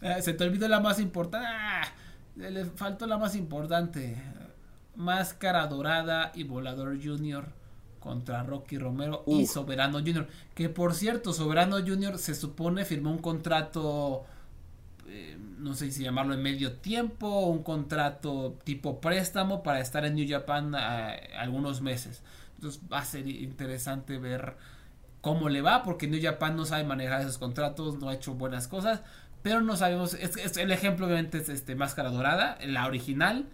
Eh, 0.00 0.20
se 0.20 0.34
te 0.34 0.44
olvidó 0.44 0.68
la 0.68 0.80
más 0.80 1.00
importante. 1.00 1.46
Ah, 1.48 1.82
le 2.36 2.66
faltó 2.66 3.06
la 3.06 3.16
más 3.16 3.34
importante. 3.34 4.22
Máscara 4.96 5.66
Dorada 5.66 6.30
y 6.34 6.44
Volador 6.44 7.02
Junior 7.02 7.46
contra 8.04 8.42
Rocky 8.42 8.76
Romero 8.78 9.24
y 9.26 9.46
Soberano 9.46 9.98
Junior. 9.98 10.28
Que 10.54 10.68
por 10.68 10.94
cierto, 10.94 11.32
Soberano 11.32 11.78
Junior 11.78 12.18
se 12.18 12.34
supone 12.34 12.84
firmó 12.84 13.10
un 13.10 13.18
contrato 13.18 14.26
eh, 15.08 15.38
no 15.58 15.74
sé 15.74 15.90
si 15.90 16.02
llamarlo 16.02 16.34
en 16.34 16.42
medio 16.42 16.74
tiempo, 16.74 17.46
un 17.46 17.62
contrato 17.62 18.58
tipo 18.64 19.00
préstamo 19.00 19.62
para 19.62 19.80
estar 19.80 20.04
en 20.04 20.14
New 20.14 20.26
Japan 20.28 20.74
eh, 20.76 21.30
algunos 21.38 21.80
meses. 21.80 22.22
Entonces 22.56 22.80
va 22.92 22.98
a 22.98 23.04
ser 23.04 23.26
interesante 23.26 24.18
ver 24.18 24.56
cómo 25.20 25.48
le 25.48 25.62
va, 25.62 25.82
porque 25.82 26.06
New 26.06 26.20
Japan 26.22 26.56
no 26.56 26.66
sabe 26.66 26.84
manejar 26.84 27.22
esos 27.22 27.38
contratos, 27.38 27.98
no 27.98 28.10
ha 28.10 28.14
hecho 28.14 28.34
buenas 28.34 28.68
cosas, 28.68 29.00
pero 29.42 29.60
no 29.60 29.76
sabemos, 29.76 30.14
es, 30.14 30.56
el 30.56 30.70
ejemplo 30.70 31.06
obviamente 31.06 31.38
es 31.38 31.48
este 31.48 31.74
Máscara 31.74 32.10
Dorada, 32.10 32.58
la 32.62 32.86
original, 32.86 33.46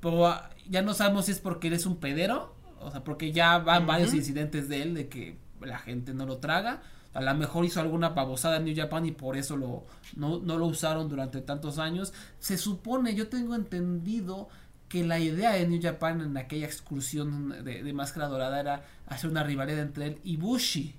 pero 0.00 0.34
ya 0.68 0.82
no 0.82 0.94
sabemos 0.94 1.26
si 1.26 1.32
es 1.32 1.40
porque 1.40 1.68
él 1.68 1.74
es 1.74 1.86
un 1.86 1.96
pedero, 1.96 2.54
o 2.80 2.90
sea, 2.90 3.04
porque 3.04 3.32
ya 3.32 3.58
van 3.58 3.86
varios 3.86 4.14
incidentes 4.14 4.68
de 4.68 4.82
él 4.82 4.94
de 4.94 5.08
que 5.08 5.38
la 5.60 5.78
gente 5.78 6.14
no 6.14 6.26
lo 6.26 6.38
traga 6.38 6.82
a 7.12 7.20
lo 7.20 7.34
mejor 7.34 7.64
hizo 7.64 7.80
alguna 7.80 8.14
pavosada 8.14 8.58
en 8.58 8.64
New 8.64 8.76
Japan 8.76 9.04
y 9.04 9.12
por 9.12 9.36
eso 9.36 9.56
lo, 9.56 9.84
no, 10.14 10.38
lo 10.38 10.66
usaron 10.66 11.08
durante 11.08 11.40
tantos 11.40 11.78
años. 11.78 12.12
Se 12.38 12.56
supone, 12.56 13.14
yo 13.14 13.28
tengo 13.28 13.54
entendido 13.54 14.48
que 14.88 15.04
la 15.04 15.18
idea 15.18 15.52
de 15.52 15.66
New 15.66 15.80
Japan 15.82 16.20
en 16.20 16.36
aquella 16.36 16.66
excursión 16.66 17.64
de, 17.64 17.82
de 17.82 17.92
Máscara 17.92 18.28
Dorada 18.28 18.60
era 18.60 18.84
hacer 19.06 19.30
una 19.30 19.42
rivalidad 19.42 19.80
entre 19.80 20.06
él 20.06 20.18
y 20.22 20.36
Bushi. 20.36 20.94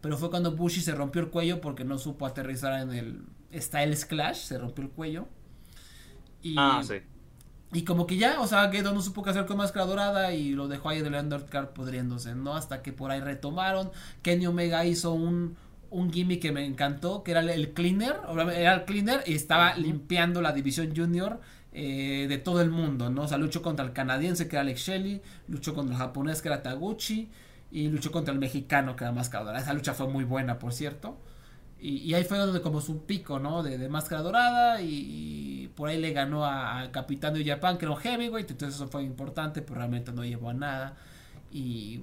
Pero 0.00 0.16
fue 0.16 0.30
cuando 0.30 0.54
Bushi 0.54 0.80
se 0.80 0.94
rompió 0.94 1.20
el 1.20 1.30
cuello 1.30 1.60
porque 1.60 1.84
no 1.84 1.98
supo 1.98 2.26
aterrizar 2.26 2.80
en 2.80 2.92
el 2.92 3.22
Styles 3.52 4.04
Clash, 4.04 4.36
se 4.36 4.58
rompió 4.58 4.84
el 4.84 4.90
cuello. 4.90 5.26
Y, 6.42 6.54
ah, 6.58 6.80
sí. 6.86 6.96
Y 7.72 7.82
como 7.82 8.06
que 8.06 8.16
ya, 8.16 8.40
o 8.40 8.46
sea, 8.46 8.70
Gedo 8.70 8.92
no 8.94 9.02
supo 9.02 9.22
qué 9.22 9.30
hacer 9.30 9.44
con 9.46 9.56
Máscara 9.56 9.86
Dorada 9.86 10.32
y 10.32 10.52
lo 10.52 10.68
dejó 10.68 10.88
ahí 10.88 11.02
del 11.02 11.14
undercard 11.14 11.70
pudriéndose, 11.70 12.34
¿no? 12.34 12.54
Hasta 12.54 12.80
que 12.82 12.92
por 12.92 13.10
ahí 13.10 13.20
retomaron. 13.20 13.90
Kenny 14.22 14.46
Omega 14.46 14.84
hizo 14.86 15.12
un, 15.12 15.56
un 15.90 16.12
gimmick 16.12 16.40
que 16.40 16.52
me 16.52 16.64
encantó, 16.64 17.22
que 17.22 17.32
era 17.32 17.40
el 17.40 17.72
cleaner, 17.72 18.16
era 18.54 18.74
el 18.74 18.84
cleaner 18.84 19.24
y 19.26 19.34
estaba 19.34 19.76
limpiando 19.76 20.40
la 20.42 20.52
división 20.52 20.94
junior 20.94 21.40
eh, 21.72 22.26
de 22.28 22.38
todo 22.38 22.60
el 22.60 22.70
mundo, 22.70 23.10
¿no? 23.10 23.22
O 23.22 23.28
sea, 23.28 23.36
luchó 23.36 23.62
contra 23.62 23.84
el 23.84 23.92
canadiense 23.92 24.48
que 24.48 24.56
era 24.56 24.62
Alex 24.62 24.80
Shelley, 24.80 25.20
luchó 25.48 25.74
contra 25.74 25.94
el 25.94 26.00
japonés 26.00 26.40
que 26.40 26.48
era 26.48 26.62
Taguchi 26.62 27.28
y 27.70 27.88
luchó 27.88 28.12
contra 28.12 28.32
el 28.32 28.40
mexicano 28.40 28.96
que 28.96 29.04
era 29.04 29.12
Máscara 29.12 29.44
Dorada. 29.44 29.62
Esa 29.62 29.74
lucha 29.74 29.92
fue 29.92 30.08
muy 30.08 30.24
buena, 30.24 30.58
por 30.58 30.72
cierto. 30.72 31.18
Y, 31.78 32.14
ahí 32.14 32.24
fue 32.24 32.38
donde 32.38 32.62
como 32.62 32.80
su 32.80 33.04
pico, 33.04 33.38
¿no? 33.38 33.62
De, 33.62 33.88
Máscara 33.88 34.22
Dorada 34.22 34.80
y, 34.80 35.70
por 35.76 35.88
ahí 35.88 36.00
le 36.00 36.12
ganó 36.12 36.44
a, 36.44 36.90
Capitán 36.90 37.34
de 37.34 37.44
Japan, 37.44 37.76
que 37.76 37.84
era 37.84 37.94
un 37.94 38.00
heavyweight, 38.00 38.50
entonces 38.50 38.76
eso 38.76 38.88
fue 38.88 39.02
importante, 39.02 39.62
pero 39.62 39.76
realmente 39.76 40.12
no 40.12 40.24
llevó 40.24 40.50
a 40.50 40.54
nada. 40.54 40.96
Y, 41.52 42.00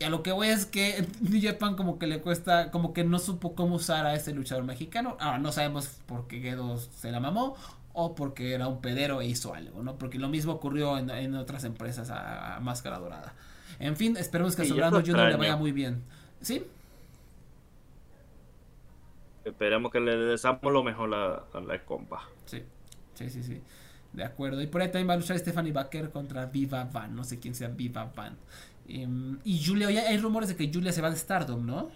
Y 0.00 0.04
a 0.04 0.10
lo 0.10 0.22
que 0.22 0.32
voy 0.32 0.48
es 0.48 0.66
que 0.66 1.06
New 1.20 1.40
Japan 1.40 1.76
como 1.76 1.98
que 1.98 2.06
le 2.06 2.20
cuesta, 2.20 2.70
como 2.70 2.92
que 2.92 3.04
no 3.04 3.18
supo 3.18 3.54
cómo 3.54 3.76
usar 3.76 4.06
a 4.06 4.14
ese 4.14 4.32
luchador 4.34 4.64
mexicano. 4.64 5.16
Ahora 5.20 5.38
no 5.38 5.52
sabemos 5.52 5.86
por 6.06 6.26
qué 6.26 6.40
Gedo 6.40 6.78
se 6.78 7.12
la 7.12 7.20
mamó 7.20 7.56
o 7.92 8.14
porque 8.14 8.54
era 8.54 8.68
un 8.68 8.80
pedero 8.80 9.20
e 9.20 9.26
hizo 9.26 9.54
algo, 9.54 9.82
¿no? 9.82 9.96
Porque 9.96 10.18
lo 10.18 10.28
mismo 10.28 10.52
ocurrió 10.52 10.98
en, 10.98 11.34
otras 11.34 11.64
empresas 11.64 12.10
a, 12.10 12.58
Máscara 12.60 12.98
Dorada. 12.98 13.34
En 13.78 13.96
fin, 13.96 14.16
esperemos 14.16 14.56
que 14.56 14.62
a 14.62 14.64
Sobrano 14.64 15.00
Junior 15.00 15.28
le 15.28 15.36
vaya 15.36 15.56
muy 15.56 15.72
bien. 15.72 16.02
¿Sí? 16.40 16.64
Esperemos 19.44 19.90
que 19.90 20.00
le 20.00 20.16
deseamos 20.16 20.72
lo 20.72 20.82
mejor 20.82 21.14
a, 21.14 21.60
la 21.60 21.84
compa. 21.84 22.28
Sí, 22.44 22.62
sí, 23.14 23.30
sí, 23.30 23.42
sí. 23.42 23.60
De 24.12 24.24
acuerdo. 24.24 24.60
Y 24.60 24.66
por 24.66 24.82
ahí 24.82 24.88
también 24.88 25.08
va 25.08 25.14
a 25.14 25.16
luchar 25.16 25.38
Stephanie 25.38 25.72
Baker 25.72 26.10
contra 26.10 26.46
Viva 26.46 26.84
Van. 26.84 27.14
No 27.14 27.24
sé 27.24 27.38
quién 27.38 27.54
sea 27.54 27.68
Viva 27.68 28.12
Van. 28.14 28.36
Em, 28.88 29.38
y 29.44 29.64
Julia, 29.64 29.90
ya 29.90 30.02
hay 30.02 30.18
rumores 30.18 30.48
de 30.48 30.56
que 30.56 30.70
Julia 30.72 30.92
se 30.92 31.00
va 31.00 31.10
de 31.10 31.16
Stardom, 31.16 31.64
¿no? 31.64 31.88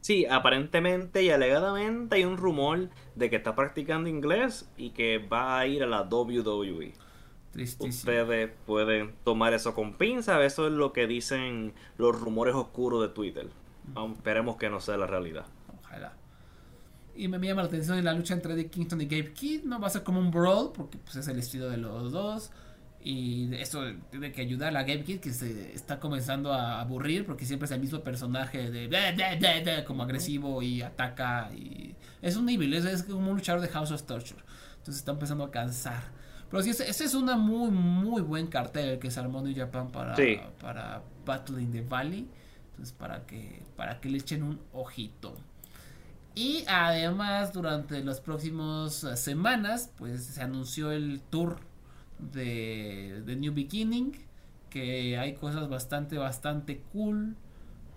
Sí, 0.00 0.24
aparentemente 0.26 1.22
y 1.22 1.30
alegadamente 1.30 2.16
hay 2.16 2.24
un 2.24 2.36
rumor 2.36 2.88
de 3.16 3.28
que 3.28 3.36
está 3.36 3.54
practicando 3.56 4.08
inglés 4.08 4.70
y 4.76 4.90
que 4.90 5.18
va 5.18 5.58
a 5.58 5.66
ir 5.66 5.82
a 5.82 5.86
la 5.86 6.02
WWE. 6.02 6.94
Tristísimo. 7.52 7.90
Ustedes 7.90 8.50
pueden 8.66 9.14
tomar 9.24 9.54
eso 9.54 9.74
con 9.74 9.94
pinza, 9.94 10.42
eso 10.44 10.66
es 10.66 10.72
lo 10.72 10.92
que 10.92 11.06
dicen 11.06 11.74
los 11.96 12.18
rumores 12.18 12.54
oscuros 12.54 13.02
de 13.02 13.08
Twitter. 13.08 13.48
esperemos 14.14 14.56
que 14.56 14.70
no 14.70 14.80
sea 14.80 14.96
la 14.96 15.06
realidad. 15.06 15.46
Ojalá. 15.88 16.12
Y 17.14 17.26
me 17.26 17.38
llama 17.38 17.62
la 17.62 17.68
atención 17.68 17.98
en 17.98 18.04
la 18.04 18.12
lucha 18.12 18.34
entre 18.34 18.54
Eddie 18.54 18.68
Kingston 18.68 19.00
y 19.00 19.06
Gabe 19.06 19.32
Kidd, 19.32 19.64
no 19.64 19.80
va 19.80 19.88
a 19.88 19.90
ser 19.90 20.04
como 20.04 20.20
un 20.20 20.30
brawl, 20.30 20.70
porque 20.72 20.98
pues, 20.98 21.16
es 21.16 21.26
el 21.26 21.38
estilo 21.38 21.68
de 21.68 21.76
los 21.76 22.12
dos. 22.12 22.52
Y 23.00 23.54
eso 23.54 23.82
tiene 24.10 24.32
que 24.32 24.42
ayudar 24.42 24.76
a 24.76 24.82
Game 24.82 25.02
Kid 25.04 25.20
que 25.20 25.32
se 25.32 25.72
está 25.72 26.00
comenzando 26.00 26.52
a 26.52 26.80
aburrir 26.80 27.24
porque 27.24 27.44
siempre 27.44 27.66
es 27.66 27.70
el 27.70 27.80
mismo 27.80 28.00
personaje 28.00 28.70
de, 28.70 29.84
como 29.86 30.02
agresivo 30.02 30.62
y 30.62 30.82
ataca. 30.82 31.50
y 31.54 31.94
Es 32.20 32.36
un 32.36 32.46
nivel, 32.46 32.74
es, 32.74 33.04
como 33.04 33.30
un 33.30 33.36
luchador 33.36 33.62
de 33.62 33.68
House 33.68 33.92
of 33.92 34.02
Torture. 34.02 34.40
Entonces 34.78 34.96
está 34.96 35.12
empezando 35.12 35.44
a 35.44 35.50
cansar. 35.50 36.02
Pero 36.50 36.62
sí, 36.62 36.70
ese, 36.70 36.88
es 36.88 37.14
una 37.14 37.36
muy, 37.36 37.70
muy 37.70 38.22
buen 38.22 38.48
cartel 38.48 38.98
que 38.98 39.10
se 39.10 39.20
armó 39.20 39.42
New 39.42 39.54
Japan 39.56 39.90
para, 39.90 40.16
para 40.60 41.02
Battle 41.24 41.62
in 41.62 41.70
the 41.70 41.82
Valley. 41.82 42.28
Entonces 42.70 42.92
para 42.94 43.26
que, 43.26 43.62
para 43.76 44.00
que 44.00 44.08
le 44.08 44.18
echen 44.18 44.42
un 44.42 44.60
ojito. 44.72 45.36
Y 46.38 46.64
además 46.68 47.52
durante 47.52 48.04
las 48.04 48.20
próximas 48.20 49.04
semanas 49.16 49.90
pues 49.98 50.22
se 50.22 50.40
anunció 50.40 50.92
el 50.92 51.20
tour 51.20 51.58
de, 52.20 53.24
de 53.26 53.34
New 53.34 53.52
Beginning, 53.52 54.12
que 54.70 55.18
hay 55.18 55.34
cosas 55.34 55.68
bastante, 55.68 56.16
bastante 56.16 56.80
cool. 56.92 57.34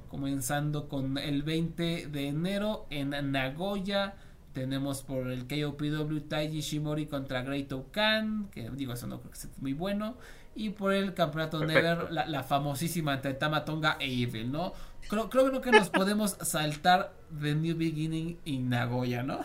Comenzando 0.09 0.89
con 0.89 1.19
el 1.19 1.43
20 1.43 2.07
de 2.07 2.27
enero 2.29 2.87
en 2.89 3.11
Nagoya. 3.31 4.15
Tenemos 4.53 5.03
por 5.03 5.29
el 5.29 5.45
KOPW 5.45 6.21
Taiji 6.21 6.61
Shimori 6.61 7.05
contra 7.05 7.43
Great 7.43 7.71
Okan, 7.71 8.49
que 8.49 8.71
digo, 8.71 8.93
eso 8.93 9.05
no 9.05 9.19
creo 9.19 9.31
que 9.33 9.37
sea 9.37 9.51
muy 9.59 9.73
bueno. 9.73 10.17
Y 10.53 10.71
por 10.71 10.93
el 10.93 11.13
campeonato 11.13 11.63
Never, 11.65 12.11
la, 12.11 12.43
famosísima 12.43 13.13
entre 13.13 13.33
Tamatonga 13.33 13.97
e 13.99 14.23
Evil, 14.23 14.51
¿no? 14.51 14.73
Creo, 15.09 15.29
creo 15.29 15.61
que 15.61 15.71
nos 15.71 15.89
podemos 15.91 16.31
saltar 16.41 17.13
de 17.29 17.55
New 17.55 17.77
Beginning 17.77 18.37
y 18.43 18.57
Nagoya, 18.59 19.23
¿no? 19.23 19.39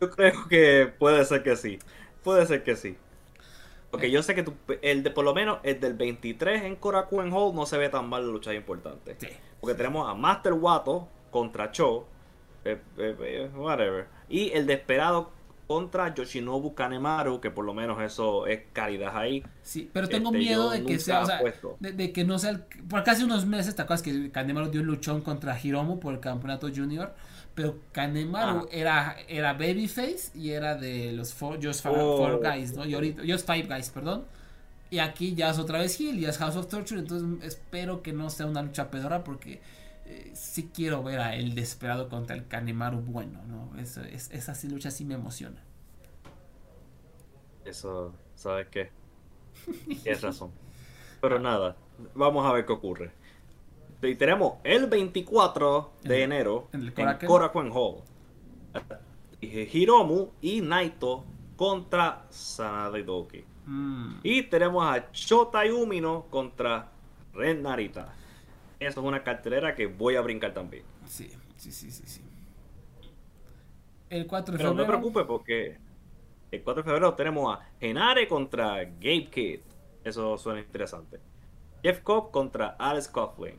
Yo 0.00 0.10
creo 0.10 0.46
que 0.48 0.92
puede 0.98 1.24
ser 1.24 1.42
que 1.42 1.56
sí. 1.56 1.78
Puede 2.22 2.44
ser 2.46 2.64
que 2.64 2.76
sí. 2.76 2.96
Porque 3.90 4.10
yo 4.10 4.22
sé 4.22 4.34
que 4.34 4.44
el 4.82 5.02
de 5.02 5.10
por 5.10 5.24
lo 5.24 5.34
menos 5.34 5.58
el 5.62 5.80
del 5.80 5.94
23 5.94 6.64
en 6.64 6.76
Korakuen 6.76 7.32
Hall 7.32 7.54
no 7.54 7.66
se 7.66 7.78
ve 7.78 7.88
tan 7.88 8.08
mal 8.08 8.26
la 8.26 8.32
lucha 8.32 8.52
importante. 8.52 9.16
Porque 9.60 9.74
tenemos 9.74 10.08
a 10.08 10.14
Master 10.14 10.52
Wato 10.52 11.08
contra 11.30 11.70
Cho. 11.72 12.06
Eh, 12.64 12.78
eh, 12.98 13.16
eh, 13.20 13.50
whatever. 13.54 14.08
Y 14.28 14.50
el 14.50 14.66
desesperado 14.66 15.30
contra 15.66 16.14
Yoshinobu 16.14 16.74
Kanemaru, 16.74 17.40
que 17.40 17.50
por 17.50 17.64
lo 17.64 17.74
menos 17.74 18.00
eso 18.00 18.46
es 18.46 18.60
calidad 18.72 19.16
ahí. 19.16 19.42
Sí, 19.62 19.90
pero 19.92 20.08
tengo 20.08 20.28
este, 20.28 20.38
miedo 20.38 20.70
de 20.70 20.84
que 20.84 20.98
sea, 20.98 21.22
o 21.22 21.26
sea 21.26 21.40
de, 21.80 22.12
que 22.12 22.24
no 22.24 22.38
sea, 22.38 22.66
por 22.88 23.02
casi 23.02 23.24
unos 23.24 23.46
meses, 23.46 23.74
¿te 23.74 23.82
acuerdas 23.82 24.02
que 24.02 24.30
Kanemaru 24.30 24.70
dio 24.70 24.80
un 24.80 24.86
luchón 24.86 25.22
contra 25.22 25.58
Hiromu 25.60 25.98
por 25.98 26.14
el 26.14 26.20
campeonato 26.20 26.68
junior? 26.74 27.14
Pero 27.54 27.78
Kanemaru 27.92 28.68
era, 28.70 29.16
era 29.28 29.54
Babyface 29.54 30.30
y 30.34 30.50
era 30.50 30.74
de 30.74 31.12
los 31.12 31.32
four, 31.32 31.58
Just 31.62 31.86
oh, 31.86 32.38
Guys, 32.38 32.74
¿no? 32.74 32.84
Y 32.84 32.94
ahorita, 32.94 33.22
Just 33.26 33.46
Five 33.46 33.62
Guys, 33.64 33.90
perdón. 33.90 34.24
Y 34.90 34.98
aquí 34.98 35.34
ya 35.34 35.50
es 35.50 35.58
otra 35.58 35.78
vez 35.78 35.98
Hill, 36.00 36.18
y 36.18 36.26
es 36.26 36.38
House 36.38 36.54
of 36.54 36.68
Torture. 36.68 37.00
Entonces 37.00 37.42
espero 37.42 38.02
que 38.02 38.12
no 38.12 38.30
sea 38.30 38.46
una 38.46 38.62
lucha 38.62 38.90
pedora 38.90 39.24
porque 39.24 39.60
eh, 40.06 40.32
sí 40.34 40.70
quiero 40.72 41.02
ver 41.02 41.20
a 41.20 41.34
el 41.34 41.54
desesperado 41.54 42.08
contra 42.08 42.36
el 42.36 42.46
Kanemaru 42.46 43.00
bueno, 43.00 43.42
¿no? 43.44 43.78
Es, 43.78 43.96
es, 43.96 44.30
esa 44.30 44.68
lucha 44.68 44.90
sí 44.90 45.04
me 45.04 45.14
emociona. 45.14 45.62
Eso, 47.64 48.14
¿sabes 48.36 48.68
qué? 48.68 48.90
Tienes 50.02 50.22
razón. 50.22 50.52
Pero 51.20 51.40
nada, 51.40 51.76
vamos 52.14 52.46
a 52.46 52.52
ver 52.52 52.64
qué 52.64 52.72
ocurre. 52.72 53.10
Y 54.00 54.14
tenemos 54.14 54.54
el 54.62 54.86
24 54.86 55.92
de 56.04 56.22
enero 56.22 56.68
en, 56.72 56.92
Korakuen 57.26 57.72
Hall. 57.72 58.02
Hiromu 59.40 60.28
y 60.40 60.60
Naito 60.60 61.24
contra 61.56 62.26
Sanadidoki. 62.30 63.44
Mm. 63.66 64.18
Y 64.22 64.44
tenemos 64.44 64.84
a 64.84 65.08
Shota 65.12 65.62
Umino 65.74 66.26
contra 66.30 66.88
Ren 67.34 67.62
Narita. 67.62 68.14
Eso 68.78 69.00
es 69.00 69.06
una 69.06 69.22
cartelera 69.22 69.74
que 69.74 69.86
voy 69.86 70.16
a 70.16 70.20
brincar 70.20 70.52
también. 70.52 70.84
Sí, 71.06 71.30
sí, 71.56 71.72
sí, 71.72 71.90
sí. 71.90 72.02
sí. 72.06 72.22
El 74.10 74.26
4 74.26 74.52
de 74.52 74.58
febrero. 74.58 74.74
no 74.74 74.82
te 74.82 74.88
preocupes 74.88 75.24
porque 75.24 75.78
el 76.50 76.62
4 76.62 76.82
de 76.82 76.86
febrero 76.86 77.14
tenemos 77.14 77.56
a 77.56 77.64
Genare 77.80 78.28
contra 78.28 78.84
Gabe 78.84 79.28
Kidd. 79.30 79.60
Eso 80.04 80.38
suena 80.38 80.60
interesante. 80.60 81.18
Jeff 81.82 82.00
Cobb 82.00 82.30
contra 82.30 82.76
Alex 82.78 83.08
Coughlin. 83.08 83.58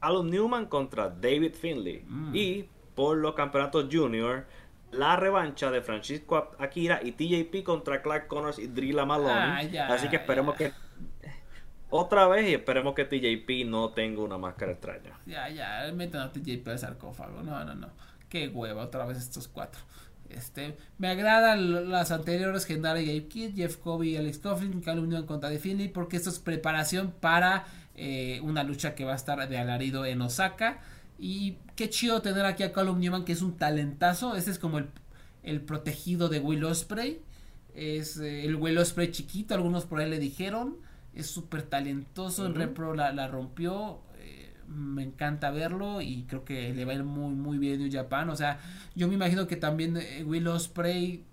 Alan 0.00 0.30
Newman 0.30 0.66
contra 0.66 1.08
David 1.08 1.54
Finley. 1.54 2.04
Mm. 2.06 2.30
Y 2.34 2.68
por 2.94 3.16
los 3.16 3.34
campeonatos 3.34 3.88
junior, 3.90 4.46
la 4.92 5.16
revancha 5.16 5.70
de 5.70 5.82
Francisco 5.82 6.52
Akira 6.58 7.00
y 7.02 7.12
TJP 7.12 7.64
contra 7.64 8.02
Clark 8.02 8.28
Connors 8.28 8.58
y 8.58 8.68
Drilla 8.68 9.04
Maloney. 9.04 9.76
Ah, 9.76 9.88
Así 9.88 10.08
que 10.08 10.16
esperemos 10.16 10.54
que 10.54 10.72
otra 11.96 12.26
vez 12.26 12.50
y 12.50 12.54
esperemos 12.54 12.92
que 12.94 13.04
TJP 13.04 13.68
no 13.68 13.90
tenga 13.90 14.20
una 14.20 14.36
máscara 14.36 14.72
extraña. 14.72 15.16
Ya, 15.26 15.48
ya, 15.48 15.92
metan 15.94 16.22
a 16.22 16.32
TJP 16.32 16.66
al 16.66 16.78
sarcófago. 16.80 17.44
No, 17.44 17.64
no, 17.64 17.74
no. 17.76 17.88
Qué 18.28 18.48
hueva, 18.48 18.82
otra 18.82 19.06
vez 19.06 19.18
estos 19.18 19.46
cuatro. 19.46 19.80
Este, 20.28 20.76
me 20.98 21.06
agradan 21.06 21.92
las 21.92 22.10
anteriores 22.10 22.66
Gendara 22.66 23.00
y 23.00 23.06
Gabe 23.06 23.28
Kidd, 23.28 23.54
Jeff 23.54 23.76
Kobe 23.76 24.08
y 24.08 24.16
Alex 24.16 24.38
Coughlin, 24.38 24.80
Callum 24.80 25.08
Newman 25.08 25.26
contra 25.26 25.50
The 25.50 25.90
porque 25.94 26.16
esto 26.16 26.30
es 26.30 26.40
preparación 26.40 27.12
para 27.12 27.64
eh, 27.94 28.40
una 28.42 28.64
lucha 28.64 28.96
que 28.96 29.04
va 29.04 29.12
a 29.12 29.16
estar 29.16 29.48
de 29.48 29.56
alarido 29.56 30.04
en 30.04 30.20
Osaka. 30.20 30.80
Y 31.16 31.58
qué 31.76 31.90
chido 31.90 32.22
tener 32.22 32.44
aquí 32.44 32.64
a 32.64 32.72
Callum 32.72 32.98
Newman, 32.98 33.24
que 33.24 33.32
es 33.32 33.40
un 33.40 33.56
talentazo. 33.56 34.34
Este 34.34 34.50
es 34.50 34.58
como 34.58 34.80
el, 35.44 35.60
protegido 35.60 36.28
de 36.28 36.40
Will 36.40 36.64
Osprey. 36.64 37.20
Es 37.76 38.16
eh, 38.16 38.44
el 38.44 38.56
Will 38.56 38.78
Osprey 38.78 39.12
chiquito, 39.12 39.54
algunos 39.54 39.84
por 39.84 40.00
ahí 40.00 40.10
le 40.10 40.18
dijeron. 40.18 40.78
Es 41.14 41.26
súper 41.28 41.62
talentoso, 41.62 42.46
en 42.46 42.54
Repro 42.54 42.94
la, 42.94 43.12
la 43.12 43.28
rompió. 43.28 44.00
Eh, 44.18 44.52
me 44.68 45.02
encanta 45.02 45.50
verlo 45.50 46.00
y 46.00 46.24
creo 46.24 46.44
que 46.44 46.72
le 46.74 46.84
va 46.84 46.92
a 46.92 46.96
ir 46.96 47.04
muy, 47.04 47.34
muy 47.34 47.58
bien 47.58 47.78
New 47.78 47.92
Japan. 47.92 48.30
O 48.30 48.36
sea, 48.36 48.58
yo 48.94 49.08
me 49.08 49.14
imagino 49.14 49.46
que 49.46 49.56
también 49.56 49.98
Will 50.26 50.48
Osprey, 50.48 51.24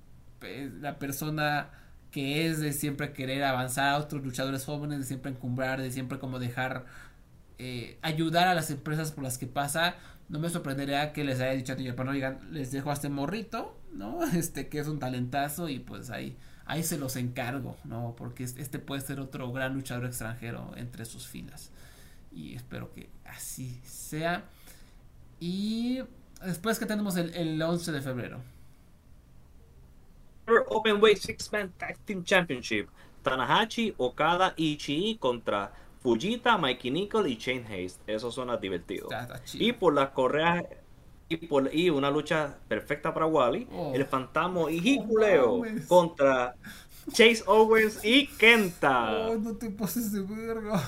la 0.81 0.99
persona 0.99 1.69
que 2.11 2.45
es 2.47 2.59
de 2.59 2.73
siempre 2.73 3.13
querer 3.13 3.43
avanzar 3.43 3.89
a 3.89 3.97
otros 3.97 4.23
luchadores 4.23 4.65
jóvenes, 4.65 4.99
de 4.99 5.05
siempre 5.05 5.31
encumbrar, 5.31 5.81
de 5.81 5.91
siempre 5.91 6.19
como 6.19 6.39
dejar 6.39 6.85
eh, 7.57 7.97
ayudar 8.01 8.47
a 8.47 8.53
las 8.53 8.69
empresas 8.69 9.11
por 9.11 9.23
las 9.23 9.37
que 9.37 9.47
pasa. 9.47 9.95
No 10.29 10.39
me 10.39 10.49
sorprendería 10.49 11.13
que 11.13 11.23
les 11.23 11.39
haya 11.39 11.53
dicho 11.53 11.73
a 11.73 11.75
ti, 11.75 11.87
no 11.87 12.11
digan, 12.11 12.39
les 12.51 12.71
dejo 12.71 12.89
a 12.89 12.93
este 12.93 13.09
morrito, 13.09 13.77
¿no? 13.93 14.23
Este 14.33 14.67
que 14.67 14.79
es 14.79 14.87
un 14.87 14.99
talentazo 14.99 15.69
y 15.69 15.79
pues 15.79 16.09
ahí, 16.09 16.37
ahí 16.71 16.83
se 16.83 16.97
los 16.97 17.17
encargo, 17.17 17.75
¿no? 17.83 18.15
Porque 18.17 18.45
este 18.45 18.79
puede 18.79 19.01
ser 19.01 19.19
otro 19.19 19.51
gran 19.51 19.73
luchador 19.73 20.05
extranjero 20.05 20.71
entre 20.77 21.03
sus 21.03 21.27
filas. 21.27 21.69
Y 22.31 22.55
espero 22.55 22.93
que 22.93 23.09
así 23.25 23.81
sea. 23.83 24.45
Y 25.41 26.01
después 26.45 26.79
que 26.79 26.85
tenemos 26.85 27.17
el, 27.17 27.33
el 27.33 27.61
11 27.61 27.91
de 27.91 28.01
febrero. 28.01 28.41
Openweight 30.69 31.17
Six 31.17 31.51
Man 31.51 31.73
Tag 31.77 31.97
Team 32.05 32.23
Championship. 32.23 32.87
Tanahashi, 33.21 33.93
Okada 33.97 34.53
y 34.55 34.75
Ishii 34.75 35.17
contra 35.17 35.73
Fujita, 36.01 36.57
Mikey 36.57 36.89
Nickel 36.89 37.27
y 37.27 37.35
Shane 37.35 37.65
Hayes. 37.67 37.99
Eso 38.07 38.31
suena 38.31 38.55
divertido. 38.55 39.09
Y 39.55 39.73
por 39.73 39.93
las 39.93 40.11
correas 40.11 40.63
y, 41.31 41.37
por, 41.37 41.73
y 41.73 41.89
una 41.89 42.11
lucha 42.11 42.57
perfecta 42.67 43.13
para 43.13 43.25
Wally, 43.25 43.67
oh. 43.71 43.93
el 43.95 44.05
fantasma 44.05 44.69
y 44.69 44.77
Hikuleo 44.77 45.61
contra 45.87 46.55
Chase 47.11 47.43
Owens 47.47 48.03
y 48.03 48.27
Kenta. 48.27 49.27
Oh, 49.29 49.37
no 49.37 49.55
te 49.55 49.69
pases 49.69 50.11
de 50.11 50.21
verga. 50.21 50.83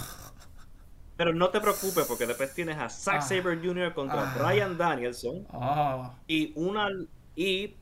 Pero 1.16 1.34
no 1.34 1.50
te 1.50 1.62
preocupes 1.62 2.06
porque 2.08 2.26
después 2.26 2.54
tienes 2.54 2.78
a 2.78 2.90
Zack 2.90 3.20
ah. 3.20 3.22
Saber 3.22 3.60
Jr. 3.64 3.94
contra 3.94 4.34
ah. 4.34 4.36
Brian 4.38 4.78
Danielson. 4.78 5.48
Ah. 5.52 6.16
Y 6.28 6.52
una. 6.56 6.90
Y, 7.36 7.76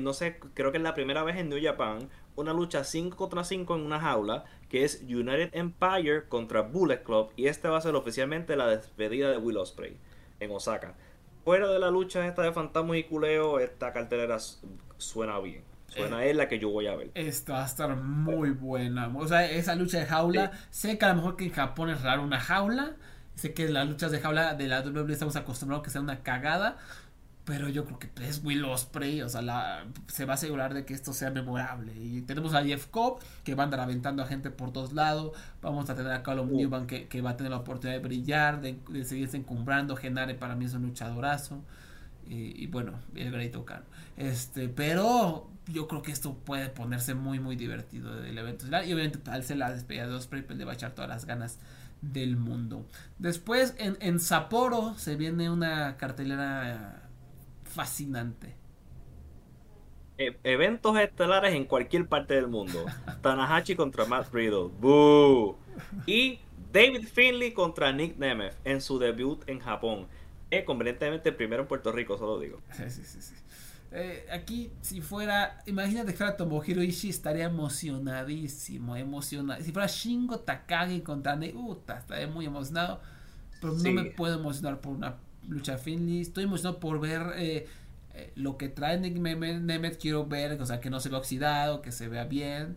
no 0.00 0.12
sé, 0.12 0.38
creo 0.54 0.72
que 0.72 0.78
es 0.78 0.82
la 0.82 0.94
primera 0.94 1.22
vez 1.24 1.36
en 1.36 1.48
New 1.48 1.62
Japan. 1.62 2.08
Una 2.34 2.54
lucha 2.54 2.84
5 2.84 3.16
contra 3.16 3.44
5 3.44 3.74
en 3.74 3.82
una 3.82 4.00
jaula. 4.00 4.44
Que 4.68 4.84
es 4.84 5.02
United 5.02 5.50
Empire 5.52 6.28
contra 6.28 6.62
Bullet 6.62 7.02
Club. 7.02 7.32
Y 7.36 7.48
esta 7.48 7.70
va 7.70 7.78
a 7.78 7.82
ser 7.82 7.94
oficialmente 7.94 8.56
la 8.56 8.68
despedida 8.68 9.30
de 9.30 9.38
Will 9.38 9.58
Ospreay 9.58 9.98
en 10.40 10.50
Osaka. 10.50 10.94
Fuera 11.44 11.68
de 11.68 11.78
la 11.78 11.90
lucha 11.90 12.26
esta 12.26 12.42
de 12.42 12.52
fantasmas 12.52 12.96
y 12.96 13.04
culeo, 13.04 13.58
esta 13.58 13.92
cartelera 13.92 14.38
suena 14.98 15.38
bien. 15.40 15.64
Suena 15.88 16.24
es 16.24 16.36
la 16.36 16.48
que 16.48 16.58
yo 16.58 16.70
voy 16.70 16.86
a 16.86 16.96
ver. 16.96 17.10
Esta 17.14 17.54
va 17.54 17.62
a 17.64 17.66
estar 17.66 17.96
muy 17.96 18.50
buena. 18.50 19.12
O 19.14 19.28
sea, 19.28 19.50
esa 19.50 19.74
lucha 19.74 19.98
de 19.98 20.06
jaula. 20.06 20.52
Sé 20.70 20.96
que 20.96 21.04
a 21.04 21.10
lo 21.10 21.16
mejor 21.16 21.36
que 21.36 21.44
en 21.44 21.52
Japón 21.52 21.90
es 21.90 22.00
raro 22.02 22.22
una 22.22 22.40
jaula. 22.40 22.92
Sé 23.34 23.52
que 23.52 23.68
las 23.68 23.86
luchas 23.88 24.10
de 24.10 24.20
jaula 24.20 24.54
de 24.54 24.68
la 24.68 24.80
WWE 24.80 25.12
estamos 25.12 25.36
acostumbrados 25.36 25.82
a 25.82 25.84
que 25.84 25.90
sea 25.90 26.00
una 26.00 26.22
cagada. 26.22 26.78
Pero 27.44 27.68
yo 27.68 27.84
creo 27.84 27.98
que 27.98 28.08
es 28.28 28.40
Will 28.44 28.64
Osprey, 28.64 29.20
o 29.20 29.28
sea, 29.28 29.42
la, 29.42 29.84
se 30.06 30.24
va 30.24 30.34
a 30.34 30.36
asegurar 30.36 30.74
de 30.74 30.84
que 30.84 30.94
esto 30.94 31.12
sea 31.12 31.30
memorable. 31.30 31.92
Y 31.96 32.22
tenemos 32.22 32.54
a 32.54 32.62
Jeff 32.62 32.86
Cobb, 32.86 33.18
que 33.42 33.56
va 33.56 33.64
a 33.64 33.66
andar 33.66 33.80
aventando 33.80 34.22
a 34.22 34.26
gente 34.26 34.50
por 34.50 34.72
todos 34.72 34.92
lados. 34.92 35.36
Vamos 35.60 35.90
a 35.90 35.96
tener 35.96 36.12
a 36.12 36.22
Callum 36.22 36.52
uh. 36.52 36.56
Newman, 36.56 36.86
que, 36.86 37.08
que, 37.08 37.20
va 37.20 37.30
a 37.30 37.36
tener 37.36 37.50
la 37.50 37.58
oportunidad 37.58 38.00
de 38.00 38.06
brillar, 38.06 38.60
de, 38.60 38.78
seguirse 39.04 39.36
encumbrando. 39.36 39.96
Genare 39.96 40.34
para 40.34 40.54
mí 40.54 40.66
es 40.66 40.74
un 40.74 40.82
luchadorazo. 40.82 41.60
Y, 42.28 42.62
y 42.62 42.68
bueno, 42.68 42.92
el 43.16 43.32
Great 43.32 43.56
Okan. 43.56 43.82
Este, 44.16 44.68
pero 44.68 45.50
yo 45.66 45.88
creo 45.88 46.02
que 46.02 46.12
esto 46.12 46.34
puede 46.34 46.68
ponerse 46.68 47.14
muy, 47.14 47.40
muy 47.40 47.56
divertido 47.56 48.14
del 48.14 48.38
evento. 48.38 48.66
Y 48.66 48.92
obviamente, 48.92 49.18
al 49.28 49.42
ser 49.42 49.56
la 49.56 49.72
despedida 49.72 50.06
de 50.06 50.14
Osprey, 50.14 50.42
pues 50.42 50.58
le 50.58 50.64
va 50.64 50.72
a 50.72 50.74
echar 50.74 50.92
todas 50.92 51.08
las 51.08 51.24
ganas 51.24 51.58
del 52.02 52.36
mundo. 52.36 52.86
Después, 53.18 53.74
en, 53.78 53.96
en 54.00 54.20
Sapporo 54.20 54.94
se 54.96 55.16
viene 55.16 55.50
una 55.50 55.96
cartelera 55.96 57.01
fascinante. 57.72 58.54
E, 60.18 60.38
eventos 60.44 60.98
estelares 60.98 61.54
en 61.54 61.64
cualquier 61.64 62.06
parte 62.06 62.34
del 62.34 62.48
mundo. 62.48 62.84
Tanahashi 63.22 63.74
contra 63.74 64.04
Matt 64.04 64.32
Riddle. 64.32 64.70
¡Boo! 64.80 65.56
Y 66.06 66.38
David 66.72 67.06
Finley 67.06 67.52
contra 67.52 67.92
Nick 67.92 68.16
Nemeth 68.18 68.54
en 68.64 68.80
su 68.80 68.98
debut 68.98 69.42
en 69.48 69.58
Japón. 69.58 70.06
Eh, 70.50 70.64
convenientemente 70.64 71.32
primero 71.32 71.62
en 71.62 71.68
Puerto 71.68 71.92
Rico, 71.92 72.18
solo 72.18 72.38
digo. 72.38 72.60
Sí, 72.72 72.90
sí, 72.90 73.04
sí. 73.04 73.34
Eh, 73.94 74.26
aquí, 74.32 74.72
si 74.80 75.02
fuera, 75.02 75.62
imagínate 75.66 76.12
que 76.12 76.16
fuera 76.16 76.34
Tomohiro 76.36 76.82
Ishii, 76.82 77.10
estaría 77.10 77.44
emocionadísimo, 77.44 78.96
emocionado. 78.96 79.62
Si 79.62 79.70
fuera 79.70 79.86
Shingo 79.86 80.40
Takagi 80.40 81.02
contra 81.02 81.36
Neuta, 81.36 81.98
estaría 81.98 82.26
muy 82.26 82.46
emocionado. 82.46 83.02
Pero 83.60 83.74
no 83.74 83.90
me 83.92 84.04
puedo 84.06 84.40
emocionar 84.40 84.80
por 84.80 84.94
una 84.94 85.16
lucha 85.48 85.78
Finley. 85.78 86.20
Estoy 86.20 86.44
emocionado 86.44 86.80
por 86.80 87.00
ver 87.00 87.22
eh, 87.36 87.66
eh, 88.14 88.32
lo 88.36 88.56
que 88.56 88.68
trae 88.68 88.98
Nick 88.98 89.16
Nemeth. 89.16 90.00
Quiero 90.00 90.26
ver, 90.26 90.60
o 90.60 90.66
sea, 90.66 90.80
que 90.80 90.90
no 90.90 91.00
se 91.00 91.08
vea 91.08 91.18
oxidado, 91.18 91.82
que 91.82 91.92
se 91.92 92.08
vea 92.08 92.24
bien. 92.24 92.76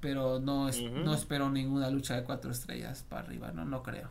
Pero 0.00 0.40
no, 0.40 0.68
no 1.04 1.14
espero 1.14 1.48
ninguna 1.48 1.88
lucha 1.88 2.16
de 2.16 2.24
cuatro 2.24 2.50
estrellas 2.50 3.04
para 3.08 3.22
arriba, 3.22 3.52
no, 3.52 3.64
no 3.64 3.84
creo. 3.84 4.08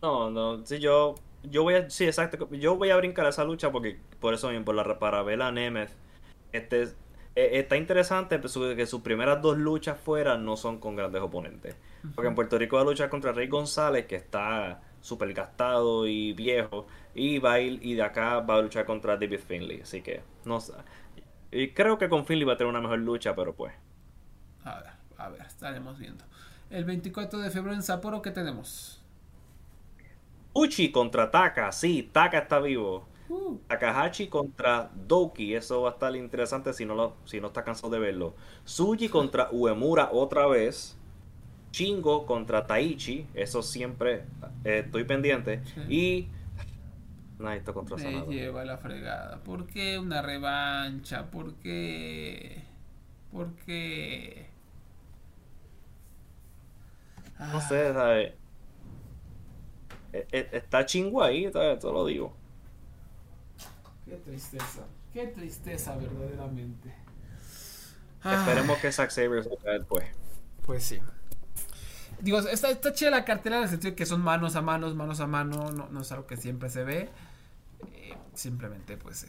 No, 0.00 0.30
no, 0.30 0.64
sí, 0.64 0.78
yo, 0.78 1.16
yo 1.42 1.62
voy 1.62 1.74
a, 1.74 1.90
sí, 1.90 2.04
exacto, 2.04 2.48
yo 2.52 2.76
voy 2.76 2.90
a 2.90 2.96
brincar 2.96 3.26
esa 3.26 3.44
lucha 3.44 3.70
porque, 3.70 3.98
por 4.20 4.32
eso 4.32 4.48
mismo, 4.48 4.64
por 4.64 4.74
la, 4.74 4.98
para 4.98 5.22
ver 5.22 5.42
a 5.42 5.52
Nemeth, 5.52 5.90
este, 6.52 6.84
e, 7.34 7.58
está 7.58 7.76
interesante 7.76 8.40
que 8.40 8.86
sus 8.86 9.00
primeras 9.02 9.42
dos 9.42 9.58
luchas 9.58 10.00
fuera 10.00 10.38
no 10.38 10.56
son 10.56 10.78
con 10.80 10.96
grandes 10.96 11.20
oponentes. 11.20 11.76
Porque 12.14 12.28
en 12.28 12.34
Puerto 12.34 12.58
Rico 12.58 12.76
va 12.76 12.82
a 12.82 12.84
luchar 12.84 13.10
contra 13.10 13.32
Rey 13.32 13.48
González, 13.48 14.06
que 14.06 14.16
está 14.16 14.80
súper 15.06 15.32
gastado 15.32 16.06
y 16.06 16.32
viejo. 16.32 16.86
Y 17.14 17.38
va 17.38 17.54
a 17.54 17.60
ir, 17.60 17.78
y 17.82 17.94
de 17.94 18.02
acá 18.02 18.40
va 18.40 18.56
a 18.56 18.62
luchar 18.62 18.84
contra 18.84 19.16
David 19.16 19.40
Finley. 19.40 19.80
Así 19.82 20.02
que, 20.02 20.22
no 20.44 20.60
sé. 20.60 20.72
Y 21.50 21.70
creo 21.72 21.96
que 21.98 22.08
con 22.08 22.26
Finley 22.26 22.44
va 22.44 22.54
a 22.54 22.56
tener 22.56 22.70
una 22.70 22.80
mejor 22.80 22.98
lucha, 22.98 23.34
pero 23.34 23.54
pues. 23.54 23.72
A 24.64 24.80
ver, 24.80 24.92
a 25.16 25.28
ver, 25.28 25.42
estaremos 25.42 25.98
viendo. 25.98 26.24
El 26.70 26.84
24 26.84 27.38
de 27.38 27.50
febrero 27.50 27.74
en 27.74 27.82
Sapporo, 27.82 28.20
¿qué 28.20 28.32
tenemos? 28.32 29.00
Uchi 30.52 30.90
contra 30.90 31.30
Taka, 31.30 31.70
sí, 31.70 32.10
Taka 32.12 32.38
está 32.38 32.58
vivo. 32.58 33.06
Uh. 33.28 33.58
Takahashi 33.66 34.28
contra 34.28 34.90
Doki, 34.94 35.54
eso 35.54 35.82
va 35.82 35.90
a 35.90 35.92
estar 35.92 36.14
interesante 36.14 36.72
si 36.72 36.84
no, 36.84 36.94
lo, 36.94 37.16
si 37.24 37.40
no 37.40 37.48
está 37.48 37.64
cansado 37.64 37.90
de 37.90 37.98
verlo. 37.98 38.34
Suji 38.64 39.08
contra 39.08 39.48
Uemura 39.50 40.10
otra 40.12 40.46
vez. 40.46 40.95
Chingo 41.70 42.26
contra 42.26 42.66
Taichi, 42.66 43.26
eso 43.34 43.62
siempre 43.62 44.24
eh, 44.64 44.82
estoy 44.84 45.04
pendiente. 45.04 45.62
Y 45.88 46.28
Naito 47.38 47.74
contra 47.74 47.96
Me 47.98 48.26
lleva 48.26 48.64
la 48.64 48.78
fregada. 48.78 49.38
¿Por 49.42 49.66
qué 49.66 49.98
una 49.98 50.22
revancha? 50.22 51.30
¿Por 51.30 51.54
qué? 51.56 52.62
¿Por 53.30 53.54
qué? 53.56 54.46
No 57.38 57.60
sé, 57.60 57.92
¿sabes? 57.92 58.32
E, 60.12 60.26
e, 60.32 60.48
está 60.52 60.86
chingo 60.86 61.22
ahí, 61.22 61.52
¿sabes? 61.52 61.78
Te 61.78 61.86
lo 61.86 62.06
digo. 62.06 62.34
Qué 64.06 64.16
tristeza. 64.16 64.86
Qué 65.12 65.26
tristeza, 65.26 65.96
verdaderamente. 65.96 66.94
Esperemos 68.24 68.78
que 68.78 68.90
Zack 68.90 69.10
Saber 69.10 69.48
pues. 69.88 70.06
Pues 70.64 70.84
sí. 70.84 71.00
Digo, 72.20 72.38
está, 72.38 72.70
está 72.70 72.92
chida 72.92 73.10
la 73.10 73.24
cartera 73.24 73.58
en 73.58 73.64
el 73.64 73.68
sentido 73.68 73.94
que 73.94 74.06
son 74.06 74.22
manos 74.22 74.56
a 74.56 74.62
manos, 74.62 74.94
manos 74.94 75.20
a 75.20 75.26
mano, 75.26 75.70
no, 75.70 75.88
no 75.88 76.00
es 76.00 76.12
algo 76.12 76.26
que 76.26 76.36
siempre 76.36 76.70
se 76.70 76.82
ve. 76.82 77.10
Eh, 77.92 78.16
simplemente, 78.34 78.96
pues, 78.96 79.24
eh, 79.24 79.28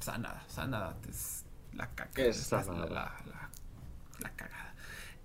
sanada, 0.00 0.42
sanada, 0.48 0.96
es 1.08 1.44
la 1.74 1.88
caca. 1.94 2.22
Es 2.22 2.50
la, 2.50 2.62
la, 2.64 3.12
la, 4.20 4.30
cagada. 4.36 4.74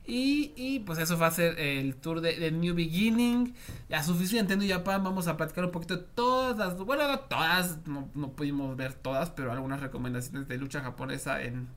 Y, 0.05 0.53
y, 0.55 0.79
pues 0.79 0.99
eso 0.99 1.17
va 1.17 1.27
a 1.27 1.31
ser 1.31 1.59
el 1.59 1.95
tour 1.95 2.21
de, 2.21 2.51
New 2.51 2.75
Beginning. 2.75 3.55
Ya 3.89 4.03
suficiente 4.03 4.53
en 4.53 4.67
Japan. 4.67 5.03
Vamos 5.03 5.27
a 5.27 5.35
platicar 5.35 5.65
un 5.65 5.71
poquito 5.71 5.97
de 5.97 6.03
todas 6.03 6.57
las. 6.57 6.77
Bueno, 6.77 7.07
no 7.07 7.19
todas, 7.19 7.85
no, 7.87 8.09
no 8.13 8.31
pudimos 8.31 8.75
ver 8.77 8.93
todas, 8.93 9.29
pero 9.29 9.51
algunas 9.51 9.81
recomendaciones 9.81 10.47
de 10.47 10.57
lucha 10.57 10.81
japonesa 10.81 11.41
en, 11.41 11.67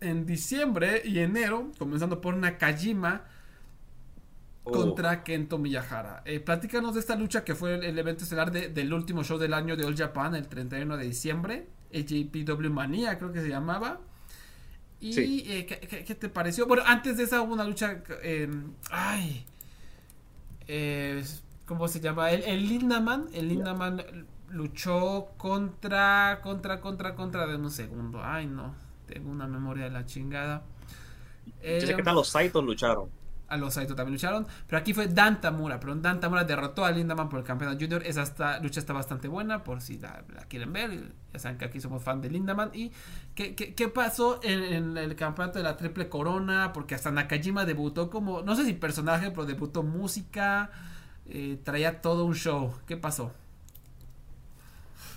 en 0.00 0.26
diciembre 0.26 1.02
y 1.04 1.20
enero. 1.20 1.70
Comenzando 1.78 2.20
por 2.20 2.36
Nakajima 2.36 3.22
contra 4.62 5.24
Kento 5.24 5.58
Miyahara. 5.58 6.22
Eh, 6.24 6.40
platícanos 6.40 6.94
de 6.94 7.00
esta 7.00 7.16
lucha 7.16 7.44
que 7.44 7.54
fue 7.54 7.74
el, 7.74 7.98
evento 7.98 8.24
estelar 8.24 8.52
del 8.52 8.92
último 8.92 9.24
show 9.24 9.38
del 9.38 9.54
año 9.54 9.76
de 9.76 9.84
All 9.84 9.96
Japan, 9.96 10.34
el 10.34 10.48
31 10.48 10.96
de 10.96 11.04
diciembre. 11.04 11.66
AJPW 11.92 12.70
Manía, 12.70 13.18
creo 13.18 13.32
que 13.32 13.40
se 13.40 13.48
llamaba. 13.48 14.00
¿Y 15.00 15.50
eh, 15.50 15.66
¿qué, 15.66 16.14
te 16.14 16.28
pareció? 16.28 16.66
Bueno, 16.66 16.84
antes 16.86 17.16
de 17.16 17.24
esa 17.24 17.42
hubo 17.42 17.52
una 17.52 17.64
lucha. 17.64 18.02
Em, 18.22 18.72
ay. 18.90 19.44
Eh, 20.68 21.24
¿Cómo 21.66 21.88
se 21.88 22.00
llama? 22.00 22.30
El, 22.30 22.42
el 22.44 22.68
Lindaman. 22.68 23.26
El 23.34 23.48
Lindaman 23.48 24.26
luchó 24.50 25.30
contra. 25.36 26.40
Contra, 26.40 26.80
contra, 26.80 27.16
contra. 27.16 27.46
De 27.48 27.56
un 27.56 27.70
segundo. 27.70 28.20
Ay, 28.22 28.46
no. 28.46 28.74
Tengo 29.06 29.30
una 29.30 29.48
memoria 29.48 29.84
de 29.84 29.90
la 29.90 30.06
chingada. 30.06 30.62
Dice 31.60 31.96
que 31.96 32.02
tal 32.04 32.14
los 32.14 32.28
Saitos 32.28 32.64
lucharon 32.64 33.21
a 33.52 33.56
los 33.58 33.74
Saito 33.74 33.94
también 33.94 34.14
lucharon. 34.14 34.46
Pero 34.66 34.78
aquí 34.78 34.94
fue 34.94 35.08
Dan 35.08 35.40
Tamura. 35.40 35.78
Pero 35.78 35.94
Dan 35.96 36.20
Tamura 36.20 36.44
derrotó 36.44 36.84
a 36.84 36.90
Lindaman 36.90 37.28
por 37.28 37.40
el 37.40 37.44
campeonato 37.44 37.78
junior. 37.78 38.02
Esa 38.04 38.58
lucha 38.60 38.80
está 38.80 38.92
bastante 38.92 39.28
buena 39.28 39.62
por 39.62 39.80
si 39.82 39.98
la, 39.98 40.24
quieren 40.48 40.72
ver. 40.72 41.12
Ya 41.32 41.38
saben 41.38 41.58
que 41.58 41.66
aquí 41.66 41.80
somos 41.80 42.02
fan 42.02 42.20
de 42.22 42.30
Lindaman. 42.30 42.70
¿Y 42.72 42.92
qué, 43.34 43.54
qué, 43.54 43.88
pasó 43.88 44.40
en, 44.42 44.96
el 44.96 45.14
campeonato 45.16 45.58
de 45.58 45.64
la 45.64 45.76
Triple 45.76 46.08
Corona? 46.08 46.72
Porque 46.72 46.94
hasta 46.94 47.10
Nakajima 47.10 47.66
debutó 47.66 48.08
como, 48.08 48.42
no 48.42 48.56
sé 48.56 48.64
si 48.64 48.72
personaje, 48.72 49.30
pero 49.30 49.44
debutó 49.44 49.82
música. 49.82 50.70
Eh, 51.26 51.58
traía 51.62 52.00
todo 52.00 52.24
un 52.24 52.34
show. 52.34 52.74
¿Qué 52.86 52.96
pasó? 52.96 53.32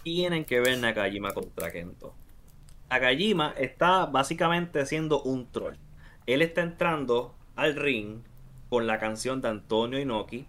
Tienen 0.03 0.43
que 0.43 0.59
ver 0.59 0.77
Nakajima 0.77 1.31
contra 1.31 1.71
Kento. 1.71 2.13
Nakajima 2.89 3.53
está 3.57 4.05
básicamente 4.05 4.85
siendo 4.85 5.21
un 5.23 5.49
troll. 5.51 5.75
Él 6.25 6.41
está 6.41 6.61
entrando 6.61 7.34
al 7.55 7.75
ring 7.75 8.21
con 8.69 8.87
la 8.87 8.99
canción 8.99 9.41
de 9.41 9.49
Antonio 9.49 9.99
Inoki. 9.99 10.45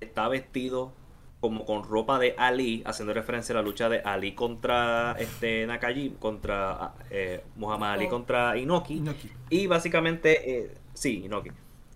Está 0.00 0.28
vestido 0.28 0.92
como 1.40 1.64
con 1.64 1.84
ropa 1.84 2.18
de 2.18 2.34
Ali, 2.36 2.82
haciendo 2.84 3.14
referencia 3.14 3.52
a 3.52 3.56
la 3.56 3.62
lucha 3.62 3.88
de 3.88 4.00
Ali 4.00 4.32
contra 4.32 5.16
este 5.18 5.66
Nakajima, 5.66 6.18
contra 6.18 6.94
eh, 7.10 7.44
Muhammad 7.56 7.92
Ali 7.92 8.06
oh. 8.06 8.10
contra 8.10 8.56
Inoki. 8.56 9.02
Y 9.50 9.66
básicamente, 9.66 10.58
eh, 10.58 10.74
sí, 10.94 11.22
Inoki. 11.24 11.50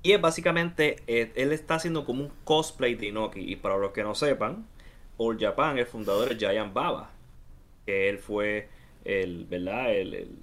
Y 0.05 0.12
es 0.12 0.20
básicamente, 0.20 0.97
eh, 1.06 1.32
él 1.36 1.52
está 1.52 1.77
haciendo 1.77 2.05
como 2.05 2.24
un 2.24 2.32
cosplay 2.44 2.94
de 2.94 3.09
Inoki. 3.09 3.40
Y 3.40 3.56
para 3.56 3.77
los 3.77 3.93
que 3.93 4.02
no 4.02 4.14
sepan, 4.14 4.66
All 5.16 5.39
Japan, 5.39 5.78
el 5.78 5.86
fundador 5.86 6.32
es 6.32 6.39
Giant 6.39 6.73
Baba. 6.73 7.10
Que 7.86 8.09
él 8.09 8.19
fue 8.19 8.69
el, 9.05 9.47
¿verdad? 9.47 9.93
El, 9.93 10.39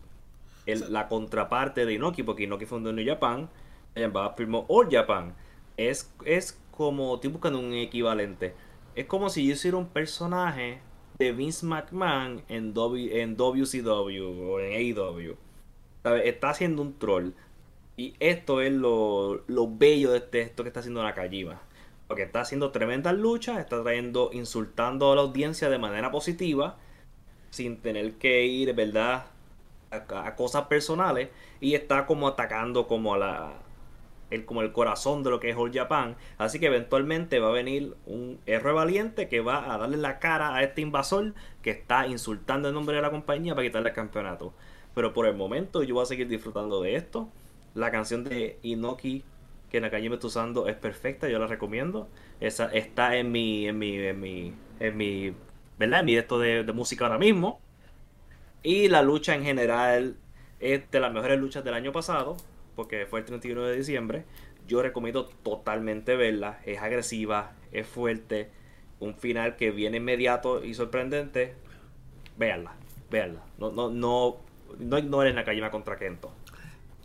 la 0.90 1.08
contraparte 1.08 1.86
de 1.86 1.94
Inoki, 1.94 2.24
porque 2.24 2.44
Inoki 2.44 2.66
fundó 2.66 2.92
New 2.92 3.06
Japan 3.06 3.50
Japan 4.00 4.34
firmó 4.36 4.66
All 4.70 4.90
Japan. 4.90 5.36
es, 5.78 6.14
es 6.26 6.60
como, 6.72 7.16
estoy 7.16 7.30
buscando 7.30 7.60
un 7.60 7.74
equivalente. 7.74 8.54
Es 8.96 9.06
como 9.06 9.30
si 9.30 9.46
yo 9.46 9.54
hiciera 9.54 9.78
un 9.78 9.88
personaje 9.88 10.82
de 11.20 11.34
Vince 11.34 11.66
McMahon 11.66 12.44
en, 12.48 12.74
w, 12.74 13.22
en 13.22 13.36
WCW 13.36 14.52
o 14.52 14.60
en 14.62 14.98
AEW. 14.98 15.36
Está 16.24 16.50
haciendo 16.50 16.82
un 16.82 16.98
troll. 16.98 17.32
Y 17.98 18.16
esto 18.22 18.62
es 18.62 18.72
lo, 18.72 19.44
bello 19.48 20.12
de 20.12 20.20
este, 20.20 20.40
esto 20.40 20.64
que 20.64 20.70
está 20.70 20.80
haciendo 20.80 21.04
Nakajima. 21.04 21.62
Porque 22.08 22.24
está 22.24 22.40
haciendo 22.40 22.72
tremendas 22.72 23.14
luchas, 23.16 23.60
está 23.60 23.84
trayendo, 23.84 24.30
insultando 24.32 25.12
a 25.12 25.16
la 25.16 25.22
audiencia 25.22 25.70
de 25.70 25.78
manera 25.78 26.10
positiva, 26.10 26.78
sin 27.50 27.82
tener 27.82 28.14
que 28.14 28.46
ir, 28.46 28.74
¿verdad? 28.74 29.26
A, 29.92 30.36
cosas 30.36 30.68
personales. 30.68 31.28
Y 31.60 31.74
está 31.76 32.06
como 32.06 32.30
atacando 32.30 32.88
como 32.88 33.16
a 33.16 33.18
la. 33.18 33.54
El, 34.30 34.46
como 34.46 34.62
el 34.62 34.72
corazón 34.72 35.24
de 35.24 35.30
lo 35.30 35.40
que 35.40 35.50
es 35.50 35.56
All 35.56 35.74
Japan. 35.74 36.16
Así 36.38 36.60
que 36.60 36.68
eventualmente 36.68 37.40
va 37.40 37.50
a 37.50 37.52
venir 37.52 37.96
un 38.06 38.40
R 38.46 38.72
valiente 38.72 39.28
que 39.28 39.40
va 39.42 39.74
a 39.74 39.78
darle 39.78 39.98
la 39.98 40.20
cara 40.20 40.56
a 40.56 40.64
este 40.64 40.82
invasor 40.82 41.34
que 41.62 41.72
está 41.72 42.08
insultando 42.08 42.68
el 42.68 42.74
nombre 42.74 42.96
de 42.96 43.02
la 43.02 43.12
compañía 43.12 43.56
para 43.56 43.68
quitarle 43.68 43.90
el 43.90 43.96
campeonato. 43.96 44.54
Pero 44.94 45.14
por 45.14 45.26
el 45.28 45.36
momento 45.36 45.84
yo 45.84 45.96
voy 45.96 46.04
a 46.04 46.06
seguir 46.06 46.28
disfrutando 46.28 46.82
de 46.82 46.96
esto. 46.96 47.30
La 47.74 47.92
canción 47.92 48.24
de 48.24 48.58
Inoki 48.64 49.24
que 49.70 49.82
Nakajima 49.82 50.16
está 50.16 50.28
usando 50.28 50.68
es 50.68 50.76
perfecta, 50.76 51.30
yo 51.30 51.40
la 51.40 51.48
recomiendo. 51.48 52.08
Esa 52.40 52.66
está 52.74 53.16
en 53.18 53.32
mi, 53.32 53.68
en 53.68 53.78
mi, 53.78 53.98
en 53.98 54.20
mi, 54.20 54.54
en 54.80 54.98
mi, 54.98 55.34
¿verdad? 55.78 56.02
En 56.02 56.06
mi 56.06 56.16
esto 56.16 56.40
de, 56.40 56.64
música 56.74 57.06
ahora 57.06 57.18
mismo. 57.18 57.60
Y 58.64 58.88
la 58.90 59.02
lucha 59.02 59.36
en 59.36 59.44
general 59.44 60.16
es 60.60 60.90
de 60.92 61.00
las 61.00 61.14
mejores 61.14 61.40
luchas 61.40 61.64
del 61.64 61.74
año 61.74 61.92
pasado, 61.92 62.36
porque 62.80 63.06
fue 63.06 63.20
el 63.20 63.26
31 63.26 63.62
de 63.64 63.76
diciembre. 63.76 64.24
Yo 64.66 64.82
recomiendo 64.82 65.26
totalmente 65.26 66.16
verla. 66.16 66.62
Es 66.66 66.80
agresiva, 66.80 67.52
es 67.74 67.86
fuerte. 67.86 68.52
Un 69.02 69.16
final 69.16 69.58
que 69.58 69.72
viene 69.72 69.98
inmediato 69.98 70.64
y 70.64 70.74
sorprendente. 70.74 71.56
Véanla, 72.38 72.72
véanla. 73.12 73.42
No, 73.58 73.74
no, 73.74 73.90
no, 73.90 74.38
no 74.78 74.98
ignoren 74.98 75.36
Nakajima 75.36 75.70
contra 75.70 75.98
Kento. 75.98 76.32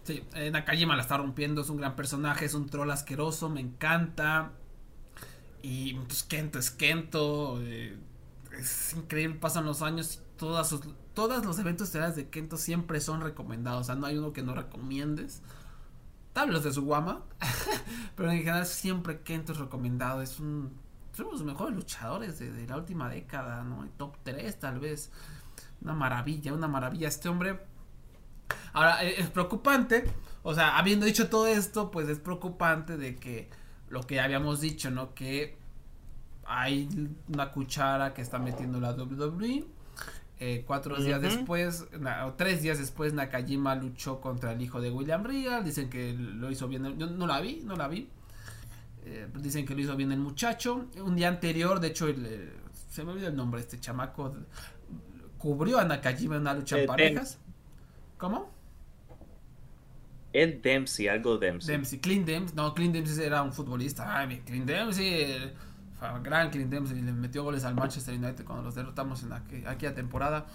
Sí, 0.05 0.23
eh, 0.37 0.53
Nakajima 0.53 0.95
la 0.95 1.03
está 1.03 1.17
rompiendo, 1.17 1.63
es 1.63 1.71
un 1.71 1.79
gran 1.79 1.97
personaje, 1.97 2.45
es 2.45 2.55
un 2.55 2.69
troll 2.69 2.93
asqueroso, 2.93 3.51
me 3.51 3.61
encanta. 3.61 4.53
Y 5.61 5.95
pues 5.95 6.23
Kento 6.23 6.61
es 6.61 6.71
Kento. 6.71 7.61
Eh, 7.65 7.97
es 8.57 8.95
increíble, 8.95 9.39
pasan 9.41 9.65
los 9.65 9.83
años 9.83 10.23
todas 10.37 10.73
todos 11.15 11.45
los 11.45 11.59
eventos 11.59 11.93
de 11.93 12.29
Kento 12.29 12.59
siempre 12.59 13.01
son 13.01 13.23
recomendados. 13.23 13.81
O 13.81 13.85
sea, 13.85 13.97
no 13.97 14.07
hay 14.07 14.19
uno 14.19 14.33
que 14.33 14.43
no 14.43 14.55
recomiendes. 14.55 15.43
Tal 16.35 16.63
de 16.63 16.73
su 16.73 16.83
guama. 16.83 17.23
pero 18.17 18.31
en 18.31 18.39
general 18.39 18.67
siempre 18.67 19.23
Kento 19.23 19.53
es 19.53 19.59
recomendado. 19.59 20.21
Es 20.21 20.39
un. 20.39 20.79
Son 21.13 21.29
los 21.31 21.43
mejores 21.43 21.75
luchadores 21.75 22.39
de, 22.39 22.53
de 22.53 22.67
la 22.67 22.77
última 22.77 23.09
década, 23.09 23.65
¿no? 23.65 23.89
Top 23.97 24.17
3 24.23 24.59
tal 24.59 24.81
vez. 24.81 25.11
Una 25.81 25.95
maravilla, 25.95 26.53
una 26.53 26.69
maravilla. 26.69 27.09
Este 27.09 27.31
hombre 27.31 27.59
Ahora, 28.73 29.05
e, 29.05 29.21
es 29.21 29.31
preocupante, 29.31 30.05
o 30.43 30.55
sea, 30.55 30.77
habiendo 30.77 31.07
dicho 31.07 31.29
todo 31.29 31.47
esto, 31.47 31.91
pues 31.91 32.09
es 32.09 32.19
preocupante 32.19 32.97
de 32.97 33.17
que 33.17 33.49
lo 33.89 34.03
que 34.03 34.21
habíamos 34.21 34.61
dicho, 34.61 34.91
¿no? 34.91 35.15
Que 35.15 35.57
hay 36.45 37.09
una 37.29 37.51
cuchara 37.53 38.13
que 38.13 38.23
está 38.23 38.39
metiendo 38.39 38.81
la 38.81 38.93
WWE. 38.93 39.65
Eh, 40.41 40.65
cuatro 40.67 40.97
días 40.97 41.23
después, 41.23 41.87
o 42.25 42.33
tres 42.33 42.61
días 42.61 42.79
después, 42.79 43.13
Nakajima 43.13 43.77
luchó 43.77 44.21
contra 44.21 44.53
el 44.53 44.61
hijo 44.61 44.81
de 44.81 44.91
William 44.91 45.25
Regal. 45.25 45.65
Dicen 45.65 45.89
que 45.89 46.13
lo 46.13 46.51
hizo 46.51 46.69
bien. 46.69 46.99
Yo 46.99 47.07
no 47.07 47.27
la 47.27 47.41
vi, 47.41 47.63
no 47.65 47.77
la 47.77 47.89
vi. 47.89 48.09
Eh, 49.05 49.29
dicen 49.39 49.65
que 49.65 49.75
lo 49.75 49.81
hizo 49.81 49.97
bien 49.97 50.11
el 50.13 50.19
muchacho. 50.19 50.87
Un 50.97 51.15
día 51.15 51.29
anterior, 51.29 51.79
de 51.79 51.89
hecho, 51.89 52.09
eh, 52.09 52.53
se 52.91 53.05
me 53.05 53.13
olvidó 53.13 53.29
el 53.29 53.37
nombre, 53.37 53.61
este 53.61 53.79
chamaco 53.79 54.35
cubrió 55.39 55.79
a 55.79 55.85
Nakajima 55.85 56.37
en 56.37 56.41
una 56.43 56.55
lucha 56.55 56.81
en 56.81 56.87
parejas. 56.87 57.39
¿Cómo? 58.17 58.51
Es 60.33 60.61
Dempsey, 60.63 61.07
algo 61.07 61.39
Dempsey. 61.39 61.73
Dempsey, 61.73 62.01
Clint 62.01 62.27
Dempsey. 62.27 62.57
No, 62.57 62.75
Clint 62.75 62.95
Dempsey 62.95 63.25
era 63.25 63.43
un 63.43 63.53
futbolista. 63.53 64.19
Ay, 64.19 64.41
Clint 64.45 64.67
Dempsey. 64.67 65.53
Gran 66.23 66.51
Clint 66.51 66.71
Dempsey. 66.71 67.01
Le 67.01 67.13
metió 67.13 67.43
goles 67.43 67.65
al 67.65 67.75
Manchester 67.75 68.15
United 68.15 68.45
cuando 68.45 68.63
los 68.63 68.75
derrotamos 68.75 69.23
en 69.23 69.33
aquella 69.33 69.95
temporada. 69.95 70.47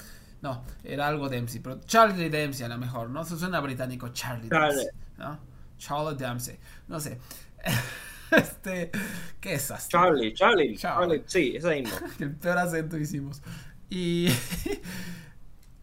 No, 0.41 0.63
era 0.83 1.07
algo 1.07 1.29
Dempsey. 1.29 1.59
Pero 1.61 1.81
Charlie 1.81 2.29
Dempsey 2.29 2.65
a 2.65 2.69
lo 2.69 2.77
mejor, 2.77 3.09
¿no? 3.09 3.21
Eso 3.21 3.37
suena 3.37 3.59
británico. 3.59 4.09
Charlie 4.09 4.49
Dempsey. 4.49 4.87
¿no? 5.17 5.39
Charlie 5.77 6.17
Dempsey. 6.17 6.57
No 6.87 6.99
sé. 6.99 7.19
este. 8.31 8.91
¿Qué 9.39 9.53
es 9.53 9.71
esto? 9.71 9.87
Charlie, 9.89 10.33
Charlie, 10.33 10.77
Charlie. 10.77 11.23
Sí, 11.25 11.55
ese 11.55 11.81
mismo. 11.81 11.97
El 12.19 12.35
peor 12.35 12.57
acento 12.57 12.97
hicimos. 12.97 13.41
Y. 13.91 14.29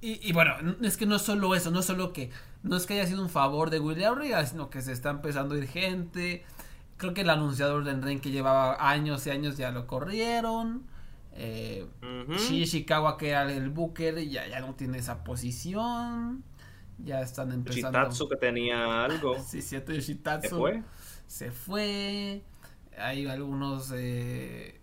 Y, 0.00 0.32
bueno, 0.32 0.54
es 0.82 0.96
que 0.96 1.04
no 1.04 1.16
es 1.16 1.22
solo 1.22 1.52
eso, 1.56 1.72
no 1.72 1.80
es 1.80 1.86
solo 1.86 2.12
que 2.12 2.30
no 2.62 2.76
es 2.76 2.86
que 2.86 2.94
haya 2.94 3.06
sido 3.06 3.22
un 3.22 3.28
favor 3.28 3.70
de 3.70 3.80
William 3.80 4.16
Regal, 4.16 4.46
sino 4.46 4.70
que 4.70 4.80
se 4.80 4.92
está 4.92 5.10
empezando 5.10 5.56
a 5.56 5.58
ir 5.58 5.66
gente. 5.66 6.44
Creo 6.96 7.12
que 7.12 7.22
el 7.22 7.30
anunciador 7.30 7.84
de 7.84 7.90
Enren 7.90 8.20
que 8.20 8.30
llevaba 8.30 8.90
años 8.90 9.26
y 9.26 9.30
años 9.30 9.56
ya 9.56 9.70
lo 9.70 9.86
corrieron. 9.86 10.86
Eh, 11.32 11.86
Ishikawa, 12.50 13.18
que 13.18 13.30
era 13.30 13.52
el 13.52 13.68
Booker, 13.68 14.26
ya, 14.28 14.48
ya 14.48 14.60
no 14.60 14.74
tiene 14.74 14.98
esa 14.98 15.22
posición. 15.22 16.42
Ya 16.98 17.20
están 17.20 17.52
empezando. 17.52 17.98
Yoshitatsu 17.98 18.28
que 18.28 18.36
tenía 18.36 19.04
algo. 19.04 19.38
sí, 19.46 19.60
cierto, 19.60 19.92
Yoshitatsu. 19.92 20.48
Se 20.48 20.54
fue. 20.54 20.82
Se 21.26 21.50
fue. 21.50 22.42
Hay 22.98 23.26
algunos. 23.26 23.92
Eh, 23.94 24.80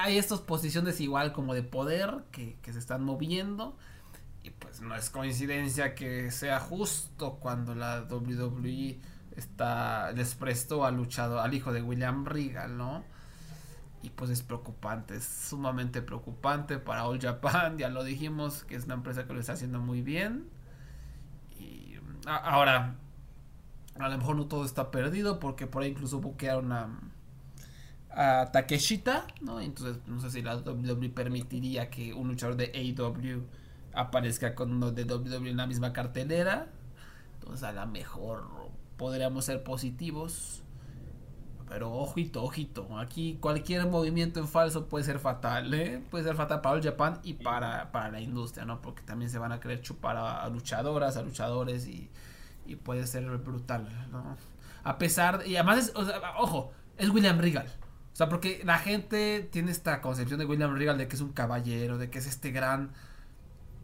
hay 0.00 0.18
estas 0.18 0.40
posiciones 0.40 1.00
igual 1.00 1.32
como 1.32 1.54
de 1.54 1.62
poder 1.62 2.24
que, 2.32 2.56
que 2.62 2.72
se 2.72 2.80
están 2.80 3.04
moviendo. 3.04 3.76
Y 4.42 4.50
pues 4.50 4.80
no 4.80 4.94
es 4.94 5.08
coincidencia 5.08 5.94
que 5.94 6.30
sea 6.32 6.60
justo 6.60 7.38
cuando 7.40 7.74
la 7.74 8.02
WWE 8.10 8.98
está 9.36 10.12
les 10.12 10.34
prestó 10.34 10.84
al 10.84 10.96
luchado 10.96 11.40
al 11.40 11.54
hijo 11.54 11.72
de 11.72 11.82
William 11.82 12.24
Regal, 12.24 12.76
¿no? 12.76 13.04
Y 14.02 14.10
pues 14.10 14.30
es 14.30 14.42
preocupante, 14.42 15.16
es 15.16 15.24
sumamente 15.24 16.02
preocupante 16.02 16.78
para 16.78 17.06
All 17.06 17.20
Japan, 17.20 17.78
ya 17.78 17.88
lo 17.88 18.04
dijimos 18.04 18.64
que 18.64 18.76
es 18.76 18.84
una 18.84 18.94
empresa 18.94 19.26
que 19.26 19.32
lo 19.34 19.40
está 19.40 19.54
haciendo 19.54 19.80
muy 19.80 20.02
bien. 20.02 20.48
Y 21.58 21.96
ahora 22.26 22.96
a 23.98 24.08
lo 24.08 24.18
mejor 24.18 24.36
no 24.36 24.46
todo 24.46 24.64
está 24.64 24.90
perdido 24.90 25.38
porque 25.38 25.66
por 25.66 25.82
ahí 25.82 25.90
incluso 25.90 26.20
buquearon 26.20 26.72
a 26.72 26.88
a 28.16 28.50
Takeshita, 28.52 29.26
¿no? 29.40 29.60
Entonces 29.60 29.98
no 30.06 30.20
sé 30.20 30.30
si 30.30 30.42
la 30.42 30.56
WWE 30.56 31.10
permitiría 31.10 31.90
que 31.90 32.14
un 32.14 32.28
luchador 32.28 32.56
de 32.56 32.70
AEW 32.74 33.42
aparezca 33.92 34.54
con 34.54 34.72
uno 34.72 34.92
de 34.92 35.04
WWE 35.04 35.50
en 35.50 35.56
la 35.56 35.66
misma 35.66 35.92
cartelera. 35.92 36.68
Entonces 37.34 37.64
a 37.64 37.72
lo 37.72 37.86
mejor 37.86 38.63
podríamos 39.04 39.44
ser 39.44 39.62
positivos. 39.62 40.62
Pero 41.68 41.92
ojito, 41.92 42.42
ojito. 42.42 42.98
Aquí 42.98 43.36
cualquier 43.38 43.86
movimiento 43.86 44.40
en 44.40 44.48
falso 44.48 44.88
puede 44.88 45.04
ser 45.04 45.18
fatal, 45.18 45.74
¿eh? 45.74 46.02
Puede 46.10 46.24
ser 46.24 46.34
fatal 46.34 46.62
para 46.62 46.78
el 46.78 46.82
Japan 46.82 47.20
y 47.22 47.34
para, 47.34 47.92
para 47.92 48.10
la 48.10 48.22
industria, 48.22 48.64
¿no? 48.64 48.80
Porque 48.80 49.02
también 49.02 49.30
se 49.30 49.38
van 49.38 49.52
a 49.52 49.60
querer 49.60 49.82
chupar 49.82 50.16
a, 50.16 50.48
luchadoras, 50.48 51.18
a 51.18 51.22
luchadores 51.22 51.86
y, 51.86 52.10
y, 52.64 52.76
puede 52.76 53.06
ser 53.06 53.26
brutal, 53.36 53.86
¿no? 54.10 54.38
A 54.84 54.96
pesar, 54.96 55.42
y 55.44 55.56
además, 55.56 55.88
es, 55.88 55.92
ojo, 56.38 56.72
es 56.96 57.10
William 57.10 57.38
Regal. 57.38 57.66
O 58.10 58.16
sea, 58.16 58.30
porque 58.30 58.62
la 58.64 58.78
gente 58.78 59.46
tiene 59.52 59.70
esta 59.70 60.00
concepción 60.00 60.38
de 60.38 60.46
William 60.46 60.74
Regal 60.74 60.96
de 60.96 61.08
que 61.08 61.16
es 61.16 61.20
un 61.20 61.34
caballero, 61.34 61.98
de 61.98 62.08
que 62.08 62.20
es 62.20 62.26
este 62.26 62.52
gran 62.52 62.92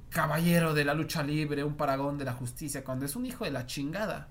caballero 0.08 0.72
de 0.72 0.86
la 0.86 0.94
lucha 0.94 1.22
libre, 1.22 1.62
un 1.62 1.76
paragón 1.76 2.16
de 2.16 2.24
la 2.24 2.32
justicia, 2.32 2.84
cuando 2.84 3.04
es 3.04 3.16
un 3.16 3.26
hijo 3.26 3.44
de 3.44 3.50
la 3.50 3.66
chingada. 3.66 4.30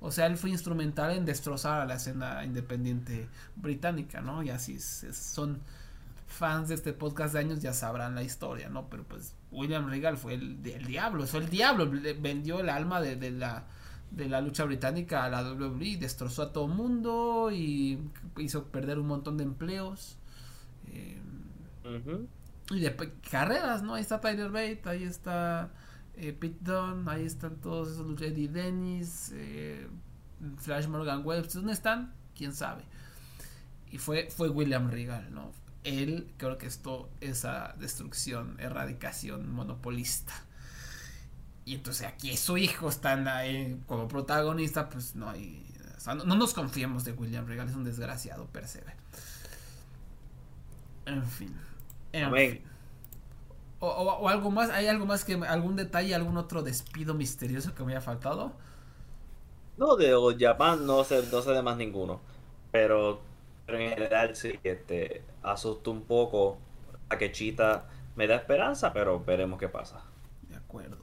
O 0.00 0.12
sea, 0.12 0.26
él 0.26 0.36
fue 0.36 0.50
instrumental 0.50 1.12
en 1.12 1.24
destrozar 1.24 1.80
a 1.80 1.84
la 1.84 1.94
escena 1.94 2.44
independiente 2.44 3.28
británica, 3.56 4.20
¿no? 4.20 4.42
Y 4.42 4.50
así 4.50 4.78
son 4.80 5.60
fans 6.28 6.68
de 6.68 6.74
este 6.74 6.92
podcast 6.92 7.32
de 7.32 7.40
años 7.40 7.60
ya 7.60 7.72
sabrán 7.72 8.14
la 8.14 8.22
historia, 8.22 8.68
¿no? 8.68 8.88
Pero 8.88 9.02
pues 9.04 9.34
William 9.50 9.88
Regal 9.88 10.16
fue 10.16 10.34
el, 10.34 10.62
diablo, 10.62 11.26
fue 11.26 11.40
el 11.40 11.48
diablo, 11.48 11.90
vendió 12.20 12.60
el 12.60 12.68
alma 12.68 13.00
de, 13.00 13.30
la 13.30 13.64
de 14.10 14.28
la 14.28 14.40
lucha 14.40 14.64
británica 14.64 15.24
a 15.24 15.30
la 15.30 15.42
WWE, 15.42 15.96
destrozó 15.96 16.42
a 16.42 16.52
todo 16.52 16.68
mundo 16.68 17.50
y 17.50 17.98
hizo 18.36 18.66
perder 18.66 18.98
un 18.98 19.08
montón 19.08 19.36
de 19.36 19.44
empleos. 19.44 20.16
Eh, 20.86 21.20
y 22.70 22.80
de 22.80 22.94
carreras, 23.30 23.82
¿no? 23.82 23.94
Ahí 23.94 24.02
está 24.02 24.20
Tyler 24.20 24.50
Bate, 24.50 24.82
ahí 24.84 25.02
está 25.02 25.70
eh, 26.20 26.32
Pete 26.32 26.58
Dunne, 26.60 27.08
ahí 27.10 27.24
están 27.24 27.56
todos 27.56 27.92
esos 27.92 28.20
Eddie 28.20 28.48
Dennis, 28.48 29.30
eh, 29.34 29.88
Flash 30.56 30.88
Morgan 30.88 31.24
Webster, 31.24 31.60
¿dónde 31.60 31.72
están? 31.72 32.12
¿Quién 32.36 32.52
sabe? 32.52 32.82
Y 33.90 33.98
fue, 33.98 34.28
fue 34.28 34.48
William 34.48 34.90
Regal, 34.90 35.32
¿no? 35.32 35.52
Él 35.84 36.32
creo 36.36 36.58
que 36.58 36.66
esto, 36.66 37.08
esa 37.20 37.74
destrucción, 37.78 38.56
erradicación 38.58 39.48
monopolista. 39.48 40.32
Y 41.64 41.76
entonces 41.76 42.06
aquí 42.06 42.36
su 42.36 42.58
hijo 42.58 42.88
está 42.88 43.12
ahí 43.36 43.80
como 43.86 44.08
protagonista, 44.08 44.88
pues 44.88 45.14
no 45.14 45.30
hay, 45.30 45.64
no, 46.06 46.34
nos 46.34 46.52
confiemos 46.52 47.04
de 47.04 47.12
William 47.12 47.46
Regal, 47.46 47.68
es 47.68 47.76
un 47.76 47.84
desgraciado, 47.84 48.46
percebe. 48.46 48.94
En 51.06 51.24
fin. 51.24 51.54
En 52.12 52.34
fin. 52.34 52.67
O, 53.80 54.28
algo 54.28 54.50
más, 54.50 54.70
¿hay 54.70 54.88
algo 54.88 55.06
más 55.06 55.24
que 55.24 55.34
algún 55.34 55.76
detalle, 55.76 56.14
algún 56.14 56.36
otro 56.36 56.62
despido 56.62 57.14
misterioso 57.14 57.74
que 57.74 57.84
me 57.84 57.92
haya 57.92 58.00
faltado? 58.00 58.52
No, 59.76 59.96
de 59.96 60.12
Japan 60.38 60.84
no 60.84 61.04
sé, 61.04 61.22
no 61.30 61.40
sé 61.42 61.52
de 61.52 61.62
más 61.62 61.76
ninguno. 61.76 62.20
Pero, 62.72 63.20
en 63.68 63.90
general 63.90 64.34
sí, 64.34 64.58
este, 64.64 65.22
asusta 65.42 65.90
un 65.90 66.02
poco. 66.02 66.58
A 67.10 67.16
que 67.16 67.32
Chita 67.32 67.88
me 68.16 68.26
da 68.26 68.34
esperanza, 68.34 68.92
pero 68.92 69.20
veremos 69.24 69.58
qué 69.58 69.68
pasa. 69.68 70.02
De 70.48 70.56
acuerdo. 70.56 70.98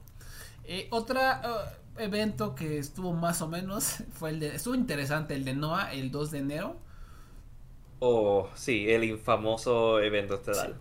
Eh, 0.64 0.86
otra 0.90 1.42
uh, 1.44 2.00
evento 2.00 2.54
que 2.54 2.78
estuvo 2.78 3.12
más 3.12 3.40
o 3.42 3.48
menos 3.48 4.04
fue 4.12 4.30
el 4.30 4.40
de. 4.40 4.54
Estuvo 4.54 4.74
interesante 4.74 5.34
el 5.34 5.44
de 5.44 5.54
Noah 5.54 5.92
el 5.92 6.10
2 6.10 6.30
de 6.30 6.38
enero. 6.38 6.76
Oh, 7.98 8.48
sí, 8.54 8.90
el 8.90 9.04
infamoso 9.04 9.98
evento 10.00 10.34
estelar. 10.34 10.68
Sí. 10.68 10.74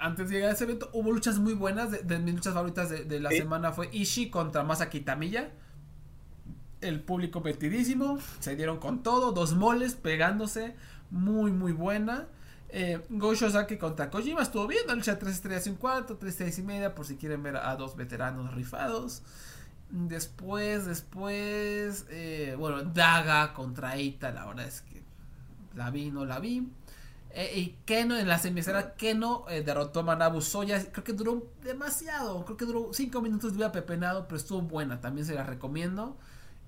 Antes 0.00 0.28
de 0.28 0.34
llegar 0.34 0.50
a 0.50 0.54
ese 0.54 0.64
evento 0.64 0.90
hubo 0.92 1.12
luchas 1.12 1.38
muy 1.38 1.54
buenas. 1.54 1.90
De, 1.90 2.18
mis 2.18 2.34
luchas 2.34 2.54
favoritas 2.54 2.90
de, 2.90 3.20
la 3.20 3.30
semana 3.30 3.72
fue 3.72 3.88
Ishii 3.92 4.30
contra 4.30 4.62
Masaki 4.62 5.00
Tamilla. 5.00 5.50
El 6.80 7.00
público 7.00 7.40
metidísimo. 7.40 8.18
Se 8.40 8.56
dieron 8.56 8.78
con 8.78 9.02
todo. 9.02 9.32
Dos 9.32 9.54
moles 9.54 9.94
pegándose. 9.94 10.76
Muy, 11.10 11.52
muy 11.52 11.72
buena. 11.72 12.28
Eh, 12.74 13.04
Go 13.10 13.34
Shosaki 13.34 13.76
contra 13.76 14.08
Kojima 14.08 14.40
estuvo 14.40 14.66
bien, 14.66 14.86
la 14.86 14.94
lucha 14.94 15.18
3 15.18 15.34
estrellas 15.34 15.66
y 15.66 15.70
un 15.70 15.76
cuarto, 15.76 16.16
3 16.16 16.30
estrellas 16.32 16.58
y 16.58 16.62
media, 16.62 16.94
por 16.94 17.04
si 17.04 17.16
quieren 17.16 17.42
ver 17.42 17.58
a 17.58 17.76
dos 17.76 17.96
veteranos 17.96 18.54
rifados. 18.54 19.22
Después, 19.90 20.86
después, 20.86 22.06
eh, 22.08 22.56
bueno, 22.58 22.82
Daga 22.82 23.52
contra 23.52 23.96
Eita, 23.96 24.32
la 24.32 24.46
verdad 24.46 24.66
es 24.66 24.80
que 24.80 25.02
la 25.74 25.90
vi, 25.90 26.10
no 26.10 26.24
la 26.24 26.38
vi. 26.38 26.66
Eh, 27.34 27.52
y 27.56 27.66
Keno 27.86 28.18
en 28.18 28.28
la 28.28 28.38
semiesfera, 28.38 28.94
Keno 28.94 29.46
eh, 29.48 29.62
derrotó 29.62 30.00
a 30.00 30.02
Manabu 30.02 30.42
Soya. 30.42 30.92
Creo 30.92 31.04
que 31.04 31.12
duró 31.12 31.50
demasiado, 31.62 32.44
creo 32.44 32.56
que 32.56 32.66
duró 32.66 32.90
5 32.92 33.22
minutos 33.22 33.56
de 33.56 33.70
pepenado, 33.70 34.26
pero 34.28 34.36
estuvo 34.36 34.60
buena, 34.60 35.00
también 35.00 35.26
se 35.26 35.34
la 35.34 35.42
recomiendo. 35.42 36.18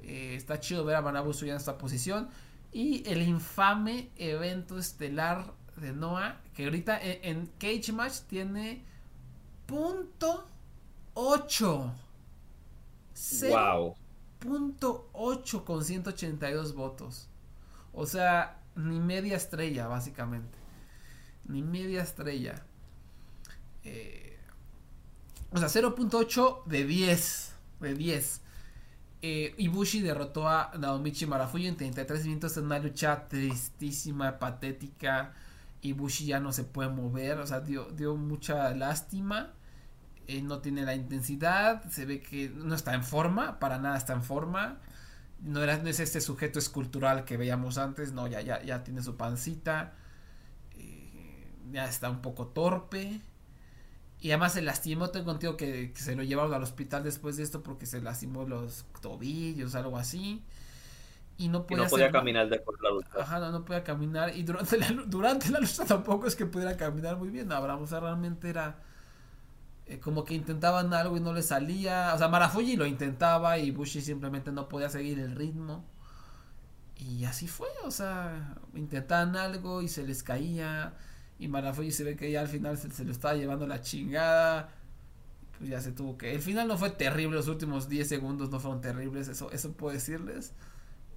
está 0.01 0.61
chido 0.61 0.85
ver 0.85 0.97
a 0.97 1.03
Manabu 1.03 1.33
Soya 1.33 1.53
en 1.53 1.59
esta 1.59 1.77
posición. 1.77 2.29
Y 2.73 3.09
el 3.09 3.23
infame 3.23 4.11
evento 4.17 4.79
estelar 4.79 5.53
de 5.77 5.93
Noah, 5.93 6.41
que 6.55 6.65
ahorita 6.65 6.99
en, 7.01 7.47
Cage 7.59 7.93
Match 7.93 8.21
tiene 8.29 8.85
punto 9.67 10.47
8. 11.15 11.93
Wow. 13.51 13.95
Punto 14.39 15.09
8 15.13 15.65
con 15.65 15.85
182 15.85 16.75
votos. 16.75 17.29
O 17.93 18.07
sea, 18.07 18.59
ni 18.77 19.01
media 19.01 19.37
estrella, 19.37 19.87
básicamente. 19.87 20.59
Ni 21.47 21.63
media 21.63 22.03
estrella. 22.03 22.65
Eh, 23.83 24.39
o 25.51 25.59
sea, 25.59 25.69
0.8 25.69 26.65
de 26.65 26.85
10. 26.85 27.55
De 27.81 27.95
10. 27.95 28.41
Eh, 29.23 29.55
Ibushi 29.57 30.01
derrotó 30.03 30.49
a 30.49 30.73
Naomichi 30.79 31.25
Marafuji 31.27 31.67
en 31.67 31.77
33 31.77 32.27
minutos 32.27 32.57
en 32.57 32.65
una 32.65 32.79
lucha 32.79 33.27
tristísima, 33.29 34.39
patética. 34.39 35.33
Ibushi 35.83 36.27
ya 36.27 36.41
no 36.41 36.53
se 36.53 36.65
puede 36.65 36.91
mover, 36.91 37.39
o 37.39 37.47
sea, 37.47 37.61
dio, 37.61 37.85
dio 37.91 38.17
mucha 38.17 38.75
lástima. 38.75 39.53
Eh, 40.27 40.43
no 40.43 40.59
tiene 40.61 40.83
la 40.83 40.95
intensidad, 40.95 41.85
se 41.91 42.07
ve 42.07 42.21
que 42.21 42.49
no 42.49 42.75
está 42.75 42.95
en 42.95 43.05
forma, 43.05 43.59
para 43.59 43.79
nada 43.79 43.97
está 43.97 44.15
en 44.15 44.23
forma. 44.23 44.79
No, 45.45 45.63
era, 45.63 45.79
no 45.79 45.89
es 45.89 46.01
este 46.01 46.21
sujeto 46.21 46.59
escultural 46.59 47.25
que 47.25 47.37
veíamos 47.37 47.79
antes, 47.79 48.13
no, 48.13 48.27
ya, 48.27 48.41
ya, 48.41 48.63
ya 48.63 48.83
tiene 48.83 49.03
su 49.03 49.17
pancita. 49.17 49.93
Eh, 50.73 51.47
ya 51.71 51.87
está 51.87 52.11
un 52.11 52.23
poco 52.23 52.49
torpe. 52.49 53.21
Y 54.21 54.31
además 54.31 54.55
se 54.55 54.63
lastimó, 54.63 55.11
tengo 55.11 55.27
contigo 55.27 55.57
que, 55.57 55.93
que, 55.93 56.01
se 56.01 56.17
lo 56.17 56.23
llevaron 56.23 56.55
al 56.55 56.63
hospital 56.63 57.05
después 57.05 57.37
de 57.37 57.43
esto 57.43 57.63
porque 57.63 57.87
se 57.87 58.01
lastimó 58.01 58.45
los 58.45 58.87
tobillos, 59.01 59.75
algo 59.75 59.99
así 59.99 60.43
y 61.37 61.49
no 61.49 61.67
podía, 61.67 62.11
caminar 62.11 62.49
después 62.49 62.79
de 62.79 62.89
la 62.89 62.95
lucha. 62.95 63.09
Ajá, 63.21 63.39
no, 63.41 63.65
podía 63.65 63.83
caminar. 63.83 64.37
Y 64.37 64.43
durante 64.45 64.79
la, 64.79 64.87
durante 65.07 65.51
la 65.51 65.61
lucha 65.61 65.85
tampoco 65.85 66.27
es 66.27 66.37
que 66.37 66.47
pudiera 66.47 66.77
caminar 66.77 67.17
muy 67.17 67.29
bien. 67.29 67.49
Sea, 67.49 68.01
realmente 68.01 68.49
era 68.49 68.79
eh, 69.87 69.99
como 70.01 70.25
que 70.25 70.35
intentaban 70.35 70.95
algo 70.95 71.17
y 71.17 71.21
no 71.21 71.33
le 71.33 71.43
salía. 71.43 72.13
O 72.15 72.19
sea, 72.19 72.29
Marafuji 72.29 72.77
lo 72.77 72.87
intentaba 72.87 73.59
y 73.59 73.71
Bushi 73.71 74.01
simplemente 74.01 74.51
no 74.53 74.69
podía 74.69 74.89
seguir 74.89 75.19
el 75.19 75.35
ritmo. 75.37 75.85
Y 76.97 77.25
así 77.25 77.49
fue, 77.49 77.69
o 77.85 77.91
sea, 77.91 78.57
intentaban 78.75 79.37
algo 79.37 79.83
y 79.83 79.89
se 79.89 80.05
les 80.05 80.23
caía. 80.23 80.95
Y 81.39 81.49
Marafuji 81.49 81.91
se 81.91 82.05
ve 82.05 82.17
que 82.17 82.31
ya 82.31 82.41
al 82.41 82.49
final 82.49 82.79
se, 82.79 82.91
se 82.91 83.05
lo 83.05 83.13
estaba 83.13 83.35
llevando 83.35 83.67
la 83.67 83.81
chingada. 83.83 84.71
Pues 85.59 85.71
ya 85.71 85.81
se 85.81 85.93
tuvo 85.93 86.17
que. 86.17 86.35
El 86.35 86.41
final 86.43 86.69
no 86.69 86.79
fue 86.79 86.91
terrible, 86.91 87.37
los 87.37 87.49
últimos 87.49 87.89
10 87.89 88.09
segundos 88.09 88.51
no 88.51 88.61
fueron 88.61 88.81
terribles, 88.81 89.29
eso, 89.29 89.51
eso 89.53 89.73
puedo 89.73 89.93
decirles. 89.95 90.55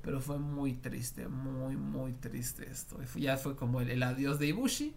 Pero 0.01 0.21
fue 0.21 0.39
muy 0.39 0.73
triste, 0.73 1.27
muy, 1.27 1.75
muy 1.75 2.13
triste 2.13 2.69
esto. 2.69 2.97
Ya 3.15 3.37
fue 3.37 3.55
como 3.55 3.81
el, 3.81 4.03
adiós 4.03 4.39
de 4.39 4.47
Ibushi. 4.47 4.95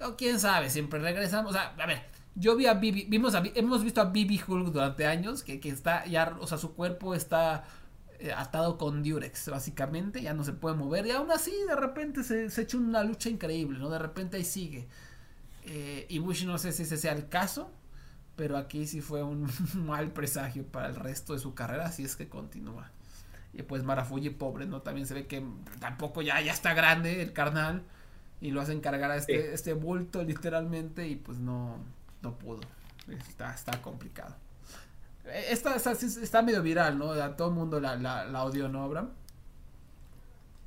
O 0.00 0.16
quién 0.16 0.40
sabe, 0.40 0.70
siempre 0.70 1.00
regresamos. 1.00 1.56
a 1.56 1.74
ver, 1.86 2.02
yo 2.40 2.56
vi 2.56 2.66
a 2.66 2.74
Bibi, 2.74 3.04
vimos 3.04 3.34
a, 3.34 3.42
hemos 3.54 3.84
visto 3.84 4.00
a 4.00 4.06
Bibi 4.06 4.40
Hulk 4.46 4.72
durante 4.72 5.06
años, 5.06 5.44
que, 5.44 5.60
que 5.60 5.68
está 5.68 6.06
ya, 6.06 6.36
o 6.40 6.46
sea, 6.46 6.56
su 6.56 6.74
cuerpo 6.74 7.14
está 7.14 7.64
eh, 8.18 8.32
atado 8.32 8.78
con 8.78 9.02
Durex, 9.02 9.50
básicamente, 9.50 10.22
ya 10.22 10.32
no 10.32 10.42
se 10.42 10.54
puede 10.54 10.74
mover. 10.74 11.06
Y 11.06 11.10
aún 11.10 11.30
así, 11.30 11.52
de 11.68 11.76
repente 11.76 12.24
se, 12.24 12.48
se 12.50 12.62
echa 12.62 12.78
una 12.78 13.04
lucha 13.04 13.28
increíble, 13.28 13.78
¿no? 13.78 13.90
De 13.90 13.98
repente 13.98 14.38
ahí 14.38 14.44
sigue. 14.44 14.88
Eh, 15.64 16.06
Ibushi 16.08 16.46
no 16.46 16.56
sé 16.56 16.72
si 16.72 16.84
ese 16.84 16.96
sea 16.96 17.12
el 17.12 17.28
caso, 17.28 17.70
pero 18.36 18.56
aquí 18.56 18.86
sí 18.86 19.02
fue 19.02 19.22
un 19.22 19.46
mal 19.74 20.10
presagio 20.12 20.64
para 20.64 20.88
el 20.88 20.96
resto 20.96 21.34
de 21.34 21.40
su 21.40 21.54
carrera, 21.54 21.92
si 21.92 22.04
es 22.04 22.16
que 22.16 22.28
continúa. 22.28 22.90
Y 23.52 23.62
pues 23.62 23.82
Marafuji, 23.82 24.30
pobre, 24.30 24.64
¿no? 24.64 24.80
También 24.80 25.06
se 25.06 25.14
ve 25.14 25.26
que 25.26 25.44
tampoco 25.78 26.22
ya, 26.22 26.40
ya 26.40 26.52
está 26.52 26.72
grande 26.72 27.20
el 27.20 27.32
carnal. 27.32 27.82
Y 28.40 28.52
lo 28.52 28.62
hacen 28.62 28.80
cargar 28.80 29.10
a 29.10 29.16
este, 29.16 29.52
este 29.52 29.74
bulto 29.74 30.22
literalmente 30.22 31.06
y 31.06 31.16
pues 31.16 31.38
no, 31.38 31.76
no 32.22 32.36
pudo. 32.36 32.60
Está, 33.28 33.54
está 33.54 33.80
complicado. 33.82 34.34
Esta, 35.48 35.76
está 35.76 36.42
medio 36.42 36.62
viral, 36.62 36.98
¿no? 36.98 37.12
Todo 37.36 37.48
el 37.48 37.54
mundo 37.54 37.80
la, 37.80 37.96
la, 37.96 38.24
¿no, 38.26 38.82
Abraham? 38.82 39.10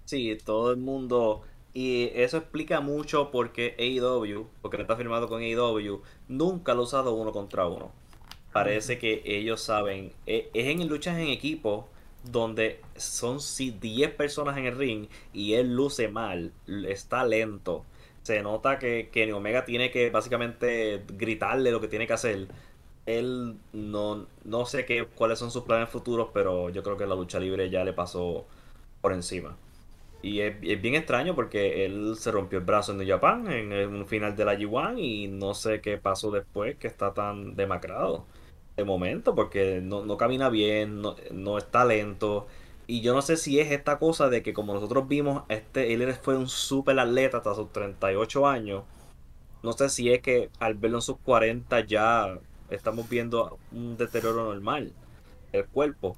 Sí, 0.06 0.38
todo 0.44 0.72
el 0.72 0.78
mundo. 0.78 1.42
Y 1.74 2.12
eso 2.14 2.38
explica 2.38 2.82
mucho 2.82 3.32
porque 3.32 3.76
AEW, 3.80 4.48
porque 4.62 4.78
no 4.78 4.84
está 4.84 4.96
firmado 4.96 5.28
con 5.28 5.42
AEW, 5.42 6.02
nunca 6.28 6.74
lo 6.74 6.82
ha 6.82 6.84
usado 6.84 7.14
uno 7.16 7.32
contra 7.32 7.68
uno. 7.68 7.92
Parece 8.52 9.00
que 9.00 9.24
ellos 9.26 9.62
saben. 9.62 10.14
E, 10.28 10.50
es 10.54 10.68
en 10.68 10.88
luchas 10.88 11.18
en 11.18 11.30
equipo 11.30 11.90
donde 12.24 12.80
son 12.96 13.40
10 13.58 14.12
personas 14.12 14.58
en 14.58 14.66
el 14.66 14.78
ring 14.78 15.08
y 15.34 15.54
él 15.54 15.76
luce 15.76 16.08
mal, 16.08 16.54
está 16.88 17.26
lento. 17.26 17.84
Se 18.24 18.42
nota 18.42 18.80
que 18.80 19.10
Kenny 19.12 19.32
Omega 19.34 19.66
tiene 19.66 19.92
que 19.92 20.10
básicamente 20.10 21.04
gritarle 21.10 21.72
lo 21.72 21.82
que 21.82 21.88
tiene 21.88 22.08
que 22.08 22.14
hacer. 22.14 22.48
Él 23.06 23.58
no, 23.74 24.28
no 24.46 24.66
sé 24.66 24.86
qué, 24.86 25.06
cuáles 25.06 25.40
son 25.40 25.52
sus 25.52 25.64
planes 25.64 25.90
futuros, 25.90 26.30
pero 26.34 26.70
yo 26.70 26.84
creo 26.84 26.98
que 26.98 27.06
la 27.06 27.16
lucha 27.16 27.40
libre 27.40 27.70
ya 27.70 27.84
le 27.84 27.94
pasó 27.94 28.46
por 29.02 29.14
encima. 29.14 29.58
Y 30.22 30.40
es, 30.40 30.60
bien 30.62 30.96
extraño 30.96 31.36
porque 31.36 31.86
él 31.86 32.16
se 32.18 32.32
rompió 32.32 32.60
el 32.60 32.66
brazo 32.66 32.94
en 32.94 33.00
New 33.00 33.08
Japan 33.08 33.52
en 33.52 33.74
un 33.74 34.08
final 34.08 34.36
de 34.38 34.46
la 34.46 34.56
G1 34.56 34.98
y 35.00 35.28
no 35.28 35.54
sé 35.54 35.82
qué 35.82 35.98
pasó 35.98 36.32
después 36.32 36.78
que 36.78 36.88
está 36.88 37.14
tan 37.14 37.56
demacrado 37.58 38.26
de 38.78 38.84
momento, 38.84 39.36
porque 39.36 39.82
no, 39.82 40.18
camina 40.18 40.50
bien, 40.50 41.02
no, 41.02 41.58
está 41.58 41.86
lento. 41.86 42.48
Y 42.88 43.02
yo 43.02 43.14
no 43.14 43.22
sé 43.22 43.38
si 43.38 43.60
es 43.60 43.72
esta 43.72 43.98
cosa 43.98 44.30
de 44.30 44.44
que 44.44 44.54
como 44.54 44.74
nosotros 44.74 45.08
vimos, 45.08 45.44
este 45.50 45.94
él 45.94 46.14
fue 46.16 46.38
un 46.38 46.48
super 46.50 47.00
atleta 47.00 47.38
hasta 47.38 47.56
sus 47.56 47.72
38 47.72 48.48
años. 48.48 48.84
No 49.62 49.72
sé 49.74 49.90
si 49.90 50.12
es 50.12 50.22
que 50.22 50.50
al 50.60 50.74
verlo 50.76 50.98
en 50.98 51.02
sus 51.02 51.18
40 51.20 51.80
ya 51.86 52.38
estamos 52.70 53.08
viendo 53.08 53.58
un 53.72 53.96
deterioro 53.96 54.46
normal 54.46 54.92
del 55.52 55.66
cuerpo. 55.68 56.18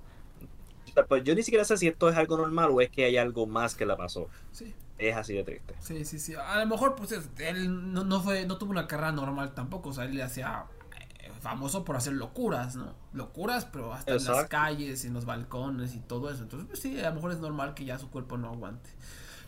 Pues 1.08 1.24
yo 1.24 1.36
ni 1.36 1.44
siquiera 1.44 1.66
sé 1.66 1.78
si 1.78 1.88
esto 1.88 2.10
es 2.10 2.16
algo 2.16 2.38
normal 2.38 2.70
o 2.72 2.82
es 2.82 2.90
que 2.90 3.06
hay 3.06 3.18
algo 3.18 3.46
más 3.46 3.76
que 3.76 3.86
le 3.86 3.96
pasó. 3.96 4.30
Es 4.98 5.16
así 5.16 5.34
de 5.34 5.44
triste. 5.44 5.76
Sí, 5.80 6.06
sí, 6.06 6.20
sí. 6.20 6.34
A 6.36 6.60
lo 6.60 6.66
mejor 6.68 6.96
pues 6.96 7.12
él 7.38 7.94
no, 7.94 8.04
no 8.04 8.22
fue 8.22 8.46
no 8.46 8.58
tuvo 8.58 8.72
una 8.72 8.88
carrera 8.88 9.12
normal 9.12 9.54
tampoco, 9.54 9.90
o 9.90 9.94
sea, 9.94 10.06
él 10.06 10.16
le 10.16 10.24
hacía 10.24 10.66
famoso 11.42 11.84
por 11.84 11.96
hacer 11.96 12.14
locuras, 12.14 12.76
¿no? 12.76 12.94
Locuras, 13.14 13.66
pero 13.66 13.94
hasta 13.94 14.14
en 14.14 14.24
las 14.24 14.48
calles, 14.48 15.06
en 15.06 15.14
los 15.14 15.26
balcones 15.26 15.96
y 15.96 16.00
todo 16.00 16.30
eso. 16.30 16.44
Entonces, 16.44 16.68
pues 16.68 16.80
sí, 16.80 17.00
a 17.00 17.10
lo 17.10 17.16
mejor 17.16 17.32
es 17.32 17.40
normal 17.40 17.74
que 17.74 17.86
ya 17.86 17.98
su 18.00 18.10
cuerpo 18.10 18.38
no 18.38 18.50
aguante. 18.50 18.90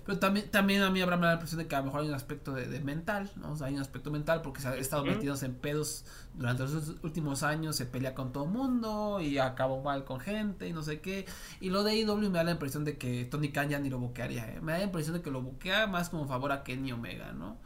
Pero 0.07 0.19
también, 0.19 0.49
también 0.49 0.83
a 0.83 0.89
mí 0.89 1.01
habrá 1.01 1.17
la 1.17 1.33
impresión 1.33 1.59
de 1.59 1.67
que 1.67 1.75
a 1.75 1.79
lo 1.79 1.85
mejor 1.87 1.99
hay 1.99 2.07
un 2.07 2.13
aspecto 2.13 2.53
de, 2.53 2.79
mental, 2.79 3.29
¿no? 3.35 3.51
O 3.51 3.57
sea, 3.57 3.67
hay 3.67 3.73
un 3.73 3.81
aspecto 3.81 4.09
mental 4.09 4.41
porque 4.41 4.61
se 4.61 4.69
ha 4.69 4.75
estado 4.77 5.03
metidos 5.03 5.43
en 5.43 5.53
pedos 5.53 6.05
durante 6.33 6.63
los 6.63 6.95
últimos 7.03 7.43
años, 7.43 7.75
se 7.75 7.85
pelea 7.85 8.15
con 8.15 8.31
todo 8.31 8.45
el 8.45 8.51
mundo 8.51 9.19
y 9.19 9.37
acabó 9.37 9.83
mal 9.83 10.05
con 10.05 10.21
gente 10.21 10.65
y 10.65 10.71
no 10.71 10.81
sé 10.81 11.01
qué. 11.01 11.25
Y 11.59 11.71
lo 11.71 11.83
de 11.83 11.97
IW 11.97 12.29
me 12.29 12.37
da 12.37 12.45
la 12.45 12.51
impresión 12.51 12.85
de 12.85 12.97
que 12.97 13.25
Tony 13.25 13.51
Khan 13.51 13.67
ya 13.67 13.79
ni 13.79 13.89
lo 13.89 13.99
boquearía, 13.99 14.49
¿eh? 14.49 14.61
Me 14.61 14.71
da 14.71 14.77
la 14.77 14.85
impresión 14.85 15.13
de 15.13 15.21
que 15.21 15.29
lo 15.29 15.41
boquea 15.41 15.87
más 15.87 16.07
como 16.07 16.25
favor 16.25 16.53
a 16.53 16.63
Kenny 16.63 16.93
Omega, 16.93 17.33
¿no? 17.33 17.57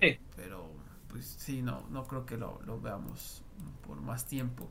Eh, 0.00 0.20
pero, 0.36 0.71
pues 1.12 1.26
sí, 1.38 1.60
no, 1.60 1.86
no 1.90 2.04
creo 2.04 2.24
que 2.24 2.38
lo, 2.38 2.58
lo 2.64 2.80
veamos 2.80 3.42
por 3.86 4.00
más 4.00 4.24
tiempo. 4.24 4.68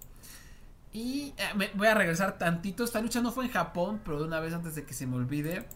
Y 0.92 1.34
eh, 1.38 1.54
me 1.56 1.70
voy 1.76 1.88
a 1.88 1.94
regresar 1.94 2.40
tantito. 2.40 2.84
Esta 2.84 3.00
lucha 3.00 3.22
no 3.22 3.32
fue 3.32 3.46
en 3.46 3.52
Japón, 3.52 4.02
pero 4.04 4.20
de 4.20 4.26
una 4.26 4.40
vez 4.40 4.54
antes 4.54 4.74
de 4.74 4.84
que 4.84 4.96
se 4.96 5.06
me 5.06 5.16
olvide. 5.16 5.68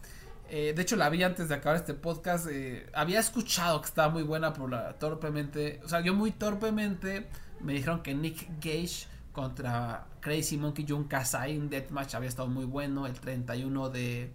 Eh, 0.50 0.74
de 0.76 0.82
hecho, 0.82 0.96
la 0.96 1.10
vi 1.10 1.22
antes 1.22 1.50
de 1.50 1.56
acabar 1.56 1.78
este 1.78 1.94
podcast. 1.94 2.48
Eh, 2.50 2.90
había 2.94 3.20
escuchado 3.20 3.80
que 3.80 3.88
estaba 3.88 4.10
muy 4.12 4.24
buena, 4.24 4.54
pero 4.54 4.68
la, 4.68 4.94
torpemente. 4.94 5.80
O 5.86 5.88
sea, 5.88 6.02
yo 6.02 6.16
muy 6.16 6.32
torpemente 6.32 7.30
me 7.62 7.74
dijeron 7.74 8.02
que 8.02 8.16
Nick 8.16 8.48
Gage 8.60 9.08
contra 9.32 10.08
Crazy 10.20 10.58
Monkey 10.58 10.86
Jun 10.88 11.06
Kasai 11.06 11.56
en 11.56 11.70
Deathmatch 11.70 12.16
había 12.16 12.30
estado 12.30 12.48
muy 12.48 12.66
bueno 12.66 13.06
el 13.06 13.20
31 13.20 13.90
de, 13.90 14.34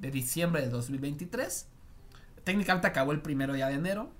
de 0.00 0.10
diciembre 0.10 0.62
de 0.62 0.68
2023. 0.70 1.68
Técnicamente 2.44 2.88
acabó 2.88 3.12
el 3.12 3.22
primero 3.22 3.54
día 3.54 3.68
de 3.68 3.74
enero. 3.74 4.10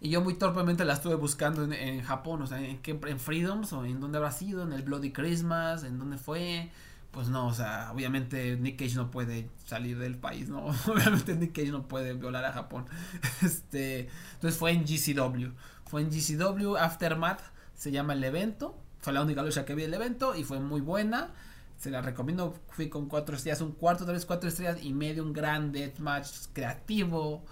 Y 0.00 0.08
yo 0.08 0.22
muy 0.22 0.34
torpemente 0.34 0.84
la 0.84 0.94
estuve 0.94 1.14
buscando 1.14 1.62
en, 1.70 2.02
Japón, 2.02 2.40
o 2.40 2.46
sea, 2.46 2.58
en, 2.58 2.80
en 2.84 3.20
Freedoms 3.20 3.72
o 3.74 3.84
en 3.84 4.00
dónde 4.00 4.16
habrá 4.16 4.30
sido, 4.30 4.62
en 4.62 4.72
el 4.72 4.82
Bloody 4.82 5.12
Christmas, 5.12 5.84
en 5.84 5.98
dónde 5.98 6.16
fue. 6.16 6.70
Pues 7.10 7.28
no, 7.28 7.48
o 7.48 7.52
sea, 7.52 7.90
obviamente 7.92 8.56
Nick 8.56 8.78
Cage 8.78 8.94
no 8.94 9.10
puede 9.10 9.50
salir 9.66 9.98
del 9.98 10.16
país, 10.16 10.48
¿no? 10.48 10.66
Obviamente 10.86 11.34
Nick 11.34 11.52
Cage 11.52 11.72
no 11.72 11.86
puede 11.86 12.14
violar 12.14 12.44
a 12.44 12.52
Japón. 12.52 12.86
Este, 13.42 14.08
entonces 14.34 14.58
fue 14.58 14.70
en 14.70 14.84
GCW. 14.84 15.50
Fue 15.86 16.02
en 16.02 16.10
GCW, 16.10 16.76
Aftermath 16.76 17.40
se 17.74 17.90
llama 17.90 18.12
el 18.14 18.22
evento. 18.24 18.78
Fue 19.00 19.12
la 19.12 19.22
única 19.22 19.42
lucha 19.42 19.64
que 19.64 19.74
vi 19.74 19.82
el 19.82 19.94
evento 19.94 20.34
y 20.34 20.44
fue 20.44 20.60
muy 20.60 20.80
buena. 20.80 21.30
Se 21.78 21.90
la 21.90 22.00
recomiendo. 22.00 22.54
Fui 22.70 22.88
con 22.88 23.06
cuatro 23.06 23.34
estrellas, 23.34 23.60
un 23.60 23.72
cuarto, 23.72 24.06
tres, 24.06 24.24
cuatro 24.24 24.48
estrellas 24.48 24.78
y 24.82 24.92
medio, 24.92 25.24
un 25.24 25.32
gran 25.32 25.72
deathmatch 25.72 26.28
creativo 26.52 27.42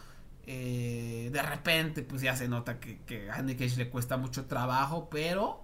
eh, 0.50 1.28
de 1.30 1.42
repente, 1.42 2.02
pues 2.02 2.22
ya 2.22 2.34
se 2.34 2.48
nota 2.48 2.80
que, 2.80 3.02
que 3.02 3.30
a 3.30 3.42
Nick 3.42 3.58
Cage 3.58 3.76
le 3.76 3.90
cuesta 3.90 4.16
mucho 4.16 4.46
trabajo, 4.46 5.10
pero 5.10 5.62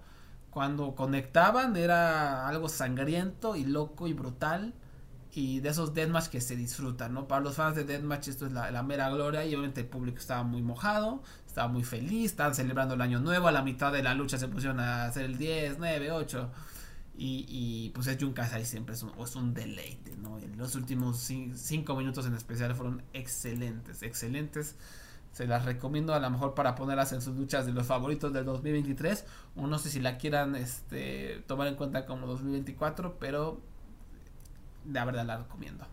cuando 0.51 0.93
conectaban 0.93 1.75
era 1.75 2.47
algo 2.47 2.69
sangriento 2.69 3.55
y 3.55 3.65
loco 3.65 4.07
y 4.07 4.13
brutal. 4.13 4.75
Y 5.33 5.59
de 5.59 5.69
esos 5.69 5.95
deathmatch 5.95 6.27
que 6.27 6.39
se 6.39 6.55
disfrutan, 6.55 7.15
¿no? 7.15 7.27
Para 7.27 7.41
los 7.41 7.55
fans 7.55 7.75
de 7.75 7.83
deathmatch 7.83 8.27
esto 8.27 8.45
es 8.45 8.51
la, 8.51 8.83
mera 8.83 9.09
gloria 9.09 9.43
y 9.43 9.55
obviamente 9.55 9.81
el 9.81 9.87
público 9.87 10.19
estaba 10.19 10.43
muy 10.43 10.61
mojado, 10.61 11.23
estaba 11.47 11.67
muy 11.67 11.83
feliz, 11.83 12.31
estaban 12.31 12.53
celebrando 12.53 12.93
el 12.93 13.01
año 13.01 13.19
nuevo, 13.19 13.47
a 13.47 13.51
la 13.51 13.63
mitad 13.63 13.91
de 13.91 14.03
la 14.03 14.13
lucha 14.13 14.37
se 14.37 14.47
pusieron 14.47 14.79
a 14.79 15.05
hacer 15.05 15.25
el 15.25 15.37
10, 15.39 15.77
9, 15.79 16.11
8. 16.11 16.51
Y, 17.17 17.91
pues 17.93 18.07
es 18.07 18.17
Jun 18.21 18.33
Kasai 18.33 18.65
siempre 18.65 18.93
es 18.93 19.03
un, 19.03 19.11
es 19.19 19.35
un 19.35 19.53
deleite, 19.53 20.15
¿no? 20.17 20.37
Los 20.57 20.75
últimos 20.75 21.17
cinco 21.17 21.95
minutos 21.95 22.25
en 22.25 22.35
especial 22.35 22.75
fueron 22.75 23.03
excelentes, 23.13 24.03
excelentes. 24.03 24.75
Se 25.31 25.47
las 25.47 25.65
recomiendo 25.65 26.13
a 26.13 26.19
lo 26.19 26.29
mejor 26.29 26.53
para 26.53 26.75
ponerlas 26.75 27.11
en 27.13 27.21
sus 27.21 27.35
luchas 27.35 27.65
de 27.65 27.73
los 27.73 27.87
favoritos 27.87 28.33
del 28.33 28.45
2023. 28.45 29.25
O 29.55 29.67
no 29.67 29.79
sé 29.79 29.89
si 29.89 29.99
la 29.99 30.17
quieran 30.17 30.55
este, 30.55 31.43
tomar 31.47 31.67
en 31.67 31.75
cuenta 31.75 32.05
como 32.05 32.27
2024, 32.27 33.17
pero 33.19 33.61
la 34.91 35.05
verdad 35.05 35.25
la 35.25 35.37
recomiendo. 35.37 35.85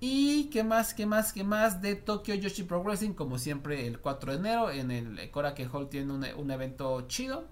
Y 0.00 0.46
qué 0.50 0.64
más, 0.64 0.94
qué 0.94 1.06
más, 1.06 1.32
qué 1.32 1.44
más 1.44 1.80
de 1.80 1.94
Tokyo 1.94 2.34
Yoshi 2.34 2.64
Progressing, 2.64 3.14
como 3.14 3.38
siempre 3.38 3.86
el 3.86 4.00
4 4.00 4.32
de 4.32 4.38
enero 4.38 4.70
en 4.70 4.90
el 4.90 5.30
Korakuen 5.30 5.70
Hall 5.72 5.88
tiene 5.88 6.12
un, 6.12 6.24
un 6.24 6.50
evento 6.50 7.02
chido. 7.08 7.46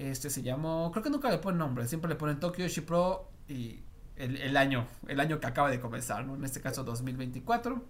Este 0.00 0.30
se 0.30 0.40
llamó, 0.40 0.90
creo 0.92 1.04
que 1.04 1.10
nunca 1.10 1.28
le 1.28 1.36
ponen 1.36 1.58
nombre, 1.58 1.86
siempre 1.86 2.08
le 2.08 2.16
ponen 2.16 2.40
Tokyo 2.40 2.64
Yoshi 2.64 2.80
Pro 2.80 3.28
y 3.48 3.80
el, 4.16 4.56
año, 4.56 4.86
el 5.06 5.20
año 5.20 5.40
que 5.40 5.46
acaba 5.46 5.68
de 5.70 5.78
comenzar, 5.78 6.24
¿no? 6.24 6.36
En 6.36 6.44
este 6.44 6.62
caso 6.62 6.84
2024. 6.84 7.82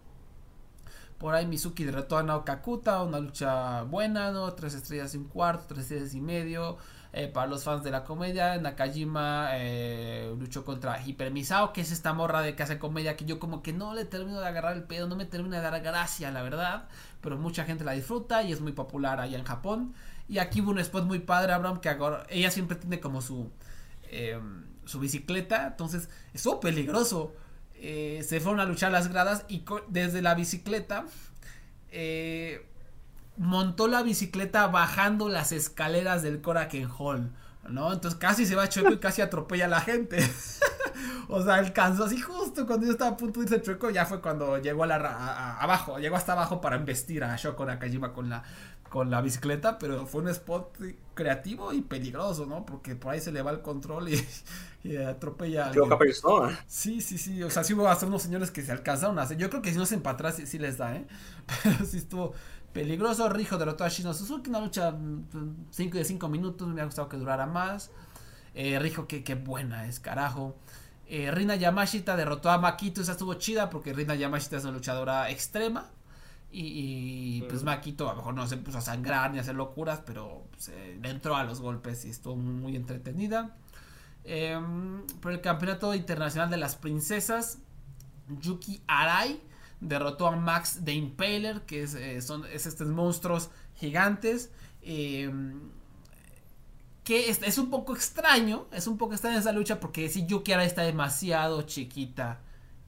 Por 1.18 1.34
ahí 1.34 1.46
Mizuki 1.46 1.84
derrotó 1.84 2.18
a 2.18 2.24
Nao 2.24 2.44
Kakuta, 2.44 3.02
una 3.04 3.20
lucha 3.20 3.82
buena, 3.82 4.32
¿no? 4.32 4.52
Tres 4.54 4.74
estrellas 4.74 5.14
y 5.14 5.18
un 5.18 5.28
cuarto, 5.28 5.66
tres 5.68 5.84
estrellas 5.84 6.12
y 6.14 6.20
medio. 6.20 6.78
Eh, 7.12 7.28
para 7.28 7.46
los 7.46 7.62
fans 7.62 7.84
de 7.84 7.92
la 7.92 8.02
comedia, 8.02 8.56
Nakajima 8.58 9.50
eh, 9.52 10.34
luchó 10.36 10.64
contra 10.64 11.00
Hipermisao, 11.04 11.72
que 11.72 11.80
es 11.80 11.92
esta 11.92 12.12
morra 12.12 12.40
de 12.42 12.56
que 12.56 12.62
hace 12.64 12.78
comedia 12.78 13.16
que 13.16 13.24
yo 13.24 13.38
como 13.38 13.62
que 13.62 13.72
no 13.72 13.94
le 13.94 14.04
termino 14.04 14.40
de 14.40 14.46
agarrar 14.46 14.76
el 14.76 14.82
pedo, 14.84 15.06
no 15.06 15.14
me 15.14 15.26
termina 15.26 15.56
de 15.56 15.62
dar 15.62 15.80
gracia, 15.80 16.32
la 16.32 16.42
verdad. 16.42 16.88
Pero 17.20 17.36
mucha 17.36 17.64
gente 17.64 17.84
la 17.84 17.92
disfruta 17.92 18.42
y 18.42 18.50
es 18.50 18.60
muy 18.60 18.72
popular 18.72 19.20
allá 19.20 19.38
en 19.38 19.44
Japón. 19.44 19.94
Y 20.30 20.38
aquí 20.38 20.60
hubo 20.60 20.70
un 20.70 20.78
spot 20.78 21.06
muy 21.06 21.18
padre, 21.18 21.52
Abraham, 21.52 21.80
que 21.80 21.90
ella 22.28 22.52
siempre 22.52 22.76
tiene 22.76 23.00
como 23.00 23.20
su, 23.20 23.50
em, 24.12 24.64
su 24.84 25.00
bicicleta, 25.00 25.66
entonces 25.66 26.08
estuvo 26.32 26.60
peligroso. 26.60 27.34
Eh, 27.74 28.24
se 28.24 28.38
fueron 28.38 28.60
a 28.60 28.64
luchar 28.64 28.92
las 28.92 29.08
gradas 29.08 29.44
y 29.48 29.64
desde 29.88 30.22
la 30.22 30.36
bicicleta 30.36 31.06
eh, 31.90 32.64
montó 33.38 33.88
la 33.88 34.04
bicicleta 34.04 34.68
bajando 34.68 35.28
las 35.28 35.50
escaleras 35.50 36.22
del 36.22 36.40
Koraken 36.40 36.88
Hall, 36.96 37.32
¿no? 37.68 37.92
Entonces 37.92 38.16
casi 38.20 38.46
se 38.46 38.54
va 38.54 38.68
chueco 38.68 38.92
y 38.92 38.98
casi 38.98 39.22
atropella 39.22 39.64
a 39.64 39.68
la 39.68 39.80
gente. 39.80 40.18
o 41.28 41.42
sea, 41.42 41.54
alcanzó 41.54 42.04
así 42.04 42.20
justo 42.20 42.68
cuando 42.68 42.86
yo 42.86 42.92
estaba 42.92 43.12
a 43.12 43.16
punto 43.16 43.40
de 43.40 43.46
irse 43.46 43.62
chueco, 43.62 43.90
ya 43.90 44.06
fue 44.06 44.20
cuando 44.20 44.58
llegó 44.58 44.84
a 44.84 44.86
la 44.86 45.56
abajo, 45.58 45.98
llegó 45.98 46.14
hasta 46.14 46.34
abajo 46.34 46.60
para 46.60 46.76
embestir 46.76 47.24
a 47.24 47.34
Shoko 47.34 47.66
Nakajima 47.66 48.12
con 48.12 48.28
la 48.28 48.44
con 48.90 49.08
la 49.08 49.22
bicicleta, 49.22 49.78
pero 49.78 50.04
fue 50.04 50.20
un 50.22 50.28
spot 50.28 50.76
creativo 51.14 51.72
y 51.72 51.80
peligroso, 51.80 52.44
¿no? 52.44 52.66
Porque 52.66 52.96
por 52.96 53.14
ahí 53.14 53.20
se 53.20 53.30
le 53.30 53.40
va 53.40 53.52
el 53.52 53.62
control 53.62 54.08
y, 54.08 54.26
y 54.82 54.96
atropella 54.96 55.66
a 55.66 55.68
alguien. 55.68 55.96
persona. 55.96 56.58
Sí, 56.66 57.00
sí, 57.00 57.16
sí. 57.16 57.42
O 57.44 57.50
sea, 57.50 57.62
sí 57.62 57.72
hubo 57.72 57.88
hasta 57.88 58.06
unos 58.06 58.20
señores 58.20 58.50
que 58.50 58.62
se 58.62 58.72
alcanzaron 58.72 59.18
a 59.20 59.22
hacer. 59.22 59.38
Yo 59.38 59.48
creo 59.48 59.62
que 59.62 59.70
si 59.70 59.78
no 59.78 59.86
se 59.86 59.94
empatras 59.94 60.36
sí, 60.36 60.46
sí, 60.46 60.58
les 60.58 60.76
da, 60.76 60.96
¿eh? 60.96 61.06
Pero 61.62 61.84
sí 61.86 61.98
estuvo 61.98 62.34
peligroso. 62.72 63.28
Rijo 63.28 63.58
derrotó 63.58 63.84
a 63.84 63.88
Shino 63.88 64.12
Suzuki. 64.12 64.50
Una 64.50 64.60
lucha 64.60 64.92
5 65.70 65.96
de 65.96 66.04
5 66.04 66.28
minutos. 66.28 66.66
Me 66.68 66.80
ha 66.80 66.84
gustado 66.84 67.08
que 67.08 67.16
durara 67.16 67.46
más. 67.46 67.92
Eh, 68.54 68.76
Rijo, 68.80 69.06
que, 69.06 69.22
qué 69.22 69.36
buena 69.36 69.86
es, 69.86 70.00
carajo. 70.00 70.56
Eh, 71.06 71.30
Rina 71.30 71.54
Yamashita 71.54 72.16
derrotó 72.16 72.50
a 72.50 72.58
Makito. 72.58 73.02
Esa 73.02 73.12
estuvo 73.12 73.34
chida 73.34 73.70
porque 73.70 73.92
Rina 73.92 74.16
Yamashita 74.16 74.56
es 74.56 74.64
una 74.64 74.72
luchadora 74.72 75.30
extrema. 75.30 75.90
Y, 76.52 77.42
pues 77.42 77.62
Maquito 77.62 78.08
a 78.08 78.12
lo 78.12 78.16
mejor 78.18 78.34
no 78.34 78.46
se 78.46 78.56
puso 78.56 78.78
a 78.78 78.80
sangrar 78.80 79.30
ni 79.30 79.38
a 79.38 79.42
hacer 79.42 79.54
locuras, 79.54 80.02
pero 80.04 80.46
se 80.56 80.96
le 81.00 81.10
entró 81.10 81.36
a 81.36 81.44
los 81.44 81.60
golpes 81.60 82.04
y 82.04 82.10
estuvo 82.10 82.36
muy 82.36 82.74
entretenida. 82.74 83.56
Em, 84.24 85.06
por 85.20 85.32
el 85.32 85.40
campeonato 85.40 85.94
internacional 85.94 86.50
de 86.50 86.56
las 86.56 86.74
princesas, 86.76 87.58
Yuki 88.40 88.82
Arai 88.88 89.40
derrotó 89.80 90.26
a 90.26 90.36
Max 90.36 90.84
de 90.84 90.94
Impaler, 90.94 91.62
que 91.62 91.84
es, 91.84 91.94
eh, 91.94 92.20
son 92.20 92.44
estos 92.52 92.88
monstruos 92.88 93.50
gigantes. 93.76 94.50
Em, 94.82 95.70
que 97.04 97.30
es, 97.30 97.40
es, 97.42 97.58
un 97.58 97.70
poco 97.70 97.94
extraño, 97.94 98.66
es 98.72 98.86
un 98.86 98.98
poco 98.98 99.14
extraña 99.14 99.38
esa 99.38 99.52
lucha 99.52 99.80
porque 99.80 100.08
si 100.08 100.26
Yuki 100.26 100.52
Arai 100.52 100.66
está 100.66 100.82
demasiado 100.82 101.62
chiquita 101.62 102.40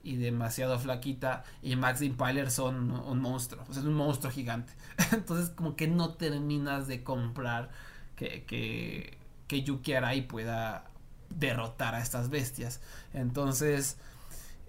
y 0.03 0.17
demasiado 0.17 0.79
flaquita 0.79 1.45
y 1.63 1.77
Max 1.77 2.03
Impaler 2.03 2.51
son 2.51 2.91
un 2.91 3.21
monstruo, 3.21 3.65
o 3.69 3.73
sea, 3.73 3.83
es 3.83 3.87
un 3.87 3.95
monstruo 3.95 4.33
gigante. 4.33 4.73
Entonces 5.13 5.51
como 5.51 5.77
que 5.77 5.87
no 5.87 6.15
terminas 6.15 6.87
de 6.87 7.03
comprar 7.03 7.71
que, 8.17 8.45
que, 8.45 9.19
que 9.47 9.63
Yuki 9.63 9.95
Arai 9.95 10.27
pueda 10.27 10.85
derrotar 11.31 11.95
a 11.95 12.03
estas 12.03 12.31
bestias. 12.31 12.81
Entonces, 13.13 13.99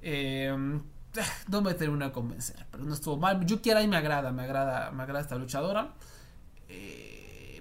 eh, 0.02 0.56
no 1.48 1.62
me 1.62 1.74
termina 1.74 2.08
a 2.08 2.12
convencer, 2.12 2.66
pero 2.72 2.84
no 2.84 2.94
estuvo 2.94 3.18
mal. 3.18 3.46
Yuki 3.46 3.72
Arai 3.72 3.88
me 3.88 3.98
agrada, 3.98 4.32
me 4.32 4.44
agrada, 4.44 4.92
me 4.92 5.04
agrada 5.04 5.22
esta 5.22 5.36
luchadora. 5.36 5.94
Eh, 6.70 7.13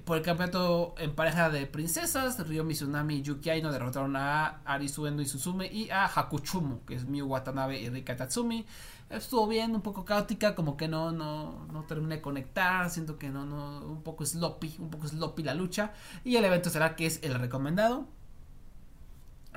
por 0.04 0.16
el 0.16 0.22
campeonato 0.22 0.94
en 0.98 1.14
pareja 1.14 1.50
de 1.50 1.66
princesas, 1.66 2.38
Ryo 2.46 2.64
Mizunami 2.64 3.16
y 3.16 3.22
Yuki 3.22 3.50
Aino 3.50 3.70
derrotaron 3.70 4.16
a 4.16 4.60
Arisu 4.64 5.06
Endo 5.06 5.22
y 5.22 5.26
Suzume 5.26 5.66
y 5.66 5.90
a 5.90 6.06
Hakuchumo, 6.06 6.84
que 6.86 6.94
es 6.94 7.04
Miu 7.06 7.26
Watanabe 7.26 7.80
y 7.80 7.88
Rika 7.88 8.16
Tatsumi. 8.16 8.66
Estuvo 9.10 9.46
bien, 9.46 9.74
un 9.74 9.82
poco 9.82 10.04
caótica, 10.04 10.54
como 10.54 10.76
que 10.76 10.88
no, 10.88 11.12
no, 11.12 11.66
no 11.70 11.84
terminé 11.84 12.16
de 12.16 12.20
conectar, 12.22 12.88
siento 12.90 13.18
que 13.18 13.28
no, 13.28 13.44
no, 13.44 13.80
un 13.86 14.02
poco 14.02 14.24
sloppy, 14.24 14.76
un 14.78 14.90
poco 14.90 15.06
sloppy 15.06 15.42
la 15.42 15.54
lucha. 15.54 15.92
Y 16.24 16.36
el 16.36 16.44
evento 16.44 16.70
será 16.70 16.96
que 16.96 17.06
es 17.06 17.20
el 17.22 17.34
recomendado. 17.34 18.06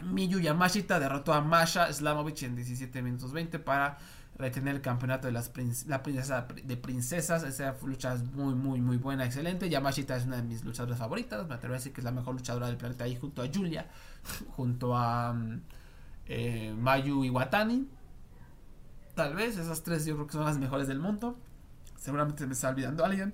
Miyu 0.04 0.40
Yamashita 0.40 1.00
derrotó 1.00 1.34
a 1.34 1.42
Masha 1.42 1.92
Slamovich 1.92 2.44
en 2.44 2.56
17 2.56 3.02
minutos 3.02 3.32
20 3.32 3.60
para 3.60 3.98
retener 4.38 4.76
el 4.76 4.82
campeonato 4.82 5.28
de 5.28 5.34
las 5.34 5.52
la 5.88 6.04
princesa 6.04 6.48
de 6.64 6.78
princesas. 6.78 7.44
Esa 7.44 7.76
lucha 7.84 8.14
es 8.14 8.24
muy, 8.24 8.54
muy, 8.54 8.82
muy 8.82 8.98
buena, 8.98 9.26
excelente. 9.26 9.70
Yamashita 9.70 10.16
es 10.16 10.26
una 10.26 10.38
de 10.38 10.44
mis 10.44 10.64
luchadoras 10.64 11.00
favoritas. 11.00 11.48
Me 11.48 11.56
atrevo 11.56 11.76
a 11.76 11.78
decir 11.78 11.94
que 11.94 12.02
es 12.02 12.06
la 12.06 12.12
mejor 12.12 12.36
luchadora 12.36 12.68
del 12.68 12.78
planeta 12.78 13.06
ahí 13.06 13.16
junto 13.16 13.42
a 13.42 13.48
Julia, 13.54 13.88
junto 14.56 14.96
a 14.96 15.34
mm, 15.34 15.62
eh, 16.28 16.76
Mayu 16.78 17.24
Iwatani. 17.24 17.88
tal 19.16 19.36
vez. 19.36 19.58
Esas 19.58 19.84
tres 19.84 20.06
yo 20.06 20.16
creo 20.16 20.28
que 20.28 20.34
son 20.34 20.46
las 20.46 20.58
mejores 20.58 20.88
del 20.88 21.00
mundo. 21.00 21.38
Seguramente 21.98 22.46
me 22.46 22.54
está 22.54 22.70
olvidando 22.70 23.06
alguien. 23.06 23.34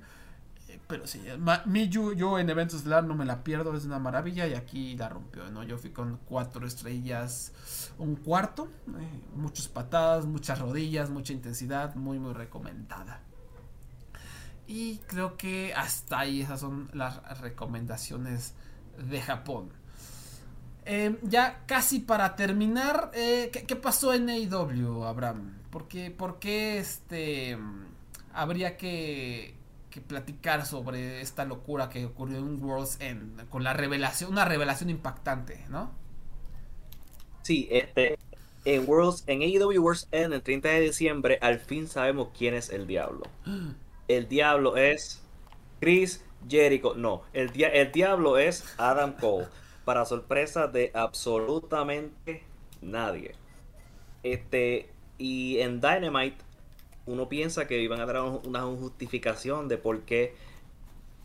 Pero 0.92 1.08
sí, 1.08 1.24
Miyu, 1.68 2.12
yo 2.12 2.38
en 2.38 2.50
eventos 2.50 2.80
estelar 2.80 3.06
no 3.06 3.16
me 3.16 3.24
la 3.24 3.46
pierdo, 3.46 3.74
es 3.78 3.86
una 3.86 3.98
maravilla 3.98 4.46
y 4.46 4.56
aquí 4.56 4.98
la 4.98 5.08
rompió, 5.08 5.50
¿no? 5.50 5.64
Yo 5.64 5.78
fui 5.78 5.92
con 5.92 6.20
cuatro 6.26 6.68
estrellas, 6.68 7.54
un 7.98 8.18
cuarto, 8.18 8.68
eh, 9.00 9.22
muchas 9.34 9.70
patadas, 9.70 10.26
muchas 10.26 10.60
rodillas, 10.60 11.10
mucha 11.10 11.32
intensidad, 11.32 11.96
muy 11.96 12.20
muy 12.20 12.34
recomendada. 12.34 13.22
Y 14.68 14.98
creo 15.08 15.38
que 15.38 15.74
hasta 15.74 16.20
ahí 16.20 16.42
esas 16.42 16.60
son 16.60 16.90
las 16.92 17.40
recomendaciones 17.40 18.54
de 18.98 19.22
Japón. 19.22 19.70
Em, 20.84 21.16
ya 21.22 21.64
casi 21.68 22.00
para 22.00 22.36
terminar, 22.36 23.12
eh, 23.14 23.50
¿qué, 23.66 23.76
pasó 23.78 24.14
en 24.14 24.30
AEW, 24.30 25.06
Abraham? 25.06 25.54
¿Por 25.70 25.88
qué, 25.88 26.80
este, 26.80 27.58
habría 28.34 28.76
que, 28.76 29.61
platicar 30.00 30.66
sobre 30.66 31.20
esta 31.20 31.44
locura 31.44 31.90
que 31.90 32.06
ocurrió 32.06 32.38
en 32.38 32.64
World's 32.64 33.02
End? 33.02 33.50
Con 33.50 33.64
la 33.64 33.74
revelación, 33.74 34.32
una 34.32 34.46
revelación 34.46 34.90
impactante, 34.90 35.66
¿no? 35.70 35.92
Sí, 37.42 37.68
este, 37.72 38.18
en 38.64 38.88
World's, 38.88 39.24
en 39.28 39.42
AEW 39.42 39.82
World's 39.82 40.08
End, 40.12 40.34
el 40.34 40.42
30 40.42 40.70
de 40.70 40.80
diciembre, 40.82 41.40
al 41.42 41.60
fin 41.60 41.88
sabemos 41.88 42.30
quién 42.38 42.54
es 42.54 42.70
el 42.70 42.88
diablo. 42.88 43.24
el 44.08 44.28
diablo 44.30 44.78
es 44.78 45.22
Chris 45.80 46.24
Jericho. 46.48 46.94
No, 46.96 47.24
el, 47.34 47.52
el 47.62 47.92
diablo 47.92 48.38
es 48.38 48.64
Adam 48.78 49.14
Cole. 49.14 49.48
Para 49.84 50.06
sorpresa 50.06 50.68
de 50.68 50.92
absolutamente 50.94 52.44
nadie. 52.82 53.34
Este, 54.24 54.90
y 55.18 55.60
en 55.60 55.82
Dynamite, 55.82 56.38
uno 57.06 57.30
piensa 57.30 57.68
que 57.68 57.82
iban 57.82 58.00
a 58.00 58.06
dar 58.06 58.22
una 58.22 58.62
justificación 58.62 59.68
de 59.68 59.78
por 59.78 60.02
qué 60.02 60.36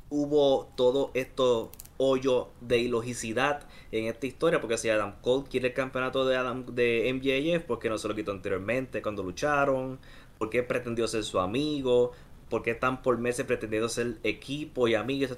hubo 0.08 0.68
todo 0.76 1.10
esto 1.14 1.70
hoyo 1.98 2.48
de 2.60 2.78
ilogicidad 2.78 3.66
en 3.92 4.06
esta 4.06 4.26
historia, 4.26 4.60
porque 4.60 4.78
si 4.78 4.88
Adam 4.88 5.14
Cole 5.20 5.44
quiere 5.48 5.68
el 5.68 5.74
campeonato 5.74 6.26
de 6.26 6.36
Adam 6.36 6.66
de 6.66 7.10
MJF, 7.12 7.64
porque 7.66 7.88
no 7.88 7.98
se 7.98 8.08
lo 8.08 8.14
quitó 8.14 8.32
anteriormente 8.32 9.02
cuando 9.02 9.22
lucharon, 9.22 9.98
porque 10.38 10.62
pretendió 10.62 11.08
ser 11.08 11.24
su 11.24 11.40
amigo, 11.40 12.12
porque 12.48 12.72
están 12.72 13.02
por 13.02 13.18
meses 13.18 13.46
pretendiendo 13.46 13.88
ser 13.88 14.18
equipo 14.22 14.88
y 14.88 14.94
amigos, 14.94 15.36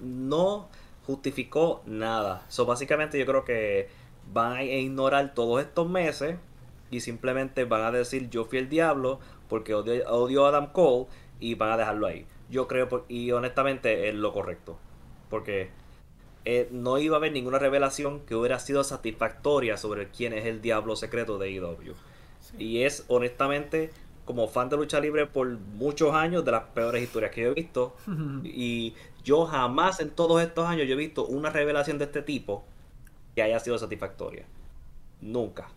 no 0.00 0.68
justificó 1.06 1.82
nada. 1.86 2.44
So, 2.48 2.66
básicamente 2.66 3.18
yo 3.18 3.26
creo 3.26 3.44
que 3.44 3.88
van 4.32 4.52
a 4.52 4.64
ignorar 4.64 5.34
todos 5.34 5.60
estos 5.60 5.88
meses 5.88 6.36
y 6.90 7.00
simplemente 7.00 7.64
van 7.64 7.82
a 7.82 7.90
decir 7.90 8.30
yo 8.30 8.44
fui 8.44 8.58
el 8.58 8.68
diablo 8.68 9.18
porque 9.48 9.74
odio, 9.74 10.44
a 10.44 10.48
Adam 10.48 10.72
Cole 10.72 11.06
y 11.40 11.54
van 11.54 11.72
a 11.72 11.76
dejarlo 11.76 12.06
ahí. 12.06 12.26
Yo 12.50 12.68
creo, 12.68 13.04
y 13.08 13.30
honestamente 13.32 14.08
es 14.08 14.14
lo 14.14 14.32
correcto. 14.32 14.78
Porque 15.30 15.70
eh, 16.44 16.68
no 16.70 16.98
iba 16.98 17.16
a 17.16 17.18
haber 17.18 17.32
ninguna 17.32 17.58
revelación 17.58 18.20
que 18.20 18.34
hubiera 18.34 18.58
sido 18.58 18.84
satisfactoria 18.84 19.76
sobre 19.76 20.08
quién 20.08 20.32
es 20.32 20.46
el 20.46 20.62
diablo 20.62 20.96
secreto 20.96 21.38
de 21.38 21.50
IW. 21.50 21.94
E 22.58 22.62
y 22.62 22.82
es 22.82 23.04
honestamente 23.08 23.90
como 24.24 24.48
fan 24.48 24.68
de 24.68 24.76
lucha 24.76 25.00
libre 25.00 25.26
por 25.26 25.48
muchos 25.48 26.14
años 26.14 26.44
de 26.44 26.52
las 26.52 26.64
peores 26.64 27.02
historias 27.02 27.32
que 27.32 27.42
yo 27.42 27.48
he 27.48 27.54
visto. 27.54 27.96
y 28.44 28.94
yo 29.24 29.46
jamás 29.46 30.00
en 30.00 30.10
todos 30.10 30.42
estos 30.42 30.66
años 30.66 30.86
yo 30.86 30.94
he 30.94 30.98
visto 30.98 31.24
una 31.26 31.50
revelación 31.50 31.98
de 31.98 32.04
este 32.04 32.22
tipo 32.22 32.64
que 33.34 33.42
haya 33.42 33.58
sido 33.60 33.78
satisfactoria. 33.78 34.46
Nunca. 35.20 35.68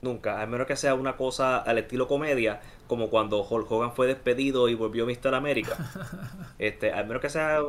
Nunca. 0.00 0.40
A 0.40 0.46
menos 0.46 0.66
que 0.66 0.76
sea 0.76 0.94
una 0.94 1.16
cosa 1.16 1.58
al 1.58 1.78
estilo 1.78 2.06
comedia, 2.06 2.60
como 2.86 3.10
cuando 3.10 3.42
Hulk 3.42 3.70
Hogan 3.70 3.92
fue 3.92 4.06
despedido 4.06 4.68
y 4.68 4.74
volvió 4.74 5.06
Mr. 5.06 5.34
América. 5.34 5.76
Este, 6.58 6.92
a 6.92 7.04
menos 7.04 7.22
que 7.22 7.30
sea 7.30 7.60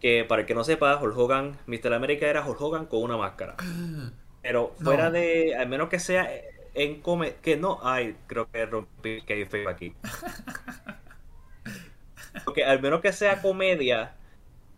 que, 0.00 0.24
para 0.24 0.42
el 0.42 0.46
que 0.46 0.54
no 0.54 0.64
sepa, 0.64 0.96
Hulk 0.96 1.16
Hogan, 1.16 1.58
Mr. 1.66 1.92
América 1.92 2.26
era 2.26 2.46
Hulk 2.46 2.60
Hogan 2.60 2.86
con 2.86 3.02
una 3.02 3.16
máscara. 3.16 3.56
Pero 4.42 4.74
fuera 4.82 5.10
de, 5.10 5.54
al 5.54 5.68
menos 5.68 5.88
que 5.88 5.98
sea 5.98 6.30
en 6.74 7.00
come 7.00 7.36
que 7.42 7.56
no 7.56 7.80
hay, 7.82 8.16
creo 8.26 8.50
que 8.50 8.66
rompí 8.66 9.22
que 9.22 9.34
hay 9.34 9.66
aquí. 9.66 9.94
Porque 12.44 12.64
al 12.64 12.80
menos 12.80 13.00
que 13.00 13.12
sea 13.12 13.42
comedia, 13.42 14.14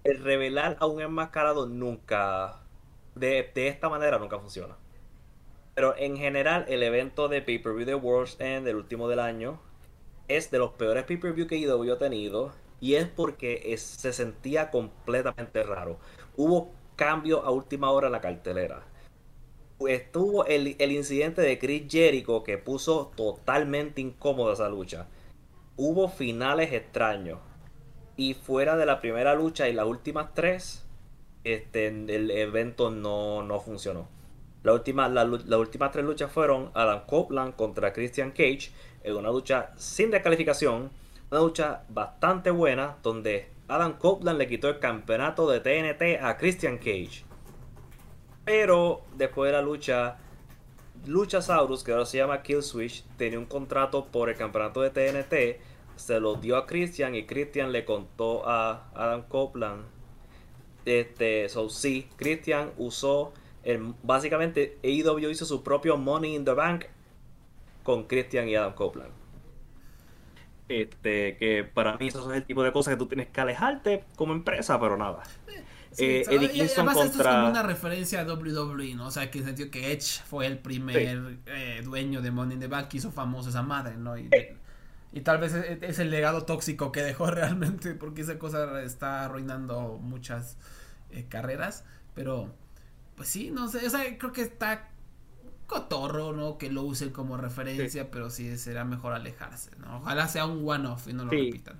el 0.05 0.23
revelar 0.23 0.77
a 0.81 0.87
un 0.87 1.01
enmascarado 1.01 1.66
nunca, 1.66 2.61
de, 3.15 3.51
esta 3.55 3.89
manera 3.89 4.19
nunca 4.19 4.39
funciona. 4.39 4.77
Pero 5.81 5.97
en 5.97 6.19
general, 6.19 6.66
el 6.69 6.82
evento 6.82 7.28
de 7.28 7.40
pay-per-view 7.40 7.86
de 7.86 7.94
World's 7.94 8.39
End, 8.39 8.69
el 8.69 8.77
último 8.77 9.09
del 9.09 9.19
año, 9.19 9.62
es 10.28 10.51
de 10.51 10.59
los 10.59 10.73
peores 10.73 11.05
pay-per-view 11.05 11.47
que 11.47 11.59
yo 11.59 11.94
he 11.94 11.97
tenido. 11.97 12.52
Y 12.82 12.97
es 12.97 13.07
porque 13.07 13.74
se 13.78 14.12
sentía 14.12 14.70
completamente 14.70 15.62
raro. 15.62 15.98
Hubo 16.36 16.70
cambio 16.97 17.43
a 17.47 17.51
última 17.51 17.90
hora 17.93 18.09
en 18.09 18.12
la 18.12 18.20
cartelera 18.20 18.85
estuvo 19.89 20.44
el, 20.44 20.77
incidente 20.93 21.40
de 21.40 21.59
Chris 21.59 21.85
Jericho 21.89 22.44
que 22.44 22.59
puso 22.59 23.11
totalmente 23.16 24.02
incómoda 24.02 24.52
esa 24.52 24.69
lucha. 24.69 25.07
Hubo 25.78 26.11
finales 26.11 26.74
extraños. 26.74 27.39
Y 28.19 28.35
fuera 28.35 28.77
de 28.77 28.85
la 28.85 29.01
primera 29.01 29.35
lucha 29.35 29.66
y 29.66 29.73
las 29.73 29.86
últimas 29.86 30.35
tres, 30.35 30.86
este, 31.44 31.86
el 31.86 32.31
evento 32.31 32.90
no, 32.90 33.43
no 33.43 33.61
funcionó. 33.61 34.19
La 34.62 34.74
última, 34.74 35.09
las 35.09 35.27
últimas 35.27 35.91
tres 35.91 36.05
luchas 36.05 36.31
fueron 36.31 36.70
Adam 36.74 37.07
Copeland 37.07 37.57
contra 37.57 37.93
Christian 37.93 38.31
Cage 38.31 38.70
en 39.03 39.16
una 39.16 39.31
lucha 39.31 39.73
sin 39.77 40.11
descalificación. 40.11 40.91
Una 41.31 41.41
lucha 41.41 41.82
bastante 41.89 42.51
buena 42.51 42.97
donde 43.03 43.49
Adam 43.69 43.97
Copeland 43.99 44.39
le 44.39 44.49
quitó 44.49 44.69
el 44.69 44.78
campeonato 44.78 45.49
de 45.49 45.61
TNT 45.61 46.23
a 46.23 46.37
Christian 46.37 46.77
Cage. 46.77 47.24
Pero 48.45 49.03
después 49.16 49.51
de 49.51 49.57
la 49.57 49.62
lucha, 49.62 50.19
Luchasaurus, 51.07 51.82
que 51.82 51.93
ahora 51.93 52.05
se 52.05 52.19
llama 52.19 52.43
Killswitch, 52.43 53.05
tenía 53.16 53.39
un 53.39 53.47
contrato 53.47 54.07
por 54.07 54.28
el 54.28 54.37
campeonato 54.37 54.82
de 54.82 54.91
TNT. 54.91 55.61
Se 55.97 56.20
lo 56.20 56.35
dio 56.35 56.57
a 56.57 56.66
Christian 56.66 57.15
y 57.15 57.27
Christian 57.27 57.73
le 57.73 57.85
contó 57.85 58.47
a 58.47 58.91
Adam 58.95 59.23
Copeland. 59.23 59.85
Este, 60.85 61.49
so 61.49 61.69
sí, 61.69 62.09
Christian 62.16 62.73
usó 62.77 63.32
el, 63.65 63.95
básicamente 64.03 64.78
AEW 64.82 65.31
hizo 65.31 65.45
su 65.45 65.62
propio 65.62 65.97
Money 65.97 66.35
in 66.35 66.45
the 66.45 66.53
Bank 66.53 66.85
con 67.82 68.05
Christian 68.05 68.49
y 68.49 68.55
Adam 68.55 68.74
Copeland. 68.74 69.12
Este, 70.69 71.37
que 71.37 71.65
para 71.65 71.97
mí 71.97 72.07
eso 72.07 72.31
es 72.31 72.37
el 72.37 72.45
tipo 72.45 72.62
de 72.62 72.70
cosas 72.70 72.95
que 72.95 72.99
tú 72.99 73.07
tienes 73.07 73.28
que 73.28 73.41
alejarte 73.41 74.05
como 74.15 74.32
empresa, 74.32 74.78
pero 74.78 74.97
nada. 74.97 75.23
Eh, 75.99 76.24
Eddie 76.28 76.51
Kingston 76.51 76.87
contra... 76.87 77.05
esto 77.05 77.20
es 77.20 77.27
como 77.27 77.49
una 77.49 77.62
referencia 77.65 78.20
a 78.20 78.24
WWE, 78.24 78.95
¿no? 78.95 79.07
O 79.07 79.11
sea, 79.11 79.31
que 79.31 79.39
en 79.39 79.45
el 79.45 79.49
sentido 79.49 79.70
que 79.73 79.93
Edge 79.93 80.23
fue 80.24 80.47
el 80.47 80.59
primer 80.59 81.39
eh, 81.47 81.81
dueño 81.82 82.23
de 82.23 82.31
Money 82.31 82.55
in 82.55 82.61
the 82.61 82.69
Bank 82.69 82.87
que 82.89 82.99
hizo 82.99 83.11
famoso 83.11 83.49
esa 83.49 83.62
madre, 83.62 83.97
¿no? 83.97 84.16
Y, 84.16 84.31
tal 85.24 85.39
vez 85.39 85.53
es, 85.55 85.99
el 85.99 86.11
legado 86.11 86.45
tóxico 86.45 86.93
que 86.93 87.03
dejó 87.03 87.27
realmente, 87.31 87.95
porque 87.95 88.20
esa 88.20 88.39
cosa 88.39 88.82
está 88.82 89.24
arruinando 89.24 89.99
muchas 90.01 90.57
eh, 91.11 91.27
carreras, 91.28 91.85
pero 92.15 92.55
pues 93.20 93.28
sí, 93.28 93.51
no 93.51 93.68
sé, 93.68 93.86
o 93.86 93.90
sea, 93.90 94.16
creo 94.16 94.32
que 94.32 94.40
está 94.40 94.88
cotorro, 95.66 96.32
¿no? 96.32 96.56
Que 96.56 96.70
lo 96.70 96.84
use 96.84 97.12
como 97.12 97.36
referencia, 97.36 98.10
pero 98.10 98.30
sí 98.30 98.56
será 98.56 98.86
mejor 98.86 99.12
alejarse, 99.12 99.72
¿no? 99.76 99.98
Ojalá 99.98 100.26
sea 100.26 100.47
un 100.47 100.66
one-off 100.66 101.06
y 101.06 101.12
no 101.12 101.26
lo 101.26 101.30
repitan. 101.30 101.78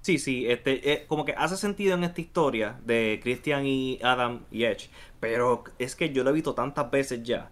Sí, 0.00 0.16
sí, 0.16 0.46
este, 0.46 0.90
eh, 0.90 1.04
como 1.06 1.26
que 1.26 1.32
hace 1.32 1.58
sentido 1.58 1.92
en 1.92 2.04
esta 2.04 2.22
historia 2.22 2.80
de 2.86 3.20
Christian 3.22 3.66
y 3.66 3.98
Adam 4.02 4.46
y 4.50 4.64
Edge, 4.64 4.88
pero 5.20 5.62
es 5.78 5.94
que 5.94 6.10
yo 6.10 6.24
lo 6.24 6.30
he 6.30 6.32
visto 6.32 6.54
tantas 6.54 6.90
veces 6.90 7.22
ya, 7.22 7.50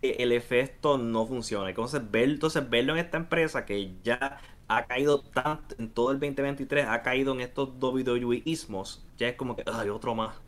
que 0.00 0.12
el 0.12 0.32
efecto 0.32 0.96
no 0.96 1.26
funciona. 1.26 1.68
Entonces, 1.68 2.10
ver, 2.10 2.30
entonces 2.30 2.70
verlo 2.70 2.94
en 2.94 3.00
esta 3.00 3.18
empresa 3.18 3.66
que 3.66 3.96
ya 4.02 4.40
ha 4.66 4.86
caído 4.86 5.20
tanto 5.20 5.74
en 5.78 5.90
todo 5.90 6.10
el 6.10 6.20
2023, 6.20 6.86
ha 6.86 7.02
caído 7.02 7.34
en 7.34 7.42
estos 7.42 7.68
WWE-ismos, 7.78 9.04
ya 9.18 9.28
es 9.28 9.36
como 9.36 9.56
que, 9.56 9.64
ay, 9.66 9.90
otro 9.90 10.14
más. 10.14 10.40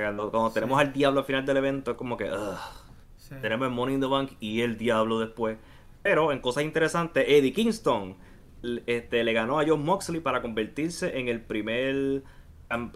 Cuando, 0.00 0.50
tenemos 0.50 0.80
al 0.80 0.92
diablo 0.92 1.20
al 1.20 1.26
final 1.26 1.46
del 1.46 1.56
evento, 1.58 1.92
es 1.92 1.96
como 1.96 2.16
que, 2.16 2.30
tenemos 3.40 3.68
el 3.68 3.74
Money 3.74 3.94
in 3.94 4.00
the 4.00 4.06
Bank 4.06 4.32
y 4.40 4.60
el 4.60 4.78
diablo 4.78 5.18
después. 5.18 5.58
Pero 6.02 6.32
en 6.32 6.40
cosas 6.40 6.64
interesantes, 6.64 7.24
Eddie 7.26 7.52
Kingston 7.52 8.16
este, 8.86 9.24
le 9.24 9.32
ganó 9.32 9.58
a 9.58 9.64
John 9.66 9.84
Moxley 9.84 10.20
para 10.20 10.42
convertirse 10.42 11.18
en 11.18 11.28
el 11.28 11.40
primer 11.40 12.22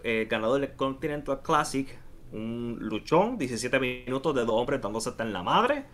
eh, 0.03 0.27
ganador 0.29 0.61
del 0.61 0.73
Continental 0.73 1.41
Classic. 1.41 1.87
Un 2.31 2.77
luchón, 2.79 3.37
17 3.37 3.79
minutos 3.79 4.33
de 4.33 4.45
dos 4.45 4.55
hombres 4.55 4.81
dándose 4.81 5.09
hasta 5.09 5.23
en 5.23 5.33
la 5.33 5.43
madre. 5.43 5.85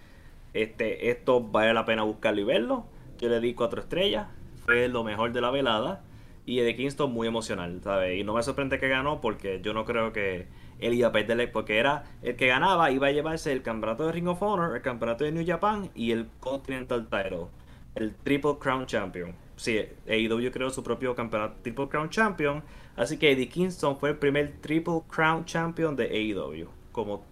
Este, 0.53 1.09
esto 1.09 1.41
vale 1.41 1.73
la 1.73 1.85
pena 1.85 2.03
buscarlo 2.03 2.41
y 2.41 2.43
verlo. 2.43 2.85
Yo 3.17 3.29
le 3.29 3.39
di 3.39 3.53
cuatro 3.53 3.81
estrellas. 3.81 4.27
Fue 4.65 4.87
lo 4.87 5.03
mejor 5.03 5.31
de 5.33 5.41
la 5.41 5.49
velada. 5.49 6.03
Y 6.45 6.59
Eddie 6.59 6.75
Kingston 6.75 7.11
muy 7.11 7.27
emocional, 7.27 7.81
¿sabes? 7.83 8.19
Y 8.19 8.23
no 8.23 8.33
me 8.33 8.43
sorprende 8.43 8.79
que 8.79 8.87
ganó 8.87 9.19
porque 9.19 9.59
yo 9.61 9.73
no 9.73 9.85
creo 9.85 10.13
que 10.13 10.47
él 10.79 10.93
iba 10.93 11.09
a 11.09 11.11
perderle, 11.11 11.47
porque 11.47 11.77
era 11.77 12.03
el 12.21 12.35
que 12.35 12.47
ganaba, 12.47 12.91
iba 12.91 13.07
a 13.07 13.11
llevarse 13.11 13.51
el 13.51 13.61
campeonato 13.61 14.05
de 14.05 14.11
Ring 14.11 14.27
of 14.27 14.41
Honor, 14.41 14.75
el 14.75 14.81
campeonato 14.81 15.23
de 15.23 15.31
New 15.31 15.45
Japan 15.45 15.89
y 15.95 16.11
el 16.11 16.27
Continental 16.39 17.07
Title, 17.07 17.47
el 17.95 18.15
Triple 18.15 18.57
Crown 18.59 18.85
Champion. 18.85 19.33
Sí, 19.55 19.79
AEW 20.07 20.51
creó 20.51 20.69
su 20.69 20.83
propio 20.83 21.15
campeonato 21.15 21.57
Triple 21.63 21.87
Crown 21.87 22.09
Champion, 22.09 22.63
así 22.95 23.17
que 23.17 23.31
Eddie 23.31 23.49
Kingston 23.49 23.97
fue 23.97 24.09
el 24.09 24.17
primer 24.17 24.57
Triple 24.61 25.01
Crown 25.09 25.45
Champion 25.45 25.95
de 25.95 26.05
AEW, 26.05 26.67
como 26.91 27.23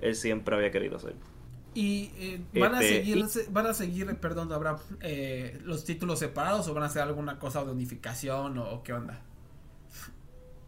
él 0.00 0.14
siempre 0.14 0.56
había 0.56 0.70
querido 0.70 0.98
ser. 0.98 1.14
Y 1.74 2.10
eh, 2.16 2.40
van, 2.54 2.74
a 2.74 2.80
este, 2.80 3.04
seguir, 3.04 3.26
van 3.50 3.66
a 3.66 3.74
seguir, 3.74 4.16
perdón, 4.16 4.50
habrá 4.50 4.78
eh, 5.02 5.60
los 5.62 5.84
títulos 5.84 6.18
separados 6.18 6.66
o 6.68 6.72
van 6.72 6.84
a 6.84 6.86
hacer 6.86 7.02
alguna 7.02 7.38
cosa 7.38 7.62
de 7.62 7.70
unificación 7.70 8.56
o 8.56 8.82
qué 8.82 8.94
onda. 8.94 9.20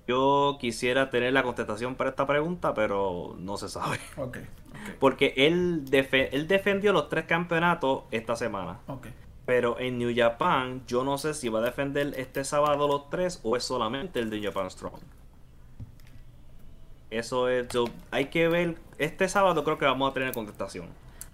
Yo 0.08 0.56
quisiera 0.58 1.10
tener 1.10 1.34
la 1.34 1.42
contestación 1.42 1.94
para 1.94 2.08
esta 2.08 2.26
pregunta, 2.26 2.72
pero 2.72 3.36
no 3.38 3.58
se 3.58 3.68
sabe. 3.68 3.98
Porque 5.00 5.34
él, 5.36 5.84
él 5.92 6.48
defendió 6.48 6.94
los 6.94 7.10
tres 7.10 7.26
campeonatos 7.26 8.04
esta 8.10 8.34
semana. 8.34 8.78
Pero 9.44 9.78
en 9.78 9.98
New 9.98 10.10
Japan, 10.16 10.82
yo 10.86 11.04
no 11.04 11.18
sé 11.18 11.34
si 11.34 11.50
va 11.50 11.58
a 11.58 11.62
defender 11.62 12.14
este 12.16 12.44
sábado 12.44 12.88
los 12.88 13.10
tres 13.10 13.40
o 13.42 13.54
es 13.54 13.64
solamente 13.64 14.18
el 14.18 14.30
de 14.30 14.42
Japan 14.42 14.70
Strong. 14.70 14.98
Eso 17.10 17.50
es. 17.50 17.68
hay 18.10 18.26
que 18.26 18.48
ver. 18.48 18.76
Este 18.96 19.28
sábado 19.28 19.62
creo 19.62 19.76
que 19.76 19.84
vamos 19.84 20.10
a 20.10 20.14
tener 20.14 20.32
contestación. 20.32 20.86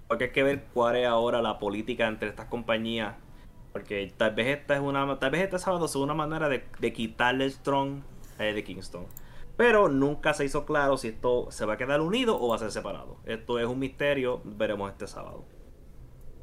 Porque 0.08 0.24
hay 0.24 0.30
que 0.30 0.42
ver 0.42 0.64
cuál 0.74 0.96
es 0.96 1.06
ahora 1.06 1.40
la 1.42 1.60
política 1.60 2.08
entre 2.08 2.28
estas 2.28 2.46
compañías. 2.46 3.14
Porque 3.72 4.12
tal 4.16 4.34
vez 4.34 4.58
esta 4.58 4.74
es 4.74 4.80
una. 4.80 5.16
Tal 5.20 5.30
vez 5.30 5.42
este 5.42 5.60
sábado 5.60 5.86
es 5.86 5.94
una 5.94 6.14
manera 6.14 6.48
de, 6.48 6.64
de 6.80 6.92
quitarle 6.92 7.44
el 7.44 7.52
Strong 7.52 8.13
de 8.38 8.64
Kingston. 8.64 9.06
Pero 9.56 9.88
nunca 9.88 10.34
se 10.34 10.44
hizo 10.44 10.66
claro 10.66 10.96
si 10.96 11.08
esto 11.08 11.46
se 11.50 11.64
va 11.64 11.74
a 11.74 11.76
quedar 11.76 12.00
unido 12.00 12.40
o 12.40 12.48
va 12.48 12.56
a 12.56 12.58
ser 12.58 12.72
separado. 12.72 13.18
Esto 13.24 13.58
es 13.60 13.66
un 13.66 13.78
misterio, 13.78 14.42
veremos 14.44 14.90
este 14.90 15.06
sábado. 15.06 15.44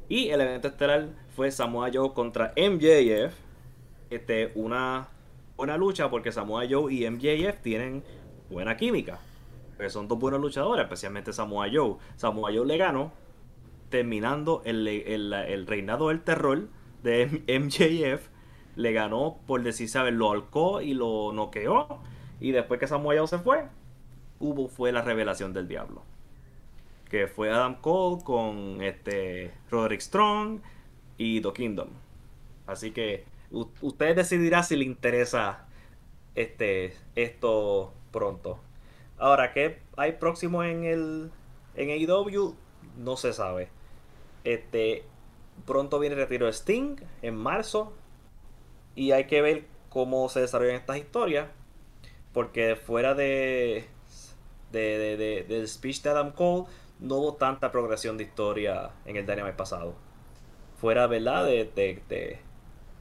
Y 0.08 0.30
el 0.30 0.40
evento 0.40 0.68
estelar 0.68 1.08
fue 1.36 1.50
Samoa 1.50 1.90
Joe 1.92 2.12
contra 2.14 2.54
MJF. 2.56 3.34
Este, 4.10 4.52
una 4.54 5.08
buena 5.56 5.76
lucha 5.76 6.10
porque 6.10 6.32
Samoa 6.32 6.64
Joe 6.68 6.92
y 6.92 7.08
MJF 7.08 7.60
tienen 7.62 8.02
buena 8.50 8.76
química. 8.76 9.20
Porque 9.76 9.90
son 9.90 10.08
dos 10.08 10.18
buenos 10.18 10.40
luchadores, 10.40 10.84
especialmente 10.84 11.32
Samoa 11.32 11.66
Joe. 11.70 11.96
Samoa 12.16 12.50
Joe 12.54 12.66
le 12.66 12.78
ganó, 12.78 13.12
terminando 13.90 14.62
el, 14.64 14.86
el 14.88 15.66
reinado 15.66 16.08
del 16.08 16.22
terror 16.22 16.68
de 17.02 17.42
MJF 17.46 18.31
le 18.76 18.92
ganó 18.92 19.38
por 19.46 19.62
decir, 19.62 19.88
¿sabes? 19.88 20.14
Lo 20.14 20.30
alcó 20.30 20.80
y 20.80 20.94
lo 20.94 21.32
noqueó. 21.32 22.00
Y 22.40 22.52
después 22.52 22.80
que 22.80 22.86
Samuel 22.86 23.28
se 23.28 23.38
fue, 23.38 23.64
hubo 24.40 24.68
fue 24.68 24.92
la 24.92 25.02
revelación 25.02 25.52
del 25.52 25.68
diablo. 25.68 26.02
Que 27.08 27.26
fue 27.26 27.50
Adam 27.50 27.76
Cole 27.80 28.22
con 28.24 28.82
este 28.82 29.52
Roderick 29.70 30.00
Strong 30.00 30.60
y 31.18 31.40
The 31.40 31.52
Kingdom. 31.52 31.88
Así 32.66 32.90
que 32.92 33.24
ustedes 33.80 34.16
decidirán 34.16 34.64
si 34.64 34.76
le 34.76 34.84
interesa 34.84 35.66
este 36.34 36.96
esto 37.14 37.92
pronto. 38.10 38.58
Ahora, 39.18 39.52
¿qué 39.52 39.80
hay 39.96 40.12
próximo 40.12 40.64
en 40.64 40.84
el 40.84 41.30
en 41.76 41.90
AEW? 41.90 42.54
No 42.96 43.16
se 43.16 43.32
sabe. 43.32 43.68
Este 44.44 45.04
pronto 45.66 45.98
viene 45.98 46.14
el 46.14 46.22
retiro 46.22 46.46
de 46.46 46.52
Sting 46.52 46.96
en 47.20 47.36
marzo 47.36 47.92
y 48.94 49.12
hay 49.12 49.24
que 49.24 49.40
ver 49.42 49.64
cómo 49.88 50.28
se 50.28 50.40
desarrollan 50.40 50.76
estas 50.76 50.98
historias. 50.98 51.48
Porque 52.32 52.76
fuera 52.76 53.14
de, 53.14 53.86
de, 54.70 55.44
del 55.48 55.68
speech 55.68 56.02
de 56.02 56.10
Adam 56.10 56.32
Cole, 56.32 56.64
no 56.98 57.16
hubo 57.16 57.34
tanta 57.34 57.70
progresión 57.70 58.16
de 58.16 58.24
historia 58.24 58.90
en 59.04 59.16
el 59.16 59.26
Dynamite 59.26 59.56
pasado. 59.56 59.94
Fuera, 60.80 61.06
¿verdad? 61.06 61.44
De, 61.44 61.70
de, 61.74 62.40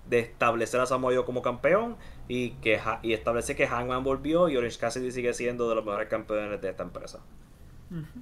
de 0.10 0.20
establecer 0.20 0.82
a 0.82 0.86
Samoa 0.86 1.26
como 1.26 1.42
campeón 1.42 1.96
y 2.28 2.52
que 2.52 2.80
y 3.02 3.14
establecer 3.14 3.56
que 3.56 3.68
Hangman 3.68 4.04
volvió 4.04 4.50
y 4.50 4.58
Orange 4.58 4.78
Cassidy 4.78 5.12
sigue 5.12 5.34
siendo 5.34 5.70
de 5.70 5.76
los 5.76 5.86
mejores 5.86 6.10
campeones 6.10 6.62
de 6.62 6.70
esta 6.70 6.84
empresa. 6.84 7.20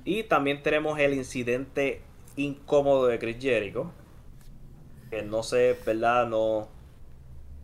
Y 0.03 0.23
también 0.23 0.63
tenemos 0.63 0.97
el 0.99 1.13
incidente 1.13 2.01
incómodo 2.35 3.05
de 3.07 3.19
Chris 3.19 3.37
Jericho. 3.39 3.91
Que 5.11 5.21
no 5.21 5.43
sé, 5.43 5.77
¿verdad? 5.85 6.27
No, 6.27 6.67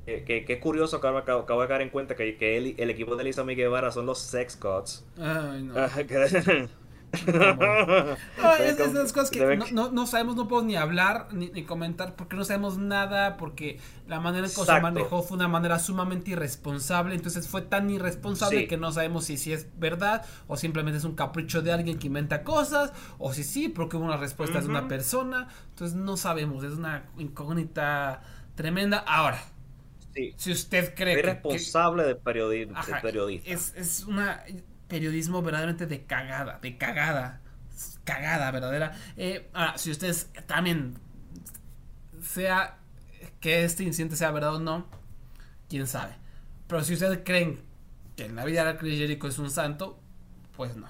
que, 0.05 0.45
es 0.47 0.59
curioso 0.59 1.01
que 1.01 1.07
acabo, 1.07 1.61
de 1.61 1.67
caer 1.67 1.81
en 1.81 1.89
cuenta 1.89 2.15
que, 2.15 2.37
que 2.37 2.57
el 2.57 2.89
equipo 2.89 3.15
de 3.15 3.23
Lisa 3.23 3.43
Miguel 3.43 3.65
Guevara 3.65 3.91
son 3.91 4.05
los 4.05 4.19
Sex 4.19 4.59
Gods. 4.59 5.05
Ay, 5.17 5.63
no. 5.63 5.73
esas 8.59 9.13
cosas 9.13 9.29
que 9.31 9.57
no, 9.71 9.91
no, 9.91 10.07
sabemos, 10.07 10.35
no 10.35 10.47
podemos 10.47 10.67
ni 10.67 10.75
hablar 10.75 11.27
ni, 11.31 11.63
comentar 11.63 12.15
porque 12.15 12.35
no 12.35 12.43
sabemos 12.43 12.77
nada, 12.77 13.37
porque 13.37 13.79
la 14.07 14.19
manera 14.19 14.47
en 14.47 14.53
que 14.53 14.61
se 14.61 14.81
manejó 14.81 15.23
fue 15.23 15.37
una 15.37 15.47
manera 15.47 15.79
sumamente 15.79 16.31
irresponsable, 16.31 17.15
entonces 17.15 17.47
fue 17.47 17.61
tan 17.61 17.89
irresponsable 17.89 18.67
que 18.67 18.77
no 18.77 18.91
sabemos 18.91 19.25
si, 19.25 19.37
si 19.37 19.53
es 19.53 19.67
verdad 19.79 20.25
o 20.47 20.57
simplemente 20.57 20.97
es 20.97 21.03
un 21.03 21.15
capricho 21.15 21.61
de 21.61 21.71
alguien 21.71 21.99
que 21.99 22.07
inventa 22.07 22.43
cosas, 22.43 22.93
o 23.17 23.33
si 23.33 23.43
sí, 23.43 23.69
porque 23.69 23.97
hubo 23.97 24.05
una 24.05 24.17
respuesta 24.17 24.59
de 24.59 24.67
una 24.67 24.87
persona, 24.87 25.47
entonces 25.69 25.95
no 25.95 26.17
sabemos, 26.17 26.63
es 26.63 26.73
una 26.73 27.05
incógnita 27.17 28.21
tremenda. 28.55 28.99
Ahora, 28.99 29.41
si 30.37 30.51
usted 30.51 30.95
cree 30.95 31.19
es 31.19 31.25
responsable 31.25 32.03
del 32.03 32.17
periodismo, 32.17 32.75
periodista. 33.01 33.49
Es, 33.49 33.73
es 33.75 34.03
una 34.05 34.43
periodismo 34.87 35.41
verdaderamente 35.41 35.87
de 35.87 36.05
cagada, 36.05 36.59
de 36.61 36.77
cagada, 36.77 37.41
cagada 38.03 38.51
verdadera. 38.51 38.97
Eh, 39.17 39.49
ahora, 39.53 39.77
si 39.77 39.91
usted 39.91 40.15
también 40.45 40.97
sea 42.21 42.77
que 43.39 43.63
este 43.63 43.83
incidente 43.83 44.15
sea 44.15 44.31
verdad 44.31 44.55
o 44.55 44.59
no, 44.59 44.87
quién 45.69 45.87
sabe. 45.87 46.15
Pero 46.67 46.83
si 46.83 46.93
ustedes 46.93 47.19
creen 47.23 47.61
que 48.15 48.25
en 48.25 48.35
la 48.35 48.45
vida 48.45 48.65
de 48.65 48.77
Chris 48.77 48.97
Jericho 48.97 49.27
es 49.27 49.39
un 49.39 49.51
santo, 49.51 49.99
pues 50.55 50.75
no. 50.75 50.87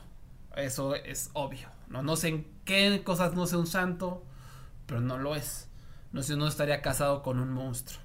Eso 0.55 0.95
es 0.95 1.29
obvio. 1.33 1.69
No, 1.89 2.01
no 2.01 2.15
sé 2.15 2.29
en 2.29 2.47
qué 2.63 3.01
cosas 3.03 3.33
no 3.33 3.45
sea 3.45 3.59
un 3.59 3.67
santo, 3.67 4.23
pero 4.85 5.01
no 5.01 5.17
lo 5.17 5.35
es. 5.35 5.69
No 6.11 6.23
sé, 6.23 6.37
no 6.37 6.47
estaría 6.47 6.81
casado 6.81 7.23
con 7.23 7.39
un 7.39 7.49
monstruo. 7.49 8.01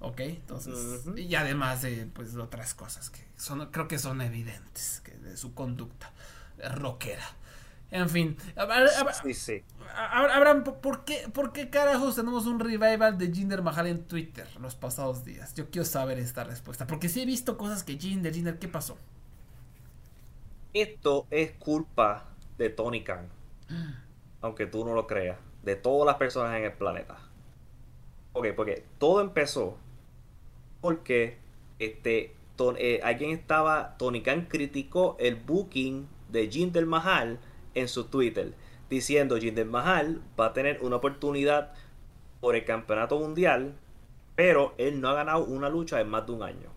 ¿Ok? 0.00 0.20
Entonces, 0.20 1.04
y 1.16 1.34
además 1.34 1.82
de 1.82 2.06
pues 2.12 2.36
otras 2.36 2.74
cosas 2.74 3.10
que 3.10 3.20
son, 3.36 3.70
creo 3.70 3.88
que 3.88 3.98
son 3.98 4.20
evidentes 4.20 5.00
que 5.04 5.12
de 5.12 5.36
su 5.36 5.54
conducta 5.54 6.12
rockera. 6.74 7.24
En 7.90 8.08
fin, 8.08 8.36
sí, 9.22 9.34
sí. 9.34 9.64
Abraham, 9.94 10.64
¿por 10.64 11.04
qué, 11.04 11.28
¿por 11.32 11.52
qué 11.52 11.70
carajos 11.70 12.16
tenemos 12.16 12.46
un 12.46 12.58
revival 12.58 13.16
de 13.16 13.32
Jinder 13.32 13.62
Mahal 13.62 13.86
en 13.86 14.04
Twitter 14.04 14.48
los 14.60 14.74
pasados 14.74 15.24
días? 15.24 15.54
Yo 15.54 15.70
quiero 15.70 15.84
saber 15.84 16.18
esta 16.18 16.42
respuesta, 16.42 16.86
porque 16.86 17.08
sí 17.08 17.22
he 17.22 17.26
visto 17.26 17.56
cosas 17.56 17.84
que 17.84 17.96
Jinder, 17.96 18.34
Jinder, 18.34 18.58
¿qué 18.58 18.66
pasó? 18.66 18.98
Esto 20.74 21.26
es 21.30 21.52
culpa 21.52 22.24
de 22.58 22.70
Tony 22.70 23.04
Khan, 23.04 23.28
aunque 24.40 24.66
tú 24.66 24.84
no 24.84 24.94
lo 24.94 25.06
creas, 25.06 25.38
de 25.62 25.76
todas 25.76 26.06
las 26.06 26.16
personas 26.16 26.56
en 26.56 26.64
el 26.64 26.72
planeta. 26.72 27.16
Ok, 28.32 28.48
porque 28.56 28.84
todo 28.98 29.20
empezó 29.20 29.78
porque 30.86 31.36
este, 31.80 32.32
eh, 32.78 33.00
alguien 33.02 33.32
estaba, 33.32 33.96
Tony 33.98 34.22
Khan 34.22 34.46
criticó 34.48 35.16
el 35.18 35.34
booking 35.34 36.06
de 36.28 36.48
Jinder 36.48 36.86
Mahal 36.86 37.40
en 37.74 37.88
su 37.88 38.04
Twitter, 38.04 38.54
diciendo 38.88 39.36
Jinder 39.36 39.66
Mahal 39.66 40.22
va 40.38 40.46
a 40.46 40.52
tener 40.52 40.78
una 40.82 40.94
oportunidad 40.94 41.72
por 42.40 42.54
el 42.54 42.64
campeonato 42.64 43.18
mundial, 43.18 43.74
pero 44.36 44.74
él 44.78 45.00
no 45.00 45.08
ha 45.08 45.14
ganado 45.14 45.44
una 45.44 45.68
lucha 45.68 46.00
en 46.00 46.08
más 46.08 46.24
de 46.24 46.32
un 46.32 46.44
año. 46.44 46.70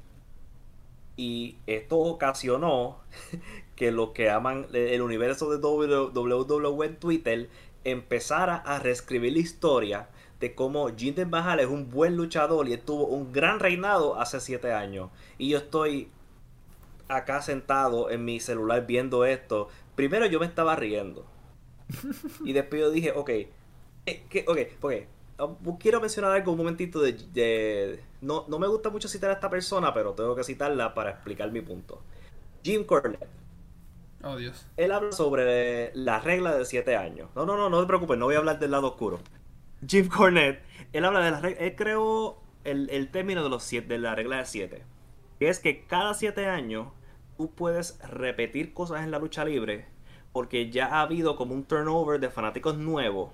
Y 1.15 1.57
esto 1.67 1.99
ocasionó 1.99 3.01
que 3.75 3.91
los 3.91 4.09
que 4.09 4.31
aman 4.31 4.65
el 4.73 5.03
universo 5.03 5.51
de 5.51 5.57
WWE 5.57 6.85
en 6.87 6.95
Twitter 6.95 7.49
empezara 7.83 8.55
a 8.55 8.79
reescribir 8.79 9.33
la 9.33 9.39
historia 9.39 10.09
de 10.39 10.55
cómo 10.55 10.89
Jinder 10.95 11.27
Mahal 11.27 11.59
es 11.59 11.67
un 11.67 11.89
buen 11.89 12.15
luchador 12.15 12.67
y 12.69 12.77
tuvo 12.77 13.07
un 13.07 13.31
gran 13.31 13.59
reinado 13.59 14.19
hace 14.19 14.39
7 14.39 14.71
años. 14.71 15.09
Y 15.37 15.49
yo 15.49 15.57
estoy 15.57 16.09
acá 17.09 17.41
sentado 17.41 18.09
en 18.09 18.23
mi 18.23 18.39
celular 18.39 18.85
viendo 18.85 19.25
esto. 19.25 19.67
Primero 19.95 20.25
yo 20.27 20.39
me 20.39 20.45
estaba 20.45 20.75
riendo. 20.75 21.25
Y 22.45 22.53
después 22.53 22.81
yo 22.81 22.91
dije, 22.91 23.11
ok, 23.11 23.29
eh, 24.05 24.45
ok, 24.47 24.57
ok, 24.81 24.93
ah, 25.39 25.49
quiero 25.79 25.99
mencionar 25.99 26.31
algo 26.31 26.51
un 26.51 26.57
momentito 26.59 27.01
de... 27.01 27.99
no, 28.21 28.45
no 28.47 28.59
me 28.59 28.67
gusta 28.67 28.89
mucho 28.89 29.07
citar 29.07 29.31
a 29.31 29.33
esta 29.33 29.49
persona, 29.49 29.93
pero 29.93 30.13
tengo 30.13 30.35
que 30.35 30.43
citarla 30.43 30.93
para 30.93 31.11
explicar 31.11 31.51
mi 31.51 31.61
punto. 31.61 32.01
Jim 32.63 32.85
Cornette. 32.85 33.27
Oh, 34.23 34.35
Dios. 34.35 34.67
Él 34.77 34.91
habla 34.91 35.11
sobre 35.11 35.91
la 35.95 36.19
regla 36.19 36.55
de 36.55 36.65
7 36.65 36.95
años. 36.95 37.29
No, 37.35 37.45
no, 37.45 37.57
no, 37.57 37.69
no 37.69 37.81
te 37.81 37.87
preocupes, 37.87 38.17
no 38.17 38.25
voy 38.25 38.35
a 38.35 38.39
hablar 38.39 38.59
del 38.59 38.71
lado 38.71 38.87
oscuro. 38.87 39.19
Jim 39.87 40.07
Cornette, 40.07 40.61
él 40.93 41.05
habla 41.05 41.21
de 41.21 41.31
las 41.31 41.41
reglas. 41.41 41.61
Él 41.61 41.75
creó 41.75 42.41
el, 42.63 43.09
término 43.11 43.43
de, 43.43 43.49
los 43.49 43.69
de 43.69 43.97
la 43.97 44.15
regla 44.15 44.37
de 44.37 44.45
7. 44.45 44.83
Que 45.39 45.49
es 45.49 45.59
que 45.59 45.85
cada 45.85 46.13
7 46.13 46.47
años 46.47 46.87
tú 47.37 47.51
puedes 47.51 47.97
repetir 48.09 48.73
cosas 48.73 49.03
en 49.03 49.11
la 49.11 49.19
lucha 49.19 49.45
libre 49.45 49.85
porque 50.33 50.69
ya 50.69 50.87
ha 50.87 51.01
habido 51.01 51.35
como 51.35 51.53
un 51.53 51.63
turnover 51.63 52.19
de 52.19 52.29
fanáticos 52.29 52.77
nuevos 52.77 53.31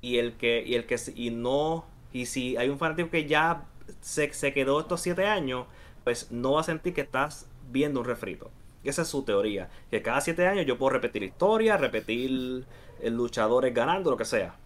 y 0.00 0.16
el 0.16 0.38
que 0.38 0.64
y 0.66 0.74
el 0.74 0.86
que 0.86 0.96
y 1.14 1.30
no 1.30 1.84
y 2.12 2.24
si 2.26 2.56
hay 2.56 2.70
un 2.70 2.78
fanático 2.78 3.10
que 3.10 3.26
ya 3.26 3.66
se, 4.00 4.32
se 4.32 4.54
quedó 4.54 4.80
estos 4.80 5.02
7 5.02 5.26
años 5.26 5.66
pues 6.04 6.32
no 6.32 6.52
va 6.52 6.62
a 6.62 6.64
sentir 6.64 6.94
que 6.94 7.02
estás 7.02 7.48
viendo 7.70 8.00
un 8.00 8.06
refrito 8.06 8.50
esa 8.82 9.02
es 9.02 9.08
su 9.08 9.22
teoría 9.22 9.68
que 9.90 10.00
cada 10.00 10.22
7 10.22 10.46
años 10.46 10.66
yo 10.66 10.78
puedo 10.78 10.90
repetir 10.90 11.22
historia 11.22 11.76
repetir 11.76 12.64
luchadores 13.04 13.74
ganando 13.74 14.10
lo 14.10 14.16
que 14.16 14.24
sea 14.24 14.56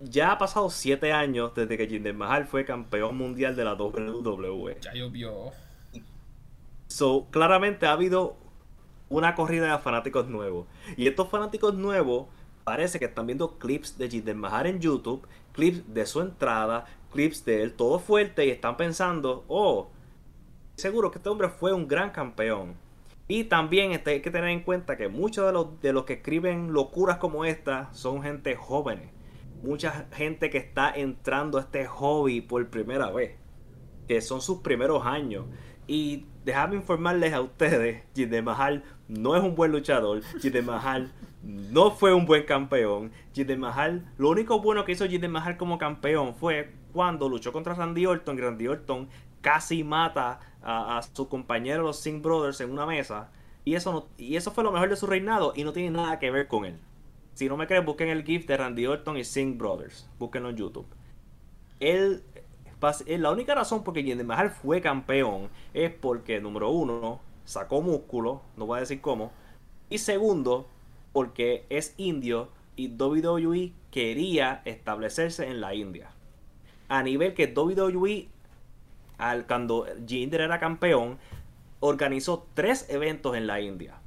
ya 0.00 0.32
ha 0.32 0.38
pasado 0.38 0.70
7 0.70 1.12
años 1.12 1.52
desde 1.54 1.76
que 1.76 1.86
Jinder 1.88 2.14
Mahal 2.14 2.46
fue 2.46 2.64
campeón 2.64 3.16
mundial 3.16 3.56
de 3.56 3.64
la 3.64 3.74
WWE. 3.74 4.78
Ya 4.80 4.94
llovió. 4.94 5.52
So, 6.86 7.26
claramente 7.30 7.86
ha 7.86 7.92
habido 7.92 8.36
una 9.08 9.34
corrida 9.34 9.72
de 9.72 9.82
fanáticos 9.82 10.28
nuevos. 10.28 10.66
Y 10.96 11.08
estos 11.08 11.28
fanáticos 11.28 11.74
nuevos 11.74 12.26
parece 12.64 12.98
que 12.98 13.06
están 13.06 13.26
viendo 13.26 13.58
clips 13.58 13.98
de 13.98 14.08
Jinder 14.08 14.36
Mahal 14.36 14.66
en 14.66 14.80
YouTube, 14.80 15.26
clips 15.52 15.82
de 15.92 16.06
su 16.06 16.20
entrada, 16.20 16.86
clips 17.12 17.44
de 17.44 17.62
él 17.62 17.74
todo 17.74 17.98
fuerte 17.98 18.46
y 18.46 18.50
están 18.50 18.76
pensando, 18.76 19.44
oh, 19.48 19.88
seguro 20.76 21.10
que 21.10 21.18
este 21.18 21.28
hombre 21.28 21.48
fue 21.48 21.72
un 21.72 21.88
gran 21.88 22.10
campeón. 22.10 22.74
Y 23.28 23.44
también 23.44 23.90
este, 23.90 24.12
hay 24.12 24.22
que 24.22 24.30
tener 24.30 24.50
en 24.50 24.62
cuenta 24.62 24.96
que 24.96 25.08
muchos 25.08 25.44
de 25.44 25.52
los, 25.52 25.80
de 25.80 25.92
los 25.92 26.04
que 26.04 26.14
escriben 26.14 26.72
locuras 26.72 27.18
como 27.18 27.44
esta 27.44 27.92
son 27.92 28.22
gente 28.22 28.54
jóvenes 28.54 29.15
mucha 29.62 30.06
gente 30.12 30.50
que 30.50 30.58
está 30.58 30.92
entrando 30.94 31.58
a 31.58 31.62
este 31.62 31.86
hobby 31.86 32.40
por 32.40 32.66
primera 32.68 33.10
vez, 33.10 33.36
que 34.08 34.20
son 34.20 34.40
sus 34.40 34.58
primeros 34.58 35.04
años. 35.04 35.46
Y 35.86 36.26
déjame 36.44 36.76
informarles 36.76 37.32
a 37.32 37.40
ustedes, 37.40 38.02
Jinder 38.14 38.42
Mahal 38.42 38.82
no 39.08 39.36
es 39.36 39.42
un 39.42 39.54
buen 39.54 39.72
luchador, 39.72 40.22
Jinder 40.40 40.64
Mahal 40.64 41.12
no 41.42 41.92
fue 41.92 42.12
un 42.12 42.26
buen 42.26 42.44
campeón, 42.44 43.12
Jinder 43.34 43.58
Mahal, 43.58 44.04
lo 44.18 44.30
único 44.30 44.60
bueno 44.60 44.84
que 44.84 44.92
hizo 44.92 45.06
Jinder 45.06 45.30
Mahal 45.30 45.56
como 45.56 45.78
campeón 45.78 46.34
fue 46.34 46.72
cuando 46.92 47.28
luchó 47.28 47.52
contra 47.52 47.74
Randy 47.74 48.06
Orton, 48.06 48.38
Randy 48.38 48.66
Orton 48.66 49.08
casi 49.40 49.84
mata 49.84 50.40
a, 50.62 51.00
su 51.12 51.28
compañero 51.28 51.84
los 51.84 52.00
Singh 52.00 52.20
Brothers 52.20 52.60
en 52.60 52.72
una 52.72 52.86
mesa, 52.86 53.30
y 53.64 53.74
eso, 53.74 54.08
y 54.18 54.36
eso 54.36 54.50
fue 54.50 54.64
lo 54.64 54.72
mejor 54.72 54.88
de 54.88 54.96
su 54.96 55.06
reinado 55.06 55.52
y 55.54 55.62
no 55.62 55.72
tiene 55.72 55.90
nada 55.90 56.18
que 56.18 56.30
ver 56.30 56.48
con 56.48 56.64
él. 56.64 56.78
Si 57.36 57.50
no 57.50 57.58
me 57.58 57.66
creen, 57.66 57.84
busquen 57.84 58.08
el 58.08 58.24
GIF 58.24 58.46
de 58.46 58.56
Randy 58.56 58.86
Orton 58.86 59.18
y 59.18 59.22
Singh 59.22 59.58
Brothers. 59.58 60.08
Búsquenlo 60.18 60.48
en 60.48 60.56
YouTube. 60.56 60.86
Él, 61.80 62.22
la 63.06 63.30
única 63.30 63.54
razón 63.54 63.84
por 63.84 63.92
que 63.92 64.02
Jinder 64.02 64.24
Mahal 64.24 64.48
fue 64.48 64.80
campeón 64.80 65.50
es 65.74 65.90
porque, 65.90 66.40
número 66.40 66.70
uno, 66.70 67.20
sacó 67.44 67.82
músculo, 67.82 68.40
no 68.56 68.64
voy 68.64 68.78
a 68.78 68.80
decir 68.80 69.02
cómo. 69.02 69.32
Y 69.90 69.98
segundo, 69.98 70.66
porque 71.12 71.66
es 71.68 71.92
indio 71.98 72.48
y 72.74 72.88
WWE 72.88 73.74
quería 73.90 74.62
establecerse 74.64 75.46
en 75.46 75.60
la 75.60 75.74
India. 75.74 76.08
A 76.88 77.02
nivel 77.02 77.34
que 77.34 77.52
WWE, 77.54 78.28
al, 79.18 79.46
cuando 79.46 79.84
Jinder 80.06 80.40
era 80.40 80.58
campeón, 80.58 81.18
organizó 81.80 82.46
tres 82.54 82.86
eventos 82.88 83.36
en 83.36 83.46
la 83.46 83.60
India 83.60 84.00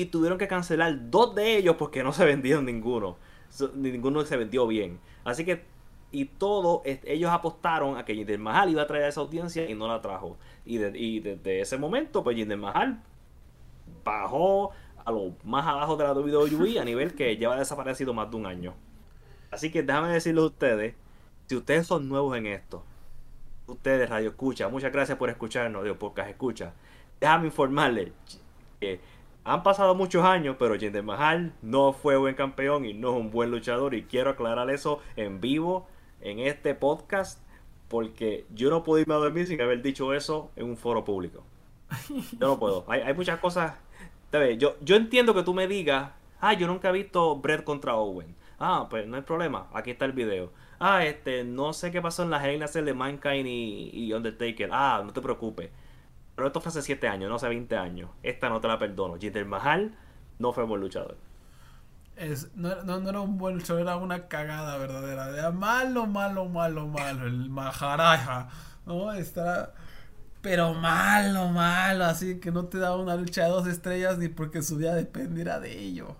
y 0.00 0.06
tuvieron 0.06 0.38
que 0.38 0.46
cancelar 0.46 1.10
dos 1.10 1.34
de 1.34 1.56
ellos 1.56 1.74
porque 1.76 2.04
no 2.04 2.12
se 2.12 2.24
vendieron 2.24 2.66
ninguno. 2.66 3.16
Ninguno 3.74 4.24
se 4.24 4.36
vendió 4.36 4.64
bien. 4.68 5.00
Así 5.24 5.44
que, 5.44 5.64
y 6.12 6.26
todo, 6.26 6.82
ellos 6.84 7.30
apostaron 7.32 7.96
a 7.96 8.04
que 8.04 8.14
Jinder 8.14 8.38
Mahal 8.38 8.70
iba 8.70 8.82
a 8.82 8.86
traer 8.86 9.04
a 9.04 9.08
esa 9.08 9.20
audiencia 9.20 9.68
y 9.68 9.74
no 9.74 9.88
la 9.88 10.00
trajo. 10.00 10.36
Y, 10.64 10.78
desde 10.78 11.60
ese 11.60 11.78
momento, 11.78 12.22
pues 12.22 12.36
Jinder 12.36 12.56
Mahal 12.56 13.02
bajó 14.04 14.70
a 15.04 15.10
lo 15.10 15.34
más 15.42 15.66
abajo 15.66 15.96
de 15.96 16.04
la 16.04 16.12
WWE 16.12 16.78
a 16.78 16.84
nivel 16.84 17.14
que 17.16 17.36
lleva 17.36 17.58
desaparecido 17.58 18.14
más 18.14 18.30
de 18.30 18.36
un 18.36 18.46
año. 18.46 18.74
Así 19.50 19.72
que 19.72 19.82
déjame 19.82 20.12
decirles 20.12 20.44
a 20.44 20.46
ustedes, 20.46 20.94
si 21.46 21.56
ustedes 21.56 21.88
son 21.88 22.08
nuevos 22.08 22.36
en 22.36 22.46
esto, 22.46 22.84
ustedes 23.66 24.08
Radio 24.08 24.28
Escucha, 24.28 24.68
muchas 24.68 24.92
gracias 24.92 25.18
por 25.18 25.28
escucharnos, 25.28 25.82
Dios, 25.82 25.96
podcast 25.96 26.30
Escucha. 26.30 26.72
Déjame 27.20 27.46
informarles 27.46 28.12
que 28.78 29.00
han 29.48 29.62
pasado 29.62 29.94
muchos 29.94 30.24
años, 30.24 30.56
pero 30.58 30.78
Jinder 30.78 31.02
Mahal 31.02 31.54
no 31.62 31.94
fue 31.94 32.18
buen 32.18 32.34
campeón 32.34 32.84
y 32.84 32.92
no 32.92 33.12
es 33.12 33.16
un 33.16 33.30
buen 33.30 33.50
luchador. 33.50 33.94
Y 33.94 34.02
quiero 34.02 34.30
aclarar 34.30 34.68
eso 34.68 35.00
en 35.16 35.40
vivo, 35.40 35.88
en 36.20 36.38
este 36.40 36.74
podcast, 36.74 37.42
porque 37.88 38.44
yo 38.54 38.68
no 38.68 38.82
puedo 38.82 39.00
irme 39.00 39.14
a 39.14 39.18
dormir 39.18 39.46
sin 39.46 39.60
haber 39.62 39.80
dicho 39.80 40.12
eso 40.12 40.50
en 40.54 40.66
un 40.66 40.76
foro 40.76 41.02
público. 41.04 41.44
Yo 42.38 42.46
no 42.46 42.58
puedo. 42.58 42.84
Hay, 42.88 43.14
muchas 43.14 43.40
cosas. 43.40 43.72
Yo, 44.58 44.96
entiendo 44.96 45.34
que 45.34 45.42
tú 45.42 45.54
me 45.54 45.66
digas, 45.66 46.10
ah, 46.40 46.52
yo 46.52 46.66
nunca 46.66 46.90
he 46.90 46.92
visto 46.92 47.36
Brett 47.36 47.64
contra 47.64 47.96
Owen. 47.96 48.36
Ah, 48.58 48.86
pues 48.90 49.06
no 49.06 49.16
hay 49.16 49.22
problema, 49.22 49.68
aquí 49.72 49.92
está 49.92 50.04
el 50.04 50.12
video. 50.12 50.52
Ah, 50.78 51.06
este, 51.06 51.44
no 51.44 51.72
sé 51.72 51.90
qué 51.90 52.02
pasó 52.02 52.22
en 52.22 52.30
las 52.30 52.42
reinas 52.42 52.74
de 52.74 52.92
Mankind 52.92 53.46
y 53.46 54.12
Undertaker. 54.12 54.68
Ah, 54.72 55.02
no 55.04 55.12
te 55.12 55.22
preocupes. 55.22 55.70
Pero 56.38 56.46
esto 56.46 56.60
fue 56.60 56.70
hace 56.70 56.82
7 56.82 57.08
años, 57.08 57.28
no 57.28 57.34
hace 57.34 57.48
20 57.48 57.76
años. 57.76 58.10
Esta 58.22 58.48
no 58.48 58.60
te 58.60 58.68
la 58.68 58.78
perdono. 58.78 59.18
Jinder 59.18 59.44
Mahal 59.44 59.98
no 60.38 60.52
fue 60.52 60.62
buen 60.62 60.80
luchador. 60.80 61.16
Es, 62.14 62.54
no, 62.54 62.80
no, 62.84 63.08
era 63.08 63.20
un 63.20 63.38
buen 63.38 63.56
luchador, 63.56 63.82
era 63.82 63.96
una 63.96 64.28
cagada 64.28 64.76
verdadera. 64.76 65.30
Era 65.30 65.50
malo, 65.50 66.06
malo, 66.06 66.44
malo, 66.44 66.86
malo. 66.86 67.26
El 67.26 67.50
Maharaja. 67.50 68.50
¿No? 68.86 69.12
Está. 69.14 69.74
Pero 70.40 70.74
malo, 70.74 71.48
malo. 71.48 72.04
Así 72.04 72.38
que 72.38 72.52
no 72.52 72.66
te 72.66 72.78
da 72.78 72.94
una 72.94 73.16
lucha 73.16 73.42
de 73.42 73.48
dos 73.48 73.66
estrellas 73.66 74.16
ni 74.18 74.28
porque 74.28 74.62
su 74.62 74.76
vida 74.76 74.94
dependiera 74.94 75.58
de 75.58 75.76
ello. 75.76 76.18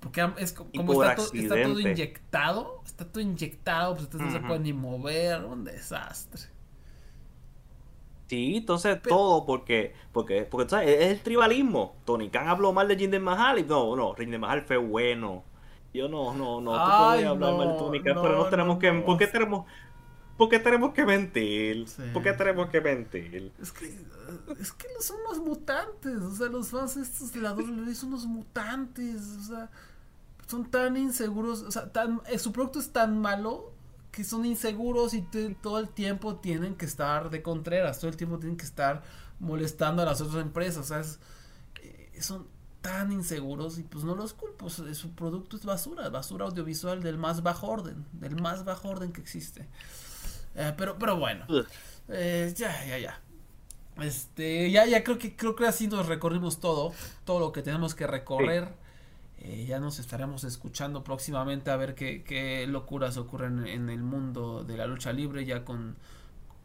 Porque 0.00 0.26
es 0.38 0.54
como 0.54 1.04
está, 1.04 1.16
todo 1.16 1.78
inyectado. 1.78 2.80
Está 2.86 3.04
todo 3.04 3.20
inyectado. 3.20 3.92
Pues 3.92 4.06
entonces 4.06 4.32
no 4.32 4.40
se 4.40 4.46
puede 4.46 4.60
ni 4.60 4.72
mover. 4.72 5.44
Un 5.44 5.64
desastre. 5.64 6.44
Sí, 8.30 8.58
entonces 8.58 9.02
todo 9.02 9.44
porque, 9.44 9.92
porque, 10.12 10.44
porque 10.48 10.70
¿sabes? 10.70 11.00
es 11.00 11.06
el 11.10 11.20
tribalismo. 11.20 11.96
Tony 12.04 12.30
Khan 12.30 12.46
habló 12.46 12.72
mal 12.72 12.86
de 12.86 12.96
Jinder 12.96 13.20
Mahal 13.20 13.58
y 13.58 13.64
no, 13.64 13.96
no, 13.96 14.14
Jinder 14.14 14.38
Mahal 14.38 14.62
fue 14.62 14.76
bueno. 14.76 15.42
Yo 15.92 16.08
no, 16.08 16.32
no, 16.32 16.60
no, 16.60 16.70
tú 16.70 17.06
puedes 17.08 17.26
hablar 17.26 17.54
mal 17.54 17.68
de 17.70 17.74
Tony 17.74 18.00
Khan, 18.00 18.18
pero 18.22 18.36
no 18.36 18.48
tenemos 18.48 18.78
que, 18.78 18.92
¿por 18.92 19.18
qué 19.18 19.26
tenemos, 19.26 19.66
por 20.36 20.48
qué 20.48 20.60
tenemos 20.60 20.94
que 20.94 21.04
mentir? 21.04 21.86
¿Por 22.12 22.22
qué 22.22 22.32
tenemos 22.32 22.70
que 22.70 22.80
mentir? 22.80 23.52
Es 23.60 23.72
que, 23.72 23.86
es 24.60 24.72
que 24.74 24.86
son 25.00 25.16
unos 25.26 25.40
mutantes, 25.44 26.22
o 26.22 26.30
sea, 26.30 26.46
los 26.46 26.68
fans 26.68 26.96
estos 26.98 27.32
de 27.32 27.40
la 27.40 27.52
WWE 27.52 27.92
son 27.96 28.10
unos 28.10 28.26
mutantes, 28.26 29.38
o 29.40 29.42
sea, 29.42 29.70
son 30.46 30.70
tan 30.70 30.96
inseguros, 30.96 31.62
o 31.62 31.72
sea, 31.72 31.90
tan, 31.90 32.20
eh, 32.28 32.38
su 32.38 32.52
producto 32.52 32.78
es 32.78 32.92
tan 32.92 33.20
malo 33.20 33.72
que 34.10 34.24
son 34.24 34.44
inseguros 34.44 35.14
y 35.14 35.22
todo 35.62 35.78
el 35.78 35.88
tiempo 35.88 36.36
tienen 36.36 36.74
que 36.74 36.86
estar 36.86 37.30
de 37.30 37.42
contreras, 37.42 37.98
todo 37.98 38.10
el 38.10 38.16
tiempo 38.16 38.38
tienen 38.38 38.56
que 38.56 38.64
estar 38.64 39.02
molestando 39.38 40.02
a 40.02 40.04
las 40.04 40.20
otras 40.20 40.42
empresas, 40.42 41.20
eh, 41.82 42.10
son 42.20 42.46
tan 42.80 43.12
inseguros 43.12 43.78
y 43.78 43.82
pues 43.82 44.04
no 44.04 44.14
los 44.14 44.32
culpo, 44.32 44.70
su 44.70 45.10
producto 45.14 45.56
es 45.56 45.64
basura, 45.64 46.08
basura 46.08 46.46
audiovisual 46.46 47.02
del 47.02 47.18
más 47.18 47.42
bajo 47.42 47.68
orden, 47.68 48.06
del 48.12 48.40
más 48.40 48.64
bajo 48.64 48.88
orden 48.88 49.12
que 49.12 49.20
existe. 49.20 49.68
Eh, 50.54 50.72
pero, 50.76 50.98
pero 50.98 51.16
bueno, 51.16 51.46
eh, 52.08 52.52
ya, 52.56 52.84
ya, 52.86 52.98
ya. 52.98 53.20
Este, 54.00 54.70
ya, 54.70 54.86
ya 54.86 55.04
creo 55.04 55.18
que 55.18 55.36
creo 55.36 55.54
que 55.54 55.66
así 55.66 55.86
nos 55.86 56.06
recorrimos 56.06 56.58
todo, 56.58 56.92
todo 57.24 57.38
lo 57.38 57.52
que 57.52 57.62
tenemos 57.62 57.94
que 57.94 58.06
recorrer. 58.06 58.68
Eh, 59.42 59.64
ya 59.66 59.80
nos 59.80 59.98
estaremos 59.98 60.44
escuchando 60.44 61.02
próximamente 61.02 61.70
a 61.70 61.76
ver 61.76 61.94
qué, 61.94 62.66
locuras 62.68 63.16
ocurren 63.16 63.66
en 63.66 63.88
el 63.88 64.02
mundo 64.02 64.64
de 64.64 64.76
la 64.76 64.86
lucha 64.86 65.14
libre 65.14 65.46
ya 65.46 65.64
con, 65.64 65.96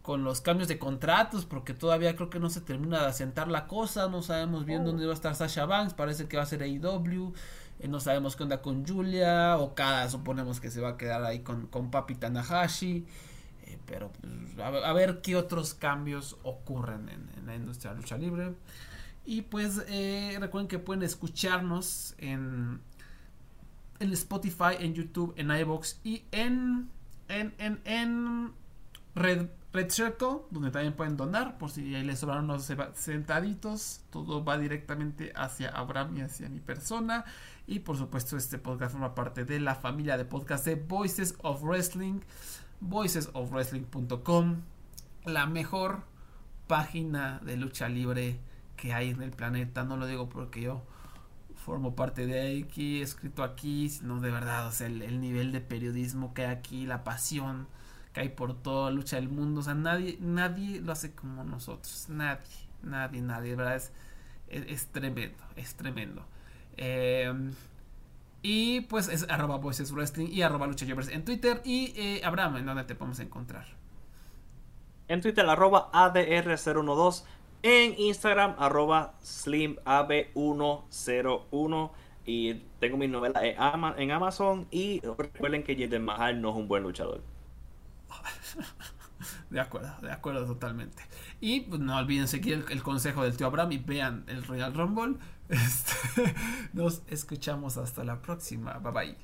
con 0.02 0.26
los 0.26 0.41
cambios 0.41 0.68
de 0.68 0.77
contratos 0.77 1.45
porque 1.45 1.73
todavía 1.73 2.18
creo 2.18 2.30
que 2.30 2.39
no 2.39 2.49
se 2.49 2.60
termina 2.60 2.99
de 2.99 3.07
asentar 3.07 3.47
la 3.47 3.68
cosa, 3.68 4.10
no 4.10 4.22
sabemos 4.22 4.65
bien 4.65 4.81
oh. 4.81 4.85
dónde 4.88 5.06
va 5.06 5.14
a 5.14 5.15
estar 5.15 5.35
Sasha 5.35 5.65
Banks, 5.65 5.93
parece 5.93 6.27
que 6.27 6.35
va 6.35 6.43
a 6.43 6.47
ser 6.47 6.64
AEW, 6.64 7.34
eh, 7.80 7.88
no 7.88 8.02
sabemos 8.02 8.35
qué 8.35 8.43
onda 8.43 8.61
con 8.61 8.85
Julia, 8.85 9.57
o 9.57 9.73
cada 9.73 10.10
suponemos 10.10 10.60
que 10.60 10.69
se 10.69 10.81
va 10.81 10.89
a 10.89 10.97
quedar 10.97 11.23
ahí 11.23 11.39
con, 11.39 11.68
con 11.68 11.91
Papi 11.91 12.15
Tanahashi, 12.15 13.06
eh, 13.68 13.80
pero 13.85 14.11
pues, 14.11 14.60
a, 14.60 14.91
ver 14.91 15.22
qué 15.22 15.38
otros 15.38 15.76
cambios 15.76 16.35
ocurren 16.43 17.07
en, 17.07 17.30
en 17.38 17.45
la 17.45 17.56
industria 17.56 17.91
de 17.91 17.95
la 17.95 18.02
lucha 18.02 18.18
libre. 18.18 18.52
Y 19.26 19.41
pues 19.41 19.84
eh, 19.88 20.38
recuerden 20.39 20.68
que 20.68 20.80
pueden 20.80 21.02
escucharnos 21.03 22.14
en, 22.19 22.80
en 23.99 24.14
Spotify, 24.14 24.76
en 24.80 24.93
YouTube, 24.93 25.34
en 25.35 25.49
iBox 25.49 25.99
y 26.03 26.23
en, 26.31 26.89
en, 27.27 27.53
en, 27.57 27.81
en 27.85 28.53
Red, 29.15 29.47
Red 29.73 29.89
Circle, 29.89 30.41
donde 30.52 30.69
también 30.69 30.93
pueden 30.93 31.18
donar 31.18 31.57
por 31.57 31.72
si 31.72 31.95
ahí 31.95 32.03
les 32.03 32.19
sobraron 32.19 32.45
unos 32.45 32.72
sentaditos. 32.93 34.02
Todo 34.11 34.45
va 34.45 34.60
directamente 34.60 35.34
hacia 35.35 35.69
Abraham 35.69 36.18
y 36.18 36.22
hacia 36.22 36.47
mi 36.47 36.60
persona. 36.60 37.26
Y 37.65 37.80
por 37.80 37.97
supuesto, 37.97 38.38
este 38.38 38.60
podcast 38.60 38.91
forma 38.91 39.15
parte 39.15 39.43
de 39.43 39.60
la 39.60 39.73
familia 39.73 40.18
de 40.18 40.26
podcast 40.26 40.65
de 40.65 40.76
Voices 40.76 41.35
of 41.41 41.64
Wrestling. 41.64 42.19
voicesofwrestling.com, 42.80 44.61
la 45.26 45.45
mejor 45.47 46.03
página 46.68 47.39
de 47.43 47.57
lucha 47.57 47.89
libre 47.89 48.39
que 48.76 48.93
hay 48.93 49.10
en 49.10 49.22
el 49.22 49.31
planeta. 49.31 49.84
No 49.84 49.97
lo 49.97 50.07
digo 50.07 50.30
porque 50.30 50.61
yo 50.61 50.84
formo 51.65 51.95
parte 51.95 52.27
de 52.27 52.64
aquí, 52.64 53.02
escrito 53.02 53.43
aquí, 53.43 53.89
sino 53.89 54.19
de 54.19 54.30
verdad, 54.30 54.68
o 54.68 54.72
sea, 54.72 54.88
el, 54.88 55.19
nivel 55.19 55.52
de 55.52 55.61
periodismo 55.61 56.34
que 56.34 56.45
hay 56.45 56.52
aquí, 56.56 56.85
la 56.85 57.03
pasión 57.03 57.68
que 58.14 58.22
hay 58.22 58.30
por 58.30 58.53
toda 58.53 58.91
lucha 58.91 59.15
del 59.15 59.30
mundo, 59.30 59.61
o 59.61 59.64
sea, 59.64 59.73
nadie, 59.73 60.18
nadie 60.22 60.80
lo 60.80 60.91
hace 60.91 61.14
como 61.15 61.43
nosotros, 61.43 62.06
nadie, 62.10 62.45
nadie, 62.84 63.22
nadie, 63.22 63.49
de 63.52 63.56
verdad 63.56 63.81
es, 64.47 64.88
tremendo, 64.88 65.43
es 65.56 65.76
tremendo. 65.76 66.23
Em, 66.77 67.52
y 68.41 68.81
pues 68.81 69.07
es 69.07 69.26
arroba 69.27 69.57
voices 69.57 69.91
y 70.18 70.41
arroba 70.43 70.68
lucha 70.68 70.85
en 70.85 71.26
Twitter. 71.26 71.61
Y 71.65 71.93
eh, 71.97 72.22
Abraham, 72.23 72.57
¿en 72.57 72.68
dónde 72.68 72.84
te 72.84 72.93
podemos 72.93 73.19
encontrar? 73.19 73.65
En 75.07 75.22
Twitter, 75.22 75.47
arroba 75.49 75.91
ADR012 75.91 77.23
en 77.64 77.99
Instagram, 77.99 78.56
arroba 78.57 79.15
slimab101. 79.22 81.91
Y 82.27 82.56
tengo 82.80 82.98
mi 82.98 83.07
novela 83.07 83.40
en 83.44 84.11
Amazon. 84.11 84.68
Y 84.72 84.99
recuerden 85.18 85.61
que 85.64 85.76
Jinder 85.76 86.02
Mahal 86.02 86.41
no 86.41 86.49
es 86.49 86.56
un 86.56 86.68
buen 86.68 86.82
luchador. 86.84 87.22
De 89.49 89.60
acuerdo, 89.60 89.91
de 90.02 90.11
acuerdo 90.11 90.45
totalmente. 90.45 91.02
Y 91.40 91.61
pues, 91.61 91.80
no 91.80 91.98
olviden 91.98 92.27
seguir 92.27 92.64
el, 92.69 92.84
consejo 92.84 93.23
del 93.23 93.36
tío 93.38 93.48
Abraham 93.48 93.72
y 93.72 93.77
vean 93.77 94.26
el 94.27 94.44
Royal 94.44 94.73
Rumble. 94.73 95.15
Este, 95.48 96.34
nos 96.73 97.03
escuchamos 97.07 97.77
hasta 97.77 98.03
la 98.03 98.19
próxima. 98.19 98.80
Bye 98.80 98.91
bye. 98.91 99.15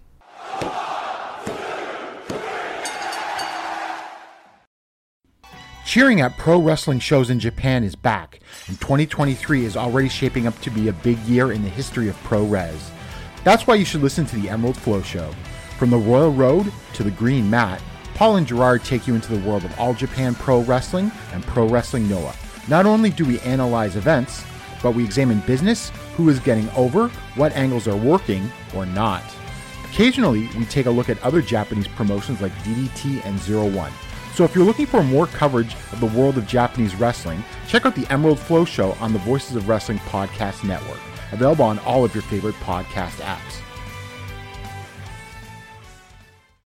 Cheering 5.91 6.21
at 6.21 6.37
pro 6.37 6.57
wrestling 6.57 6.99
shows 6.99 7.29
in 7.29 7.37
Japan 7.37 7.83
is 7.83 7.97
back, 7.97 8.39
and 8.69 8.79
2023 8.79 9.65
is 9.65 9.75
already 9.75 10.07
shaping 10.07 10.47
up 10.47 10.57
to 10.61 10.69
be 10.69 10.87
a 10.87 10.93
big 10.93 11.19
year 11.23 11.51
in 11.51 11.63
the 11.63 11.67
history 11.67 12.07
of 12.07 12.15
pro 12.23 12.45
res. 12.45 12.91
That's 13.43 13.67
why 13.67 13.75
you 13.75 13.83
should 13.83 14.01
listen 14.01 14.25
to 14.27 14.37
the 14.37 14.47
Emerald 14.47 14.77
Flow 14.77 15.01
Show. 15.01 15.33
From 15.77 15.89
the 15.89 15.97
Royal 15.97 16.31
Road 16.31 16.71
to 16.93 17.03
the 17.03 17.11
Green 17.11 17.49
Mat, 17.49 17.81
Paul 18.15 18.37
and 18.37 18.47
Gerard 18.47 18.85
take 18.85 19.05
you 19.05 19.15
into 19.15 19.35
the 19.35 19.45
world 19.45 19.65
of 19.65 19.77
All 19.77 19.93
Japan 19.93 20.33
Pro 20.33 20.61
Wrestling 20.61 21.11
and 21.33 21.43
Pro 21.43 21.67
Wrestling 21.67 22.07
Noah. 22.07 22.37
Not 22.69 22.85
only 22.85 23.09
do 23.09 23.25
we 23.25 23.41
analyze 23.41 23.97
events, 23.97 24.45
but 24.81 24.95
we 24.95 25.03
examine 25.03 25.41
business, 25.41 25.91
who 26.15 26.29
is 26.29 26.39
getting 26.39 26.69
over, 26.69 27.09
what 27.35 27.51
angles 27.51 27.89
are 27.89 27.97
working 27.97 28.49
or 28.73 28.85
not. 28.85 29.23
Occasionally, 29.91 30.47
we 30.57 30.63
take 30.63 30.85
a 30.85 30.89
look 30.89 31.09
at 31.09 31.21
other 31.21 31.41
Japanese 31.41 31.89
promotions 31.89 32.39
like 32.39 32.53
DDT 32.63 33.25
and 33.25 33.37
Zero 33.39 33.69
One. 33.69 33.91
So 34.33 34.45
if 34.45 34.55
you're 34.55 34.65
looking 34.65 34.85
for 34.85 35.03
more 35.03 35.27
coverage 35.27 35.75
of 35.91 35.99
the 35.99 36.05
world 36.07 36.37
of 36.37 36.47
Japanese 36.47 36.95
wrestling, 36.95 37.43
check 37.67 37.85
out 37.85 37.95
the 37.95 38.07
Emerald 38.11 38.39
Flow 38.39 38.65
Show 38.65 38.93
on 38.93 39.13
the 39.13 39.19
Voices 39.19 39.55
of 39.55 39.67
Wrestling 39.67 39.99
Podcast 39.99 40.63
Network, 40.63 40.99
available 41.31 41.65
on 41.65 41.79
all 41.79 42.05
of 42.05 42.15
your 42.15 42.23
favorite 42.23 42.55
podcast 42.55 43.19
apps. 43.21 43.60